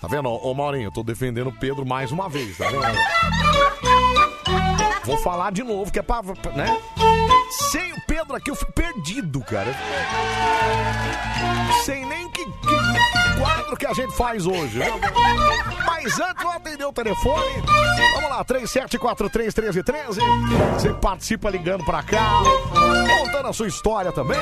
[0.01, 0.29] Tá vendo?
[0.29, 2.85] Ô, Maurinho, eu tô defendendo o Pedro mais uma vez, tá vendo?
[5.05, 6.23] Vou falar de novo, que é pra,
[6.55, 6.81] né?
[7.71, 9.75] Sem o Pedro aqui, eu fico perdido, cara.
[11.85, 12.45] Sem nem que
[13.39, 14.81] quadro que a gente faz hoje.
[15.87, 17.63] Mas antes, vou atender o telefone.
[18.15, 20.19] Vamos lá, 37431313.
[20.75, 22.43] Você participa ligando pra cá,
[23.19, 24.39] contando a sua história também.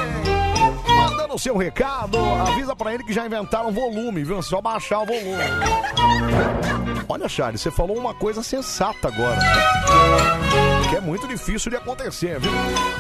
[0.89, 4.43] Mandando o seu recado, avisa pra ele que já inventaram volume, viu?
[4.43, 5.45] Só baixar o volume.
[7.09, 9.39] Olha, Charles, você falou uma coisa sensata agora.
[10.91, 12.51] Que é muito difícil de acontecer, viu?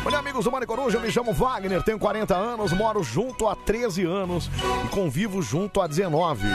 [0.04, 3.56] Olha, amigos do Mari Coruja, eu me chamo Wagner, tenho 40 anos, moro junto há
[3.56, 4.50] 13 anos
[4.84, 6.46] e convivo junto há 19.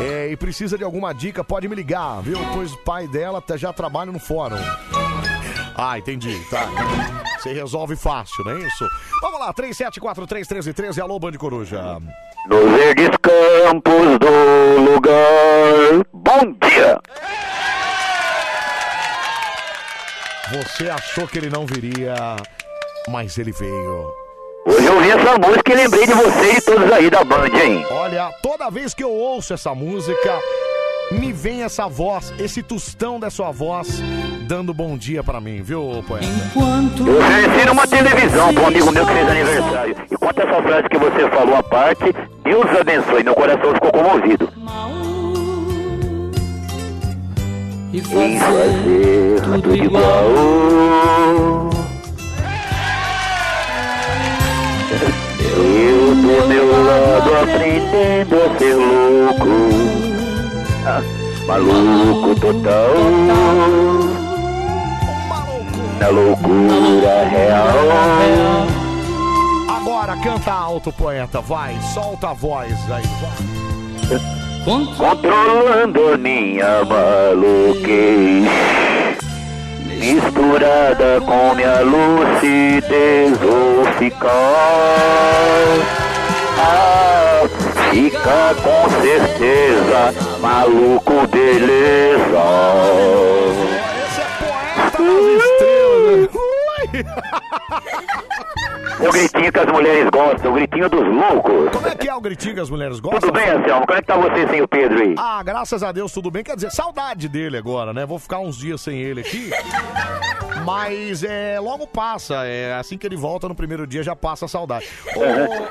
[0.00, 2.38] É, e precisa de alguma dica, pode me ligar, viu?
[2.52, 4.56] Pois o pai dela tá- já trabalha no fórum.
[5.76, 6.68] Ah, entendi, tá.
[7.38, 8.84] Você resolve fácil, não é isso?
[9.22, 11.98] Vamos lá, 37431313, alô, Band Coruja.
[12.48, 16.04] Nos verdes campos do lugar.
[16.12, 17.00] Bom dia!
[20.52, 22.14] Você achou que ele não viria,
[23.08, 24.17] mas ele veio.
[24.68, 27.46] Hoje eu ouvi essa música e lembrei de você e de todos aí da Band,
[27.46, 27.86] hein?
[27.90, 30.38] Olha, toda vez que eu ouço essa música,
[31.10, 34.02] me vem essa voz, esse tostão da sua voz,
[34.46, 36.26] dando bom dia pra mim, viu, poeta?
[36.54, 39.96] Eu ofereci numa televisão pra um amigo meu que fez aniversário.
[40.10, 42.14] E quanto a essa frase que você falou à parte,
[42.44, 44.52] Deus abençoe, meu coração ficou comovido.
[47.90, 50.28] E fazer tudo igual.
[55.58, 59.48] Eu do meu lado aprendendo a ser louco.
[60.86, 61.02] Ah,
[61.46, 62.94] maluco total.
[65.98, 68.66] Na loucura real.
[69.68, 73.58] Agora canta alto, poeta, vai, solta a voz aí, vai.
[74.64, 78.44] Controlando minha maluquez
[80.14, 84.30] Misturada com minha lucidez Vou ficar.
[86.56, 87.42] Ah,
[87.90, 92.18] fica com certeza Maluco, beleza
[99.00, 102.20] O gritinho que as mulheres gostam, o gritinho dos loucos Como é que é o
[102.20, 103.20] gritinho que as mulheres gostam?
[103.20, 103.86] Tudo bem, Anselmo?
[103.86, 105.14] Como é que tá você sem o Pedro aí?
[105.16, 106.42] Ah, graças a Deus, tudo bem.
[106.42, 108.04] Quer dizer, saudade dele agora, né?
[108.04, 109.50] Vou ficar uns dias sem ele aqui.
[110.64, 112.44] Mas é, logo passa.
[112.46, 114.86] É, assim que ele volta no primeiro dia, já passa a saudade.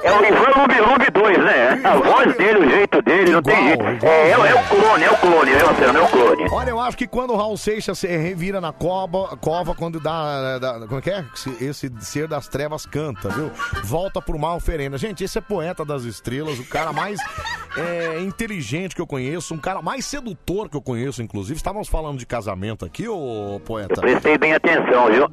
[0.04, 1.82] É o Ivan Lube 2, né?
[1.84, 3.84] A voz dele, o jeito dele, não tem jeito.
[4.06, 5.98] É, é, o- é o clone, é o clone, viu, Anselmo?
[6.00, 6.48] É o clone.
[6.52, 10.58] Olha, eu acho que quando o Raul Seixas se revira na cova, cova quando dá,
[10.60, 11.26] dá- Como é que é?
[11.34, 11.58] Esse-
[11.88, 13.52] Esse ser das trevas canta, viu?
[13.84, 14.98] Volta pro mal oferenda.
[14.98, 17.20] Gente, esse é poeta das estrelas, o cara mais
[17.78, 21.58] é, inteligente que eu conheço, um cara mais sedutor que eu conheço, inclusive.
[21.58, 24.02] Estávamos falando de casamento aqui, ô poeta.
[24.02, 25.30] Prestei bem atenção, viu?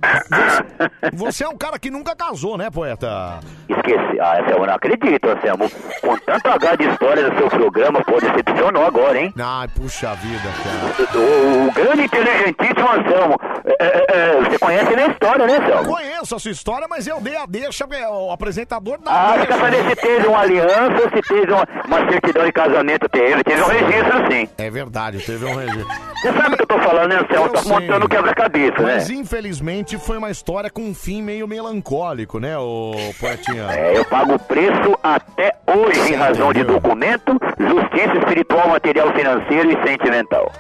[1.13, 3.39] Você é um cara que nunca casou, né, poeta?
[3.69, 4.21] Esqueci.
[4.21, 5.71] Ah, Anselmo, não acredito, Anselmo.
[6.01, 9.33] Com tanto H de história do seu programa, pô, decepcionou agora, hein?
[9.39, 11.19] Ai, puxa vida, cara.
[11.19, 15.85] O, o grande inteligentíssimo Anselmo é, é, é, você conhece a minha história, né, Selma?
[15.85, 19.47] Conheço a sua história, mas eu dei a deixa, é, o apresentador da Ah, deixa.
[19.47, 23.45] quer saber se teve uma aliança, se teve uma, uma certidão de casamento, teve.
[23.45, 24.49] Teve um registro, sim.
[24.59, 25.87] É verdade, teve um registro.
[26.23, 27.47] Você sabe o que eu tô falando, né, Selma?
[27.49, 27.73] Eu Tá sei.
[27.73, 28.95] montando o quebra-cabeça, né?
[28.95, 33.65] Mas infelizmente foi uma história com um fim meio melancólico, né, ô poetinha?
[33.73, 39.73] É, eu pago o preço até hoje em razão de documento, justiça espiritual, material financeiro
[39.73, 40.53] e sentimental.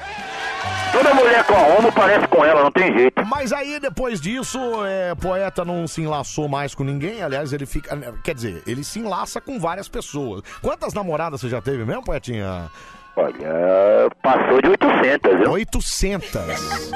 [0.91, 3.25] Toda mulher com a homo parece com ela, não tem jeito.
[3.27, 7.23] Mas aí, depois disso, é, poeta não se enlaçou mais com ninguém.
[7.23, 7.97] Aliás, ele fica.
[8.23, 10.43] Quer dizer, ele se enlaça com várias pessoas.
[10.63, 12.71] Quantas namoradas você já teve mesmo, poetinha?
[13.17, 15.51] Olha, passou de 800, viu?
[15.53, 16.93] 800.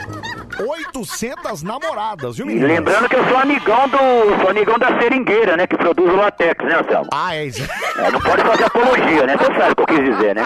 [0.58, 2.66] 800 namoradas, viu, menino?
[2.66, 4.40] lembrando que eu sou amigão do.
[4.40, 5.66] sou amigão da seringueira, né?
[5.68, 7.08] Que produz o latex, né, Anselmo?
[7.14, 7.62] Ah, é isso.
[7.98, 9.36] É, não pode fazer apologia, né?
[9.36, 10.44] Você sabe o que eu quis dizer, né?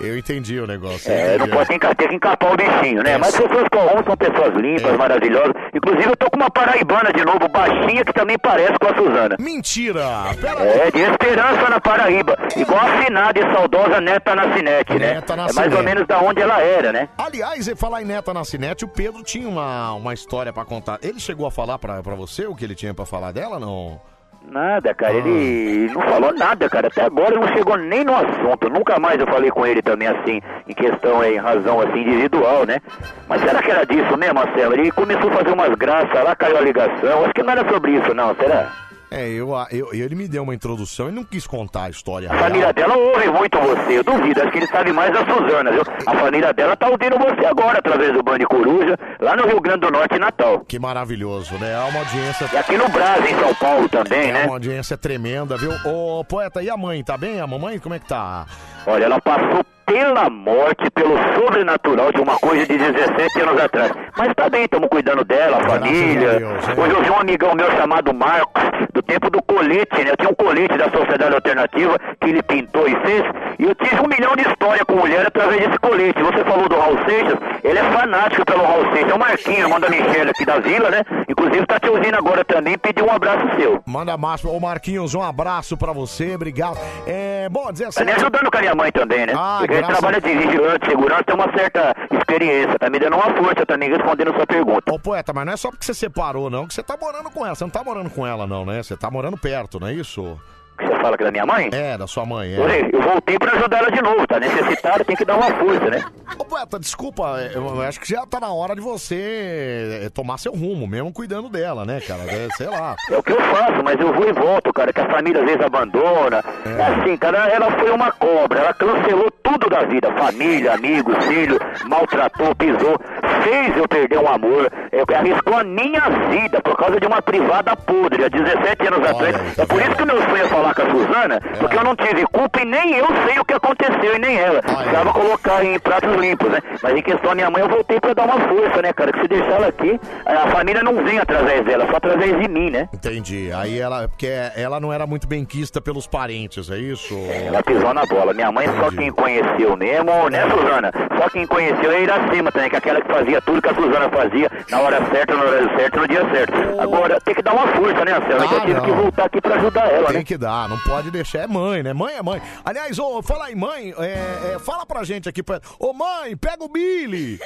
[0.00, 1.12] Eu entendi o negócio.
[1.12, 3.18] É, não pode ter que- ter que encapar o bichinho, né?
[3.18, 5.52] Mas pessoas com a homo são pessoas limpas, maravilhosas.
[5.74, 9.36] Inclusive, eu tô com uma paraibana de novo, baixinha, que também parece com a Suzana.
[9.38, 10.06] Mentira!
[10.40, 12.34] Pera É, de esperança na Paraíba.
[12.56, 15.14] Igual a finada e saudosa Neta Nascinete, né?
[15.14, 15.76] Neta É mais Nascinete.
[15.76, 17.08] ou menos da onde ela era, né?
[17.18, 20.98] Aliás, e falar em Neta Nascinete, o Pedro tinha uma, uma história pra contar.
[21.02, 24.00] Ele chegou a falar pra, pra você o que ele tinha pra falar dela, não?
[24.42, 26.88] Nada, cara, ele não falou nada, cara.
[26.88, 28.70] Até agora não chegou nem no assunto.
[28.70, 32.80] Nunca mais eu falei com ele também assim, em questão, em razão assim, individual, né?
[33.28, 34.72] Mas será que era disso mesmo, Marcelo?
[34.72, 37.22] Ele começou a fazer umas graças lá, caiu a ligação.
[37.24, 38.72] Acho que não era sobre isso, não, será?
[39.10, 42.38] É, eu, eu, ele me deu uma introdução e não quis contar a história A
[42.38, 45.82] família dela ouve muito você, eu duvido, acho que ele sabe mais da Suzana, viu?
[46.06, 49.80] A família dela tá ouvindo você agora, através do Band Coruja, lá no Rio Grande
[49.80, 50.60] do Norte, Natal.
[50.60, 51.72] Que maravilhoso, né?
[51.72, 52.48] É uma audiência.
[52.52, 54.44] E aqui no Brasil, em São Paulo também, é né?
[54.44, 55.72] uma audiência tremenda, viu?
[55.84, 57.40] Ô, poeta, e a mãe, tá bem?
[57.40, 58.46] A mamãe, como é que tá?
[58.86, 63.92] Olha, ela passou pela morte, pelo sobrenatural de uma coisa de 17 anos atrás.
[64.16, 66.40] Mas tá bem, estamos cuidando dela, a família.
[66.76, 70.12] Hoje eu vi um amigão meu chamado Marcos, do tempo do colete, né?
[70.12, 73.24] Eu tinha um colete da Sociedade Alternativa que ele pintou e fez.
[73.58, 76.22] E eu tive um milhão de história com mulher através desse colete.
[76.22, 79.10] Você falou do Raul Seixas, ele é fanático pelo Raul Seixas.
[79.10, 81.02] É o Marquinho, irmão da Michelle aqui da vila, né?
[81.28, 83.82] Inclusive tá te ouvindo agora também, pediu um abraço seu.
[83.86, 84.54] Manda máximo.
[84.54, 86.78] Ô, Marquinhos, um abraço pra você, obrigado.
[87.06, 88.00] É, bom, dizer assim...
[88.00, 89.32] Tá me ajudando com a minha mãe também, né?
[89.36, 92.78] Ah, Porque ele graças trabalha de vigilante, segurança, tem uma certa experiência.
[92.78, 94.92] Tá me dando uma força também respondendo a sua pergunta.
[94.92, 97.44] Ô, poeta, mas não é só porque você separou, não, que você tá morando com
[97.44, 97.54] ela.
[97.54, 98.82] Você não tá morando com ela, não, né?
[98.82, 100.38] Você tá morando perto, não é isso?
[100.80, 101.70] Você fala que é da minha mãe?
[101.72, 102.88] É, da sua mãe, é.
[102.92, 106.04] eu voltei pra ajudar ela de novo, tá necessitada, tem que dar uma força, né?
[106.38, 107.22] Ô, poeta, desculpa,
[107.54, 111.48] eu acho que já tá na hora de você é, tomar seu rumo, mesmo cuidando
[111.48, 112.22] dela, né, cara?
[112.22, 112.96] É, sei lá.
[113.10, 115.46] É o que eu faço, mas eu vou e volto, cara, que a família às
[115.46, 116.42] vezes abandona.
[116.64, 121.58] É assim, cara, ela foi uma cobra, ela cancelou tudo da vida, família, amigos, filho,
[121.86, 122.98] maltratou, pisou,
[123.42, 127.74] fez eu perder um amor, é, arriscou a minha vida por causa de uma privada
[127.76, 129.58] podre, há 17 anos atrás.
[129.58, 132.26] É por isso que meu sonho é falar com a Suzana, porque eu não tive
[132.26, 134.62] culpa e nem eu sei o que aconteceu e nem ela.
[134.62, 136.58] Precisava colocar em pratos limpos, né?
[136.82, 139.12] Mas em questão da minha mãe, eu voltei pra dar uma força, né, cara?
[139.12, 142.70] Que se deixar ela aqui, a família não vem através dela, só através de mim,
[142.70, 142.88] né?
[142.92, 143.50] Entendi.
[143.52, 147.14] Aí ela, porque ela não era muito benquista pelos parentes, é isso?
[147.46, 148.32] Ela pisou na bola.
[148.32, 150.92] Minha mãe só quem conheceu mesmo, né, Suzana?
[151.18, 154.08] Só quem conheceu é Iracema também, que é aquela que fazia tudo que a Suzana
[154.08, 156.80] fazia na hora certa, no horário certo, no dia certo.
[156.80, 158.44] Agora, tem que dar uma força, né, Anselmo?
[158.44, 158.80] Então eu tive não.
[158.84, 160.24] que voltar aqui pra ajudar ela, Tem né?
[160.24, 161.40] que dar, não pode deixar.
[161.40, 161.92] É mãe, né?
[161.92, 162.40] Mãe é mãe.
[162.64, 165.42] Aliás, ô, fala em mãe, é, é, fala pra gente aqui.
[165.42, 165.60] Pra...
[165.78, 167.38] Ô, mãe, pega o Billy.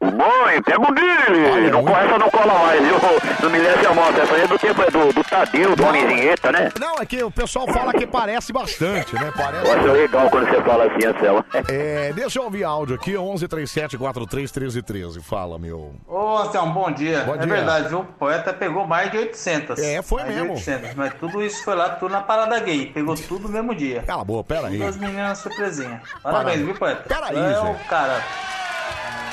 [0.00, 1.70] Mãe, pega o Billy!
[1.70, 2.94] Não, essa não cola mais, viu?
[3.42, 4.20] Não me leve a moto.
[4.20, 6.70] Essa aí é do tempo é do, do Tadeu, do Homem Vinheta, né?
[6.78, 9.32] Não, é que o pessoal fala que parece bastante, né?
[9.36, 9.66] Parece.
[9.66, 11.44] Eu acho legal quando você fala assim, Anselmo.
[11.68, 15.20] É, deixa eu ouvir áudio aqui, 11 37 43 13 13.
[15.22, 15.94] Fala, meu.
[16.06, 17.22] Ô, Anselmo, bom dia.
[17.24, 17.46] Bom é dia.
[17.46, 18.00] verdade, viu?
[18.00, 19.78] O poeta pegou mais de 800.
[19.78, 20.54] É, foi mais mesmo.
[20.54, 22.86] De 800, mas tudo isso foi lá, tudo na parada gay.
[22.92, 24.02] Pegou tudo no mesmo dia.
[24.02, 24.78] Cala a boca, pera aí.
[24.78, 26.02] Duas meninas surpresinha.
[26.22, 27.02] Parabéns, Para- viu, poeta?
[27.08, 28.22] Pera aí, é o cara.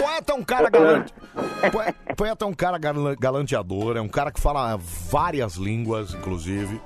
[0.01, 1.13] Poeta é um cara galante.
[1.71, 4.77] Poe- Poeta é um cara gala- galanteador, é um cara que fala
[5.09, 6.81] várias línguas, inclusive.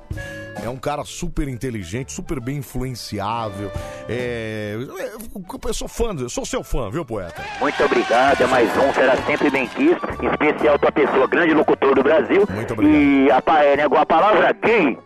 [0.63, 3.71] É um cara super inteligente, super bem influenciável.
[4.09, 4.75] É...
[5.65, 7.41] Eu sou fã, eu sou seu fã, viu, poeta?
[7.59, 11.95] Muito obrigado, é mais um, será sempre bem quisto, em especial tua pessoa, grande locutor
[11.95, 12.45] do Brasil.
[12.49, 12.95] Muito obrigado.
[12.95, 14.97] E a, né, a palavra gay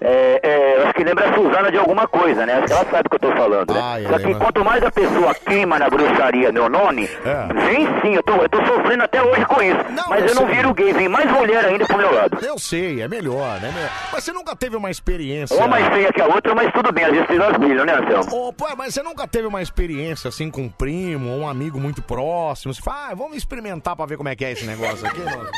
[0.00, 2.54] É, é, eu acho que lembra a Suzana de alguma coisa, né?
[2.54, 3.80] Acho que ela sabe o que eu tô falando, né?
[4.04, 4.38] Eu Só que lembro.
[4.40, 7.52] quanto mais a pessoa queima na bruxaria meu nome, É.
[7.66, 9.80] vem sim, eu tô, eu tô sofrendo até hoje com isso.
[10.08, 10.54] mas eu eu não sei.
[10.56, 12.38] viro gay, vem mais mulher ainda pro meu lado.
[12.44, 13.72] Eu sei, é melhor, né?
[14.12, 15.56] Mas você nunca teve uma experiência.
[15.56, 18.48] Uma mais feia que a outra, mas tudo bem, às vezes elas brilham, né, Anselmo?
[18.48, 21.80] Ô, pô, mas você nunca teve uma experiência assim com um primo ou um amigo
[21.80, 22.72] muito próximo?
[22.72, 25.20] Você fala, ah, vamos experimentar pra ver como é que é esse negócio aqui?
[25.20, 25.48] Não?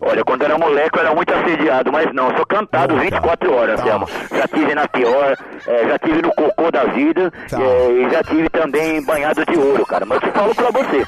[0.00, 3.53] Olha, quando era moleque eu era muito assediado, mas não, eu sou cantado 24 horas,
[3.62, 4.08] Anselmo.
[4.30, 8.48] Já tive na pior, eh, já tive no cocô da vida eh, e já tive
[8.50, 10.04] também banhado de ouro, cara.
[10.06, 11.06] Mas eu te falo pra você,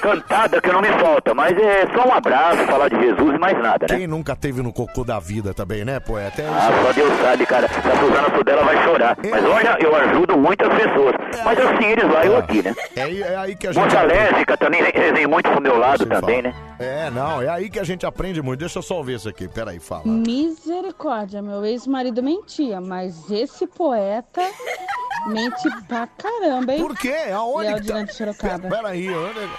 [0.00, 3.58] cantada que não me falta, mas é só um abraço, falar de Jesus e mais
[3.58, 3.96] nada, né?
[3.98, 6.42] Quem nunca teve no cocô da vida também, né, poeta?
[6.42, 7.68] É Ah, só Deus sabe, cara.
[7.68, 9.16] Se a Suzana souber, ela vai chorar.
[9.30, 11.14] Mas olha, eu ajudo muitas pessoas.
[11.44, 12.74] Mas assim, eles lá, eu aqui, né?
[12.96, 13.82] É, aí- é aí que a gente.
[13.82, 14.82] Monte Alérgica também
[15.14, 16.54] vem, muito pro meu lado também, né?
[16.78, 18.60] É, não, é aí que a gente aprende muito.
[18.60, 20.02] Deixa eu só ver isso aqui, peraí, fala.
[20.06, 24.42] Misericórdia, meu ex-marido mentia, mas esse poeta
[25.26, 26.80] mente pra caramba, hein?
[26.80, 27.16] Por quê?
[27.34, 27.94] Aonde Léo que de tá?
[27.94, 28.68] Grande Sorocaba.
[28.70, 29.50] Peraí, onde...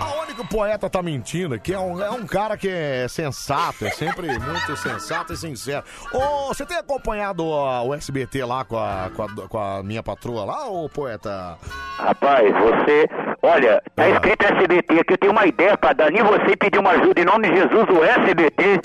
[0.00, 1.72] aonde que o poeta tá mentindo aqui?
[1.72, 5.84] É um, é um cara que é sensato, é sempre muito sensato e sincero.
[6.12, 10.02] Ô, você tem acompanhado ó, o SBT lá com a, com, a, com a minha
[10.02, 11.58] patroa lá, ô poeta?
[11.98, 13.08] Rapaz, você.
[13.42, 16.10] Olha, tá escrito SBT aqui, eu tenho uma ideia pra dar.
[16.10, 18.80] Nem você pedir uma ajuda em nome de Jesus, o SBT.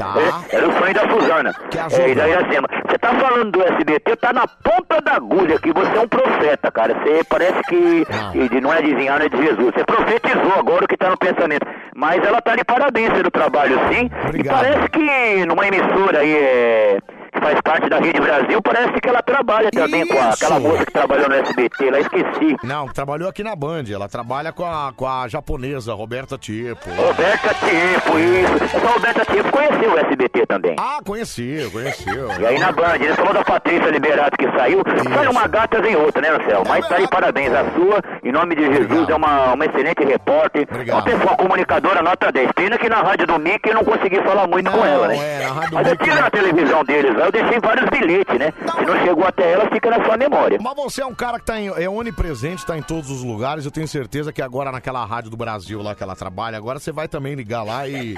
[0.51, 1.55] É, era o sonho da Suzana.
[1.71, 2.03] ajuda?
[2.03, 2.67] É, e da Iracema.
[2.87, 6.71] Você tá falando do SBT, tá na ponta da agulha que você é um profeta,
[6.71, 6.93] cara.
[6.95, 9.73] Você parece que, que de- não é adivinhar, não é de Jesus.
[9.73, 11.65] Você profetizou agora o que tá no pensamento.
[11.95, 14.09] Mas ela tá de parabéns pelo trabalho, sim.
[14.37, 19.09] E parece que numa emissora aí é, que faz parte da Rede Brasil, parece que
[19.09, 20.67] ela trabalha também com a- aquela Isso.
[20.67, 22.55] moça que trabalhou no SBT, lá esqueci.
[22.63, 23.83] Não, trabalhou aqui na Band.
[23.91, 26.89] Ela trabalha com a, com a japonesa, Roberta Tipo.
[26.91, 28.63] Roberta Tipo, isso.
[28.77, 30.75] Essa Roberta Tipo conheceu o SBT também.
[30.79, 32.29] Ah, conheceu, conheceu.
[32.39, 34.81] E aí na Band, ele falou da Patrícia Liberato que saiu,
[35.13, 36.65] sai uma gata vem outra, né, Anselmo?
[36.67, 40.67] Mas tá aí, parabéns a sua, em nome de Jesus, é uma, uma excelente repórter,
[40.91, 42.51] uma pessoa comunicadora nota 10.
[42.53, 45.17] Pena que na rádio do Mickey eu não consegui falar muito com ela, né?
[45.17, 48.53] é, na rádio Mas eu tive na televisão deles lá, eu deixei vários bilhetes, né?
[48.59, 50.59] Se não chegou até ela, fica na sua memória.
[50.61, 53.65] Mas você é um cara que tá em, é onipresente, tá em todos os lugares.
[53.65, 56.91] Eu tenho certeza que agora naquela rádio do Brasil lá que ela trabalha, agora você
[56.91, 58.15] vai também ligar lá e,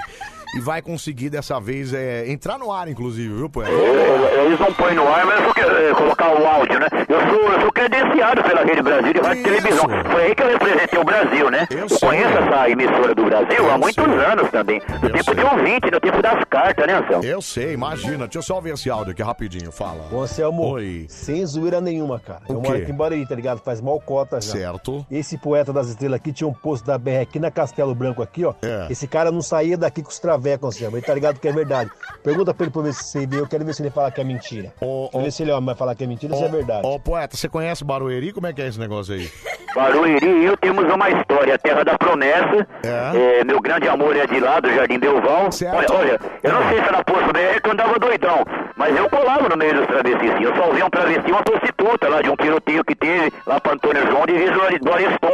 [0.56, 3.72] e vai conseguir dessa vez é, entrar no ar, inclusive, viu, poeta?
[3.72, 6.86] Eles não põem no ar, mas eu só quero é, colocar o áudio, né?
[7.08, 9.84] Eu sou, eu sou credenciado pela Rede Brasil de Rádio Televisão.
[10.10, 11.66] Foi aí que eu representei o Brasil, né?
[11.70, 14.82] Eu, conheço essa emissora do Brasil há muitos anos também.
[15.02, 17.24] No tempo de ouvinte, no tempo das cartas, né, Anselmo?
[17.24, 18.24] Eu sei, imagina.
[18.24, 20.04] Deixa eu só ver esse áudio aqui rapidinho, fala.
[20.12, 20.76] Ô, Anselmo,
[21.08, 22.42] sem zoeira nenhuma, cara.
[22.48, 22.68] O eu quê?
[22.68, 23.60] moro aqui em Barueri, tá ligado?
[23.60, 24.52] Faz mal cota já.
[24.52, 25.04] Certo.
[25.10, 28.44] Esse poeta das estrelas aqui tinha um posto da BR aqui na Castelo Branco aqui,
[28.44, 28.54] ó.
[28.62, 28.86] É.
[28.90, 30.96] Esse cara não saía daqui com os travecos, Anselmo.
[30.96, 31.90] Ele tá ligado que é verdade.
[32.22, 33.40] Pergunta pra ele pra ver se você vê.
[33.40, 34.72] Eu quero ver se ele fala que é mentira.
[34.78, 36.86] Quero ver se ele vai falar que é mentira ou se é verdade.
[36.86, 38.32] Ô, poeta, você conhece Barueri?
[38.32, 39.30] Como é que é esse negócio aí?
[39.74, 42.66] Barueri e eu temos uma história, a Terra da Promessa.
[42.84, 45.48] É, meu grande amor é de lá, do Jardim Belval.
[45.72, 48.44] Olha, olha, eu não sei se era posto BR que eu andava doidão,
[48.76, 50.40] mas eu colava no meio dos travestis.
[50.40, 53.60] Eu só vi um travesti e uma prostituta lá de um tiroteio que teve lá
[53.60, 54.34] para Antônio João de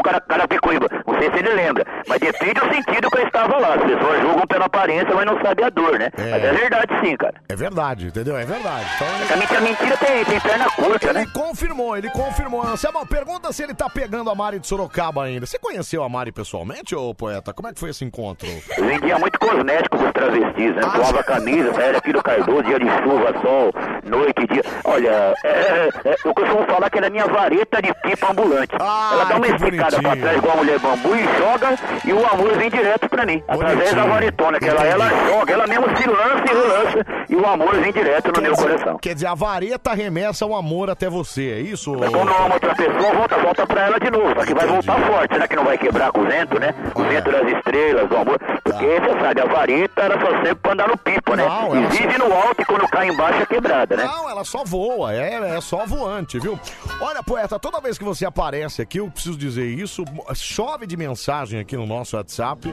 [0.03, 0.87] cara, Carapicuíba.
[1.07, 3.75] Não sei se ele lembra, mas depende do sentido que eu estava lá.
[3.75, 6.11] As pessoas julgam pela aparência, mas não sabem a dor, né?
[6.17, 7.35] Mas é verdade sim, cara.
[7.49, 8.37] É verdade, entendeu?
[8.37, 8.87] É verdade.
[8.97, 11.23] Então, Também a mentira tem, tem perna curta, né?
[11.23, 12.63] Ele confirmou, ele confirmou.
[12.67, 15.47] Anselmo, pergunta se ele tá pegando a Mari de Sorocaba ainda.
[15.47, 17.53] Você conheceu a Mari pessoalmente, ô poeta?
[17.53, 18.49] Como é que foi esse encontro?
[18.77, 20.83] Eu vendia muito cosmético pros travestis, né?
[20.95, 23.73] Doava camisa, saía aqui do Cardoso, dia de chuva, sol,
[24.05, 24.63] noite, dia.
[24.85, 28.75] Olha, é, é, é, eu costumo falar que ela é minha vareta de pipa ambulante.
[28.75, 30.23] ela dá uma esticada pra bonitinho.
[30.23, 33.43] trás igual a mulher bambu e joga, e o amor vem direto pra mim.
[33.49, 37.47] Através da varetona, que ela, ela joga, ela mesmo se lança e relança, e o
[37.47, 38.99] amor vem direto no meu coração.
[38.99, 41.93] Quer dizer, a vareta arremessa o amor até você, é isso?
[41.95, 44.35] Quando eu amo outra pessoa, volta, volta pra ela de novo.
[44.35, 45.33] Só que vai voltar forte.
[45.35, 46.75] Será que não vai quebrar com o vento, né?
[46.95, 48.39] O vento das estrelas, do amor.
[48.65, 51.45] Porque você sabe, a vareta era só sempre pra andar no pipo, né?
[51.47, 54.05] Não, e vive só- no alto e quando cai embaixo é quebrada, né?
[54.05, 56.59] Não, ela só voa, é, é só voante, viu?
[57.01, 60.05] Olha, poeta, toda vez que você aparece aqui, eu preciso dizer isso,
[60.35, 62.73] chove de mensagem aqui no nosso WhatsApp,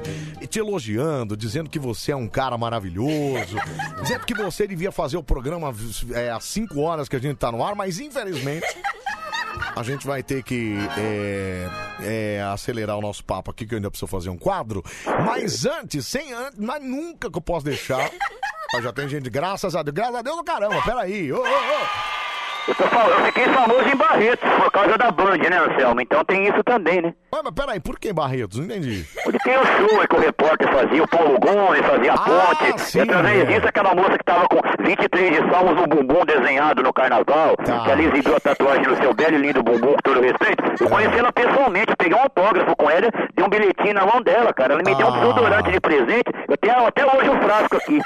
[0.50, 3.58] te elogiando, dizendo que você é um cara maravilhoso,
[4.02, 5.74] dizendo que você devia fazer o programa
[6.14, 8.68] é, às 5 horas que a gente tá no ar, mas infelizmente.
[9.76, 11.68] A gente vai ter que é,
[12.02, 14.84] é, acelerar o nosso papo aqui, que eu ainda preciso fazer um quadro.
[15.26, 18.10] Mas antes, sem antes, mas nunca que eu posso deixar.
[18.76, 21.32] Ó, já tem gente, graças a Deus, graças a Deus do caramba, peraí.
[21.32, 22.27] Ô, ô, ô.
[22.68, 26.02] Eu, tô fal- eu fiquei famoso em Barretos por causa da Band, né, Anselmo?
[26.02, 27.14] Então tem isso também, né?
[27.34, 28.58] Ué, mas peraí, por que Barretos?
[28.58, 29.06] Não entendi.
[29.26, 32.82] Onde tem o show é que o repórter fazia, o Paulo Gomes fazia a ponte.
[32.82, 33.46] sim, e através é.
[33.46, 37.84] disso, aquela moça que tava com 23 de salmos no bumbum desenhado no carnaval, Tá.
[37.86, 40.64] que ela exibiu a tatuagem no seu belo e lindo bumbum, com todo respeito.
[40.80, 44.22] Eu conheci ela pessoalmente, eu peguei um autógrafo com ela, dei um bilhetinho na mão
[44.22, 44.74] dela, cara.
[44.74, 45.20] Ela me deu um Ah.
[45.20, 48.02] desodorante de presente, eu tenho até hoje o frasco aqui.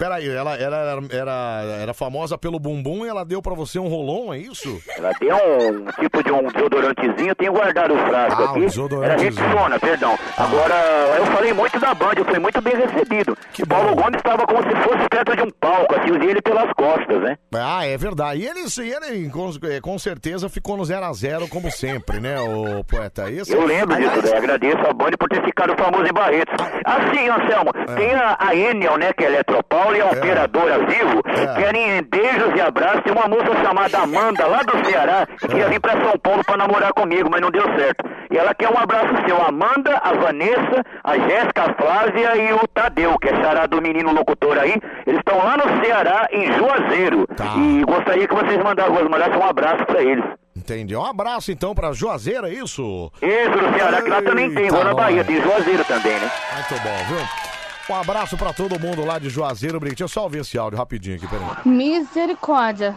[0.00, 4.32] Peraí, ela era, era, era famosa pelo bumbum e ela deu pra você um rolon,
[4.32, 4.80] é isso?
[4.96, 8.58] Ela deu um tipo de um desodorantezinho, eu tenho guardado o frasco Ah, um aqui.
[8.60, 9.46] Era desodorantezinho.
[9.46, 10.18] Rexona, perdão.
[10.38, 10.74] Agora,
[11.18, 13.36] eu falei muito da Band, eu fui muito bem recebido.
[13.62, 16.72] o Paulo Gomes estava como se fosse perto de um palco, assim, usei ele pelas
[16.72, 17.36] costas, né?
[17.54, 18.40] Ah, é verdade.
[18.40, 22.40] E ele, ele com, é, com certeza ficou no 0 a 0 como sempre, né,
[22.40, 23.30] o poeta?
[23.30, 24.38] Esse, Eu lembro Aliás, disso, né?
[24.38, 26.54] agradeço a Band por ter ficado famoso em Barretos.
[26.86, 27.94] Assim, Anselmo, É.
[27.96, 31.22] tem a, a Enel, né, que é Eletropaulo e a Operadora Vivo,
[31.56, 33.02] querem beijos e abraços.
[33.02, 36.56] Tem uma moça chamada Amanda, lá do Ceará, que queria vir pra São Paulo pra
[36.56, 38.04] namorar comigo, mas não deu certo.
[38.30, 42.52] E ela quer um abraço seu, a Amanda, a Vanessa, a Jéssica, a Flávia e
[42.52, 44.74] o Tadeu, que é chará do menino locutor aí.
[45.06, 47.26] Eles estão lá no Ceará, em Juazeiro.
[47.36, 47.54] Tá.
[47.56, 50.24] E gostaria que vocês mandassem, mandassem um abraço pra eles.
[50.56, 50.94] Entendi.
[50.94, 53.10] Um abraço então pra Juazeiro, é isso?
[53.22, 56.30] Isso, no Ceará, que lá também tem, vou na Bahia, tem Juazeiro também, né?
[56.54, 57.49] Muito bom, viu?
[57.90, 59.96] Um abraço pra todo mundo lá de Juazeiro, Brito.
[59.96, 61.44] Deixa eu só ouvir esse áudio rapidinho aqui, peraí.
[61.64, 62.94] Misericórdia.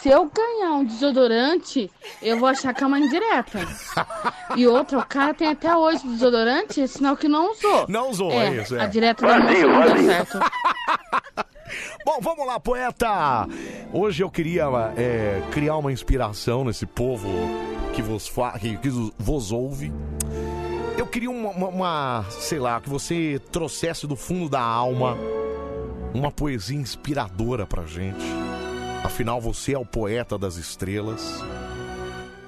[0.00, 1.90] Se eu ganhar um desodorante,
[2.22, 3.58] eu vou achar que é uma indireta.
[4.54, 7.86] E outra, o cara tem até hoje desodorante, sinal que não usou.
[7.88, 8.82] Não usou, é isso, é.
[8.82, 10.38] A direta da moça não deu certo.
[12.06, 13.44] Bom, vamos lá, poeta!
[13.92, 17.28] Hoje eu queria é, criar uma inspiração nesse povo
[17.92, 18.56] que vos, fa...
[18.56, 19.92] que, que vos ouve.
[20.98, 25.16] Eu queria uma, uma- uma, sei lá, que você trouxesse do fundo da alma
[26.12, 28.24] uma poesia inspiradora pra gente.
[29.04, 31.42] Afinal, você é o poeta das estrelas.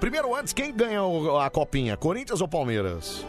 [0.01, 1.01] Primeiro, antes, quem ganha
[1.45, 1.97] a copinha?
[1.97, 3.25] Corinthians ou Palmeiras?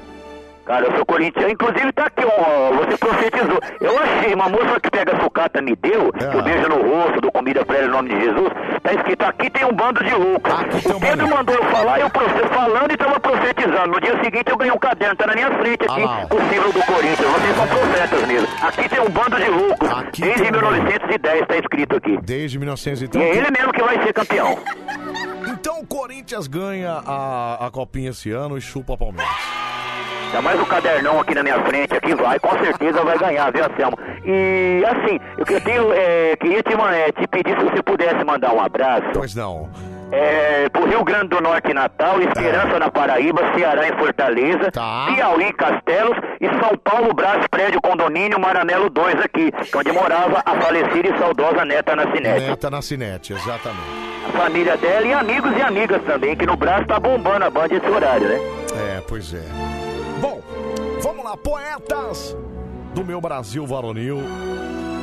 [0.66, 3.60] Cara, eu sou corintiano, inclusive tá aqui, ó, você profetizou.
[3.82, 7.32] Eu achei, uma moça que pega sucata me deu, que eu beijo no rosto, dou
[7.32, 8.50] comida pra ela em nome de Jesus,
[8.84, 10.52] tá escrito, aqui tem um bando de loucos.
[10.86, 13.88] o Pedro mandou eu falar, eu profe- falando e tava profetizando.
[13.88, 16.74] No dia seguinte eu ganhei um caderno, tá na minha frente aqui, com o símbolo
[16.74, 17.18] do Corinthians.
[17.32, 18.48] Vocês são profetas mesmo.
[18.62, 22.18] Aqui tem um bando de loucos, desde 1910 tá escrito aqui.
[22.22, 23.22] Desde 1900 E então.
[23.22, 24.58] é ele mesmo que vai ser campeão.
[25.48, 29.36] Então o Corinthians ganha a, a copinha esse ano e chupa a Palmeiras.
[30.32, 33.66] Ainda mais o cadernão aqui na minha frente, aqui vai, com certeza vai ganhar, viu,
[33.66, 33.98] Anselmo?
[34.24, 38.62] E assim, eu tenho, é, queria te, é, te pedir se você pudesse mandar um
[38.62, 39.10] abraço.
[39.14, 39.70] Pois não.
[40.10, 45.54] É, pro Rio Grande do Norte Natal, Esperança na Paraíba, Ceará em Fortaleza, Piauí em
[45.54, 51.18] Castelos e São Paulo, Brás, Prédio Condomínio, Maranelo 2 aqui, onde morava a falecida e
[51.18, 52.46] saudosa neta Nascinete.
[52.48, 54.12] Neta na Cinete, exatamente.
[54.30, 57.76] A família dela e amigos e amigas também, que no Brás tá bombando a banda
[57.76, 58.40] esse horário, né?
[58.98, 59.71] É, pois é.
[61.02, 62.38] Vamos lá, poetas
[62.94, 64.20] do meu Brasil varonil.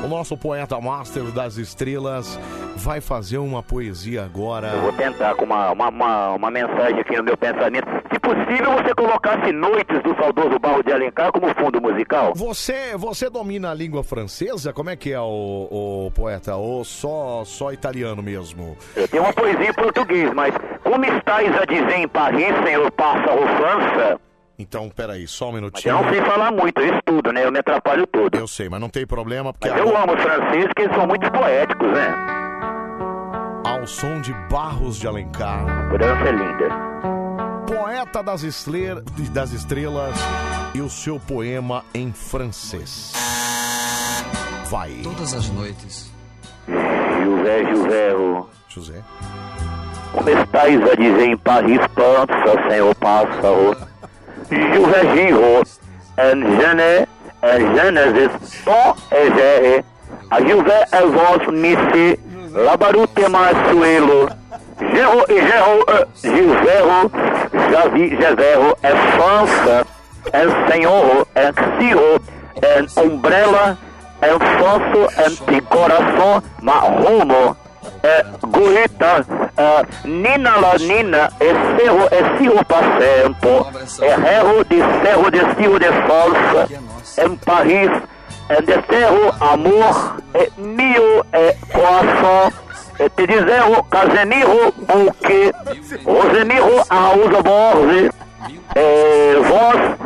[0.05, 2.39] O nosso poeta master das estrelas
[2.77, 4.69] vai fazer uma poesia agora.
[4.69, 7.89] Eu vou tentar com uma, uma, uma, uma mensagem aqui no meu pensamento.
[8.13, 12.33] Se possível, você colocasse Noites do saudoso Barro de Alencar como fundo musical.
[12.37, 14.73] Você, você domina a língua francesa?
[14.73, 16.55] Como é que é o, o poeta?
[16.55, 18.77] Ou só, só italiano mesmo?
[18.95, 20.55] Eu tenho uma poesia em português, mas
[20.85, 24.28] como estáis a dizer em Paris, senhor pássaro França?
[24.59, 25.95] Então, peraí, só um Eu minutinho.
[25.95, 27.45] não sei falar muito, eu estudo, né?
[27.47, 28.35] Eu me atrapalho todo.
[28.37, 31.07] Eu sei, mas não tem problema, porque Mas eu amo os franceses, porque eles são
[31.07, 32.15] muito poéticos, né?
[33.65, 35.65] ao som de Barros de Alencar.
[35.91, 36.69] França é linda.
[37.67, 40.17] Poeta das, estre- das estrelas
[40.75, 43.13] e o seu poema em francês.
[44.71, 44.91] Vai.
[45.05, 46.11] Todas as noites.
[46.67, 49.03] José, José, o- José.
[50.13, 53.77] como estáis a dizer em Paris, França, senhor pássaro?
[54.51, 55.63] José Giro,
[56.17, 57.07] en gene,
[57.43, 59.31] en genesis, ton e.
[59.31, 59.85] Gere,
[60.31, 62.19] a José é vos missi,
[62.53, 64.29] labarute masuelo,
[64.79, 67.11] Gero e Gero, eh, Gilzero,
[67.71, 69.87] Javi, Jezero, é França,
[70.33, 72.23] é Senhor, é Ciro,
[72.63, 73.77] é Umbrella,
[74.21, 77.57] é Fosso, é coração, marrumo,
[78.03, 83.67] é Guita, é Nina la Nina, é Cerro, é Ciro Passempo,
[84.01, 86.69] é Herro de Cerro de Ciro de Falsa,
[87.25, 87.91] em Paris,
[88.49, 92.53] é de Cerro Amor, é Mio, é Coração,
[93.01, 95.53] é te dizerro Casemiro Buque,
[96.05, 98.11] Rosemiro Arauza Borges,
[98.77, 99.99] é vós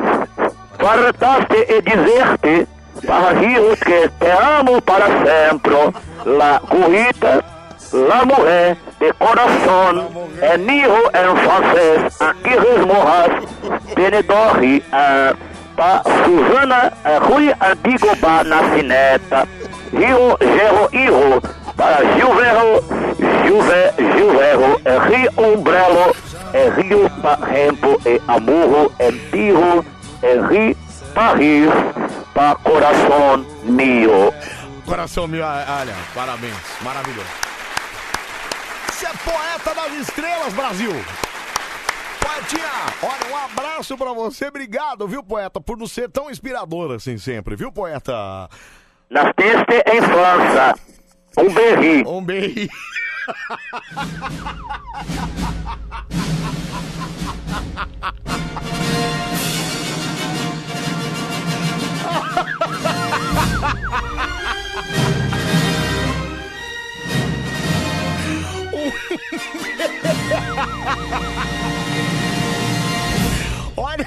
[0.78, 2.66] fartaste e dizer-te
[3.06, 5.92] para rir que te amo para sempre,
[6.24, 7.51] la corrida
[7.92, 10.08] La mujer de corazón,
[10.40, 13.28] el hijo en francés, aquí resmojas,
[13.94, 15.32] Benedorri, eh,
[15.76, 19.46] pa Suzana eh, Rui Antigoba Nascineta,
[19.92, 21.42] Rio Gerro Hijo,
[21.76, 22.80] para Gilverro,
[23.44, 26.16] Gilver, eh, Rio Umbrello,
[26.54, 29.84] eh, Rio Parrempo, e Amurro, eh, Rio
[31.14, 31.68] Paris,
[32.32, 34.32] pa Coração Mio.
[34.86, 37.51] Coração meu, olha, parabéns, maravilhoso.
[39.02, 40.92] Você é poeta das estrelas, Brasil.
[42.20, 42.70] Poetinha,
[43.02, 47.56] olha, um abraço pra você, obrigado, viu, poeta, por não ser tão inspirador assim sempre,
[47.56, 48.48] viu, poeta?
[49.10, 50.78] Nasceste em França,
[51.36, 52.04] um berri.
[52.06, 52.70] Um berri.
[73.76, 74.06] Olha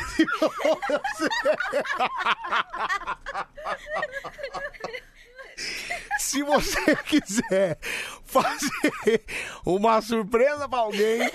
[6.19, 7.79] se você quiser
[8.25, 9.23] fazer
[9.65, 11.21] uma surpresa pra alguém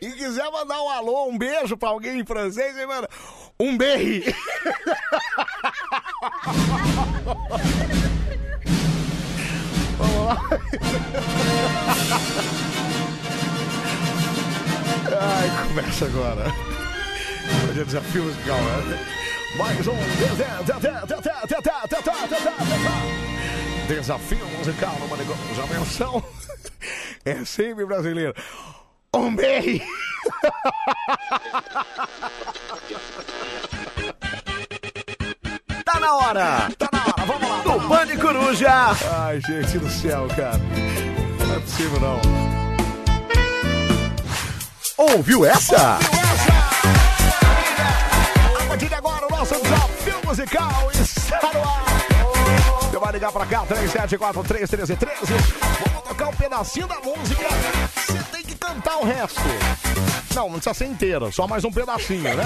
[0.00, 3.06] e quiser mandar um alô, um beijo pra alguém em francês, você manda
[3.60, 4.24] um berri.
[9.98, 10.38] Vamos lá.
[15.20, 16.44] Ai, começa agora.
[17.70, 19.06] Hoje é desafio musical, né?
[19.56, 19.94] Mais um
[23.88, 25.62] desafio musical numa negócio.
[25.62, 26.22] A menção
[27.24, 28.34] é sempre brasileiro.
[29.14, 29.82] Um berri.
[35.90, 36.70] Tá na hora!
[36.76, 37.62] Tá na hora, vamos lá!
[37.62, 38.90] Do Bande Coruja!
[39.10, 40.60] Ai, gente do céu, cara.
[41.46, 42.20] Não é possível, não.
[44.98, 45.98] Ouviu essa?
[48.60, 51.97] A partir de agora, o nosso desafio musical está no ar.
[52.98, 55.06] Você vai ligar pra cá, 37431313.
[55.86, 57.46] Vamos tocar um pedacinho da música.
[57.94, 59.40] Você tem que cantar o resto.
[60.34, 62.44] Não, não precisa ser inteira, só mais um pedacinho, né?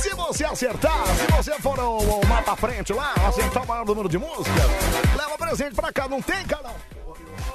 [0.00, 4.08] Se você acertar, se você for o, o mapa frente lá, acertar o maior número
[4.08, 4.70] de músicas,
[5.16, 6.06] leva presente pra cá.
[6.06, 6.70] Não tem, cara?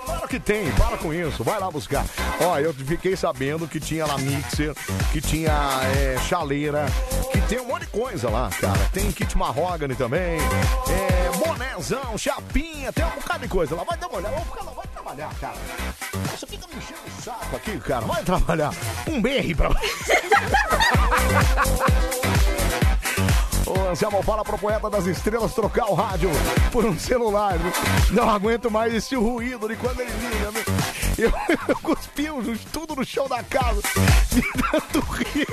[0.05, 2.05] Claro que tem, para com isso, vai lá buscar.
[2.39, 4.73] Ó, eu fiquei sabendo que tinha lá mixer,
[5.11, 5.51] que tinha
[5.97, 6.85] é, chaleira,
[7.31, 8.77] que tem um monte de coisa lá, cara.
[8.93, 13.83] Tem kit mahogany também, é, bonézão, chapinha, tem um bocado de coisa lá.
[13.83, 15.57] Vai dar uma olhada, ficar lá, vai trabalhar, cara.
[16.31, 18.05] Você fica me enchendo o saco aqui, cara.
[18.05, 18.73] Vai trabalhar.
[19.07, 19.69] Um berre pra.
[23.65, 26.29] Ô, Anselmo, fala pro poeta das estrelas trocar o rádio
[26.71, 27.57] por um celular.
[27.57, 27.71] viu?
[28.11, 30.51] Não aguento mais esse ruído de quando ele liga.
[30.51, 31.25] viu?
[31.25, 31.33] Eu,
[31.67, 32.27] eu cuspi
[32.71, 33.81] tudo no chão da casa
[34.31, 35.47] de tanto rir.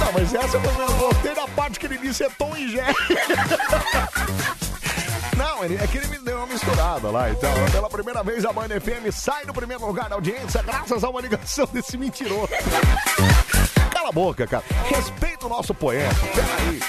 [0.00, 2.94] Não, mas essa eu gostei da parte que ele disse é Tom e Jerry.
[5.44, 7.50] Não, ele, é que ele me deu uma misturada lá então.
[7.70, 11.20] Pela primeira vez a Band FM sai do primeiro lugar da audiência graças a uma
[11.20, 12.48] ligação desse mentiroso.
[13.90, 14.64] Cala a boca, cara.
[14.88, 16.14] Respeita o nosso poeta.
[16.34, 16.80] Peraí.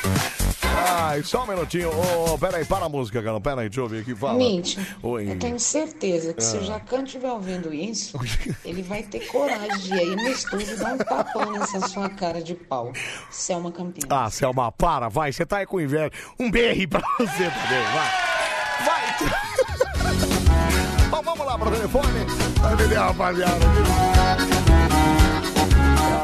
[0.97, 1.89] Ai, só um minutinho.
[1.89, 3.39] Ô, peraí, para a música, cara.
[3.39, 4.13] Peraí, deixa eu ver aqui.
[4.15, 4.37] Fala.
[4.37, 5.31] Mitch, Oi.
[5.31, 6.59] eu tenho certeza que se Ah.
[6.59, 8.17] o Jacan estiver ouvindo isso,
[8.65, 12.09] ele vai ter coragem de ir aí no estúdio e dar um tapão nessa sua
[12.09, 12.91] cara de pau.
[13.29, 14.09] Selma Campinas.
[14.11, 15.31] Ah, Selma, para, vai.
[15.31, 16.11] Você tá aí com inveja.
[16.39, 18.44] Um berre pra você também, vai.
[18.83, 19.15] Vai.
[21.09, 22.25] Bom, vamos lá pro telefone.
[22.61, 23.65] Vai entender, rapaziada.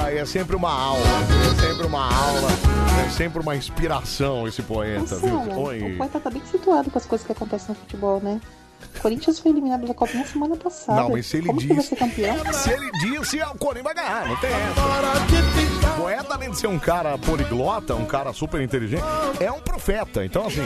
[0.04, 1.06] Ah, é sempre uma aula.
[1.52, 2.50] É sempre uma aula.
[3.06, 5.36] É sempre uma inspiração esse poeta, viu?
[5.38, 5.96] Marcelo, o Oi.
[5.98, 8.40] poeta tá bem situado com as coisas que acontecem no futebol, né?
[8.96, 11.02] O Corinthians foi eliminado da Copinha semana passada.
[11.02, 11.90] Não, mas se ele Como que vai disse.
[11.90, 12.36] ser campeão?
[12.54, 15.92] Se ele disse, o Corinthians vai ganhar, não tem essa.
[15.92, 19.04] O poeta, além de ser um cara poliglota, um cara super inteligente,
[19.40, 20.24] é um profeta.
[20.24, 20.62] Então, assim.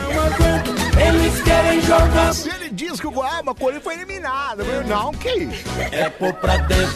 [0.99, 2.33] Eles querem jogar.
[2.33, 4.61] Se ele diz que o Guarama, o Corinthians foi eliminado.
[4.63, 5.63] eu, Não, que isso?
[5.91, 6.93] É por pra dentro.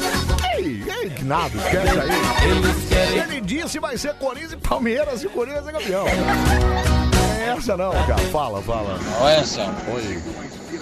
[0.58, 2.88] Que, que, que nada, esquece aí.
[2.88, 6.06] Se ele disse, vai ser Corinthians e Palmeiras e o Corinthians ser campeão.
[6.08, 8.18] É essa não, cara.
[8.32, 9.00] Fala, fala.
[9.22, 9.64] Olha só.
[9.94, 10.22] Oi.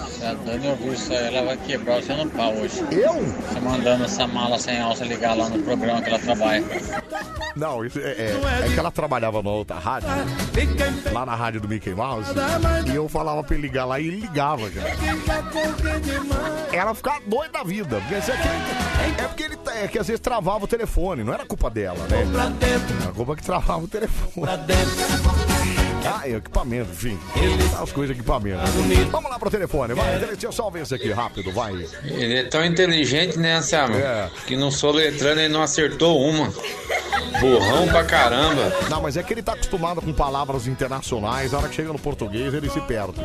[0.08, 2.82] Se a Dani ouvir isso aí, ela vai quebrar você no pau hoje.
[2.90, 3.14] Eu?
[3.14, 6.64] Você mandando essa mala sem alça ligar lá no programa que ela trabalha.
[7.56, 10.08] Não, isso é, é- é que ela trabalhava numa outra rádio,
[11.12, 12.30] lá na rádio do Mickey Mouse,
[12.90, 14.92] e eu falava pra ele ligar lá e ele ligava, cara.
[16.72, 18.48] Ela ficava doida da vida, porque isso aqui,
[19.22, 21.98] é porque ele tá- é que às vezes travava o telefone, não era culpa dela,
[22.08, 22.24] né?
[23.02, 24.46] Era culpa que travava o telefone.
[26.08, 27.18] Ah, é equipamento, enfim.
[27.80, 28.60] As coisas de equipamento.
[29.10, 30.18] Vamos lá pro telefone, vai.
[30.18, 31.72] Deixa eu só ver isso aqui rápido, vai.
[32.04, 33.94] Ele é tão inteligente, né, Anselmo?
[34.46, 36.52] Que não soletrando ele não acertou uma.
[37.40, 38.72] Burrão pra caramba.
[38.88, 41.98] Não, mas é que ele tá acostumado com palavras internacionais, a hora que chega no
[41.98, 43.20] português ele se perde.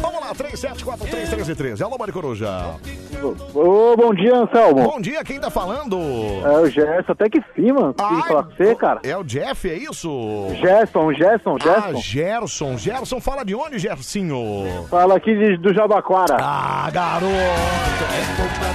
[0.00, 1.80] Vamos lá, 37431313.
[1.82, 2.74] Alô, Mari Coruja.
[3.54, 4.82] Ô, bom dia, Anselmo.
[4.82, 5.96] Bom dia, quem tá falando?
[6.44, 7.94] É o Gerson, até que sim, mano.
[7.94, 9.00] Queria falar com você, cara.
[9.02, 10.08] É o Jeff, é isso?
[10.60, 12.00] Gerson, Gerson, Ah, Gerson.
[12.30, 12.76] Gerson.
[12.76, 14.64] Gerson, fala de onde, Gersinho?
[14.90, 16.36] Fala aqui do Jabaquara.
[16.40, 17.26] Ah, garoto.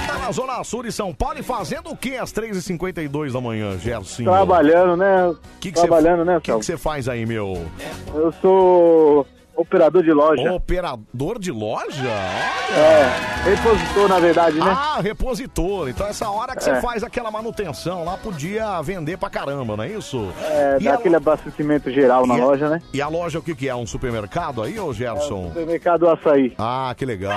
[0.06, 3.76] Tá na Zona Sul de São Paulo e fazendo o que às 3h52 da manhã,
[3.78, 4.30] Gersinho?
[4.30, 5.34] Trabalhando, né?
[5.60, 7.62] Que que cê- Trabalhando, né, O que você faz aí, meu?
[8.14, 10.52] Eu sou operador de loja.
[10.52, 12.08] Operador de loja?
[12.74, 14.76] É, repositor, na verdade, né?
[14.76, 15.88] Ah, repositor.
[15.88, 16.80] Então essa hora que você É.
[16.80, 20.28] faz aquela manutenção lá, podia vender pra caramba, não é isso?
[20.42, 22.80] É, dá a- aquele abastecimento geral na a- loja, né?
[22.92, 23.74] E a loja o que que é?
[23.74, 25.48] Um supermercado aí, ô Gerson?
[25.48, 26.54] Supermercado Açaí.
[26.58, 27.32] Ah, que legal.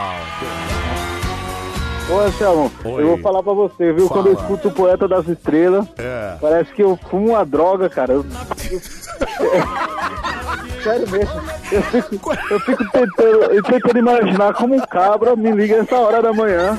[2.07, 3.01] Ô, Anselmo, Oi.
[3.01, 4.07] eu vou falar pra você, viu?
[4.07, 4.21] Fala.
[4.21, 6.37] Quando eu escuto o Poeta das Estrelas, É.
[6.39, 8.13] parece que eu fumo uma droga, cara.
[8.13, 8.23] Eu-
[10.85, 11.41] Sério mesmo.
[11.71, 16.31] Eu fico, eu fico tentando, tentando imaginar como um cabra me liga essa hora da
[16.31, 16.77] manhã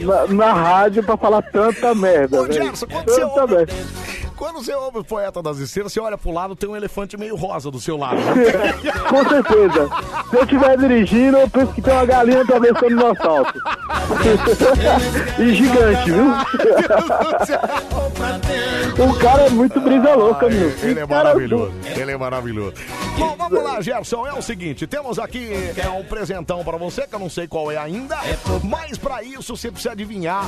[0.00, 2.52] na, na rádio pra falar tanta merda, velho.
[2.52, 3.72] Gerson, quando você Tanta ouve- merda.
[4.36, 7.36] Quando você ouve o Poeta das Estrelas, você olha pro lado, tem um elefante meio
[7.36, 8.16] rosa do seu lado.
[9.08, 9.88] Com certeza.
[10.30, 13.52] Se eu estiver dirigindo, eu penso que tem uma galinha atravessando no asfalto.
[15.38, 16.32] e gigante, viu?
[18.98, 20.68] o cara é muito brisa louca, meu.
[20.82, 21.72] Ele é Que cara maravilhoso.
[21.96, 22.74] Ele é maravilhoso.
[23.18, 24.26] Bom, vamos lá, Gerson.
[24.26, 27.70] É o seguinte, temos aqui é um presentão pra você, que eu não sei qual
[27.70, 28.16] é ainda,
[28.62, 30.44] mas pra isso você precisa adivinhar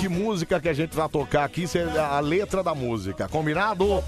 [0.00, 1.64] que música que a gente vai tocar aqui,
[2.10, 3.28] a letra da música.
[3.28, 4.02] Combinado?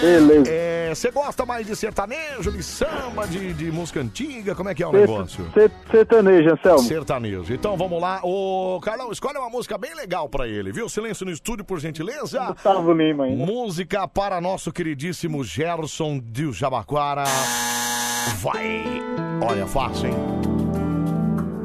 [0.00, 0.50] Beleza.
[0.50, 4.54] É, Você gosta mais de sertanejo, de samba, de, de música antiga?
[4.54, 5.46] Como é que é o negócio?
[5.54, 6.78] ser- Sertanejo, Anselmo.
[6.80, 7.52] Sertanejo.
[7.54, 8.20] Então vamos lá.
[8.22, 10.88] Ô, Carlão, escolhe uma música bem legal pra ele, viu?
[10.88, 12.40] Silêncio no estúdio, por gentileza.
[12.52, 13.33] Gustavo Lima ainda.
[13.34, 17.24] Música para nosso queridíssimo Gerson de Jabaquara.
[18.40, 18.84] Vai.
[19.42, 20.14] Olha, fácil, hein?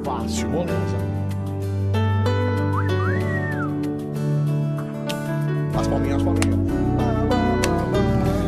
[0.03, 0.97] Fácil, moleza.
[5.79, 6.59] As palminhas, as palminhas.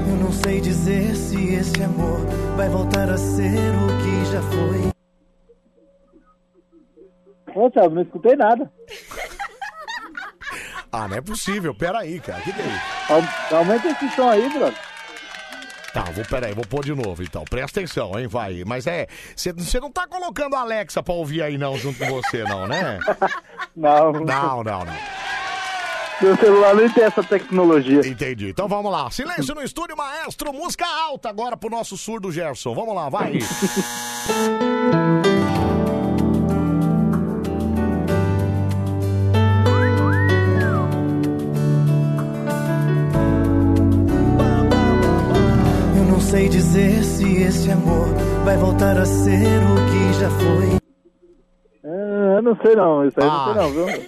[0.10, 2.26] Eu não sei dizer se esse amor
[2.58, 4.92] vai voltar a ser o que já foi.
[7.56, 8.72] Ô, Anselmo, não escutei nada.
[10.92, 11.74] Ah, não é possível.
[11.74, 12.40] Pera aí, cara.
[12.40, 13.14] O que, que é isso?
[13.54, 14.74] Au- Aumenta esse som aí, brother.
[15.94, 17.44] Tá, vou, peraí, vou pôr de novo então.
[17.44, 18.64] Presta atenção, hein, vai.
[18.66, 22.44] Mas é, você não tá colocando a Alexa pra ouvir aí não, junto com você
[22.44, 22.98] não, né?
[23.76, 24.12] Não.
[24.14, 24.98] Não, não, não.
[26.22, 28.02] Meu celular nem tem essa tecnologia.
[28.08, 28.50] Entendi.
[28.50, 29.10] Então vamos lá.
[29.10, 30.52] Silêncio no estúdio, maestro.
[30.54, 32.74] Música alta agora pro nosso surdo Gerson.
[32.76, 33.40] Vamos lá, vai.
[46.32, 48.08] sei dizer se esse amor
[48.46, 50.78] vai voltar a ser o que já foi.
[51.84, 53.46] É, eu não sei não, isso aí eu Ah.
[53.46, 54.06] não sei não, viu?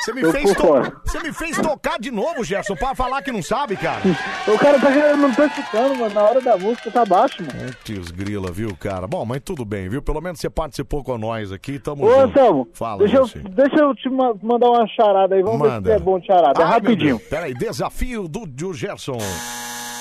[0.00, 0.92] Você me, Eu fez to-.
[1.04, 4.00] Você me fez tocar de novo, Gerson, pra falar que não sabe, cara.
[4.46, 6.14] O cara tá querendo, não tá escutando, mano.
[6.14, 7.72] Na hora da música tá baixo, mano.
[7.84, 9.06] Putz, grila, viu, cara?
[9.06, 10.00] Bom, mas tudo bem, viu?
[10.00, 12.22] Pelo menos você participou com nós aqui, tamo Ô, junto.
[12.38, 15.42] Anselmo, Fala, deixa, eu, deixa eu te ma- mandar uma charada aí.
[15.42, 15.90] Vamos ver Manda.
[15.90, 16.62] se é bom de charada.
[16.62, 17.18] É Ai, rapidinho.
[17.28, 19.18] Peraí, desafio do, do Gerson.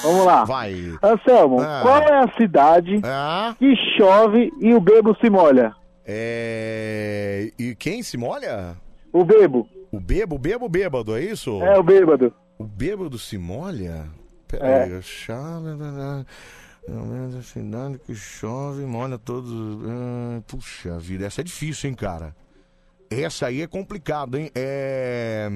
[0.03, 0.43] Vamos lá.
[0.45, 0.74] Vai.
[1.03, 1.80] Anselmo, Ah.
[1.82, 3.01] qual é a cidade
[3.59, 5.74] que chove e o bebo se molha?
[6.06, 7.51] É...
[7.59, 8.76] E quem se molha?
[9.11, 9.67] O bebo.
[9.92, 11.61] O bebo, o bebo, bêbado, é isso?
[11.64, 12.34] É, o bêbado.
[12.58, 14.06] O bêbado se molha?
[14.48, 14.98] Peraí, É.
[14.98, 15.69] a chave...
[16.85, 19.51] Pelo menos a cidade que chove, molha todos...
[19.85, 22.34] ah, puxa vida, essa é difícil, hein, cara?
[23.09, 24.50] Essa aí é complicado, hein?
[24.56, 25.50] É...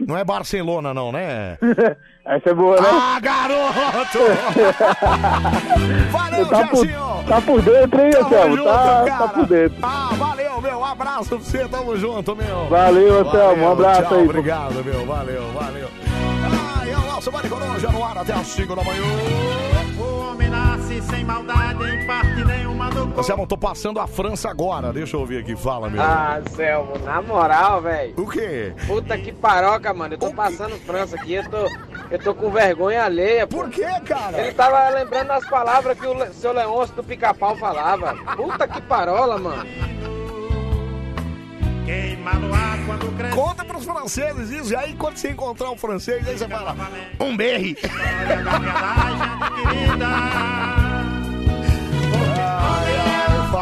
[0.00, 1.56] Não é Barcelona, não, né?
[2.26, 2.88] Essa é boa, né?
[2.90, 4.18] Ah, garoto!
[6.10, 6.86] Valeu, tá, por,
[7.28, 8.56] tá por dentro, hein, Tamo Anselmo?
[8.56, 9.78] junto, Tá, tá por dentro.
[9.82, 10.78] Ah, valeu, meu.
[10.78, 11.68] Um abraço pra você.
[11.68, 12.68] Tamo junto, meu.
[12.68, 13.62] Valeu, Anselmo.
[13.64, 14.24] Um abraço tchau, aí.
[14.24, 15.06] Obrigado, meu.
[15.06, 15.88] Valeu, valeu.
[16.46, 19.02] Ah, e é o nosso Mari Coruja no ar até as 5 da manhã.
[19.98, 22.63] O homem nasce sem maldade, em parte nenhuma do
[23.16, 24.92] Anselmo, tô passando a França agora.
[24.92, 25.54] Deixa eu ouvir aqui.
[25.54, 26.02] Fala, meu.
[26.02, 28.12] Ah, Selmo, na moral, velho.
[28.16, 28.72] O quê?
[28.86, 30.14] Puta que paroca, mano.
[30.14, 31.68] Eu tô passando França aqui, eu tô,
[32.10, 33.46] eu tô com vergonha alheia.
[33.46, 34.38] Por quê, cara?
[34.40, 38.14] Ele tava lembrando as palavras que o Le- seu Leôncio do pica-pau falava.
[38.36, 39.64] Puta que parola, mano.
[43.34, 44.72] Conta pros franceses isso.
[44.72, 46.74] E aí, quando você encontrar um francês, aí você fala:
[47.20, 47.76] um berre.
[47.84, 47.90] Ai,
[50.02, 50.24] ai,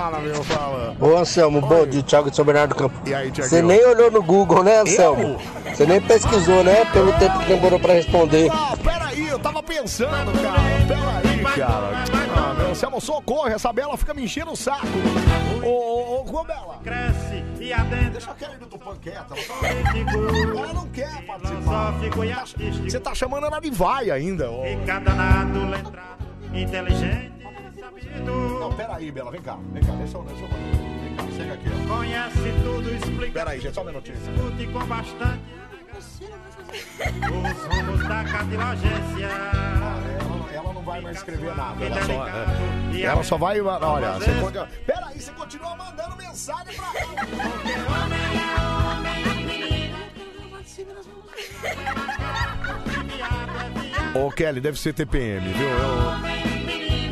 [0.02, 0.96] fala, meu, fala.
[1.00, 3.08] Ô Anselmo, bom dia, Thiago de São Bernardo do Campo.
[3.08, 3.48] E aí, Thiago?
[3.48, 5.38] Você nem olhou no Google, né, Anselmo?
[5.72, 6.84] Você nem pesquisou, né?
[6.86, 8.50] Pelo tempo que demorou pra responder.
[8.52, 10.60] Ah, peraí, eu tava pensando, cara.
[10.88, 12.04] Peraí, cara.
[12.34, 13.48] Ah, meu, Anselmo, socorro.
[13.48, 14.86] Essa Bela fica me enchendo o saco.
[15.62, 16.80] Ô, ô, ô, ô, Bela.
[16.82, 18.10] Cresce e adentro.
[18.10, 19.34] Deixa a Kelly do Tupã quieta.
[19.62, 21.94] Ela, ela não quer participar.
[22.82, 24.50] Você tá chamando ela de vai ainda.
[24.50, 24.64] Ô.
[26.54, 27.41] inteligente,
[28.24, 29.58] Não, peraí, Bela, vem cá.
[29.72, 30.22] Vem cá, deixa eu.
[30.24, 31.68] Deixa eu vem cá, chega aqui.
[31.68, 31.96] ó.
[31.96, 34.16] conhece tudo, explica Peraí, gente, só um minutinho.
[34.36, 39.26] tudo e com bastante os rumos da cartilagência.
[39.26, 41.84] Ela, ela não vai mais escrever nada.
[41.84, 43.60] Ela só, é, ela só vai.
[43.60, 44.68] Olha, você continua.
[44.86, 46.92] Peraí, você continua mandando mensagem pra
[54.14, 55.68] Ô Kelly, deve ser TPM, viu?
[55.68, 56.51] Eu,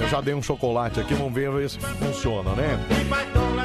[0.01, 2.79] eu já dei um chocolate aqui, vamos ver se funciona, né?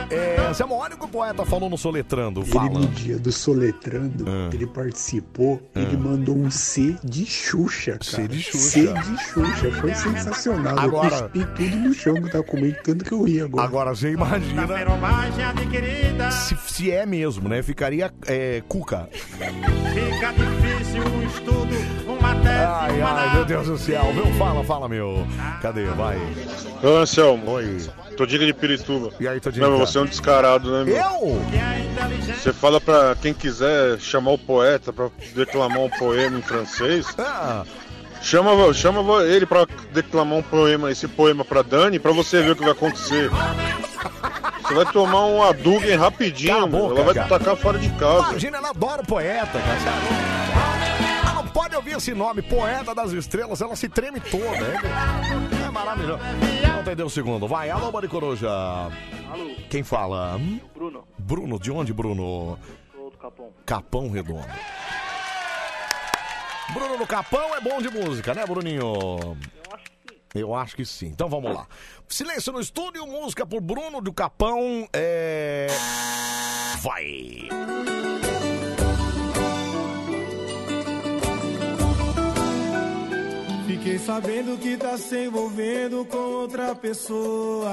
[0.10, 2.42] É, Anselmo, olha o que o poeta falou no Soletrando.
[2.42, 2.70] Ele, Fala.
[2.80, 8.04] no dia do Soletrando, ele participou, ele mandou um C de Xuxa, cara.
[8.04, 8.60] C de Xuxa.
[8.70, 10.78] C de Xuxa, foi sensacional.
[10.78, 13.66] Agora- Eu tudo no chão que eu tava comendo, tanto que eu ri agora.
[13.66, 14.64] Agora você imagina
[15.50, 17.62] adquirida, se, se é mesmo, né?
[17.64, 19.10] Ficaria é, cuca.
[19.12, 24.12] fica difícil um estudo, Ai, ai, meu Deus do céu.
[24.14, 25.28] Meu, fala, fala, meu.
[25.62, 25.86] Cadê?
[25.86, 26.18] Vai.
[26.84, 27.52] Ô, Anselmo.
[27.52, 27.88] Oi.
[28.18, 29.12] Tô diga de Pirituba.
[29.20, 29.68] E aí, Todiga?
[29.68, 30.96] Não, você é um descarado, né, meu?
[30.96, 31.42] Eu?
[32.34, 37.08] Você fala pra quem quiser chamar o poeta pra declamar um poema em francês.
[37.20, 37.64] Ah.
[38.22, 42.56] Chama, chama ele pra declamar um poema, esse poema pra Dani, pra você ver o
[42.56, 43.30] que vai acontecer.
[44.64, 47.26] Você vai tomar um Adugen rapidinho, boca, Ela vai cara.
[47.28, 48.30] te tacar fora de casa.
[48.30, 50.75] Imagina, ela adora o poeta, cara.
[51.56, 54.44] Pode ouvir esse nome, Poeta das Estrelas, ela se treme toda.
[54.44, 56.22] É, é maravilhoso.
[56.68, 57.48] Não entendeu o segundo.
[57.48, 58.50] Vai, alô, Bari Coruja.
[58.50, 60.36] Alô, Quem fala?
[60.36, 60.60] Hum?
[60.74, 62.60] Bruno, Bruno, de onde, Bruno?
[62.94, 63.54] sou do Capão.
[63.66, 64.46] Capão Redondo.
[66.74, 69.38] Bruno no Capão é bom de música, né, Bruninho?
[70.34, 71.08] Eu acho que sim.
[71.08, 71.66] Então vamos lá.
[72.10, 74.90] Silêncio no estúdio, música por Bruno do Capão.
[74.92, 75.68] É.
[76.82, 77.48] Vai!
[83.86, 87.70] Fiquei sabendo que tá se envolvendo com outra pessoa.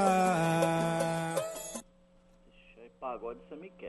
[2.76, 3.88] Aí, pagode, você me quer.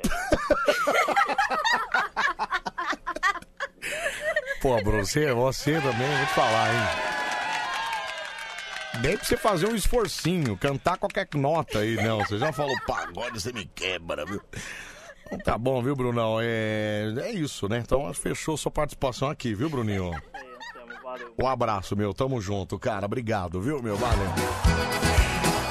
[4.61, 6.79] Pô, Bruno, você, você também, vou te falar, hein?
[9.01, 12.19] Nem pra você fazer um esforcinho, cantar qualquer nota aí, não.
[12.19, 14.41] Você já falou pagode, você me quebra, viu?
[15.25, 16.37] Então tá bom, viu, Brunão?
[16.41, 17.79] É, é isso, né?
[17.79, 20.13] Então fechou sua participação aqui, viu, Bruninho?
[21.41, 22.13] Um abraço, meu.
[22.13, 23.05] Tamo junto, cara.
[23.05, 23.95] Obrigado, viu, meu?
[23.95, 24.27] Valeu.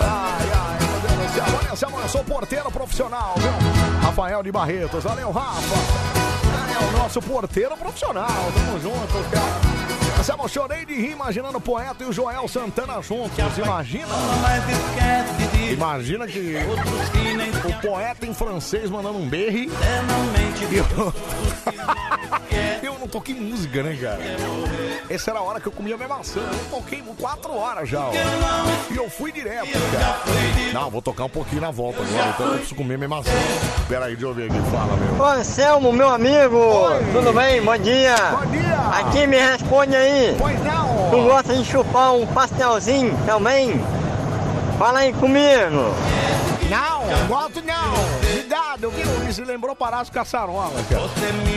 [0.01, 1.59] Ai, ai, meu Deus do céu.
[1.59, 4.01] Olha só, eu sou porteiro profissional, viu?
[4.03, 5.05] Rafael de Barretos.
[5.05, 5.77] Valeu, Rafa.
[6.75, 8.27] É o nosso porteiro profissional.
[8.55, 9.92] Tamo junto, cara.
[10.23, 13.37] Se emocionei de rir imaginando o poeta e o Joel Santana juntos.
[13.59, 14.07] Imagina?
[15.73, 16.59] Imagina que
[17.65, 19.69] o poeta em francês mandando um berre.
[20.71, 21.13] Eu...
[22.95, 24.21] eu não toquei música, né, cara?
[25.11, 26.41] Essa era a hora que eu comia minha maçã.
[26.41, 28.13] Eu toquei quatro horas já, ó.
[28.91, 30.21] E eu fui direto, cara.
[30.73, 33.31] Não, vou tocar um pouquinho na volta agora, então eu preciso comer minha maçã.
[33.89, 35.21] Pera aí, deixa eu ver aqui, fala, meu.
[35.21, 36.59] Ô Anselmo, meu amigo,
[37.13, 37.61] tudo bem?
[37.63, 38.17] Bom dia.
[38.17, 38.79] Bom dia.
[39.01, 40.12] Aqui me responde aí.
[40.39, 41.11] Pois não.
[41.11, 43.81] Tu gosta de chupar um pastelzinho também?
[44.79, 45.95] Fala aí comigo.
[46.71, 47.95] Não, gosto não.
[48.31, 49.21] Obrigado, viu?
[49.25, 51.03] Me se lembrou Palácio Caçarola, cara.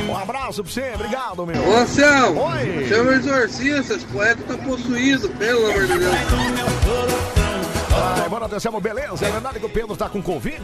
[0.10, 1.70] Um abraço pra você, obrigado, meu.
[1.70, 2.86] Ô Anselmo, Oi.
[2.88, 6.75] chama o exorcista, esse poeta tá possuído, pelo amor de Deus.
[7.96, 9.26] Ai, bora atenção, beleza?
[9.26, 10.62] É verdade que o Pedro tá com Covid?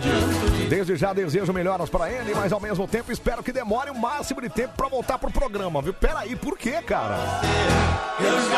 [0.69, 4.42] Desde já desejo melhoras pra ele, mas ao mesmo tempo espero que demore o máximo
[4.42, 5.93] de tempo pra voltar pro programa, viu?
[5.93, 7.18] Peraí, por quê, cara?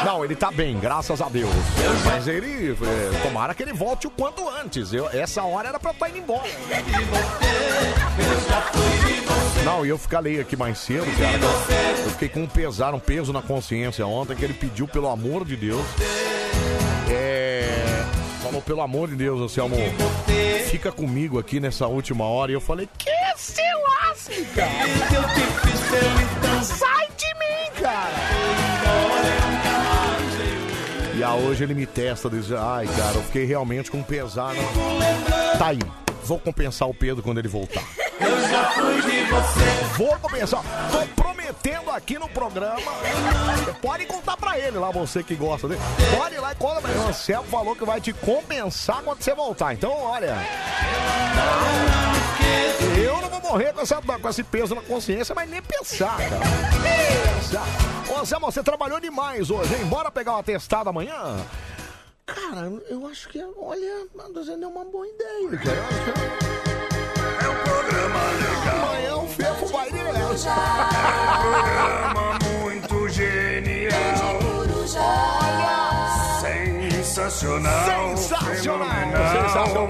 [0.06, 1.52] Não, ele tá bem, graças a Deus.
[2.06, 4.92] Mas ele, é, tomara que ele volte o quanto antes.
[4.94, 6.50] Eu, essa hora era pra estar indo embora.
[9.64, 11.40] Não, e eu falei aqui mais cedo, cara.
[12.04, 15.46] Eu fiquei com um pesar, um peso na consciência ontem que ele pediu, pelo amor
[15.46, 15.86] de Deus.
[17.10, 17.83] É.
[18.54, 19.76] Falou, pelo amor de Deus, Anselmo,
[20.70, 22.52] fica comigo aqui nessa última hora.
[22.52, 24.70] E eu falei, que se lasque, cara.
[26.62, 28.14] Sai de mim, cara.
[31.16, 34.54] E a hoje ele me testa, diz, ai, cara, eu fiquei realmente com pesar.
[34.54, 34.62] Né?
[35.58, 35.80] Tá aí,
[36.24, 37.84] vou compensar o Pedro quando ele voltar.
[38.20, 39.98] Eu já fui de você.
[39.98, 40.64] Vou compensar.
[40.92, 42.92] Tô prometendo aqui no programa.
[43.82, 45.82] Pode contar pra ele lá, você que gosta dele.
[46.16, 47.00] Pode ir lá e pra ele.
[47.00, 49.74] O Anselmo falou que vai te compensar quando você voltar.
[49.74, 50.38] Então, olha.
[52.98, 56.40] Eu não vou morrer com, essa, com esse peso na consciência, mas nem pensar, cara.
[56.82, 57.66] Nem pensar.
[58.10, 59.86] Ô, Anselmo, você trabalhou demais hoje, hein?
[59.86, 61.38] Bora pegar uma testada amanhã?
[62.26, 64.08] Cara, eu acho que, olha,
[64.58, 65.76] não é uma boa ideia, cara.
[65.78, 66.44] Eu acho que-
[68.70, 70.14] Amanhã o Fefo vai direto.
[71.42, 73.94] Programa muito genial.
[76.42, 78.18] Sensacional.
[78.18, 78.88] Sensacional.
[78.90, 79.42] fenomenal.
[79.44, 79.90] Sensacional.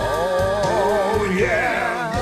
[0.00, 2.12] Oh, yeah.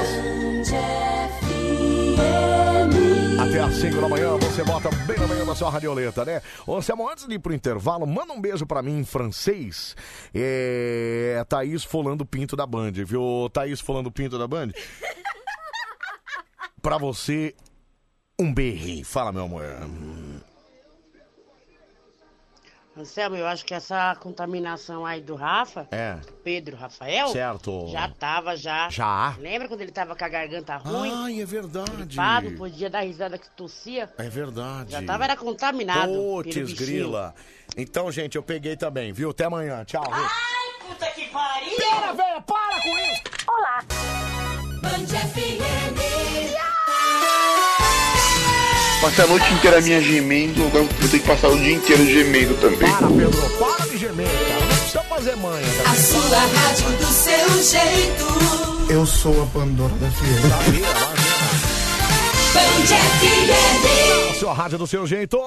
[3.42, 6.40] Até às 5 da manhã, você bota bem na manhã da sua radioleta, né?
[6.64, 9.96] Ô, Samuel, antes de ir pro intervalo, manda um beijo pra mim em francês.
[10.32, 11.44] É.
[11.48, 13.50] Thaís Folando Pinto da Band, viu?
[13.52, 14.68] Thaís Folando Pinto da Band.
[16.80, 17.52] Pra você,
[18.38, 19.04] um beijo.
[19.04, 19.64] Fala, meu amor.
[22.96, 26.16] Anselmo, eu acho que essa contaminação aí do Rafa, É.
[26.44, 27.88] Pedro Rafael, Certo.
[27.90, 28.88] já tava já.
[28.88, 29.34] Já?
[29.40, 31.10] Lembra quando ele tava com a garganta ruim?
[31.12, 31.90] Ai, é verdade.
[32.06, 34.08] Gripado, podia dar risada que tossia.
[34.16, 34.92] É verdade.
[34.92, 36.12] Já tava era contaminado.
[36.12, 37.34] Putz, grila.
[37.76, 39.30] Então, gente, eu peguei também, viu?
[39.30, 39.84] Até amanhã.
[39.84, 40.04] Tchau.
[40.04, 40.88] viu?
[40.88, 41.76] Puta que pariu!
[41.76, 43.22] Pera, velho, para com isso!
[43.48, 43.80] Olá.
[49.04, 52.54] Passei a noite inteira minha gemendo, agora vou ter que passar o dia inteiro gemendo
[52.54, 52.90] também.
[52.90, 54.60] Para, Pedro, para de gemer, cara.
[54.60, 55.66] Não precisa fazer manha.
[55.76, 55.90] Cara.
[55.90, 58.24] A sua rádio do seu jeito.
[58.88, 60.40] Eu sou a Pandora da Fiel.
[62.54, 64.23] Band FM.
[64.38, 65.38] Sua rádio do seu jeito.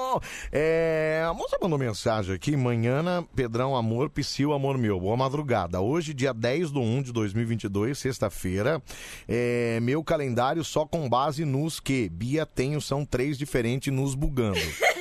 [0.50, 2.56] É, a moça mandou mensagem aqui.
[2.56, 4.98] Manhã, Pedrão, amor, Psyu, amor meu.
[4.98, 5.80] Boa madrugada.
[5.80, 8.82] Hoje, dia 10 de 1 de 2022, sexta-feira.
[9.28, 14.58] É, meu calendário só com base nos que Bia tenho são três diferentes nos bugando.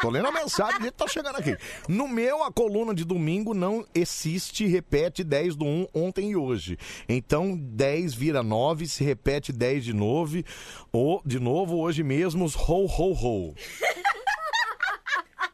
[0.00, 1.56] Tô lendo a mensagem, ele tá chegando aqui.
[1.88, 6.78] No meu, a coluna de domingo não existe, repete 10 do 1 ontem e hoje.
[7.08, 10.42] Então, 10 vira 9, se repete 10 de novo,
[10.92, 13.54] ou de novo hoje mesmo, ho, ho, ho.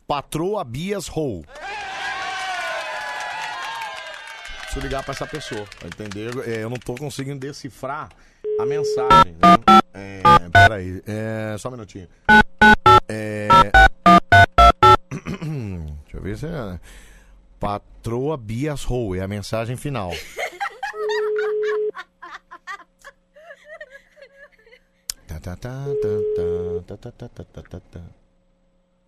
[0.07, 1.43] Patroa Bias Ho.
[4.63, 6.49] Preciso ligar pra essa pessoa, pra entender?
[6.49, 8.09] É, eu não tô conseguindo decifrar
[8.59, 9.33] a mensagem.
[9.33, 9.83] Né?
[9.95, 12.09] É, peraí, é, só um minutinho.
[13.09, 13.49] É...
[15.41, 16.81] Deixa eu ver se é.
[17.59, 20.11] Patroa Bias Rowe, é a mensagem final.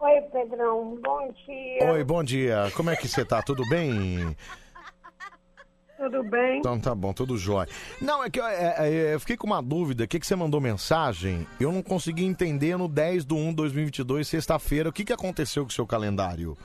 [0.00, 1.92] Oi, Pedrão, bom dia.
[1.92, 2.70] Oi, bom dia.
[2.76, 3.42] Como é que você tá?
[3.42, 4.36] Tudo bem?
[6.04, 6.58] Tudo bem?
[6.58, 7.66] Então tá bom, tudo jóia.
[7.98, 10.04] Não, é que eu, é, é, eu fiquei com uma dúvida.
[10.04, 11.46] O que, que você mandou mensagem?
[11.58, 14.90] Eu não consegui entender no 10 do 1 de 2022, sexta-feira.
[14.90, 16.58] O que, que aconteceu com o seu calendário?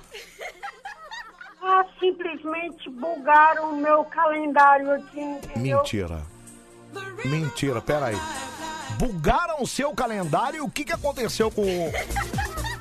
[1.61, 5.77] Ah, simplesmente bugaram o meu calendário aqui, entendeu?
[5.77, 6.21] Mentira.
[7.23, 8.17] Mentira, peraí.
[8.97, 11.63] Bugaram o seu calendário o que, que aconteceu com,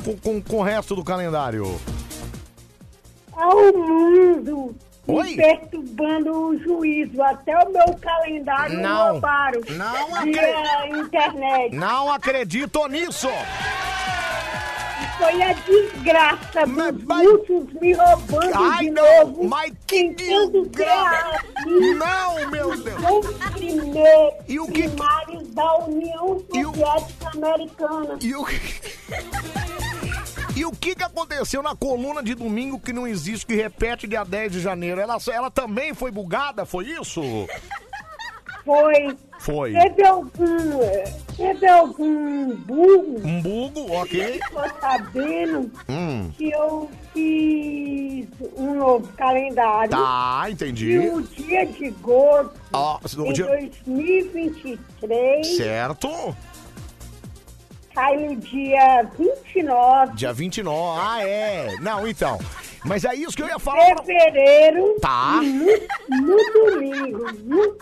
[0.04, 1.80] com, com, com o resto do calendário?
[3.36, 4.74] É o mundo
[5.08, 5.34] Oi?
[5.36, 7.22] perturbando o juízo.
[7.22, 9.12] Até o meu calendário Não.
[9.12, 9.60] roubaram.
[9.70, 11.74] Não Via internet.
[11.74, 13.28] Não acredito nisso!
[15.18, 19.48] Foi a desgraça dos russos me roubando Ai, de não, novo.
[19.48, 21.40] mas que desgraça.
[21.66, 23.02] Não, meu Deus.
[23.26, 28.16] Os primeiros E o que- primários da União Soviética Americana.
[28.22, 28.44] E o
[30.58, 34.24] E o que, que aconteceu na coluna de domingo que não existe, que repete dia
[34.24, 35.00] 10 de janeiro?
[35.00, 37.22] Ela, ela também foi bugada, foi isso?
[38.64, 39.16] Foi.
[39.38, 39.72] Foi.
[39.72, 40.78] Teve algum.
[41.36, 44.40] Teve algum burro Um bugo, ok.
[44.42, 46.32] ficou sabendo Hum.
[46.36, 49.90] que eu fiz um novo calendário.
[49.92, 50.90] Tá, entendi.
[50.90, 56.34] E o dia de gosto Ó, o em dia- 2023 Certo?
[57.98, 61.00] Cai no dia 29 Dia 29.
[61.02, 61.74] Ah, é.
[61.80, 62.38] Não, então.
[62.84, 63.96] Mas é isso que eu ia falar.
[64.04, 65.40] fevereiro Tá.
[65.42, 67.26] no, no domingo.
[67.34, 67.76] viu?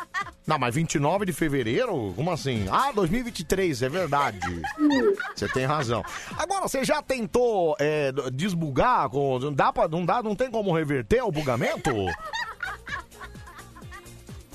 [0.46, 2.14] Não, mas 29 de fevereiro?
[2.16, 2.66] Como assim?
[2.70, 4.38] Ah, 2023, é verdade.
[5.34, 6.02] Você tem razão.
[6.38, 9.10] Agora, você já tentou é, desbugar?
[9.10, 11.90] com- dá pra, não dá, não tem como reverter o bugamento?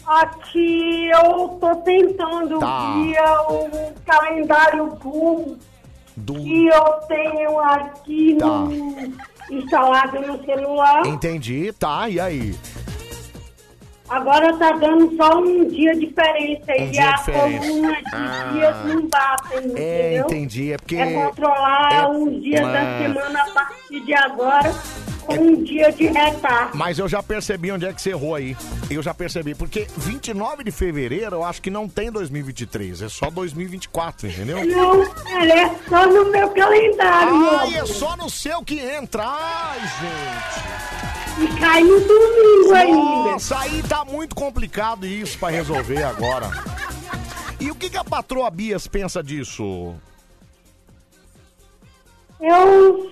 [0.05, 2.93] Aqui eu tô tentando Tá.
[2.95, 5.57] via o calendário Google
[6.17, 6.33] Do...
[6.33, 8.45] que eu tenho aqui Tá.
[8.47, 9.13] no,
[9.51, 11.05] instalado no celular.
[11.05, 12.55] Entendi, tá, e aí?
[14.09, 17.59] Agora tá dando só um dia de diferença Um e dia a de diferença.
[17.67, 18.49] coluna de Ah.
[18.51, 20.25] dias não batem, É, entendeu?
[20.25, 20.95] entendi, é porque...
[20.97, 24.73] É controlar é- os dias da semana a partir de agora
[25.29, 26.77] um dia de retardo.
[26.77, 28.55] Mas eu já percebi onde é que você errou aí.
[28.89, 33.29] Eu já percebi, porque 29 de fevereiro eu acho que não tem 2023, é só
[33.29, 34.65] 2024, entendeu?
[34.65, 35.03] Não,
[35.41, 37.33] ele é só no meu calendário.
[37.59, 37.87] Ai, é amor.
[37.87, 39.23] só no seu que entra.
[39.25, 40.81] Ai, gente.
[41.39, 43.31] E cai no domingo ainda.
[43.31, 46.49] Nossa, aí tá muito complicado isso pra resolver agora.
[47.59, 49.95] E o que, que a patroa Bias pensa disso?
[52.41, 53.11] Eu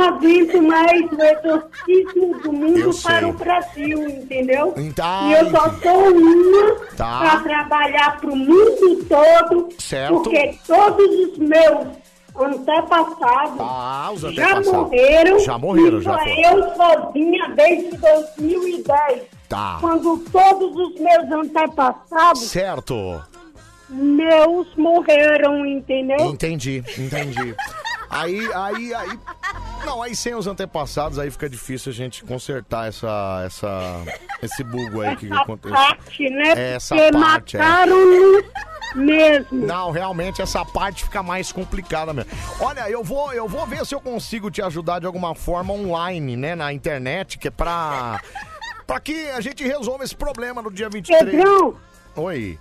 [0.00, 4.72] aguento mais o exorcismo do mundo para o Brasil, entendeu?
[4.76, 7.18] Então, e eu só sou uma Tá.
[7.20, 10.14] para trabalhar para o mundo todo, Certo.
[10.14, 11.88] porque todos os meus
[12.34, 14.72] antepassados Ah, os já antepassados.
[14.72, 15.38] morreram.
[15.40, 16.34] Já morreram, já só foram.
[16.42, 19.22] eu sozinha desde 2010.
[19.48, 19.76] Tá.
[19.80, 23.20] Quando todos os meus antepassados, Certo.
[23.90, 26.16] meus morreram, entendeu?
[26.20, 27.54] Entendi, entendi.
[28.10, 29.18] Aí, aí, aí.
[29.86, 34.02] Não, aí sem os antepassados, aí fica difícil a gente consertar essa, essa,
[34.42, 35.76] esse bugo aí que Essa aconteceu.
[35.76, 36.74] parte, né?
[36.74, 37.60] Essa Porque parte, é.
[37.60, 38.44] mataram-nos
[38.96, 39.66] mesmo.
[39.66, 42.30] Não, realmente essa parte fica mais complicada mesmo.
[42.60, 46.36] Olha, eu vou, eu vou ver se eu consigo te ajudar de alguma forma online,
[46.36, 48.20] né, na internet, que é pra,
[48.86, 51.30] pra que a gente resolva esse problema no dia 23.
[51.30, 51.76] Pedrão,
[52.16, 52.58] Oi.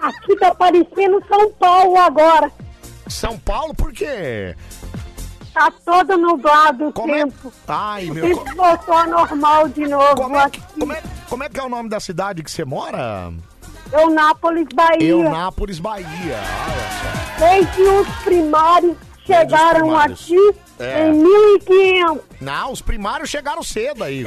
[0.00, 2.50] aqui tá parecendo São Paulo agora.
[3.10, 4.54] São Paulo, por quê?
[5.52, 7.52] Tá todo nublado o Como é- tempo.
[7.66, 8.24] Ai, O meu.
[8.44, 10.14] tempo voltou ao normal de novo.
[10.14, 12.64] Como é, que, como, é, como é que é o nome da cidade que você
[12.64, 13.32] mora?
[13.92, 15.08] Eunápolis, Bahia.
[15.08, 16.06] Eunápolis, Bahia.
[17.40, 20.22] Olha Desde os primários chegaram primários.
[20.22, 21.08] aqui É.
[21.08, 22.16] em 1500.
[22.16, 22.20] só.
[22.40, 24.24] Não, os primários chegaram cedo aí.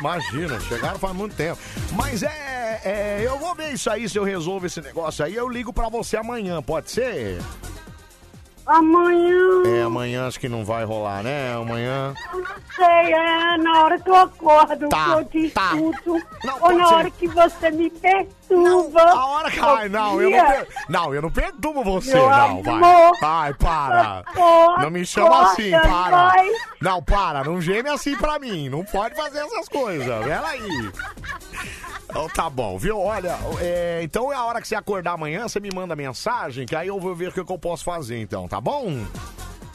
[0.00, 1.58] Imagina, chegaram faz muito tempo.
[1.92, 5.34] Mas é, é, Eu vou ver isso aí, se eu resolvo esse negócio aí.
[5.36, 7.40] Eu ligo pra você amanhã, pode ser?
[8.66, 11.54] Amanhã, É, amanhã acho que não vai rolar, né?
[11.54, 12.14] Amanhã.
[12.32, 15.72] eu não sei, é na hora que eu acordo Tá, que eu tá.
[15.72, 16.22] discuto.
[16.44, 16.94] Não, ou na ser.
[16.94, 17.90] hora que você me
[18.48, 19.02] perturba.
[19.02, 20.68] A hora não, eu não, per...
[20.88, 22.74] não, eu não perturbo você, Meu não, vai.
[22.74, 23.12] amor.
[23.22, 24.24] Ai, para.
[24.80, 26.28] Não me chama assim, para.
[26.28, 26.50] vai.
[26.80, 28.68] Não, para, não geme assim pra mim.
[28.68, 30.24] Não pode fazer essas coisas.
[30.24, 30.92] Peraí.
[32.08, 33.00] Então, tá bom, viu?
[33.00, 36.76] Olha, é, então é a hora que você acordar amanhã, você me manda mensagem, que
[36.76, 39.04] aí eu vou ver o que eu posso fazer, então, tá bom?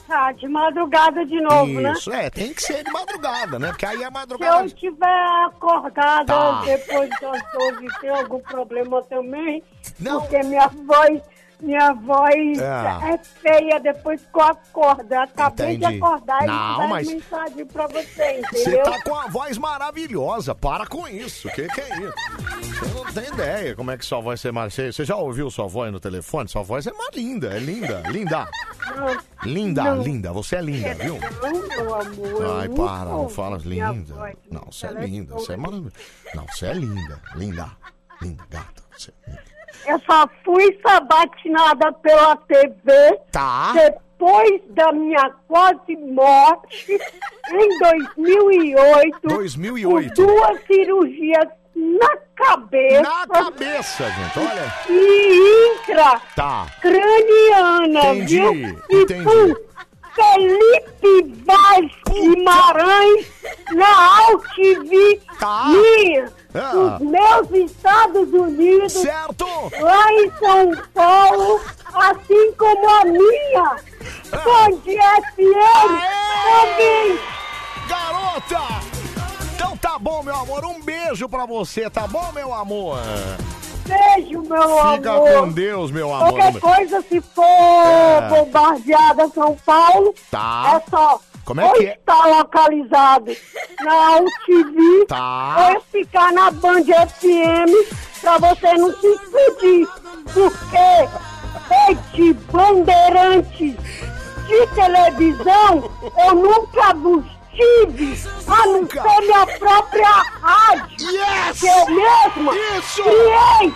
[0.10, 1.92] Tá, de madrugada de novo, né?
[1.92, 3.68] Isso, é, tem que ser de madrugada, né?
[3.70, 4.62] Porque aí é Se madrugada.
[4.62, 6.62] eu estiver acordada Tá.
[6.66, 9.64] depois das 12 tem algum problema também,
[10.00, 10.20] Não.
[10.22, 11.22] porque minha voz,
[11.62, 13.14] minha voz É.
[13.14, 15.14] é, feia depois que eu acordo.
[15.14, 15.98] Eu Acabei Entendi.
[16.00, 18.84] de acordar Não, e mas- mensagem pra você, Você entendeu?
[18.84, 21.48] tá com a voz maravilhosa, para com isso.
[21.48, 22.14] O que, que é isso?
[22.80, 24.94] Você não tem ideia como é que sua voz é maravilhosa.
[24.94, 26.48] Você já ouviu sua voz no telefone?
[26.50, 28.48] Sua voz é mais linda, é linda, linda.
[29.44, 30.02] Linda, Não.
[30.02, 31.18] linda, você é linda, viu?
[31.20, 32.42] Não, meu amor.
[32.44, 34.14] eu Ai, para, não fala linda.
[34.14, 35.12] voz Não, você é telefone.
[35.12, 35.96] linda, você é maravilhosa.
[36.36, 37.72] Não, você é linda, linda,
[38.22, 38.84] linda, gata.
[38.98, 39.49] Você é linda.
[39.90, 43.72] Eu só fui sabatinada pela TV Tá.
[43.74, 47.00] depois da minha quase morte
[47.52, 49.28] em 2008.
[49.28, 50.14] 2008.
[50.16, 53.02] Com duas cirurgias na cabeça.
[53.02, 54.74] Na cabeça, gente, olha.
[54.90, 56.68] E intra Tá.
[56.82, 58.54] craniana, Entendi, viu?
[58.90, 59.24] E entendi.
[59.24, 59.69] com
[60.16, 63.28] Felipe Vaz Guimarães
[63.74, 65.22] na Altivi
[65.68, 66.98] minha, Ah.
[66.98, 69.46] dos meus Estados Unidos, certo.
[69.80, 71.62] lá em São Paulo,
[71.94, 73.76] assim como a minha,
[74.32, 75.54] Band FM
[76.44, 77.20] também.
[77.88, 78.80] Garota!
[79.56, 80.66] Então tá bom, meu amor.
[80.66, 82.98] Um beijo pra você, tá bom, meu amor?
[83.90, 85.34] Beijo, meu Fica amor.
[85.42, 86.34] com Deus, meu amor.
[86.34, 88.30] Qualquer coisa, se for É.
[88.30, 90.82] bombardeada São Paulo, Tá.
[90.86, 91.94] é só Como é ou que é?
[91.94, 93.36] estar localizado
[93.84, 95.72] na UTV Tá.
[95.74, 97.72] ou ficar na Band FM
[98.22, 99.88] pra você não se explodir.
[100.34, 101.10] Porque
[101.70, 103.76] rede bandeirantes
[104.48, 105.90] de televisão
[106.28, 110.10] eu nunca vos tive, a não ser minha própria
[110.42, 111.12] rádio.
[111.12, 111.60] Yes!
[111.60, 113.04] Que eu mesma Isso!
[113.04, 113.74] criei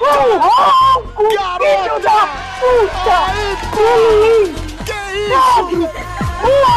[0.00, 2.28] Um ronco, filho da
[2.60, 3.18] puta!
[3.74, 4.54] Sim!
[4.84, 5.88] Que isso?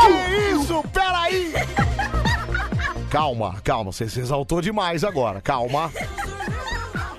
[0.06, 0.84] Que isso?
[0.94, 1.54] Peraí!
[3.10, 5.92] Calma, calma, você se exaltou demais agora, calma.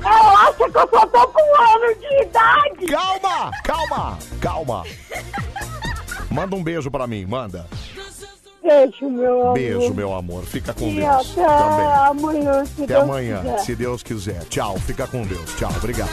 [0.03, 2.87] Ela acha que eu só tô com um ano de idade!
[2.87, 4.85] Calma, calma, calma.
[6.31, 7.67] Manda um beijo pra mim, manda.
[8.71, 9.55] Beijo, meu amor.
[9.55, 10.45] Beijo, meu amor.
[10.45, 11.31] Fica com E Deus.
[11.37, 11.87] até Também.
[12.07, 13.59] amanhã, se Até Deus amanhã, quiser.
[13.59, 14.45] se Deus quiser.
[14.45, 15.55] Tchau, fica com Deus.
[15.57, 16.11] Tchau, obrigado.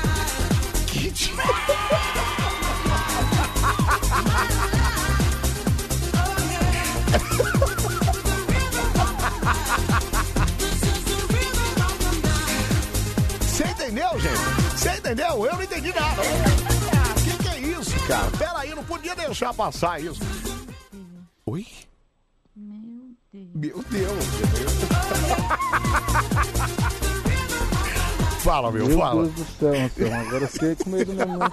[13.41, 14.77] Você entendeu, gente?
[14.77, 15.45] Você entendeu?
[15.45, 16.21] Eu não entendi nada.
[16.21, 18.29] O que, que é isso, cara?
[18.37, 20.21] Pera aí, não podia deixar passar isso.
[21.45, 21.65] Oi?
[23.53, 24.27] Meu Deus.
[28.43, 29.23] Fala, meu, Meu fala.
[29.23, 31.37] Deus do céu, Anselmo, agora eu fiquei com medo mesmo.
[31.37, 31.49] né?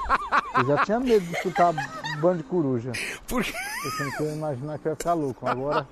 [0.59, 1.75] Eu já tinha medo de escutar
[2.21, 2.93] bando de coruja.
[3.27, 3.53] Por quê?
[3.85, 5.45] Eu sempre ia imaginar que eu ia ficar louco.
[5.49, 5.85] Agora,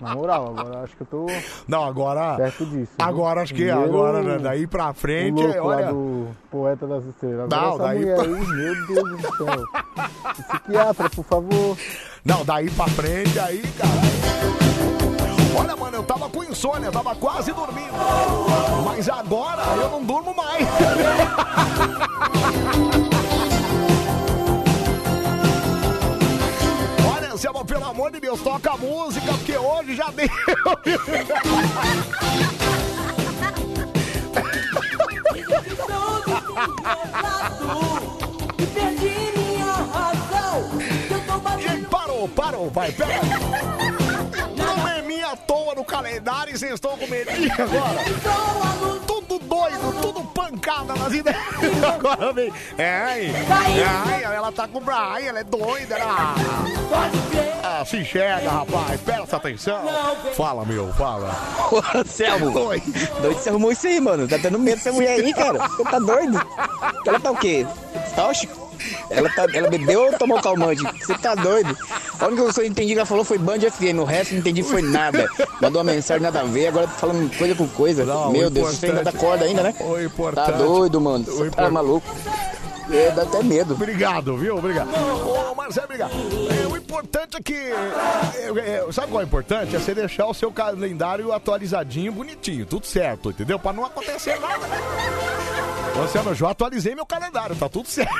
[0.00, 1.26] na moral, agora acho que eu tô
[1.66, 2.36] Não, agora.
[2.36, 2.92] perto disso.
[2.96, 3.06] viu?
[3.08, 5.92] Agora acho que Primeiro, agora, né, daí pra frente, o olha.
[5.92, 7.52] do Poeta das Estrelas.
[7.52, 9.64] Agora Não, daí pra- aí, meu Deus do céu.
[10.48, 11.76] Psiquiatra, por favor.
[12.24, 14.59] Não, daí pra frente, aí, cara.
[15.56, 17.92] Olha, mano, eu tava com insônia, eu tava quase dormindo.
[18.84, 20.66] Mas agora eu não durmo mais.
[27.14, 30.28] Olha, Selma, pelo amor de Deus, toca a música, porque hoje já deu.
[41.90, 43.99] Parou, parou, vai, pera.
[45.30, 48.00] É minha toa no calendário e vocês estão com medinho agora.
[49.06, 51.38] Tudo doido, tudo pancada nas ideias.
[51.94, 52.52] Agora vem.
[52.76, 54.82] É, ai, ai, ela tá com.
[54.90, 56.34] Ai, ela é doida, ela.
[57.62, 59.00] Ah, se enxerga, rapaz.
[59.02, 59.80] Presta atenção.
[60.36, 61.32] Fala, meu, fala.
[61.70, 62.92] Ô, Anselmo, doido
[63.22, 64.26] você arrumou isso aí, mano.
[64.26, 65.68] Tá dando medo dessa mulher aí, cara.
[65.68, 66.40] Você tá doido?
[67.06, 67.66] Ela tá o quê?
[68.16, 68.69] Tóxico?
[69.10, 70.82] Ela, tá, ela bebeu ou tomou calmante?
[71.04, 71.76] Você tá doido?
[72.18, 74.40] A única coisa que eu entendi que ela falou foi Band FM, o resto não
[74.40, 75.26] entendi foi nada.
[75.60, 78.04] Mandou uma mensagem nada a ver, agora tá falando coisa com coisa.
[78.30, 79.74] Meu o Deus, você ainda dá importante- corda ainda, né?
[79.80, 81.24] O Tá importante- doido, mano.
[81.28, 82.06] o Você tá maluco.
[82.92, 83.74] É, dá até medo.
[83.74, 84.56] Obrigado, viu?
[84.58, 84.88] Obrigado.
[84.92, 86.10] Ô, Marcelo, obrigado.
[86.10, 87.54] É, o importante é que.
[87.54, 89.76] é, é, sabe qual é o importante?
[89.76, 93.60] É você deixar o seu calendário atualizadinho, bonitinho, tudo certo, entendeu?
[93.60, 94.66] Pra não acontecer nada?
[95.96, 98.10] Luciano, eu já atualizei meu calendário, tá tudo certo.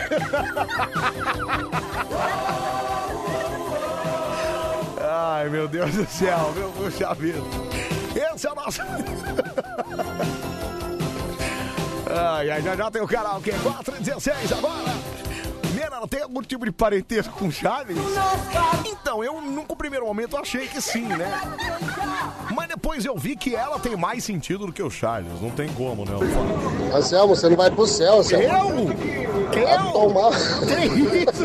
[5.02, 7.40] Ai, meu Deus do céu, meu puxa vida.
[8.14, 8.82] Esse é o nosso.
[12.12, 15.29] Ai, ai, já já tem o karaokê 416 agora.
[15.92, 17.96] Ela tem algum tipo de parentesco com Charles?
[18.86, 21.30] Então, eu num primeiro momento achei que sim, né?
[22.54, 25.40] Mas depois eu vi que ela tem mais sentido do que o Charles.
[25.40, 26.20] Não tem como, não.
[26.96, 28.44] Anselmo, você não vai pro céu, Anselmo.
[28.44, 28.86] Eu?
[29.64, 30.30] Vai tomar.
[30.66, 30.74] Que
[31.24, 31.44] isso,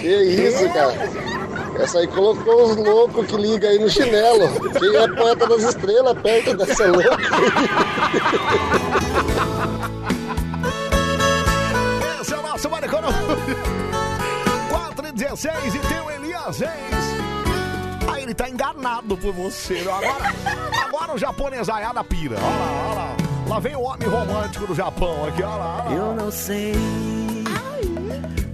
[0.00, 0.94] Que isso, cara?
[1.80, 4.48] Essa aí colocou os loucos que liga aí no chinelo.
[4.78, 7.18] Quem é poeta das estrelas perto dessa louca?
[12.64, 13.08] Esse é o nosso Maricona
[14.70, 16.62] 4 e 16 e tem o Elias.
[18.10, 19.80] Aí ele tá enganado por você.
[19.80, 20.32] Agora,
[20.82, 22.36] agora o japonesaiada pira.
[22.36, 23.16] Olha lá, olha lá.
[23.48, 25.84] Lá vem o homem romântico do Japão aqui, olha lá.
[25.86, 26.06] olha lá.
[26.06, 26.74] Eu não sei,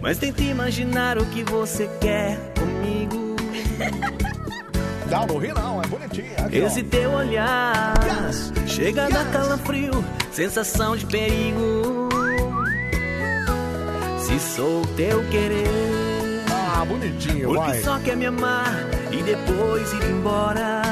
[0.00, 3.36] mas tenta imaginar o que você quer comigo.
[5.08, 6.32] Não, não ri não, é bonitinho.
[6.44, 6.66] Aqui, ó.
[6.66, 7.94] Esse teu olhar
[8.66, 12.19] chega a dar calafrio, sensação de perigo.
[14.30, 15.66] Se sou teu querer,
[16.50, 17.82] Ah, bonitinho, porque vai.
[17.82, 18.72] só quer me amar
[19.10, 20.82] e depois ir embora.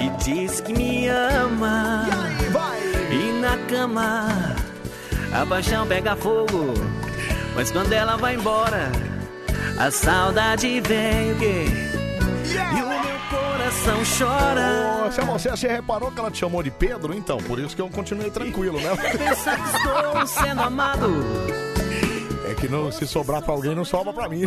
[0.00, 2.04] E diz que me ama.
[3.10, 4.28] E na cama
[5.32, 6.74] a paixão pega fogo,
[7.54, 8.90] mas quando ela vai embora,
[9.78, 11.66] a saudade vem quê?
[12.76, 13.01] E o
[13.82, 15.06] coração chora.
[15.06, 17.14] Ô, Selma, você, reparou que ela te chamou de Pedro?
[17.14, 18.90] Então, por isso que eu continuei tranquilo, né?
[18.96, 21.08] Pensa que estou sendo amado.
[22.48, 24.42] É que não, se sobrar pra alguém, não sobra pra mim.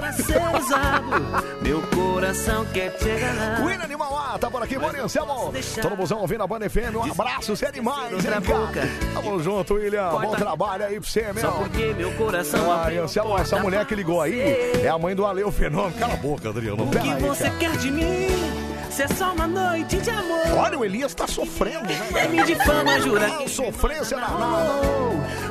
[1.61, 3.65] Meu coração quer te enganar.
[3.65, 5.53] William de Mauá, tá por aqui, bom Anselmo.
[5.81, 8.89] Todo busão ouvindo a Banda FM, um abraço, você é demais, hein, cara?
[9.13, 11.41] Tamo junto, William, bom trabalho aí pra você, meu.
[11.41, 14.39] Só porque meu coração abriu Anselmo, essa mulher que ligou aí
[14.83, 15.97] é a mãe do Aleu Fenômeno.
[15.97, 18.44] Cala a boca, Adriano, O que você quer de mim?
[18.97, 20.47] É só uma noite de amor.
[20.57, 22.27] Olha, o Elias tá sofrendo, né?
[22.29, 24.71] Me difama, jura Ah, sofrência danada.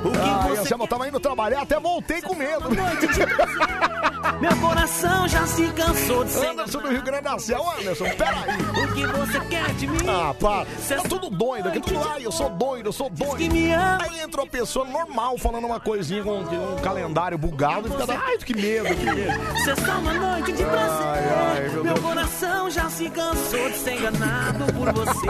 [0.02, 2.68] O que Ah, você eu tava indo trabalhar, até voltei com medo.
[4.40, 6.46] Meu coração já se cansou de ser.
[6.48, 7.72] Anderson do Rio Grande do Sul.
[7.78, 8.84] Anderson, peraí.
[8.84, 9.98] O que você quer de mim?
[10.08, 10.66] Ah, para.
[10.66, 12.20] Tá tudo doido aqui, tudo lá.
[12.20, 13.54] Eu sou doido, eu sou doido.
[14.00, 18.04] Aí entra uma pessoa normal falando uma coisinha com um, um calendário bugado e fica.
[18.26, 19.70] Ai, que medo, que medo.
[19.70, 21.06] É só uma noite de prazer.
[21.06, 25.28] Ai, ai, meu meu coração já se cansou de ser enganado por você.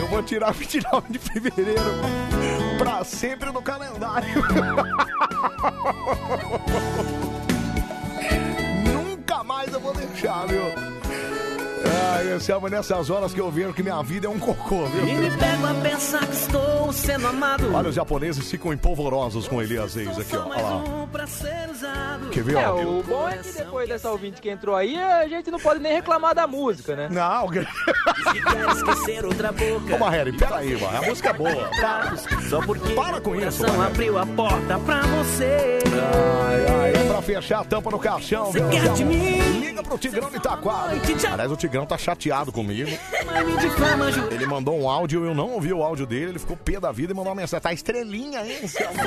[0.00, 1.82] Eu vou tirar 29 de fevereiro
[2.78, 4.42] pra sempre no calendário.
[8.92, 10.46] Nunca mais eu vou deixar,
[12.18, 12.28] viu?
[12.28, 15.06] Ai, Anselmo, nessas horas que eu vejo que minha vida é um cocô, viu?
[15.08, 17.72] E me pego a pensar que estou sendo amado.
[17.74, 20.46] Olha, os japoneses ficam empolvorosos com Elias Reis aqui, ó.
[20.48, 20.82] Olha lá.
[22.32, 22.76] Quer ver, É, ó?
[22.82, 25.92] o bom é que depois dessa ouvinte que entrou aí, a gente não pode nem
[25.92, 27.08] reclamar da música, né?
[27.10, 29.96] Não, Se quer esquecer outra boca.
[29.96, 30.98] Ô, Marreri, peraí, mano.
[30.98, 31.70] A música é boa.
[32.48, 33.82] Só porque Para com isso, Marreri.
[33.86, 35.78] abriu a porta pra você.
[35.86, 38.68] Ai, ai, é pra fechar a tampa no caixão, viu?
[38.68, 39.60] quer de mim?
[39.60, 40.92] Liga pro Tigrão de Itaquara.
[41.32, 42.90] Aliás, o Tigrão tá chateado comigo.
[44.12, 44.34] Jura.
[44.34, 47.12] Ele mandou um áudio, eu não ouvi o áudio dele, ele ficou pé da vida
[47.12, 47.62] e mandou uma mensagem.
[47.62, 48.58] Tá estrelinha, hein,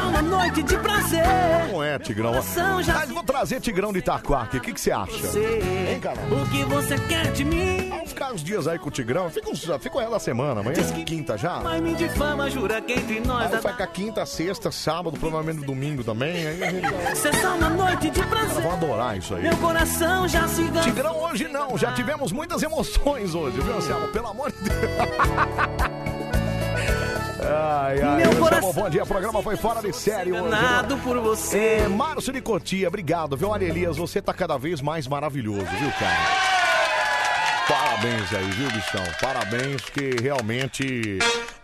[0.09, 1.23] uma noite de prazer.
[1.71, 2.33] Não é, Tigrão.
[2.33, 4.57] Mas vou trazer Tigrão de Itaquá aqui.
[4.57, 5.37] O que que você acha?
[5.37, 6.19] Hein, cara?
[6.31, 7.92] O que você quer de mim?
[8.03, 9.29] Vamos ficar uns dias aí com o Tigrão.
[9.29, 10.59] Fica, uns, fica da semana.
[10.59, 11.61] Amanhã é quinta já.
[11.61, 16.47] Mas me difama, jura que entre nós Aí fica quinta, sexta, sábado, provavelmente domingo também.
[16.47, 17.15] Aí a gente...
[17.15, 18.61] Se só uma noite de prazer.
[18.61, 19.43] Vão adorar isso aí.
[19.43, 20.81] Meu coração já se cansou.
[20.83, 24.09] Tigrão hoje não, já tivemos muitas emoções hoje, viu, Anselmo?
[24.09, 24.73] Pelo amor de Deus.
[27.45, 29.03] Ai, ai, Meu coração- bom dia.
[29.03, 30.55] O programa foi fora de série hoje.
[31.03, 31.81] Por você.
[31.83, 33.49] É, Márcio de Cotia, obrigado, viu?
[33.49, 36.62] Olha, Elias, você tá cada vez mais maravilhoso, viu, cara?
[37.73, 39.03] Parabéns aí, viu, bichão?
[39.19, 41.17] Parabéns, porque realmente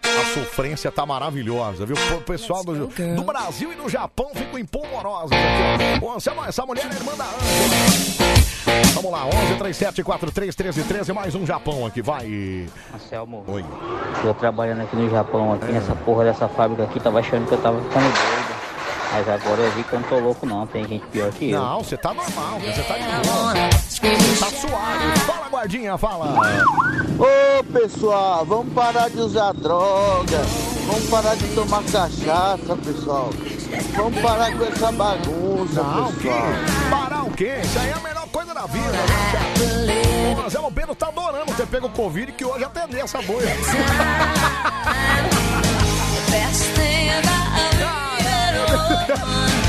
[0.04, 1.96] a sofrência tá maravilhosa, viu?
[2.18, 6.06] O pessoal do, do Brasil e do Japão ficam empolvorosos aqui, ó.
[6.08, 8.94] Ô, Anselmo, essa mulher é irmã da Ângela.
[8.96, 12.68] Vamos lá, 11 37 43 13 13, mais um Japão aqui, vai.
[12.96, 13.64] Anselmo, Oi.
[14.24, 17.62] eu trabalhando aqui no Japão, aqui nessa porra dessa fábrica aqui, tava achando que eu
[17.62, 18.60] tava ficando doido.
[19.12, 21.60] Mas agora eu vi que eu não tô louco não, tem gente pior que eu.
[21.60, 23.54] Não, você tá normal, você tá de boa.
[24.40, 25.20] Tá suave.
[25.26, 26.36] Fala, guardinha, fala.
[27.20, 30.42] Ô pessoal, vamos parar de usar droga,
[30.88, 33.30] vamos parar de tomar cachaça, pessoal.
[33.96, 36.30] Vamos parar com essa bagunça, Não, que?
[36.30, 36.44] pessoal.
[36.90, 37.60] Parar o quê?
[37.62, 38.98] Isso aí é a melhor coisa da vida, né,
[39.34, 40.46] cara?
[40.46, 43.50] Ô, Zé Pedro tá adorando ter pego o Covid, que hoje atendeu essa boia.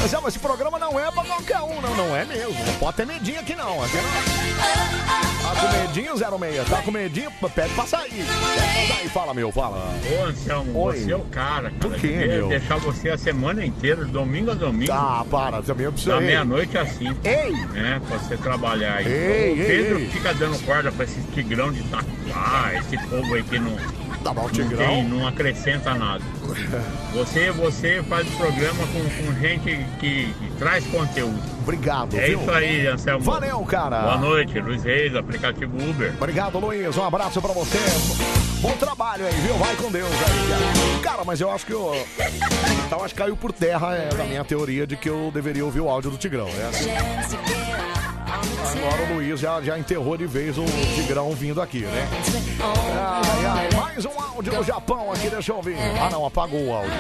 [0.03, 1.97] Mas, é, mas esse programa não é pra qualquer um, não.
[1.97, 2.55] Não é mesmo.
[2.65, 3.83] Não pode ter medinho aqui, não.
[3.83, 5.40] Aqui não.
[5.43, 6.69] Tá com medinho, 06?
[6.69, 7.31] Tá com medinho?
[7.55, 8.11] Pede pra sair.
[8.11, 9.09] Pede pra sair.
[9.11, 9.93] Fala, meu, fala.
[10.21, 10.97] Ô Anselmo, Oi.
[10.99, 11.73] você é o cara, cara.
[11.81, 12.49] Por quê, Devia meu?
[12.49, 14.93] deixar você a semana inteira, domingo a domingo.
[14.93, 16.15] Ah, para, também eu preciso.
[16.15, 16.27] Da Ei.
[16.27, 17.17] meia-noite assim.
[17.25, 17.53] Ei!
[17.73, 19.07] Né, pra você trabalhar aí.
[19.07, 20.07] Ei, o Pedro ei.
[20.09, 23.77] fica dando corda pra esse tigrão de Itaquá, esse povo aí que não.
[24.23, 26.23] Tá bom, não, tem, não acrescenta nada.
[27.15, 31.41] Você, você faz o programa com, com gente que, que traz conteúdo.
[31.63, 32.41] Obrigado, É viu?
[32.41, 33.25] isso aí, Anselmo.
[33.25, 34.03] Valeu, cara.
[34.03, 36.13] Boa noite, Luiz Reis, aplicativo Uber.
[36.17, 36.97] Obrigado, Luiz.
[36.97, 37.79] Um abraço pra você.
[38.61, 39.55] Bom trabalho aí, viu?
[39.55, 41.25] Vai com Deus aí, cara.
[41.25, 41.93] Mas eu acho que eu.
[42.87, 45.81] Então acho que caiu por terra é, a minha teoria de que eu deveria ouvir
[45.81, 46.71] o áudio do Tigrão, né?
[48.77, 52.09] Agora o Luiz já, já enterrou de vez o Tigrão vindo aqui, né?
[52.61, 55.77] Ai, ai, mais um áudio do Japão aqui, deixa eu ouvir.
[56.01, 56.93] Ah, não, apagou o áudio.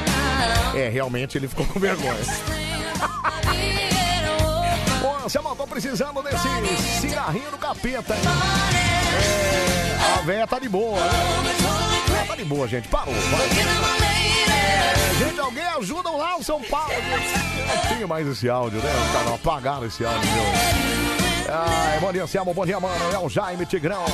[0.75, 2.15] É, realmente ele ficou com vergonha.
[5.21, 6.49] Ô, Anselmo, tô precisando desse
[7.01, 8.15] cigarrinho do capeta?
[8.15, 12.25] É, a véia tá de boa, né?
[12.27, 12.89] Tá de boa, gente.
[12.89, 13.47] Parou, vai.
[14.51, 16.89] É, gente, alguém ajuda lá o São Paulo.
[16.91, 17.69] gente.
[17.69, 18.91] Não tinha mais esse áudio, né?
[19.07, 20.43] Os caras apagaram esse áudio, viu?
[21.53, 22.55] Ai, bom dia, Anselmo.
[22.55, 23.13] Bom dia, mano.
[23.13, 24.05] É o Jaime Tigrão.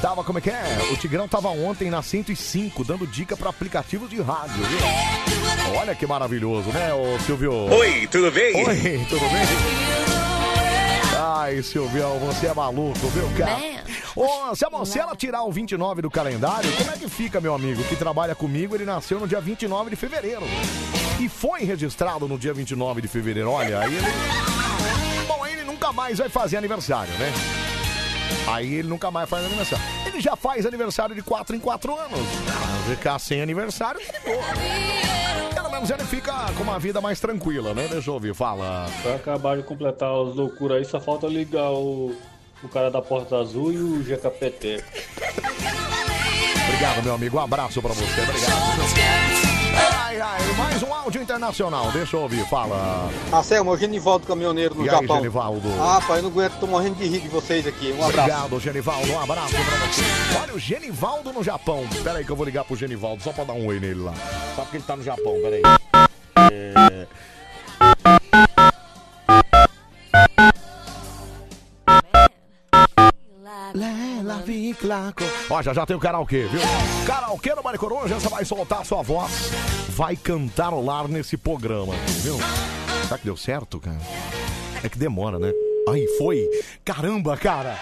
[0.00, 0.88] Tava, como é que é?
[0.92, 4.78] O Tigrão tava ontem na 105, dando dica pra aplicativos de rádio, viu?
[5.78, 7.52] Olha que maravilhoso, né, ô Silvio?
[7.52, 8.66] Oi, tudo bem?
[8.66, 10.13] Oi, tudo bem?
[11.16, 13.84] Ai, Silvião, você é maluco, viu, cara?
[14.16, 17.96] Ô, se ela tirar o 29 do calendário, como é que fica, meu amigo, que
[17.96, 18.74] trabalha comigo?
[18.74, 20.42] Ele nasceu no dia 29 de fevereiro.
[21.20, 23.50] E foi registrado no dia 29 de fevereiro.
[23.50, 24.06] Olha, aí ele.
[25.26, 27.32] Bom, aí ele nunca mais vai fazer aniversário, né?
[28.48, 29.84] Aí ele nunca mais faz aniversário.
[30.06, 32.20] Ele já faz aniversário de 4 em 4 anos.
[32.88, 34.44] Ficar sem aniversário, de boa.
[35.74, 37.88] Menos ele fica com uma vida mais tranquila, né?
[37.90, 38.86] Deixa eu ouvir, fala.
[39.02, 42.14] Pra acabar de completar as loucuras aí, só falta ligar o,
[42.62, 44.84] o cara da Porta Azul e o GKPT.
[46.68, 47.36] Obrigado, meu amigo.
[47.36, 48.20] Um abraço pra você.
[48.20, 49.33] Obrigado.
[49.76, 51.90] Ai, ai, mais um áudio internacional.
[51.92, 53.10] Deixa eu ouvir, fala.
[53.32, 55.16] Anselmo, é o Genivaldo Caminhoneiro no E aí, Japão.
[55.16, 55.68] Genivaldo?
[55.80, 57.92] Ah, pai, eu não aguento, tô morrendo de rir de vocês aqui.
[57.92, 58.30] Um abraço.
[58.30, 59.12] Obrigado, Genivaldo.
[59.12, 60.02] Um abraço pra você.
[60.42, 61.86] Olha o Genivaldo no Japão.
[62.02, 64.14] Pera aí que eu vou ligar pro Genivaldo só pra dar um oi nele lá.
[64.54, 65.62] Só porque ele tá no Japão, pera aí.
[66.52, 67.06] É...
[75.50, 76.60] Ó, já já tem o karaokê, viu?
[77.06, 79.50] Karaokê no Mari Coruja, você vai soltar a sua voz,
[79.90, 82.36] vai cantarolar nesse programa, viu?
[83.04, 84.00] Será que deu certo, cara?
[84.82, 85.52] É que demora, né?
[85.88, 86.48] Aí, foi!
[86.84, 87.78] Caramba, cara!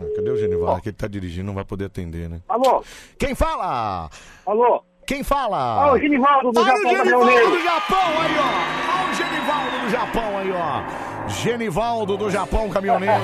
[0.00, 0.80] Ah, cadê o Genivaldo?
[0.82, 2.40] Que ele tá dirigindo, não vai poder atender, né?
[2.48, 2.82] Alô?
[3.18, 4.08] Quem fala?
[4.46, 4.82] Alô?
[5.06, 5.58] Quem fala?
[5.58, 8.90] Ah, o Genivaldo do Olha Japão, o Genivaldo do Japão aí, ó.
[9.00, 11.28] Olha o Genivaldo do Japão aí, ó.
[11.28, 13.22] Genivaldo do Japão, caminhoneiro.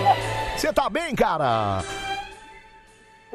[0.57, 1.83] Você tá bem, cara?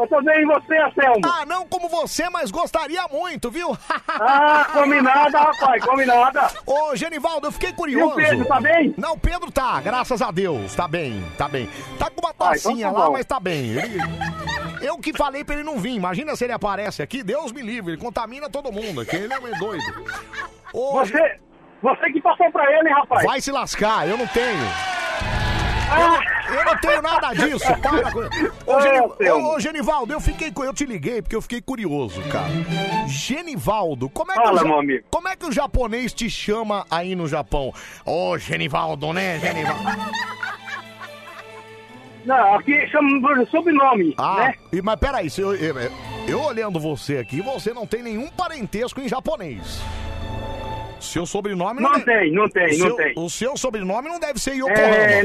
[0.01, 1.21] Eu tô bem, e você, Anselmo?
[1.25, 3.77] Ah, não como você, mas gostaria muito, viu?
[4.23, 6.47] Ah, combinada, rapaz, combinada.
[6.65, 8.19] Ô, Genivaldo, eu fiquei curioso.
[8.19, 8.93] E o Pedro, tá bem?
[8.97, 10.75] Não, o Pedro tá, graças a Deus.
[10.75, 11.69] Tá bem, tá bem.
[11.97, 13.71] Tá com uma Ah, então tocinha tá lá, mas tá bem.
[13.77, 13.99] Ele-
[14.81, 15.93] Eu que falei pra ele não vir.
[15.95, 19.15] Imagina se ele aparece aqui, Deus me livre, ele contamina todo mundo aqui.
[19.15, 19.83] Ele é meio doido.
[20.73, 21.39] Ô, Você,
[21.81, 23.25] você que passou pra ele, hein, rapaz?
[23.25, 24.65] Vai se lascar, eu não tenho.
[25.91, 26.19] Ah.
[26.57, 27.65] Eu, não tenho nada disso.
[27.81, 28.19] Para com...
[28.71, 32.49] Ô, Geni- ô, Genivaldo, eu fiquei, eu te liguei porque eu fiquei curioso, cara.
[33.07, 35.03] Genivaldo, como é que, Fala, o, meu amigo.
[35.09, 37.73] como é que o japonês te chama aí no Japão?
[38.05, 39.81] Ô, Genivaldo, né, Genivaldo?
[42.25, 44.53] Não, aqui chama por sobrenome, Ah, né?
[44.71, 45.75] e- mas peraí, se eu, eu,
[46.27, 49.81] eu olhando você aqui, você não tem nenhum parentesco em japonês.
[50.99, 53.13] Seu sobrenome Não deve- tem, não tem, não seu- tem.
[53.17, 54.77] O seu sobrenome não deve ser Yokohama.
[54.95, 55.23] É,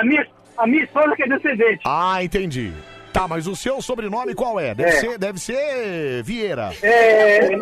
[0.00, 1.80] a, minha, a minha esposa que é descendente.
[1.84, 2.72] Ah, entendi.
[3.12, 4.74] Tá, mas o seu sobrenome qual é?
[4.74, 4.92] Deve, É.
[5.00, 6.70] ser, deve ser Vieira.
[6.82, 7.54] É,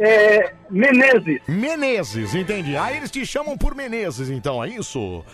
[0.00, 1.40] é Menezes.
[1.46, 2.76] Menezes, entendi.
[2.76, 5.24] Aí eles te chamam por Menezes, então, é isso?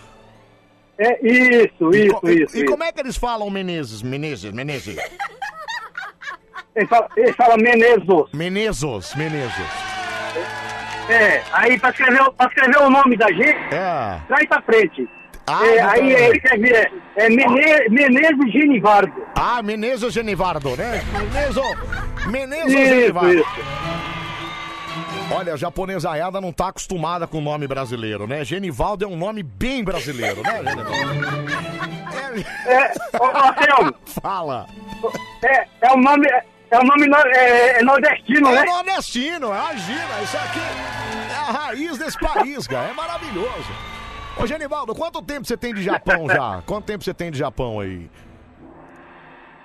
[0.97, 2.57] É isso, E isso, co- e- isso.
[2.57, 4.01] E, como é que eles falam Menezes?
[4.03, 4.95] Menezes, Menezes.
[6.75, 8.29] Ele fala, ele fala Menezos.
[8.33, 9.65] Menezos, Menezes.
[11.09, 14.19] É, aí pra escrever, pra escrever o nome da gente, É.
[14.27, 15.07] traz pra frente.
[15.47, 19.13] Ah, É, aí ele escreve é, é Mene, Menezes Genivardo.
[19.35, 21.01] Ah, Menezes Genivardo, né?
[21.11, 21.61] Menezo,
[22.27, 23.33] Menezes Isso, Genivardo.
[23.33, 23.45] isso.
[25.35, 28.43] Olha, a japonesaiada não tá acostumada com o nome brasileiro, né?
[28.45, 31.53] Genivaldo é um nome bem brasileiro, né, Genivaldo?
[32.65, 34.65] É, ô, ô, Anselmo, Fala.
[35.43, 36.27] é, é o nome,
[36.71, 38.63] é o nome no- é, é nordestino, É né?
[38.65, 43.92] nordestino, imagina, isso aqui é a raiz desse país, cara, é maravilhoso.
[44.37, 46.61] Ô, Genivaldo, quanto tempo você tem de Japão já?
[46.65, 48.09] Quanto tempo você tem de Japão aí?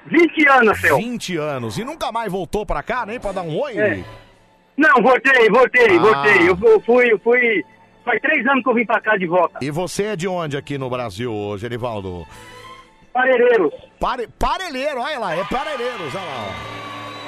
[0.06, 1.02] 20 anos, Anselmo.
[1.02, 1.78] 20 anos.
[1.78, 3.78] E nunca mais voltou pra cá, nem pra dar um oi?
[3.78, 4.04] É.
[4.76, 6.00] Não, voltei, voltei, Ah.
[6.00, 6.48] voltei.
[6.48, 7.64] Eu, eu fui, eu fui.
[8.04, 9.58] Faz três anos que eu vim pra cá de volta.
[9.60, 12.26] E você é de onde aqui no Brasil, Genivaldo?
[13.12, 13.72] Parelheiros.
[14.00, 14.28] Pare...
[14.38, 16.54] Parelheiro, olha lá, é Parelheiros, olha lá.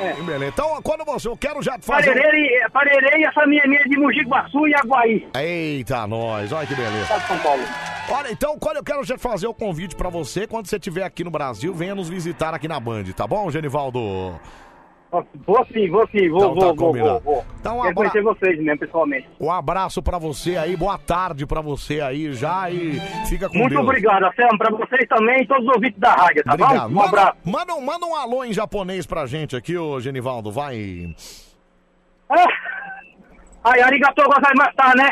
[0.00, 0.48] É.
[0.48, 2.14] Então, quando você, eu quero já fazer...
[2.14, 5.28] Parelheiro e, Parelheiro e essa minha minha de Mogi Guaçu e Aguaí.
[5.36, 7.20] Eita, nós, olha que beleza.
[7.20, 7.62] São Paulo.
[8.10, 11.22] Olha, então, quando eu quero já fazer o convite pra você, quando você estiver aqui
[11.22, 14.40] no Brasil, venha nos visitar aqui na Band, tá bom, Genivaldo?
[15.44, 17.20] Vou sim, vou sim, vou, Então tá vou, vou, combinado.
[17.24, 17.44] vou, vou.
[17.58, 19.28] Então, um Quero abra- conhecer vocês mesmo, pessoalmente.
[19.40, 23.70] Um abraço pra você aí, boa tarde pra você aí já e fica com Muito
[23.70, 23.82] Deus.
[23.82, 26.90] obrigado, Anselmo, pra vocês também e todos os ouvintes da rádio, tá Obrigado.
[26.90, 27.00] bom?
[27.00, 27.36] Um abraço.
[27.44, 31.12] Manda, manda, um- manda um alô em japonês pra gente aqui, ô Genivaldo, vai.
[32.28, 32.46] Ah,
[33.64, 35.10] Aí, arigatou gozaimasu, né?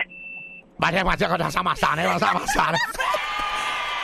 [0.81, 1.59] Mas é, mas é, mas é
[1.97, 2.07] né?
[2.09, 2.79] Mas é amassar, né?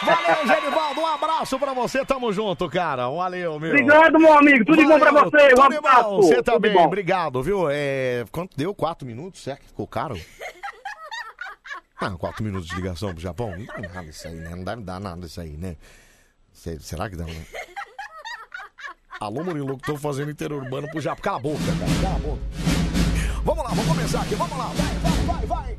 [0.04, 3.08] Valeu, Genivaldo, um abraço pra você, tamo junto, cara.
[3.08, 3.70] Valeu, meu.
[3.70, 4.64] Obrigado, meu amigo.
[4.64, 5.54] Tudo de bom pra você.
[5.58, 6.16] Um abraço.
[6.16, 7.66] Você também, obrigado, viu?
[7.70, 8.74] É, quanto deu?
[8.74, 9.42] Quatro minutos?
[9.42, 10.18] Será que ficou caro?
[12.00, 13.50] Ah, quatro minutos de ligação pro Japão?
[13.56, 14.50] Não dá nada isso aí, né?
[14.54, 15.76] Não deve dar nada isso aí, né?
[16.52, 17.24] Se- Será que dá?
[17.24, 17.44] Né?
[19.20, 21.22] Alô, Murilo, que tô fazendo interurbano pro Japão.
[21.22, 22.02] Cala a boca, cara.
[22.02, 22.42] Cala a boca.
[23.44, 24.34] Vamos lá, vamos começar aqui.
[24.34, 24.66] Vamos lá.
[24.66, 25.78] Vai, vai, vai, vai.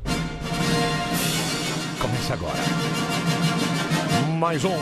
[2.00, 3.25] Começa agora.
[4.36, 4.76] Mais um.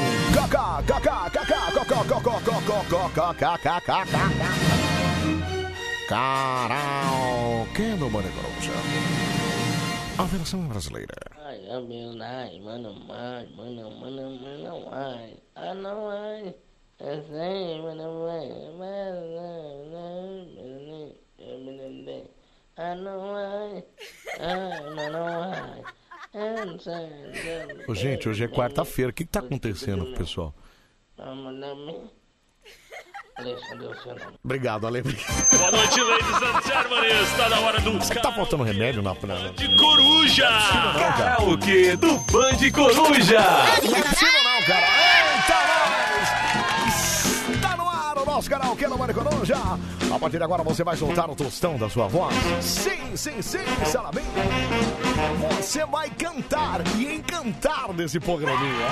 [6.09, 8.73] Karaokê do Bande Coruja.
[10.19, 11.15] A versão brasileira.
[11.45, 16.55] Ai, meu, ai, mano, ai, mano, mano, mano, ai, ah, não, ai,
[17.01, 19.25] mano, ai, mano,
[22.77, 23.83] ah, não, ah,
[24.95, 26.04] não, não
[26.79, 27.85] sei.
[27.87, 29.11] Ô, gente, hoje é quarta-feira.
[29.11, 30.55] O que, que tá acontecendo com o pessoal?
[34.43, 35.03] Obrigado, Ale.
[35.03, 37.23] Boa noite, ladies and gentlemen.
[37.23, 39.53] Está na hora do Tá faltando remédio na praia?
[39.53, 40.49] de Coruja.
[41.17, 43.39] Karaokê do Band Coruja.
[43.39, 43.81] É
[44.45, 44.87] não, cara.
[44.87, 46.44] Eita, nós!
[48.45, 49.57] Nosso karaokê no Bande Coruja.
[50.15, 52.35] A partir de agora você vai soltar o tostão da sua voz.
[52.61, 54.21] Sim, sim, sim, Sarabim.
[55.57, 58.87] Você vai cantar e encantar desse programinha.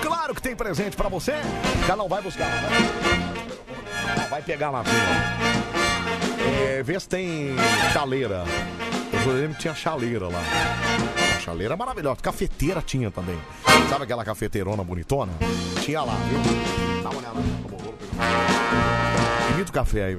[0.00, 1.32] Claro que tem presente pra você.
[1.88, 2.48] Já não vai buscar.
[4.16, 4.84] Vai, vai pegar lá.
[6.62, 7.56] É, vê se tem
[7.92, 8.44] chaleira.
[9.26, 11.19] Eu lembro que tinha chaleira lá.
[11.40, 12.20] Chaleira maravilhosa.
[12.20, 13.38] Cafeteira tinha também.
[13.88, 15.32] Sabe aquela cafeteirona bonitona?
[15.82, 17.02] Tinha lá, viu?
[17.02, 17.40] Dá uma olhada.
[19.54, 20.18] Imita o café aí.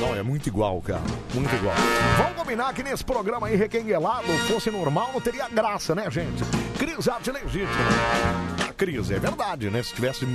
[0.00, 1.02] Não, é muito igual, cara.
[1.32, 1.74] Muito igual.
[2.18, 6.42] Vamos combinar que nesse programa aí, requenguelado, fosse normal, não teria graça, né, gente?
[6.78, 7.70] Cris arte legítima.
[8.68, 9.82] A Cris, é verdade, né?
[9.82, 10.26] Se tivesse.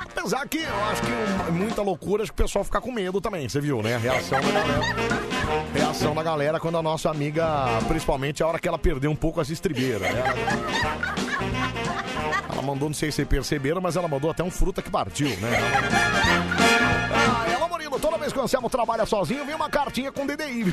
[0.00, 3.48] Apesar que eu acho que muita loucura, acho que o pessoal fica com medo também,
[3.48, 3.96] você viu, né?
[3.96, 4.80] A reação da galera.
[5.74, 7.44] Reação da galera quando a nossa amiga,
[7.86, 10.22] principalmente a hora que ela perdeu um pouco as estribeiras, né?
[12.52, 15.50] Ela mandou, não sei se perceberam, mas ela mandou até um fruta que partiu, né?
[17.12, 20.72] Ah, ela, Murilo, toda vez que o Anselmo trabalha sozinho, vem uma cartinha com DDI.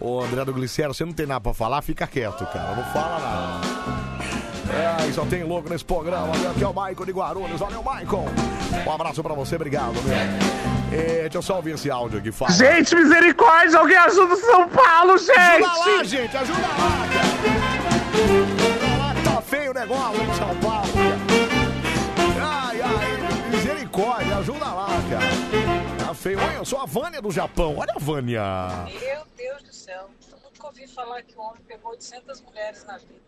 [0.00, 2.74] Ô, André do Glicério, você não tem nada pra falar, fica quieto, cara.
[2.74, 3.91] Não fala nada.
[4.72, 6.32] É, e só tem louco nesse programa.
[6.50, 7.60] Aqui é o Michael de Guarulhos.
[7.60, 8.24] Valeu, Michael.
[8.86, 10.16] Um abraço pra você, obrigado, meu.
[10.92, 12.52] É, deixa eu só ouvir esse áudio aqui, fala.
[12.52, 15.38] Gente, misericórdia, alguém ajuda o São Paulo, gente!
[15.38, 18.22] Ajuda lá, gente, ajuda lá, cara.
[18.22, 22.66] Ajuda lá que tá feio o negócio em São Paulo, cara.
[22.68, 26.06] Ai, ai, misericórdia, ajuda lá, cara.
[26.06, 26.38] Tá feio.
[26.38, 27.76] Olha, eu sou a Vânia do Japão.
[27.78, 28.42] Olha a Vânia.
[29.00, 29.71] Meu Deus do
[30.72, 33.20] ouvi falar que o homem pegou 800 mulheres na vida.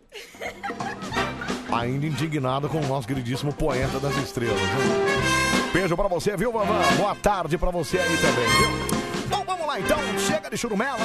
[1.72, 4.58] Ainda indignado com o nosso queridíssimo poeta das estrelas.
[4.58, 5.72] Viu?
[5.72, 6.80] Beijo pra você, viu, Vavã?
[6.96, 9.28] Boa tarde pra você aí também, viu?
[9.28, 9.98] Bom, vamos lá então.
[10.18, 11.00] Chega de churumelas.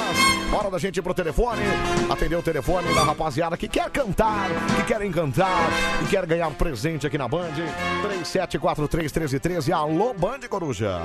[0.52, 1.62] Hora da gente ir pro telefone.
[2.10, 5.68] Atender o telefone da rapaziada que quer cantar, que quer encantar
[6.02, 7.52] e quer ganhar presente aqui na Band.
[8.30, 9.72] 37431313.
[9.72, 11.00] Alô, Band Coruja.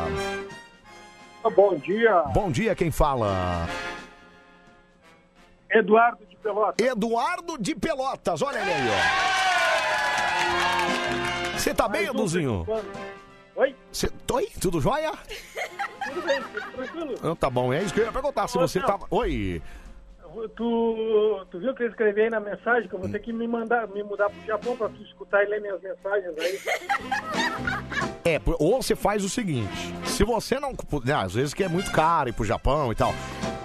[1.56, 2.24] Bom dia.
[2.34, 3.68] Bom dia, quem fala?
[5.70, 6.88] Eduardo de Pelotas.
[6.88, 8.42] Eduardo de Pelotas.
[8.42, 9.36] Olha ele aí, ó.
[11.58, 12.66] Você tá bem, um Eduzinho?
[13.56, 13.76] Oi?
[13.92, 14.12] Cê...
[14.32, 15.12] Oi, tudo jóia?
[16.06, 17.14] Tudo bem, tudo tranquilo.
[17.14, 18.48] Então tá bom, é isso que eu ia perguntar.
[18.48, 18.88] Se Ô, você Celso.
[18.88, 19.08] tava.
[19.10, 19.60] Oi.
[20.56, 23.48] Tu, tu viu que eu escrevi aí na mensagem que eu vou ter que me
[23.48, 26.60] mandar, me mudar pro Japão pra tu escutar e ler minhas mensagens aí.
[28.24, 30.74] É, ou você faz o seguinte: se você não.
[31.04, 33.14] né, às vezes que é muito caro ir pro Japão e tal.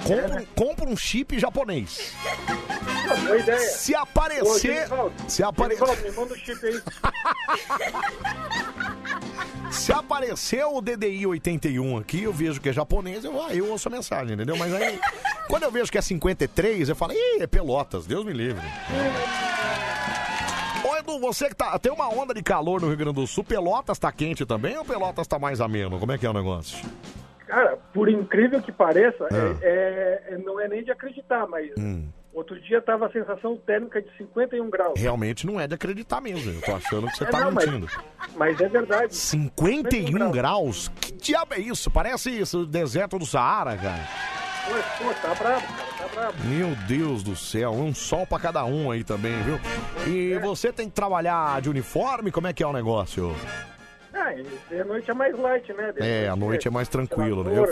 [0.05, 2.13] Compra, compra um chip japonês.
[3.25, 3.59] Boa ideia.
[3.59, 4.75] Se Ô, aparecer.
[4.75, 6.03] Genivaldo, Se aparecer.
[6.03, 6.81] Me manda o chip aí.
[9.71, 13.89] Se aparecer o DDI 81 aqui, eu vejo que é japonês, eu, ah, eu ouço
[13.89, 14.57] a mensagem, entendeu?
[14.57, 14.99] Mas aí,
[15.49, 18.67] quando eu vejo que é 53, eu falo, ih, é Pelotas, Deus me livre.
[20.85, 21.79] Ô Edu, você que tá.
[21.79, 24.85] Tem uma onda de calor no Rio Grande do Sul, Pelotas tá quente também ou
[24.85, 26.01] Pelotas tá mais ameno?
[26.01, 26.79] Como é que é o negócio?
[27.51, 29.57] Cara, por incrível que pareça, Ah.
[29.63, 32.09] é, é- não é nem de acreditar, mas Hum.
[32.33, 34.99] outro dia tava a sensação térmica de 51 graus.
[34.99, 37.67] Realmente não é de acreditar mesmo, eu tô achando que você É, tá não, mas-
[37.67, 37.89] mentindo.
[38.37, 39.15] Mas é verdade.
[39.15, 40.89] 51 graus?
[41.01, 41.91] Que diabo é isso?
[41.91, 44.03] Parece isso, o deserto do Saara, cara.
[44.67, 46.35] Pô, pô, tá brabo, cara, tá brabo.
[46.45, 49.59] Meu Deus do céu, um sol pra cada um aí também, viu?
[50.07, 52.31] E você tem que trabalhar de uniforme?
[52.31, 53.35] Como é que é o negócio?
[54.31, 55.93] Ah, e de noite é mais light, né?
[55.97, 57.59] É, a noite é mais tranquilo, né?
[57.59, 57.67] Eu,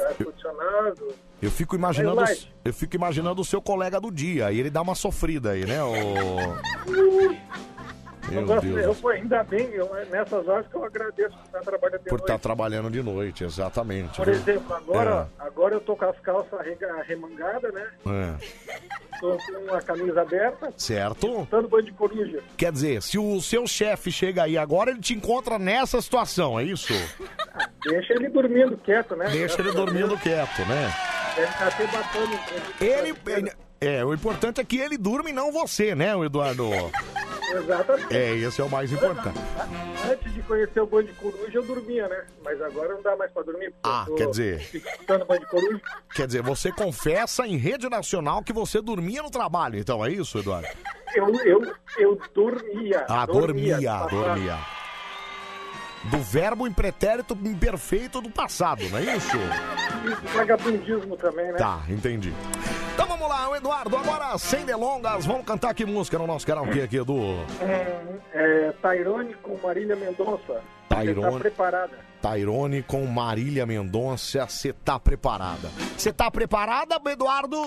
[1.43, 2.55] eu, fico imaginando, Mais light.
[2.65, 5.83] eu fico imaginando o seu colega do dia, e ele dá uma sofrida aí, né?
[5.83, 5.95] O...
[8.31, 8.79] Meu Agora, Deus.
[8.85, 12.11] eu, pô, ainda bem, eu, nessas horas que eu agradeço por estar trabalhando de Por
[12.19, 12.23] noite.
[12.25, 14.17] estar trabalhando de noite, exatamente.
[14.17, 14.35] Por viu?
[14.35, 17.87] exemplo, agora, agora eu tô com as calças arrega- arremangadas, né?
[18.07, 18.79] É.
[19.21, 21.49] Tô com a camisa aberta, Certo?
[21.51, 22.41] dando banho de coruja.
[22.57, 26.65] Quer dizer, se o seu chefe chega aí agora, ele te encontra nessa situação, é
[26.65, 26.93] isso?
[27.85, 29.29] Deixa ele dormindo quieto, né?
[29.31, 30.95] Deixa ele dormindo quieto, né?
[31.35, 32.39] Deve estar se batendo.
[32.81, 36.69] Ele, ele- É, o importante é que ele durma e não você, né, o Eduardo?
[37.53, 38.17] Exatamente.
[38.17, 39.39] É, esse é o mais importante.
[40.11, 42.25] Antes de conhecer o Band de Coruja, eu dormia, né?
[42.45, 43.73] Mas agora não dá mais pra dormir.
[43.85, 45.81] Ah, quer dizer- Band de Coruja.
[46.15, 50.39] Quer dizer, você confessa em rede nacional que você dormia no trabalho, então é isso,
[50.39, 50.69] Eduardo?
[51.15, 53.05] Eu, eu, eu dormia.
[53.09, 54.09] Ah, dormia, passava.
[54.11, 54.59] dormia.
[56.05, 59.37] Do verbo impretérito imperfeito do passado, não é isso?
[60.05, 61.59] Isso, vagabundismo também, né?
[61.59, 62.33] Tá, entendi.
[62.95, 66.83] Então vamos lá, o Eduardo, agora sem delongas, vamos cantar que música no nosso karaokê
[66.83, 67.19] aqui, Edu?
[67.61, 68.01] É,
[68.33, 70.63] é, Tairone com Marília Mendonça.
[70.89, 71.15] Tairone.
[71.15, 71.99] Você tá preparada?
[72.23, 75.69] Tairone com Marília Mendonça, você tá preparada?
[75.97, 77.67] Você tá preparada, Eduardo?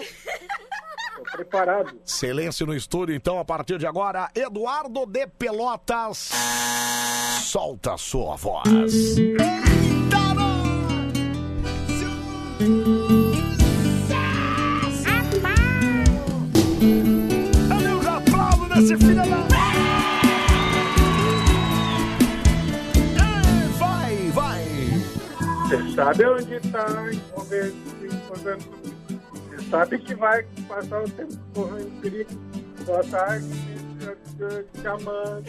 [1.16, 2.00] Tô preparado.
[2.06, 6.32] Silêncio no estúdio, então, a partir de agora, Eduardo de Pelotas,
[7.44, 9.18] solta a sua voz.
[18.00, 19.48] Os aplausos desse filho da...
[23.78, 24.66] Vai, vai!
[25.68, 28.81] Você sabe onde tá envolvendo, envolvendo.
[29.72, 32.30] Sabe que vai passar o tempo correndo perigo.
[32.86, 33.48] Boa tarde,
[34.74, 35.46] te amando.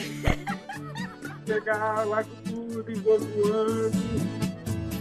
[1.45, 3.91] Chegar lá com tudo voando.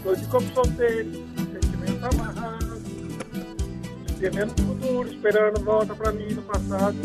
[0.03, 2.81] Tô de como solteiro, sentimento amarrado.
[4.19, 6.97] Temendo no futuro, esperando volta pra mim no passado.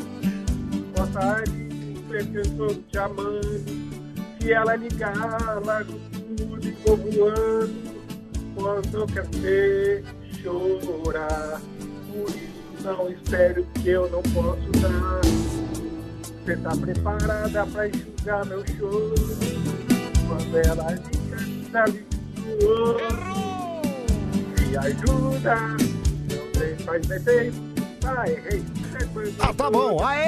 [0.95, 1.69] Boa tarde,
[2.09, 3.65] pretensor te amando.
[4.41, 5.93] Se ela ligar, largo
[6.39, 7.97] tudo e vou voando.
[8.55, 10.03] Quando eu quero ver
[10.43, 11.61] chorar.
[12.17, 15.21] Por não espero que eu não posso dar.
[16.45, 19.15] Você tá preparada pra enxugar meu choro?
[20.27, 22.07] Quando ela liga, ligando.
[24.61, 25.57] Me ajuda.
[25.57, 27.57] Não sei, faz defeito.
[28.01, 28.65] Vai, errei.
[29.41, 30.03] Ah, tá bom.
[30.05, 30.27] Aê!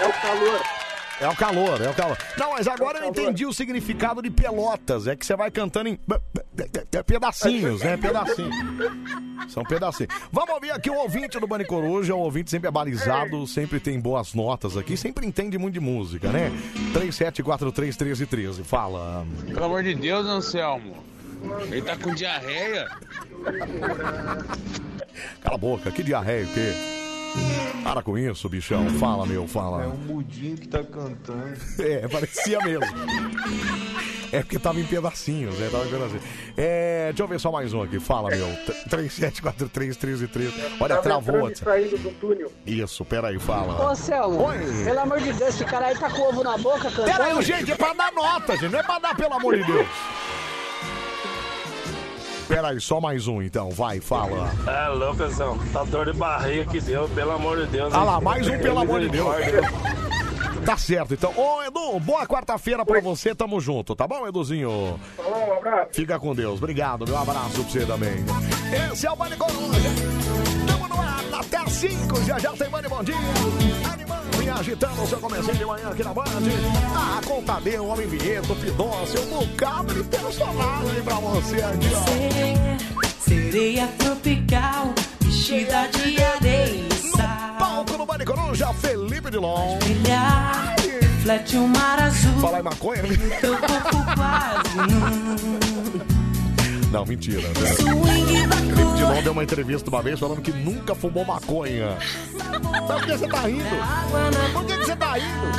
[0.00, 0.79] É o calor.
[1.20, 2.16] É o calor, é o calor.
[2.38, 5.06] Não, mas agora eu entendi o significado de pelotas.
[5.06, 5.98] É que você vai cantando em
[7.06, 7.96] pedacinhos, né?
[7.98, 8.56] Pedacinhos.
[9.48, 10.14] São pedacinhos.
[10.32, 12.14] Vamos ouvir aqui o ouvinte do Bani Coruja.
[12.14, 16.30] O ouvinte sempre é balizado, sempre tem boas notas aqui, sempre entende muito de música,
[16.30, 16.50] né?
[16.94, 18.64] 37431313.
[18.64, 19.26] Fala.
[19.46, 21.04] Pelo amor de Deus, Anselmo.
[21.70, 22.88] Ele tá com diarreia.
[25.42, 26.72] Cala a boca, que diarreia, o quê?
[27.82, 28.88] Para com isso, bichão.
[28.98, 29.82] Fala, meu, fala.
[29.84, 31.58] É o Mudinho que tá cantando.
[31.80, 32.84] É, parecia mesmo.
[34.32, 35.68] É porque tava em pedacinhos, né?
[35.72, 36.22] Tava em pedacinhos.
[36.56, 37.98] É, deixa eu ver só mais um aqui.
[37.98, 38.46] Fala, meu.
[38.88, 40.52] 37431313.
[40.78, 41.48] Olha, Tava travou.
[41.50, 42.52] entrando e saindo do túnel.
[42.66, 43.90] Isso, peraí, fala.
[43.90, 44.58] Ô, Selmo, Oi.
[44.84, 47.10] pelo amor de Deus, esse cara aí tá com ovo na boca cantando.
[47.10, 48.70] Peraí, gente, é pra dar nota, gente.
[48.72, 49.86] Não é pra dar, pelo amor de Deus.
[52.50, 53.70] Peraí, só mais um então.
[53.70, 54.50] Vai, fala.
[54.66, 55.56] É louco, Zão.
[55.72, 57.94] Tá dor de barriga que deu, pelo amor de Deus.
[57.94, 58.04] Ah hein?
[58.04, 59.36] lá, mais um, pelo amor de Deus.
[60.66, 61.32] Tá certo, então.
[61.36, 63.36] Ô, Edu, boa quarta-feira pra você.
[63.36, 64.98] Tamo junto, tá bom, Eduzinho?
[65.18, 65.90] Um abraço.
[65.92, 66.58] Fica com Deus.
[66.58, 68.24] Obrigado, meu abraço pra você também.
[68.92, 70.49] Esse é o Bande Coruja.
[71.40, 72.24] Até às 5.
[72.26, 73.14] Já já tem Bande Bom Dia.
[73.90, 76.24] Animando e agitando o seu comecinho de manhã aqui na Band.
[76.94, 83.20] Ah, Contadeu, Homem Vinheta, o Pidonce, um bocado de personagem pra você aqui, ó.
[83.26, 86.90] Sereia tropical, vestida de areia.
[87.58, 89.78] Palco no Bande Coruja, Felipe Dilon.
[89.78, 92.38] Brilhar, reflete o mar azul.
[92.40, 93.02] Falar em maconha?
[93.40, 96.09] Teu corpo quase nu.
[96.90, 97.40] Não, mentira.
[97.40, 97.54] Né?
[97.54, 101.96] Felipe Dilon deu uma entrevista uma vez falando que nunca fumou maconha.
[102.34, 103.64] Mas por que você tá rindo?
[104.52, 105.52] Por que você tá rindo?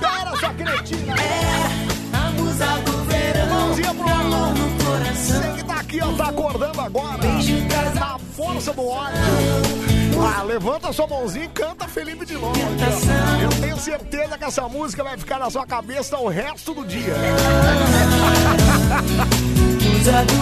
[0.00, 1.14] Pera, sua cretina!
[3.08, 4.60] Verão, Mãozinha pro alto.
[5.14, 7.18] Você que tá aqui, ó, tá acordando agora.
[7.94, 9.16] Na força do ódio.
[10.22, 12.60] Ah, levanta sua mãozinha e canta Felipe de Longe.
[13.42, 17.14] Eu tenho certeza que essa música vai ficar na sua cabeça o resto do dia.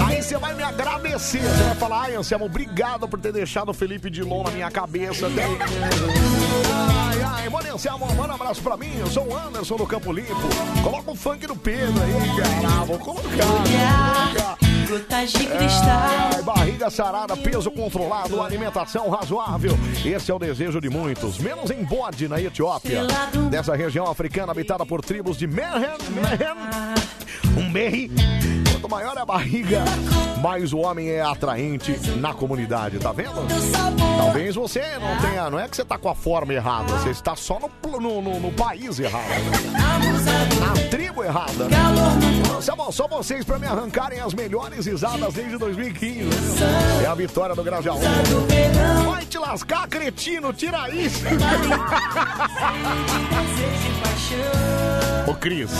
[0.06, 1.40] Aí você vai me agradecer.
[1.40, 5.26] Você vai falar, ai, Anselmo, obrigado por ter deixado o Felipe Dilon na minha cabeça.
[5.26, 8.90] Ai, ai, mano, Anselmo, manda um abraço pra mim.
[8.98, 10.48] Eu sou o Anderson do Campo Limpo.
[10.82, 12.84] Coloca o funk do Pedro aí, cara.
[12.84, 13.44] Vou colocar.
[13.44, 14.58] vou colocar.
[14.88, 16.32] Gotas de cristal.
[16.34, 19.78] Ai, barriga sarada, peso controlado, alimentação razoável.
[20.02, 23.02] Esse é o desejo de muitos, menos em Bode, na Etiópia.
[23.50, 28.57] Dessa região africana habitada por tribos de Mehen, Mehen, Umberri.
[28.80, 29.82] Quanto maior é a barriga,
[30.40, 33.44] mais o homem é atraente na comunidade, tá vendo?
[34.16, 37.34] Talvez você não tenha, não é que você tá com a forma errada, você está
[37.34, 39.24] só no, no, no- no país errado.
[40.60, 41.66] Na tribo errada.
[42.76, 46.22] Bom, só vocês pra me arrancarem as melhores risadas desde 2015.
[46.24, 47.02] né?
[47.02, 47.98] É a vitória do Grajaú.
[49.10, 51.24] Vai te lascar, cretino, tira isso.
[55.26, 55.70] Ô Cris,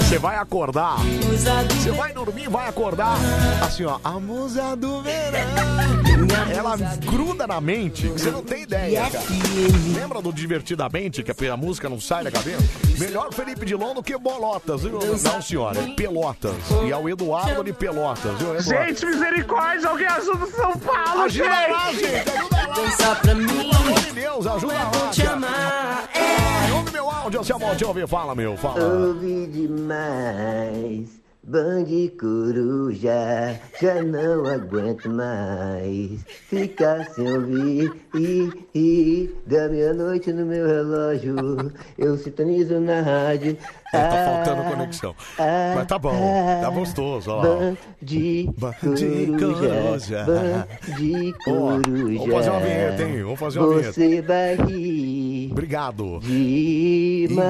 [0.00, 0.96] você vai acordar.
[1.70, 3.16] Você vai dormir vai acordar.
[3.64, 5.40] Assim, ó, a musa do verão.
[6.54, 9.24] Ela gruda na mente, que você não tem ideia, cara.
[9.94, 12.62] Lembra do Divertidamente, que a música não sai da cabeça?
[12.98, 14.98] Melhor Felipe Dilon do que Bolotas, viu?
[15.22, 16.54] Não, senhora, é Pelotas.
[16.86, 18.54] E é o Eduardo de Pelotas, viu?
[18.54, 18.62] Eduardo?
[18.62, 22.66] Gente, misericórdia, alguém ajuda o São Paulo, Ajuda lá, gente, ajuda
[23.06, 23.16] lá.
[23.16, 23.46] Pra mim.
[23.46, 26.08] Pelo amor de Deus, ajuda lá, cara.
[26.14, 28.06] Ai, Ouve meu áudio, seu amor, deixa eu ouvir.
[28.08, 28.82] Fala, meu, fala.
[28.84, 31.08] Ouvi demais,
[31.48, 37.92] Bande Coruja, já não aguento mais ficar sem ouvir.
[38.16, 41.36] E, e, da meia-noite no meu relógio,
[41.96, 43.56] eu sintonizo na rádio.
[43.94, 45.14] É, tá faltando conexão.
[45.76, 47.42] Mas tá bom, tá gostoso, lá.
[47.42, 48.48] Bande
[49.38, 50.24] Coruja.
[50.24, 52.18] Bande Ó, Coruja.
[52.18, 53.22] vamos fazer uma vinheta, hein?
[53.22, 53.92] Vamos fazer uma vinheta.
[53.92, 55.25] Você vai rir
[55.56, 56.20] Obrigado.
[56.20, 57.40] demais.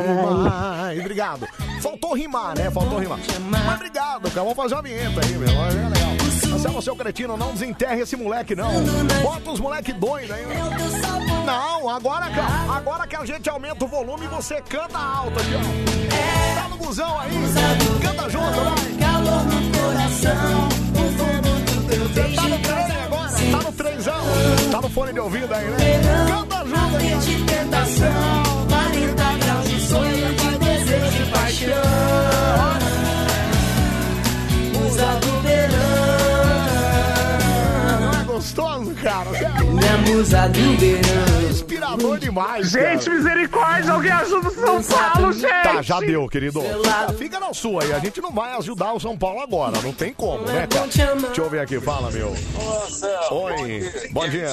[1.00, 1.48] Obrigado.
[1.82, 2.70] Faltou rimar, né?
[2.70, 3.18] Faltou rimar.
[3.50, 4.42] Mas obrigado, cara.
[4.42, 5.48] Vamos fazer uma vinheta aí, meu.
[5.48, 6.12] É legal.
[6.48, 8.70] Marcelo, seu cretino, não desenterre esse moleque, não.
[9.22, 10.44] Bota os moleque doido aí.
[11.44, 15.58] Não, agora, cara, agora que a gente aumenta o volume, você canta alto aqui, ó.
[16.62, 17.30] Tá no busão aí.
[18.00, 18.74] Canta junto, vai.
[19.00, 23.05] Calor no coração, o fogo do teu tá no trem
[23.50, 24.24] tá no trenzão.
[24.70, 25.76] Tá no fone de ouvido aí, né?
[26.28, 27.16] Canta junto aí.
[27.18, 31.74] de tentação, 40 graus de sonho, de desejo e paixão.
[34.74, 35.86] Musa do verão.
[38.00, 39.30] Não é gostoso, cara?
[39.64, 41.25] Minha musa do verão.
[42.18, 43.16] Demais, Gente, cara.
[43.16, 45.62] misericórdia, alguém ajuda o São Paulo, gente.
[45.62, 46.60] Tá, já deu, querido.
[46.88, 47.92] Ah, Fica na sua aí.
[47.92, 49.80] A gente não vai ajudar o São Paulo agora.
[49.82, 50.86] Não tem como, né, cara?
[50.86, 51.80] Deixa eu ver aqui.
[51.80, 52.34] Fala, meu.
[53.30, 53.92] Oi.
[54.10, 54.48] Bom dia.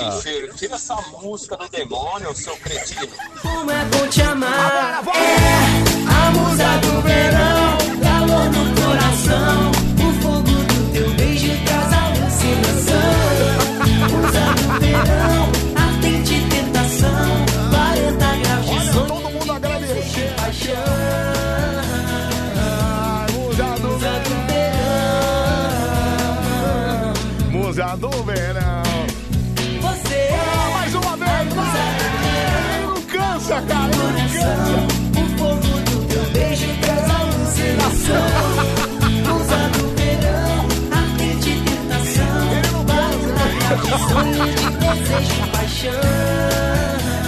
[0.55, 3.07] Tira essa música do demônio, seu cretino.
[3.41, 5.03] Como é bom te amar.
[5.13, 9.72] É a musa do verão, calor no coração.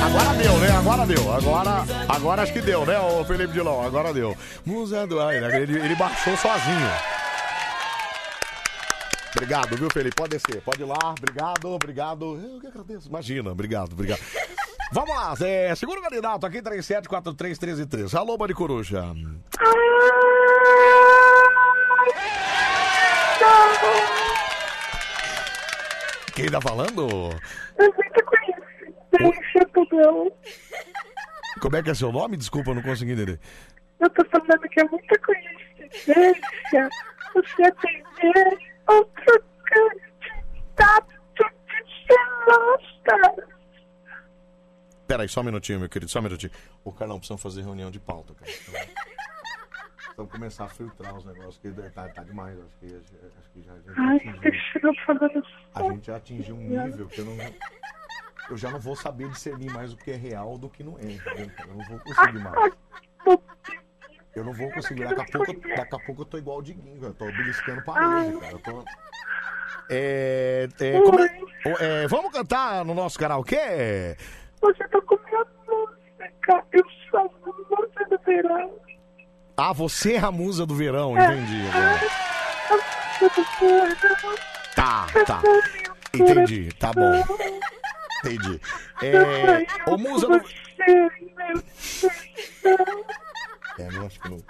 [0.03, 0.69] Agora deu, né?
[0.77, 1.33] Agora deu.
[1.33, 3.85] Agora, agora acho que deu, né, o Felipe Dilon?
[3.85, 4.35] Agora deu.
[4.65, 5.21] Musa do...
[5.21, 6.89] Ai, ele, ele baixou sozinho.
[9.35, 10.15] Obrigado, viu, Felipe?
[10.15, 10.97] Pode descer, pode ir lá.
[11.17, 12.39] Obrigado, obrigado.
[12.41, 13.09] Eu que agradeço.
[13.09, 14.21] Imagina, obrigado, obrigado.
[14.91, 18.13] Vamos lá, é, segura o candidato aqui, 37431313.
[18.13, 19.03] Alô, Bande Coruja.
[26.35, 27.29] Quem tá falando?
[31.61, 32.37] Como é que é seu nome?
[32.37, 33.39] Desculpa, eu não consegui entender.
[33.99, 36.89] Eu tô falando que é muita coincidência
[37.33, 41.45] você atender outro candidato de
[42.07, 43.45] Velosta.
[45.07, 46.51] Peraí, só um minutinho, meu querido, só um minutinho.
[46.83, 48.51] Ô, Carlão, precisamos fazer reunião de pauta, cara.
[50.17, 52.57] Vamos começar a filtrar os negócios, que tá, tá demais.
[52.57, 54.93] Acho que, acho que já, a gente Ai, atingiu-
[55.73, 57.35] a gente já atingiu um nível que eu não.
[58.49, 61.03] Eu já não vou saber discernir mais o que é real do que não é,
[61.11, 61.51] entendeu?
[61.67, 62.73] Eu não vou conseguir mais.
[64.35, 65.03] Eu não vou conseguir.
[65.15, 68.37] Daqui a pouco, daqui a pouco eu tô igual o Diguinho, eu tô beliscando parede,
[68.39, 68.51] cara.
[68.53, 68.83] Eu tô.
[69.89, 74.15] É, é, é- é, vamos cantar no nosso karaokê?
[74.61, 76.65] Você tocou minha música.
[76.71, 77.23] Eu sou a
[77.79, 78.84] música do verão.
[79.57, 81.61] Ah, você é a musa do verão, entendi.
[81.73, 81.99] agora.
[84.75, 85.41] Tá, tá.
[86.13, 87.23] Entendi, tá bom.
[88.19, 88.59] Entendi.
[89.01, 90.41] É, ô, musa do.
[93.77, 94.43] É, não acho que não.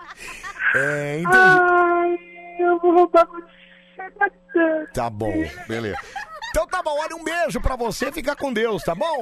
[0.76, 1.38] É, entendi.
[1.38, 2.20] Ai,
[2.60, 4.86] eu vou roubar você da.
[4.94, 5.34] Tá bom,
[5.68, 5.98] beleza.
[6.56, 9.22] Então tá bom, olha, um beijo pra você, fica com Deus, tá bom?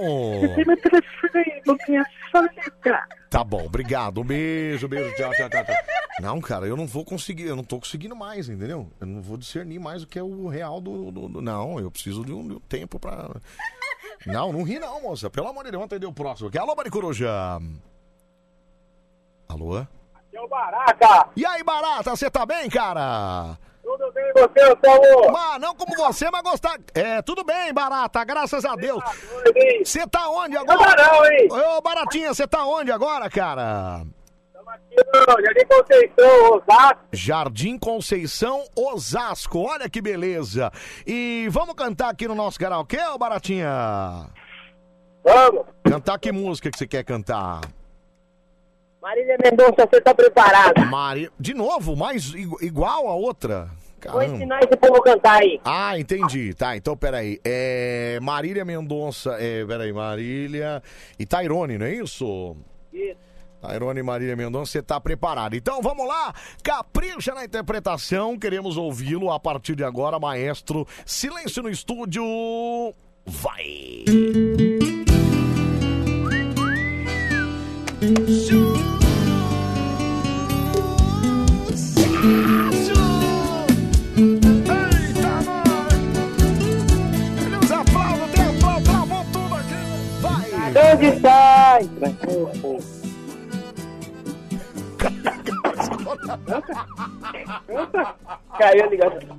[2.30, 3.08] Soneca.
[3.28, 4.22] Tá bom, obrigado.
[4.22, 5.76] Um beijo, beijo, tchau, tchau, tchau, tchau.
[6.20, 8.88] Não, cara, eu não vou conseguir, eu não tô conseguindo mais, entendeu?
[9.02, 11.12] Eu não vou discernir mais o que é o real do.
[11.12, 13.32] do- do- não, eu preciso de um, de um tempo pra.
[14.28, 15.28] Não, não ri não, moça.
[15.28, 16.60] Pelo amor de Deus, vamos atender o próximo aqui.
[16.60, 17.32] Alô, Maricoruja.
[19.50, 19.80] Alô?
[20.32, 21.30] É o Barata.
[21.36, 23.58] E aí, Barata, você tá bem, cara?
[23.84, 25.32] Tudo bem, você?
[25.32, 26.80] Mas não como você, mas gostar.
[26.94, 29.04] É, tudo bem, Barata, graças a Deus.
[29.84, 30.96] Você tá onde agora?
[30.96, 31.48] Não, hein?
[31.52, 34.04] Ô, Baratinha, você tá onde agora, cara?
[35.44, 37.08] Jardim Conceição, Osasco.
[37.12, 39.60] Jardim Conceição, Osasco.
[39.60, 40.72] Olha que beleza.
[41.06, 44.30] E vamos cantar aqui no nosso karaokê, ô Baratinha?
[45.24, 45.66] Vamos.
[45.84, 47.62] Cantar que música que você quer cantar?
[49.04, 50.86] Marília Mendonça, você tá preparado?
[50.90, 51.30] Maria.
[51.38, 53.70] De novo, mais igu- igual a outra?
[54.06, 54.26] Vou Caramba.
[54.36, 55.60] ensinar esse povo a cantar aí.
[55.66, 56.54] Ah, entendi.
[56.54, 57.38] Tá, então peraí.
[57.44, 58.18] É.
[58.22, 59.36] Marília Mendonça.
[59.40, 60.82] É, peraí, Marília.
[61.20, 62.56] E Tairone, não é isso?
[62.94, 63.18] Isso.
[63.62, 65.54] Tairone e Marília Mendonça, você tá preparado.
[65.54, 66.34] Então vamos lá,
[66.64, 70.88] capricha na interpretação, queremos ouvi-lo a partir de agora, maestro.
[71.06, 72.24] Silêncio no estúdio.
[73.26, 74.04] Vai!
[82.24, 82.94] Onde?
[92.00, 92.80] Tranquilo.
[98.58, 99.38] Caiu a ligação.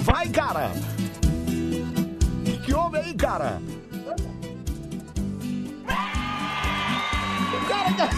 [0.00, 0.72] Vai, cara!
[2.46, 3.60] O que houve aí, cara?
[7.96, 8.10] Tá-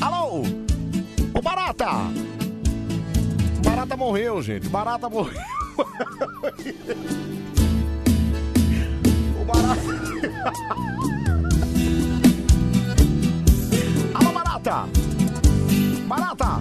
[0.00, 0.42] Alô?
[1.34, 1.86] Ô, Barata!
[3.64, 4.68] Barata morreu, gente.
[4.68, 5.40] Barata morreu.
[9.40, 9.80] O Barata.
[14.14, 14.84] Alô, Barata!
[16.06, 16.60] Barata!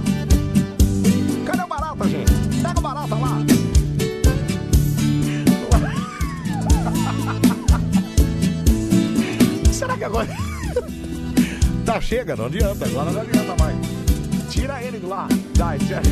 [1.46, 2.32] Cadê o Barata, gente?
[2.62, 3.38] Pega o Barata lá!
[9.88, 10.28] Será que agora.
[11.86, 13.78] tá, chega, não adianta, agora não adianta mais.
[14.50, 15.30] Tira ele de lá.
[15.56, 16.02] Dai, tira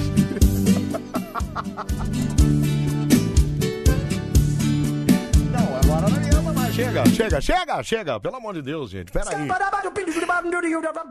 [5.51, 6.73] Não, agora não adianta mais.
[6.73, 8.17] Chega, chega, chega, chega.
[8.17, 9.11] Pelo amor de Deus, gente.
[9.11, 9.45] Pera aí.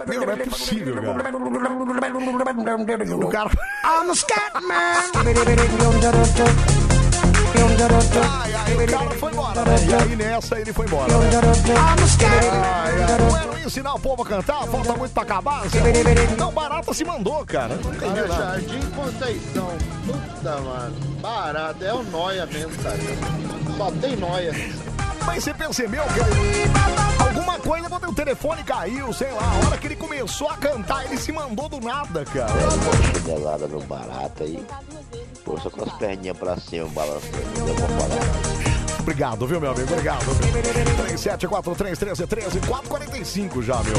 [0.06, 1.36] Meu, não é possível, cara.
[3.14, 3.50] O cara.
[3.84, 5.12] I'm a Scatman.
[7.54, 9.76] O cara foi embora, né?
[9.88, 11.12] E aí nessa ele foi embora.
[11.12, 11.30] Né?
[11.76, 14.66] Ai, não é não ensinar o povo a cantar?
[14.66, 15.62] Falta muito pra acabar?
[16.38, 17.76] Não, barata se mandou, cara.
[17.76, 18.28] Não entendi Cara.
[18.28, 19.72] Jardim Conceição.
[20.06, 20.94] Puta, mano.
[21.20, 21.84] Barato.
[21.84, 22.98] É o noia mesmo, cara.
[23.76, 24.52] Só tem noia.
[25.26, 29.86] Mas você percebeu que alguma coisa quando o telefone caiu, sei lá, a hora que
[29.86, 32.52] ele começou a cantar, ele se mandou do nada, cara.
[33.14, 34.64] Chinelada no barato aí.
[35.44, 37.32] Força com as perninhas pra cima, balançando.
[37.76, 38.63] Pra falar.
[39.04, 39.92] Obrigado, viu, meu amigo?
[39.92, 40.24] Obrigado.
[40.24, 43.94] 37431313, 445 já, meu.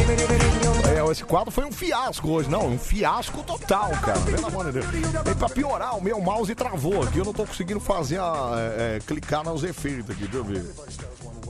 [0.90, 2.50] É, esse quadro foi um fiasco hoje.
[2.50, 4.20] Não, um fiasco total, cara.
[4.22, 4.88] Pelo amor de Deus.
[5.32, 7.20] E pra piorar, o meu mouse travou aqui.
[7.20, 8.56] Eu não tô conseguindo fazer a.
[8.58, 10.24] é, é, clicar nos efeitos aqui.
[10.24, 10.66] Deixa eu ver.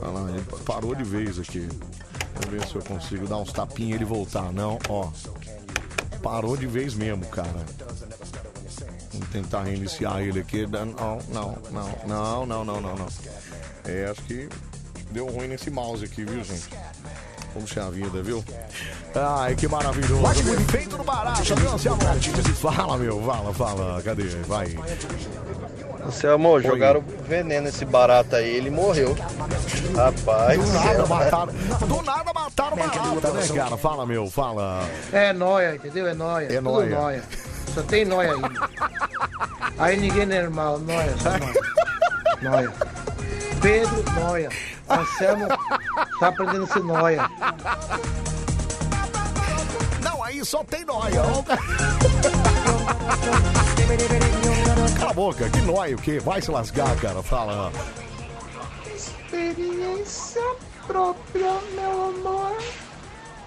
[0.00, 1.66] Olha lá, ele parou de vez aqui.
[2.34, 4.52] Vamos ver se eu consigo dar uns tapinhos e ele voltar.
[4.52, 5.08] Não, ó.
[6.22, 7.64] Parou de vez mesmo, cara.
[9.12, 10.66] Vamos tentar reiniciar ele aqui.
[10.66, 11.56] Não, não, não,
[12.06, 13.06] não, não, não, não, não.
[13.88, 14.48] É, acho que
[15.10, 16.68] deu ruim nesse mouse aqui, viu, gente?
[17.54, 18.44] Puxa a vida, viu?
[19.14, 20.22] Ai, que maravilhoso.
[20.70, 22.00] Feito no barato, Anselmo?
[22.60, 24.02] Fala, meu, fala, fala.
[24.02, 24.24] Cadê?
[24.46, 24.76] Vai.
[26.04, 29.16] Anselmo, jogaram veneno nesse barata aí, ele morreu.
[29.94, 30.60] Rapaz.
[30.60, 31.52] Do nada mataram.
[31.88, 33.76] Do nada mataram barata, né, cara?
[33.78, 34.86] Fala, meu, fala.
[35.12, 36.06] É nóia, entendeu?
[36.06, 36.46] É nóia.
[36.46, 36.90] É tudo nóia.
[36.90, 37.22] nóia.
[37.72, 38.42] Só tem nóia aí.
[39.78, 41.54] Aí ninguém é normal, nóia, só nóia.
[42.42, 42.72] Nóia.
[43.60, 44.48] Pedro, nóia.
[44.88, 45.48] Anselmo
[46.20, 47.30] tá aprendendo a ser nóia.
[50.02, 51.22] Não, aí só tem cara.
[54.98, 56.18] Cala a boca, que nóia o quê?
[56.20, 57.22] Vai se lascar, cara.
[57.22, 57.72] Fala.
[58.94, 60.42] Experiência
[60.86, 62.56] própria, meu amor.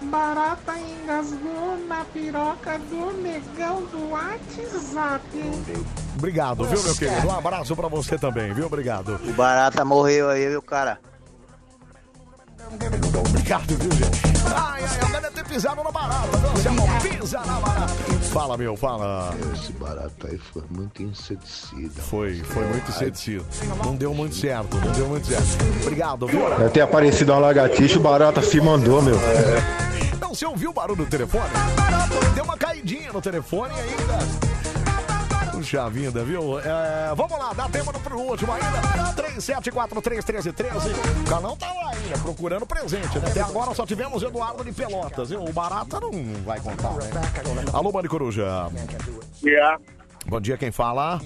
[0.02, 5.22] Barata engasgou na piroca do negão do WhatsApp.
[6.16, 7.26] Obrigado, viu, meu querido?
[7.26, 8.66] Um abraço pra você também, viu?
[8.66, 9.20] Obrigado.
[9.22, 10.98] O barata morreu aí, viu, cara?
[13.28, 14.20] Obrigado, viu, gente?
[14.54, 16.88] Ai, ai, agora deve ter pisaram na barata, viu, Anselmo?
[17.02, 17.94] Pisa na barata.
[18.32, 19.34] Fala, meu, fala.
[19.52, 22.00] Esse barato aí foi muito inseticida.
[22.02, 23.44] Foi, foi muito inseticida.
[23.84, 25.44] Não deu muito certo, não deu muito certo.
[25.82, 26.48] Obrigado, viu?
[26.50, 29.16] Deve ter aparecido uma lagartixa, o barata se mandou, meu.
[30.20, 31.50] Não, você ouviu o barulho do telefone?
[32.34, 34.18] Deu uma caidinha no telefone ainda.
[35.52, 36.58] Puxa vida, viu?
[36.58, 38.66] É, vamos lá, dá tempo pro último ainda.
[39.14, 40.70] 37431313.
[41.20, 43.28] O Calão tá lá ainda, procurando presente, né?
[43.28, 45.44] Até agora só tivemos Eduardo de Pelotas, viu?
[45.44, 46.10] O Barata não
[46.44, 47.10] vai contar, né?
[47.72, 48.70] Alô, Mari Coruja.
[49.44, 49.78] Yeah.
[50.26, 51.20] Bom dia, quem fala?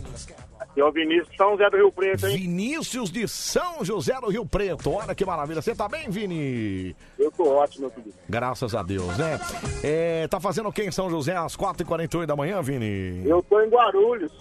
[0.75, 2.37] Aqui é o Vinícius de São José do Rio Preto, hein?
[2.37, 4.91] Vinícius de São José do Rio Preto.
[4.91, 5.63] Olha que maravilha.
[5.63, 6.97] Você tá bem, Vini?
[7.17, 8.13] Eu tô ótimo, meu querido.
[8.29, 9.39] Graças a Deus, né?
[9.85, 13.23] É, tá fazendo o que em São José às 4h48 da manhã, Vini?
[13.25, 14.33] Eu tô em Guarulhos.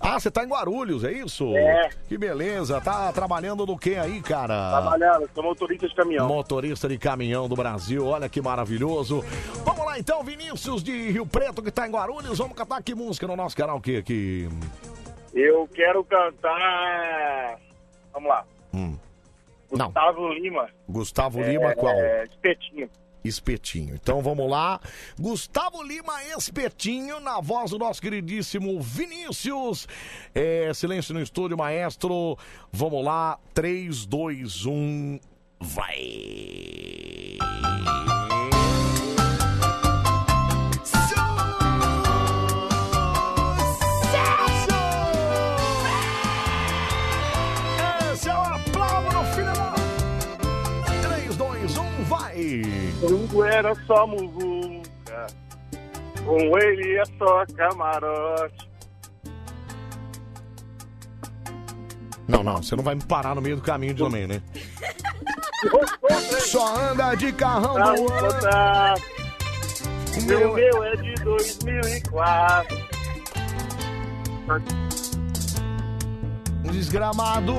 [0.00, 1.56] Ah, você tá em Guarulhos, é isso?
[1.56, 1.90] É.
[2.08, 2.80] Que beleza.
[2.80, 4.80] Tá trabalhando no que aí, cara?
[4.80, 6.26] Trabalhando, sou motorista de caminhão.
[6.26, 9.24] Motorista de caminhão do Brasil, olha que maravilhoso.
[9.64, 12.38] Vamos lá então, Vinícius de Rio Preto, que tá em Guarulhos.
[12.38, 13.98] Vamos cantar que música no nosso canal aqui?
[13.98, 14.48] aqui?
[15.36, 17.58] Eu quero cantar.
[18.12, 18.44] Vamos lá.
[18.72, 18.96] Hum.
[19.70, 19.86] Não.
[19.86, 20.70] Gustavo Lima.
[20.88, 21.92] Gustavo É, Lima, qual?
[21.94, 22.88] é, Espetinho.
[23.22, 23.94] Espetinho.
[23.94, 24.80] Então vamos lá.
[25.20, 29.86] Gustavo Lima Espetinho, na voz do nosso queridíssimo Vinícius.
[30.34, 32.38] É, silêncio no estúdio, maestro.
[32.72, 33.38] Vamos lá.
[33.52, 35.20] 3, 2, 1.
[35.60, 37.36] Vai!
[53.00, 55.26] Tudo era só muvuca.
[56.24, 58.66] Com ele é só camarote.
[62.26, 64.42] Não, não, você não vai me parar no meio do caminho também, né?
[66.40, 68.34] Só anda de carrão Pra voando.
[68.34, 68.94] botar.
[70.16, 72.76] O meu meu, meu é de 2004.
[76.64, 77.54] Desgramado.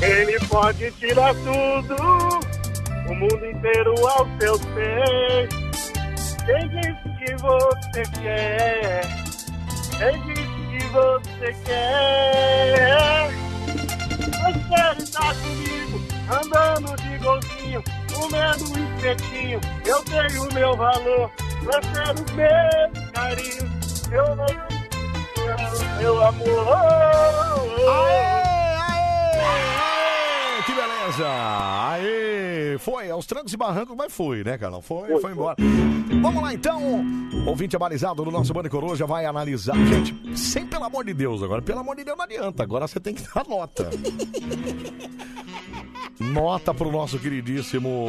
[0.00, 1.96] Ele pode tirar tudo,
[3.08, 5.48] o mundo inteiro ao seu pé.
[6.46, 9.00] Quem disse que você quer?
[9.98, 13.30] Quem disse que você quer?
[14.40, 17.82] Você está comigo, andando de golzinho,
[18.14, 18.64] comendo
[18.96, 19.60] espetinho.
[19.84, 21.30] Eu tenho o meu valor,
[21.62, 23.68] você o meu carinho.
[24.10, 24.46] Eu não
[25.98, 26.68] meu amor.
[27.88, 28.38] Aê,
[29.32, 29.97] que
[31.08, 31.26] beleza!
[31.26, 32.78] Aê!
[32.78, 34.80] Foi, aos trancos e barrancos, mas foi, né, cara?
[34.80, 35.56] Foi, foi, embora.
[36.20, 37.04] Vamos lá, então.
[37.46, 39.76] Ouvinte abalizado do nosso Bande Coruja vai analisar.
[39.76, 41.62] Gente, sem pelo amor de Deus agora.
[41.62, 42.62] Pelo amor de Deus não adianta.
[42.62, 43.88] Agora você tem que dar nota.
[46.20, 48.08] Nota pro nosso queridíssimo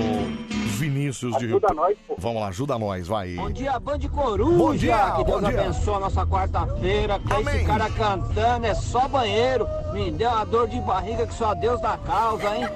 [0.80, 2.16] Vinícius de Rio Ajuda nós, pô.
[2.18, 3.36] Vamos lá, ajuda nós, vai.
[3.36, 4.58] Bom dia, Band Coruja.
[4.58, 5.62] Bom dia, que Deus dia.
[5.62, 7.20] abençoe a nossa quarta-feira.
[7.20, 9.68] Que esse cara cantando é só banheiro.
[9.94, 12.68] Me deu uma dor de barriga que só Deus dá causa, hein?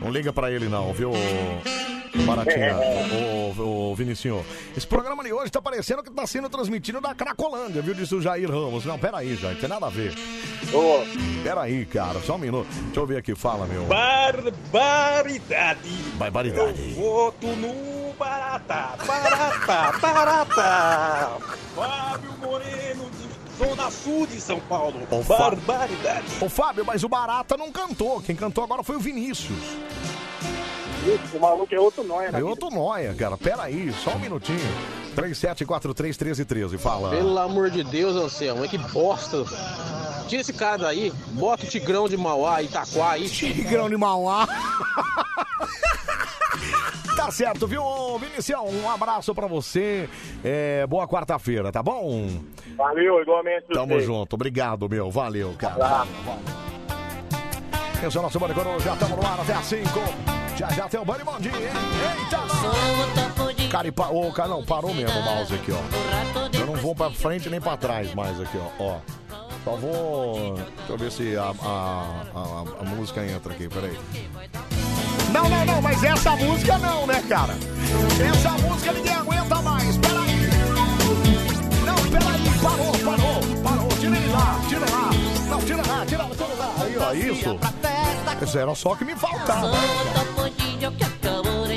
[0.00, 1.12] Não liga pra ele não, viu,
[2.26, 2.76] Baratinha,
[3.58, 4.44] ô, ô, ô, Vinicinho.
[4.76, 8.20] Esse programa de hoje tá parecendo que tá sendo transmitido da Cracolândia, viu, disse o
[8.20, 8.84] Jair Ramos.
[8.84, 10.14] Não, peraí, Jair, tem nada a ver.
[11.42, 12.68] Peraí, cara, só um minuto.
[12.68, 13.84] Deixa eu ver aqui, fala, meu.
[13.84, 15.78] Barbaridade.
[16.14, 16.94] Barbaridade.
[16.94, 18.96] Voto no Barata.
[19.06, 21.38] Barata, Barata.
[21.74, 23.10] Fábio Moreno,
[23.58, 24.94] Zona Sul de São Paulo.
[25.10, 26.24] Ô, Barbaridade.
[26.40, 28.22] Ô, Fábio, mas o Barata não cantou.
[28.22, 29.58] Quem cantou agora foi o Vinícius.
[31.32, 32.40] O maluco é outro nóia, né?
[32.40, 33.36] É outro noia, cara.
[33.36, 34.58] Peraí, só um minutinho.
[35.16, 37.10] 37431313, fala.
[37.10, 39.44] Pelo amor de Deus, Anselmo, é que bosta.
[40.28, 43.28] Tira esse cara daí, bota o Tigrão de Mauá, Itaquá aí.
[43.28, 44.46] Tigrão de Mauá.
[47.18, 47.82] Tá certo, viu,
[48.20, 48.64] Vinicião?
[48.68, 50.08] Um abraço pra você.
[50.44, 52.28] É, boa quarta-feira, tá bom?
[52.76, 53.66] Valeu, igualmente.
[53.72, 54.06] Tamo você.
[54.06, 54.34] junto.
[54.34, 55.10] Obrigado, meu.
[55.10, 56.06] Valeu, cara.
[58.06, 58.78] Esse é o nosso Bande Coruja.
[58.78, 59.88] Já estamos no ar até às 5.
[60.56, 61.68] Já já tem o Bande Bom Dia, hein?
[62.20, 63.68] Eita!
[63.68, 64.08] Cara, e pa...
[64.08, 66.56] Ô, cara, não, parou mesmo o mouse aqui, ó.
[66.56, 68.82] Eu não vou pra frente nem pra trás mais aqui, ó.
[68.84, 68.98] ó.
[69.64, 70.54] Só vou.
[70.54, 73.98] Deixa eu ver se a, a, a, a música entra aqui, peraí.
[75.32, 77.54] Não, não, não, mas essa música não, né, cara?
[78.20, 79.96] Essa música ninguém aguenta mais.
[79.98, 80.48] Peraí.
[81.84, 83.88] Não, peraí, parou, parou, parou.
[83.98, 85.10] Tira ele lá, tira lá.
[85.48, 86.74] Não, tira lá, tira lá, tira lá.
[86.80, 87.58] Aí, ó, isso.
[88.42, 89.72] Isso era só que me faltava.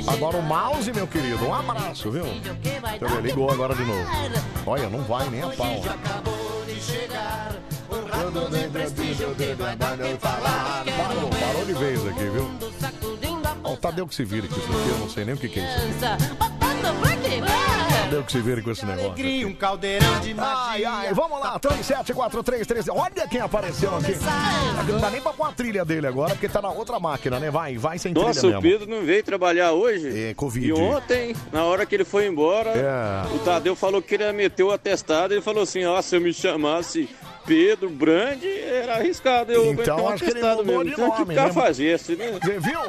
[0.07, 2.25] Agora o mouse, meu querido, um abraço, viu?
[2.25, 4.05] Eu ver, ligou agora de novo.
[4.65, 5.81] Olha, não vai nem a pau.
[10.97, 13.00] Parou, parou de vez aqui, viu?
[13.81, 15.59] O Tadeu que se vira com isso aqui, eu não sei nem o que, que
[15.59, 16.05] é isso.
[18.03, 19.11] Tadeu que se vira com esse negócio.
[19.13, 19.43] aqui.
[19.43, 22.91] um caldeirão de Ai, ai, vamos lá, 374313.
[22.91, 24.13] Olha quem apareceu aqui.
[24.87, 27.49] Não dá nem pra pôr a trilha dele agora, porque tá na outra máquina, né?
[27.49, 28.79] Vai, vai sem Nossa, trilha o mesmo.
[28.79, 30.29] Pedro não veio trabalhar hoje?
[30.29, 30.67] É, Covid.
[30.67, 33.33] E ontem, na hora que ele foi embora, É.
[33.33, 35.33] o Tadeu falou que queria meter o atestado.
[35.33, 37.09] Ele falou assim: ó, se eu me chamasse
[37.47, 40.83] Pedro Brandi, era arriscado eu Então, meter acho que ele atestado mudou mesmo.
[40.83, 41.53] de Então, que nome, ficar né?
[41.53, 42.31] fazesse, né?
[42.39, 42.79] Você viu?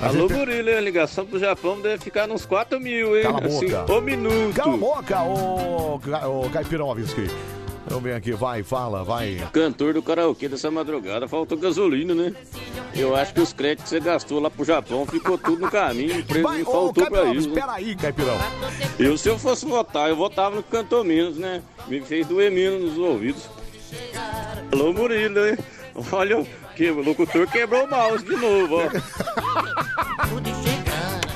[0.00, 3.22] A Alô, gente- Murilo, a ligação pro Japão deve ficar nos 4 mil, hein?
[3.24, 3.92] Cala a Assim, boca.
[3.92, 4.54] o minuto.
[4.54, 7.26] Cala a boca, ô, Ca- ô Caipirovski.
[7.86, 9.36] Vamos ver aqui, vai, fala, vai.
[9.52, 12.32] Cantor do karaokê dessa madrugada, faltou gasolina, né?
[12.94, 16.20] Eu acho que os créditos que você gastou lá pro Japão ficou tudo no caminho,
[16.20, 17.48] o preço Vai, não ô, faltou pra Caipirão, isso.
[17.48, 17.54] né?
[17.54, 18.38] espera aí, Caipirão.
[18.98, 21.62] Eu, se eu fosse votar, eu votava no que cantou menos, né?
[21.88, 23.42] Me fez doer menos nos ouvidos.
[24.72, 25.58] Alô, Murilo, hein?
[26.12, 26.46] Olha,
[26.80, 28.88] que o locutor quebrou o mouse de novo, ó.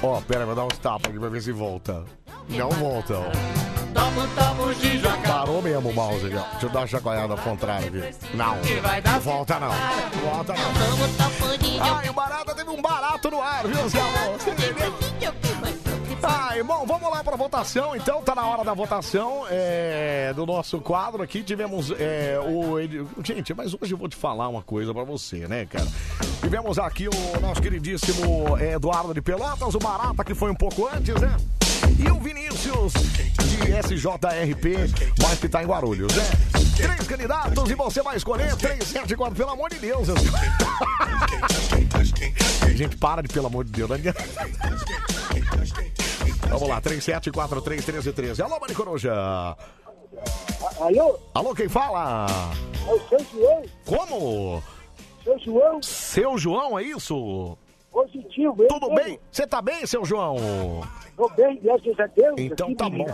[0.02, 2.02] Ó, pera, vou dar uns tapas aqui pra ver se volta.
[2.48, 3.30] Não volta, ó.
[5.26, 6.42] Parou mesmo o mouse aqui, ó.
[6.52, 8.00] Deixa eu dar uma chacoalhada ao contrário aqui.
[8.34, 8.56] Não,
[9.20, 9.68] volta não.
[10.22, 10.64] Volta não.
[11.98, 14.38] Ai, o barata teve um barato no ar, viu, Zé Amor?
[14.38, 14.94] Você entendeu?
[16.26, 18.22] Ai, bom, vamos lá pra votação, então.
[18.22, 21.42] Tá na hora da votação é, do nosso quadro aqui.
[21.42, 22.76] Tivemos é, o.
[23.22, 25.86] Gente, mas hoje eu vou te falar uma coisa pra você, né, cara?
[26.40, 31.14] Tivemos aqui o nosso queridíssimo Eduardo de Pelotas, o Barata, que foi um pouco antes,
[31.20, 31.36] né?
[31.98, 34.76] E o Vinícius de SJRP,
[35.22, 36.24] mas que tá em Guarulhos, né?
[36.76, 40.08] Três candidatos e você vai escolher três, sete, quatro, pelo amor de Deus.
[42.74, 43.90] Gente, para de pelo amor de Deus.
[43.90, 43.98] né?
[46.48, 48.40] Vamos lá, 37431313.
[48.44, 49.56] Alô, Mari Coruja.
[50.80, 51.18] Alô?
[51.34, 52.26] Alô, quem fala?
[52.86, 53.62] É o seu João?
[53.84, 54.62] Como?
[55.22, 55.82] Seu João?
[55.82, 57.58] Seu João, é isso?
[57.90, 58.66] Positivo?
[58.68, 59.18] Tudo bem?
[59.30, 60.36] Você tá bem, seu João?
[61.16, 62.34] Tô bem, graças a Deus.
[62.38, 63.06] Então tá bom.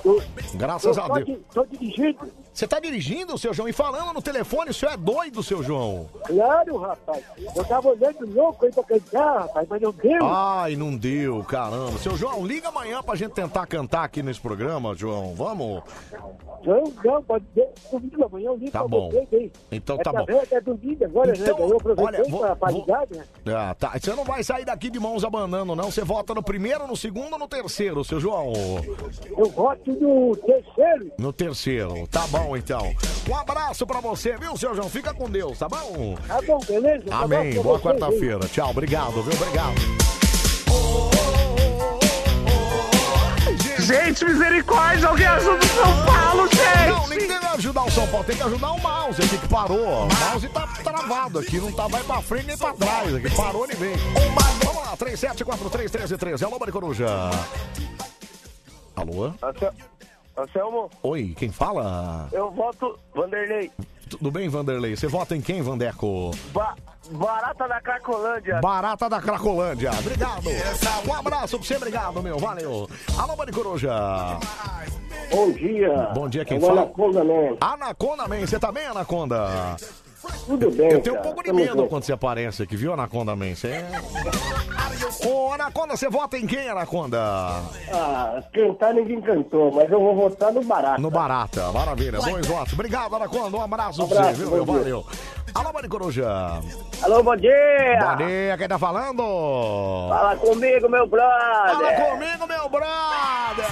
[0.55, 1.39] Graças tô a Deus.
[1.52, 2.33] Tô dirigindo.
[2.61, 6.07] Você tá dirigindo, seu João, e falando no telefone, o senhor é doido, seu João.
[6.27, 7.25] Claro, rapaz.
[7.57, 10.27] Eu tava olhando louco aí pra cantar, rapaz, mas não deu.
[10.27, 11.97] Ai, não deu, caramba.
[11.97, 15.35] Seu João, liga amanhã pra gente tentar cantar aqui nesse programa, João.
[15.35, 15.83] Vamos?
[16.63, 17.67] Não, não, pode ser.
[17.91, 19.09] Domingo amanhã eu ligo Tá pra bom.
[19.09, 19.53] vocês aí.
[19.73, 20.27] Então é tá bom.
[20.43, 21.65] até domingo agora, Então, né?
[21.65, 23.25] Eu aproveitei olha, vou- pra, ligar, né?
[23.57, 23.93] Ah, tá.
[23.99, 25.91] Você não vai sair daqui de mãos abanando, não.
[25.91, 28.53] Você vota no primeiro, no segundo ou no terceiro, seu João?
[29.35, 31.11] Eu voto no terceiro.
[31.19, 32.07] No terceiro.
[32.09, 32.95] Tá bom, então.
[33.29, 34.89] Um abraço pra você, viu, seu João?
[34.89, 36.17] Fica com Deus, tá bom?
[36.27, 37.05] Tá bom, beleza?
[37.05, 37.55] Tá Amém.
[37.55, 38.41] bom pra Boa quarta-feira.
[38.49, 38.70] Tchau.
[38.70, 39.33] Obrigado, viu?
[39.33, 39.81] Obrigado.
[43.79, 46.89] Gente, misericórdia, alguém ajuda o São Paulo, gente!
[46.91, 48.25] Não, ninguém vai ajudar o São Paulo.
[48.25, 50.07] Tem que ajudar o mouse aqui que parou.
[50.07, 51.59] O mouse tá travado aqui.
[51.59, 53.35] Não tá vai pra frente nem pra trás aqui.
[53.35, 53.97] Parou nem vem.
[54.65, 54.97] Vamos lá.
[54.97, 56.45] 37431313.
[56.45, 57.07] Alô, Mari Coruja.
[58.95, 59.33] Alô?
[60.43, 62.28] Anselmo, Oi, quem fala?
[62.33, 63.70] eu voto Vanderlei.
[64.09, 64.97] Tudo bem, Vanderlei?
[64.97, 66.33] Você vota em quem, Vandeco?
[66.52, 66.75] Ba-
[67.12, 68.60] barata da Cracolândia.
[68.60, 69.91] Barata da Cracolândia.
[69.99, 70.49] Obrigado.
[71.09, 72.39] Um abraço pra você, obrigado, meu.
[72.39, 72.89] Valeu.
[73.17, 73.93] Alô, Mari Coruja.
[75.31, 76.10] Bom dia.
[76.12, 76.83] Bom dia, quem É fala?
[76.83, 77.57] Anaconda Man.
[77.60, 78.41] Anaconda Man.
[78.47, 79.77] Você tá bem, Anaconda?
[80.47, 83.55] Tudo bem, Eu tenho um pouco de medo quando você aparece aqui, viu, Anaconda Man?
[83.55, 83.91] Você é...
[85.27, 87.19] Ô, Anaconda, você vota em quem, Anaconda?
[87.93, 91.01] Ah, cantar ninguém cantou, mas eu vou votar no Barata.
[91.01, 91.73] No Barata.
[91.73, 92.19] Maravilha.
[92.21, 92.73] Bons votos.
[92.75, 93.57] Obrigado, Anaconda.
[93.57, 94.65] Um abraço, Um pra você, abraço, viu.
[94.65, 95.07] Valeu.
[95.55, 96.29] Alô, Mari Coruja.
[97.03, 97.51] Alô, bom dia!
[98.01, 99.23] Bom dia, quem tá falando?
[100.09, 101.75] Fala comigo, meu brother!
[101.75, 103.67] Fala comigo, meu brother!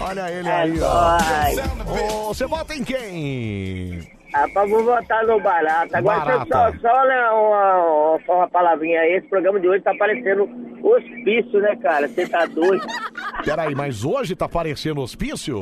[0.00, 1.18] Olha ele É aí, ó.
[1.18, 1.58] nóis.
[2.02, 4.15] Ô, você vota em quem?
[4.42, 5.98] Rapaz, vou votar no Barata.
[5.98, 6.78] Agora, Barata.
[6.80, 7.76] só, só né, uma,
[8.18, 9.14] uma, uma palavrinha aí.
[9.14, 10.48] Esse programa de hoje tá parecendo
[10.82, 12.06] hospício, né, cara?
[12.08, 12.86] Você tá doido.
[13.44, 15.60] Peraí, mas hoje tá aparecendo hospício?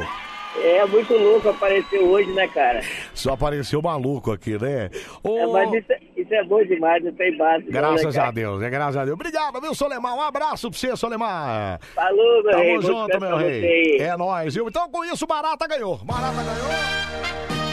[0.56, 2.80] É muito louco aparecer hoje, né, cara?
[3.12, 4.88] Só apareceu maluco aqui, né?
[5.22, 7.64] Ô, É, mas isso, é- isso é bom demais, não tem base.
[7.64, 8.30] não, Graças né, a?
[8.30, 9.14] Deus, é graças a Deus.
[9.14, 10.14] Obrigado, viu, Solemar?
[10.14, 11.80] Um abraço pra você, Solemar.
[11.94, 12.74] Falou, meu Tamo rei.
[12.76, 13.96] Bom junto, meu rei.
[14.00, 14.68] É nóis, viu?
[14.68, 15.98] Então com isso, o Barata ganhou.
[16.04, 17.63] Barata ganhou.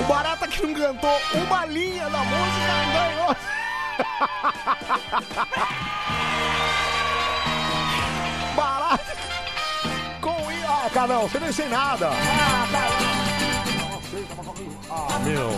[0.00, 3.32] O Barata que não cantou uma linha da música ganhou.
[8.56, 9.16] Barata.
[10.20, 10.66] Com isso.
[10.66, 12.10] Ah, Canão, você nem sei nada.
[14.90, 15.50] Ah, meu.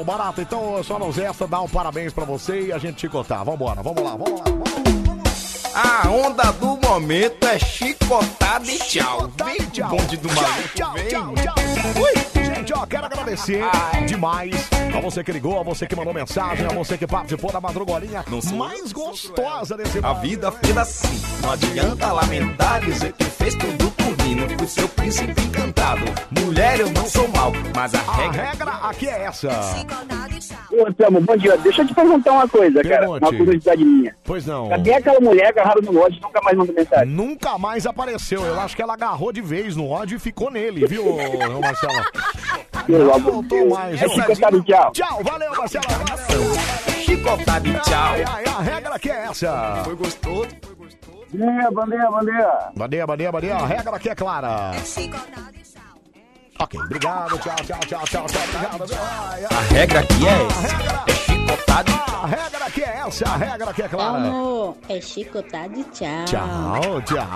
[0.00, 3.08] Ô, Barata, então só nos resta dar um parabéns pra você e a gente te
[3.08, 3.42] contar.
[3.44, 4.44] Vambora, vamos lá, vamos lá.
[5.74, 9.30] A onda do momento é chicotada e tchau.
[9.44, 11.08] Vem, bonde do maluco, Tchau, vem.
[11.08, 11.54] tchau, tchau.
[12.02, 13.62] Ui, gente, ó, quero agradecer
[14.06, 14.54] demais
[14.94, 18.24] a você que ligou, a você que mandou mensagem, a você que participou da madrugolinha
[18.54, 24.58] mais gostosa desse A vida fez assim, não adianta lamentar, dizer que fez tudo Não
[24.58, 26.02] fui seu príncipe encantado.
[26.40, 28.42] Mulher, eu não sou mal, mas a A regra.
[28.42, 29.48] regra aqui é essa.
[30.70, 31.56] Ô, Anselmo, bom dia.
[31.58, 32.98] Deixa eu te perguntar uma coisa, cara.
[33.00, 33.24] Pergunte.
[33.24, 34.16] Uma curiosidade minha.
[34.24, 34.68] Pois não.
[34.70, 37.06] Cadê aquela mulher agarrada no ódio e nunca mais mandou mensagem?
[37.14, 38.44] Nunca mais apareceu.
[38.44, 41.92] Eu acho que ela agarrou de vez no ódio e ficou nele, viu, ô, Marcelo?
[42.86, 43.94] Pelo Não amor voltou mais.
[44.02, 44.10] É viu?
[44.10, 44.92] chicotado, tchau.
[44.92, 45.84] Tchau, valeu, Marcelo.
[46.08, 46.54] Valeu.
[47.04, 48.14] Chicotado e tchau.
[48.14, 49.82] Ai, ai, a regra aqui é essa.
[49.84, 50.48] Foi gostoso.
[51.32, 52.72] Bandeira, bandeira, bandeira.
[52.76, 53.56] Badia, badia, badia.
[53.56, 54.72] A regra aqui é clara.
[56.58, 57.38] Ok, obrigado.
[57.38, 58.42] Tchau, tchau, tchau, tchau, tchau.
[58.44, 58.86] Obrigado.
[58.86, 58.98] viu?
[59.00, 59.56] Ai, ai.
[59.56, 60.66] A regra aqui é essa.
[61.06, 61.92] É chicotado.
[62.22, 63.24] A regra aqui é essa.
[63.24, 64.18] A regra aqui é clara.
[64.18, 66.24] Amor, é chicotado e tchau.
[66.26, 67.26] Tchau, tchau,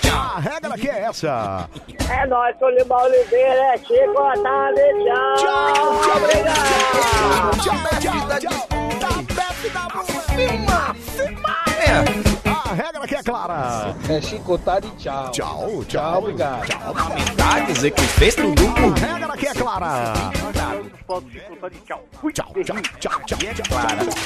[0.00, 0.18] tchau.
[0.18, 1.68] A regra aqui é essa.
[2.10, 5.36] É nóis, sou Lima Oliveira, é Chico Atali, tchau.
[5.36, 7.60] Tchau, tchau, obrigado.
[7.60, 8.66] Tchau, tchau, tchau.
[9.00, 9.86] Tá perto da
[10.34, 11.56] Filma, filma.
[11.66, 12.25] A
[12.76, 13.96] regra aqui é clara.
[14.08, 15.30] É chicotado e tchau.
[15.30, 16.18] Tchau, tchau.
[16.18, 16.68] obrigado.
[17.36, 20.12] Tá dizer que fez tudo por A regra aqui é clara.
[20.14, 20.32] Tchau.
[21.06, 23.38] Tchau, tchau, tchau, tchau.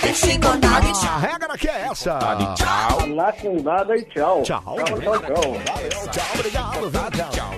[0.02, 2.18] É chicotado e A regra aqui é essa.
[2.56, 3.14] Tchau.
[3.14, 4.42] Lá com nada e tchau.
[4.42, 4.76] Tchau.
[4.76, 6.10] Tchau, tchau, tchau.
[6.10, 7.30] Tchau, obrigado.
[7.30, 7.50] Tchau.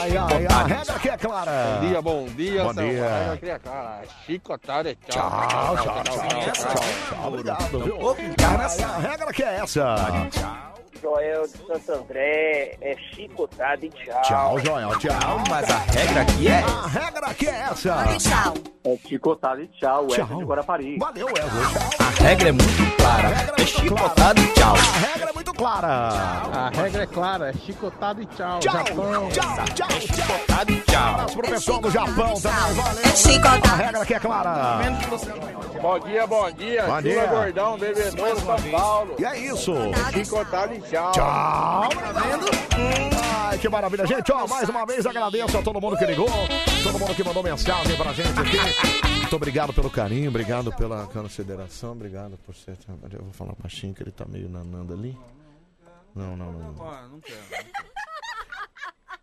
[0.00, 1.52] Ai, ai, a regra aqui é clara.
[1.52, 3.04] Bom dia, bom dia, Bom dia.
[3.04, 4.02] A regra aqui é clara.
[4.24, 5.30] Chicotado e tchau.
[5.30, 7.28] Tchau, tchau, tchau, tchau, tchau.
[7.28, 7.98] Obrigado, viu?
[8.08, 9.96] A regra aqui é essa.
[10.38, 10.77] Ciao.
[11.00, 14.22] Joel de Santo André, é chicotado e tchau.
[14.22, 15.42] Tchau, Joel, tchau.
[15.48, 18.04] Mas a regra aqui é A regra aqui é essa.
[18.84, 20.26] É chicotado e tchau, Tchau.
[20.26, 20.98] de Guarapari.
[20.98, 21.50] Valeu, Wesley.
[21.72, 22.06] Tchau.
[22.06, 23.28] A regra é muito clara.
[23.58, 24.74] É chicotado e tchau.
[24.74, 25.88] A regra é muito clara.
[25.88, 28.58] A regra é clara, é chicotado e tchau.
[28.60, 29.28] Tchau, Japão.
[29.30, 30.00] tchau, tchau, tchau.
[30.00, 31.08] Chicotado e tchau.
[31.08, 33.02] Abraço pro pessoal do Japão também, valeu.
[33.04, 33.68] É chicotado.
[33.68, 34.78] A regra aqui é clara.
[35.82, 36.82] Bom dia, bom dia.
[36.86, 37.26] Bom dia.
[37.26, 39.14] Gordão, bebedouro, São Paulo.
[39.18, 39.74] E é isso.
[40.12, 40.87] Chicotado e tchau.
[40.88, 41.12] Tchau.
[41.12, 41.88] Tá
[42.22, 42.46] vendo?
[43.46, 44.06] Ai, que maravilha.
[44.06, 46.28] Gente, ó, mais uma vez agradeço a todo mundo que ligou,
[46.82, 49.08] todo mundo que mandou mensagem pra gente aqui.
[49.18, 52.78] Muito obrigado pelo carinho, obrigado pela consideração, obrigado por ser.
[53.12, 55.14] Eu vou falar baixinho que ele tá meio nanando ali.
[56.14, 56.72] Não, não, não.
[56.72, 57.08] não.
[57.08, 57.38] não quero.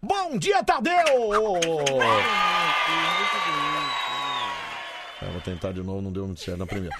[0.01, 0.93] Bom dia, Tadeu!
[5.19, 6.95] É, vou tentar de novo, não deu muito certo na primeira.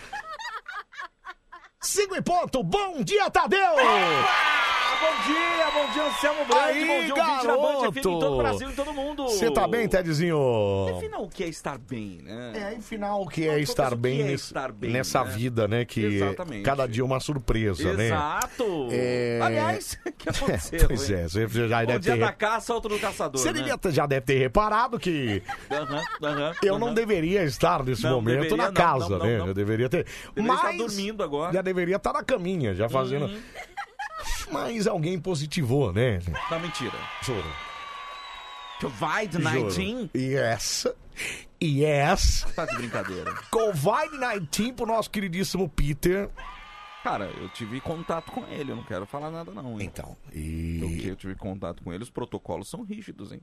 [1.85, 3.75] Cinco e ponto, bom dia, Tadeu!
[4.97, 8.33] Bom dia, bom dia, Anselmo Brandi, Aí, bom dia, ouvinte da Band FM em todo
[8.33, 8.37] o.
[8.37, 9.23] Brasil e todo mundo.
[9.27, 10.37] Você tá bem, Tedzinho?
[10.97, 12.51] Afinal, o que é estar bem, né?
[12.55, 15.31] É, afinal, o que é estar bem, é nesse- estar bem, nessa né?
[15.31, 15.85] vida, né?
[15.85, 16.63] Que Exatamente.
[16.63, 18.05] cada dia é uma surpresa, né?
[18.07, 18.87] Exato.
[18.91, 19.39] É...
[19.41, 20.87] Aliás, o que aconteceu?
[20.87, 22.19] pois é, você já Um deve dia ter...
[22.19, 23.65] da caça, outro do caçador, Você né?
[23.91, 25.41] já deve ter reparado que
[25.71, 26.93] Aham, aham, eu não aham.
[26.95, 29.37] deveria estar nesse Não, momento deveria na não, casa, não, não, né?
[29.39, 29.47] não.
[29.47, 30.05] Eu deveria ter.
[30.33, 31.53] Deveria estar Mas dormindo agora.
[31.53, 33.29] já deveria estar na caminha, já fazendo.
[34.51, 36.19] Mas alguém positivou, né?
[36.49, 36.97] Não, mentira.
[37.21, 37.51] Juro.
[38.81, 39.71] Covid-19?
[39.71, 40.09] Juro.
[40.15, 40.87] Yes.
[41.63, 42.45] Yes.
[42.55, 43.33] Tá de brincadeira.
[43.51, 46.29] Covid-19 pro nosso queridíssimo Peter.
[47.03, 49.85] Cara, eu tive contato com ele, eu não quero falar nada não, hein?
[49.85, 50.79] Então, e...
[50.81, 53.39] Eu, que eu tive contato com ele, os protocolos são rígidos, hein?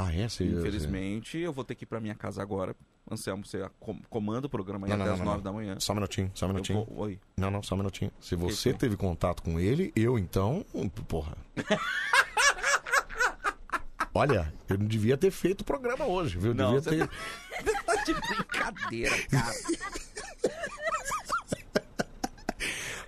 [0.00, 0.28] Ah, é?
[0.28, 2.74] Você- Infelizmente, eu vou ter que ir pra minha casa agora.
[3.10, 5.76] Anselmo, você com- comanda o programa aí Não, até não, as nove da manhã.
[5.80, 6.84] Só um minutinho, só um minutinho.
[6.84, 7.18] vou- Oi.
[7.36, 8.12] Não, não, só um minutinho.
[8.20, 10.64] Se você teve contato com ele, eu então.
[11.08, 11.36] Porra.
[14.14, 16.50] Olha, eu não devia ter feito o programa hoje, viu?
[16.50, 17.08] Eu Não, devia ter.
[17.84, 19.54] tá de brincadeira, cara.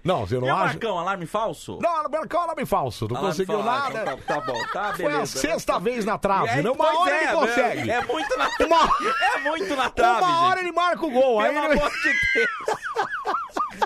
[0.05, 0.65] Não, você não e o acha?
[0.67, 1.79] Marcão, alarme falso?
[1.81, 3.07] Não, Marcão, alarme falso.
[3.09, 3.93] Não Alarme conseguiu falso.
[3.93, 4.05] nada.
[4.05, 5.39] Tá, tá bom, tá, Foi a beleza.
[5.39, 6.71] sexta vez na trave, É, né?
[6.71, 7.91] Uma hora é, ele consegue.
[7.91, 8.91] É muito na Uma-
[9.35, 10.67] É muito na trave, Uma hora gente.
[10.69, 11.41] ele marca o gol.
[11.41, 11.79] Aí Pelo ele...
[11.81, 12.51] amor de Deus.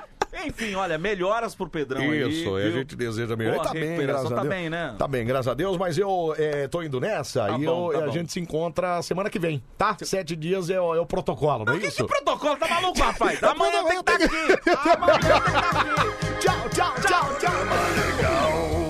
[0.46, 2.28] Enfim, olha, melhoras pro Pedrão aí.
[2.28, 2.72] Isso, e a viu?
[2.72, 3.54] gente deseja melhor.
[3.54, 4.48] Boa tá bem, graças a tá Deus.
[4.54, 4.94] bem, né?
[4.98, 7.98] Tá bem, graças a Deus, mas eu é, tô indo nessa Tá e bom, eu-
[7.98, 8.12] tá a bom.
[8.12, 9.96] gente se encontra semana que vem, tá?
[10.02, 12.04] Sete dias é, o- é o protocolo, não é isso?
[12.06, 13.42] Protocolo, tá maluco, rapaz?
[13.42, 14.24] Amanhã tem que estar aqui.
[14.24, 16.14] Amanhã tem que estar aqui.
[16.44, 18.83] Tchau, tchau, tchau, tchau.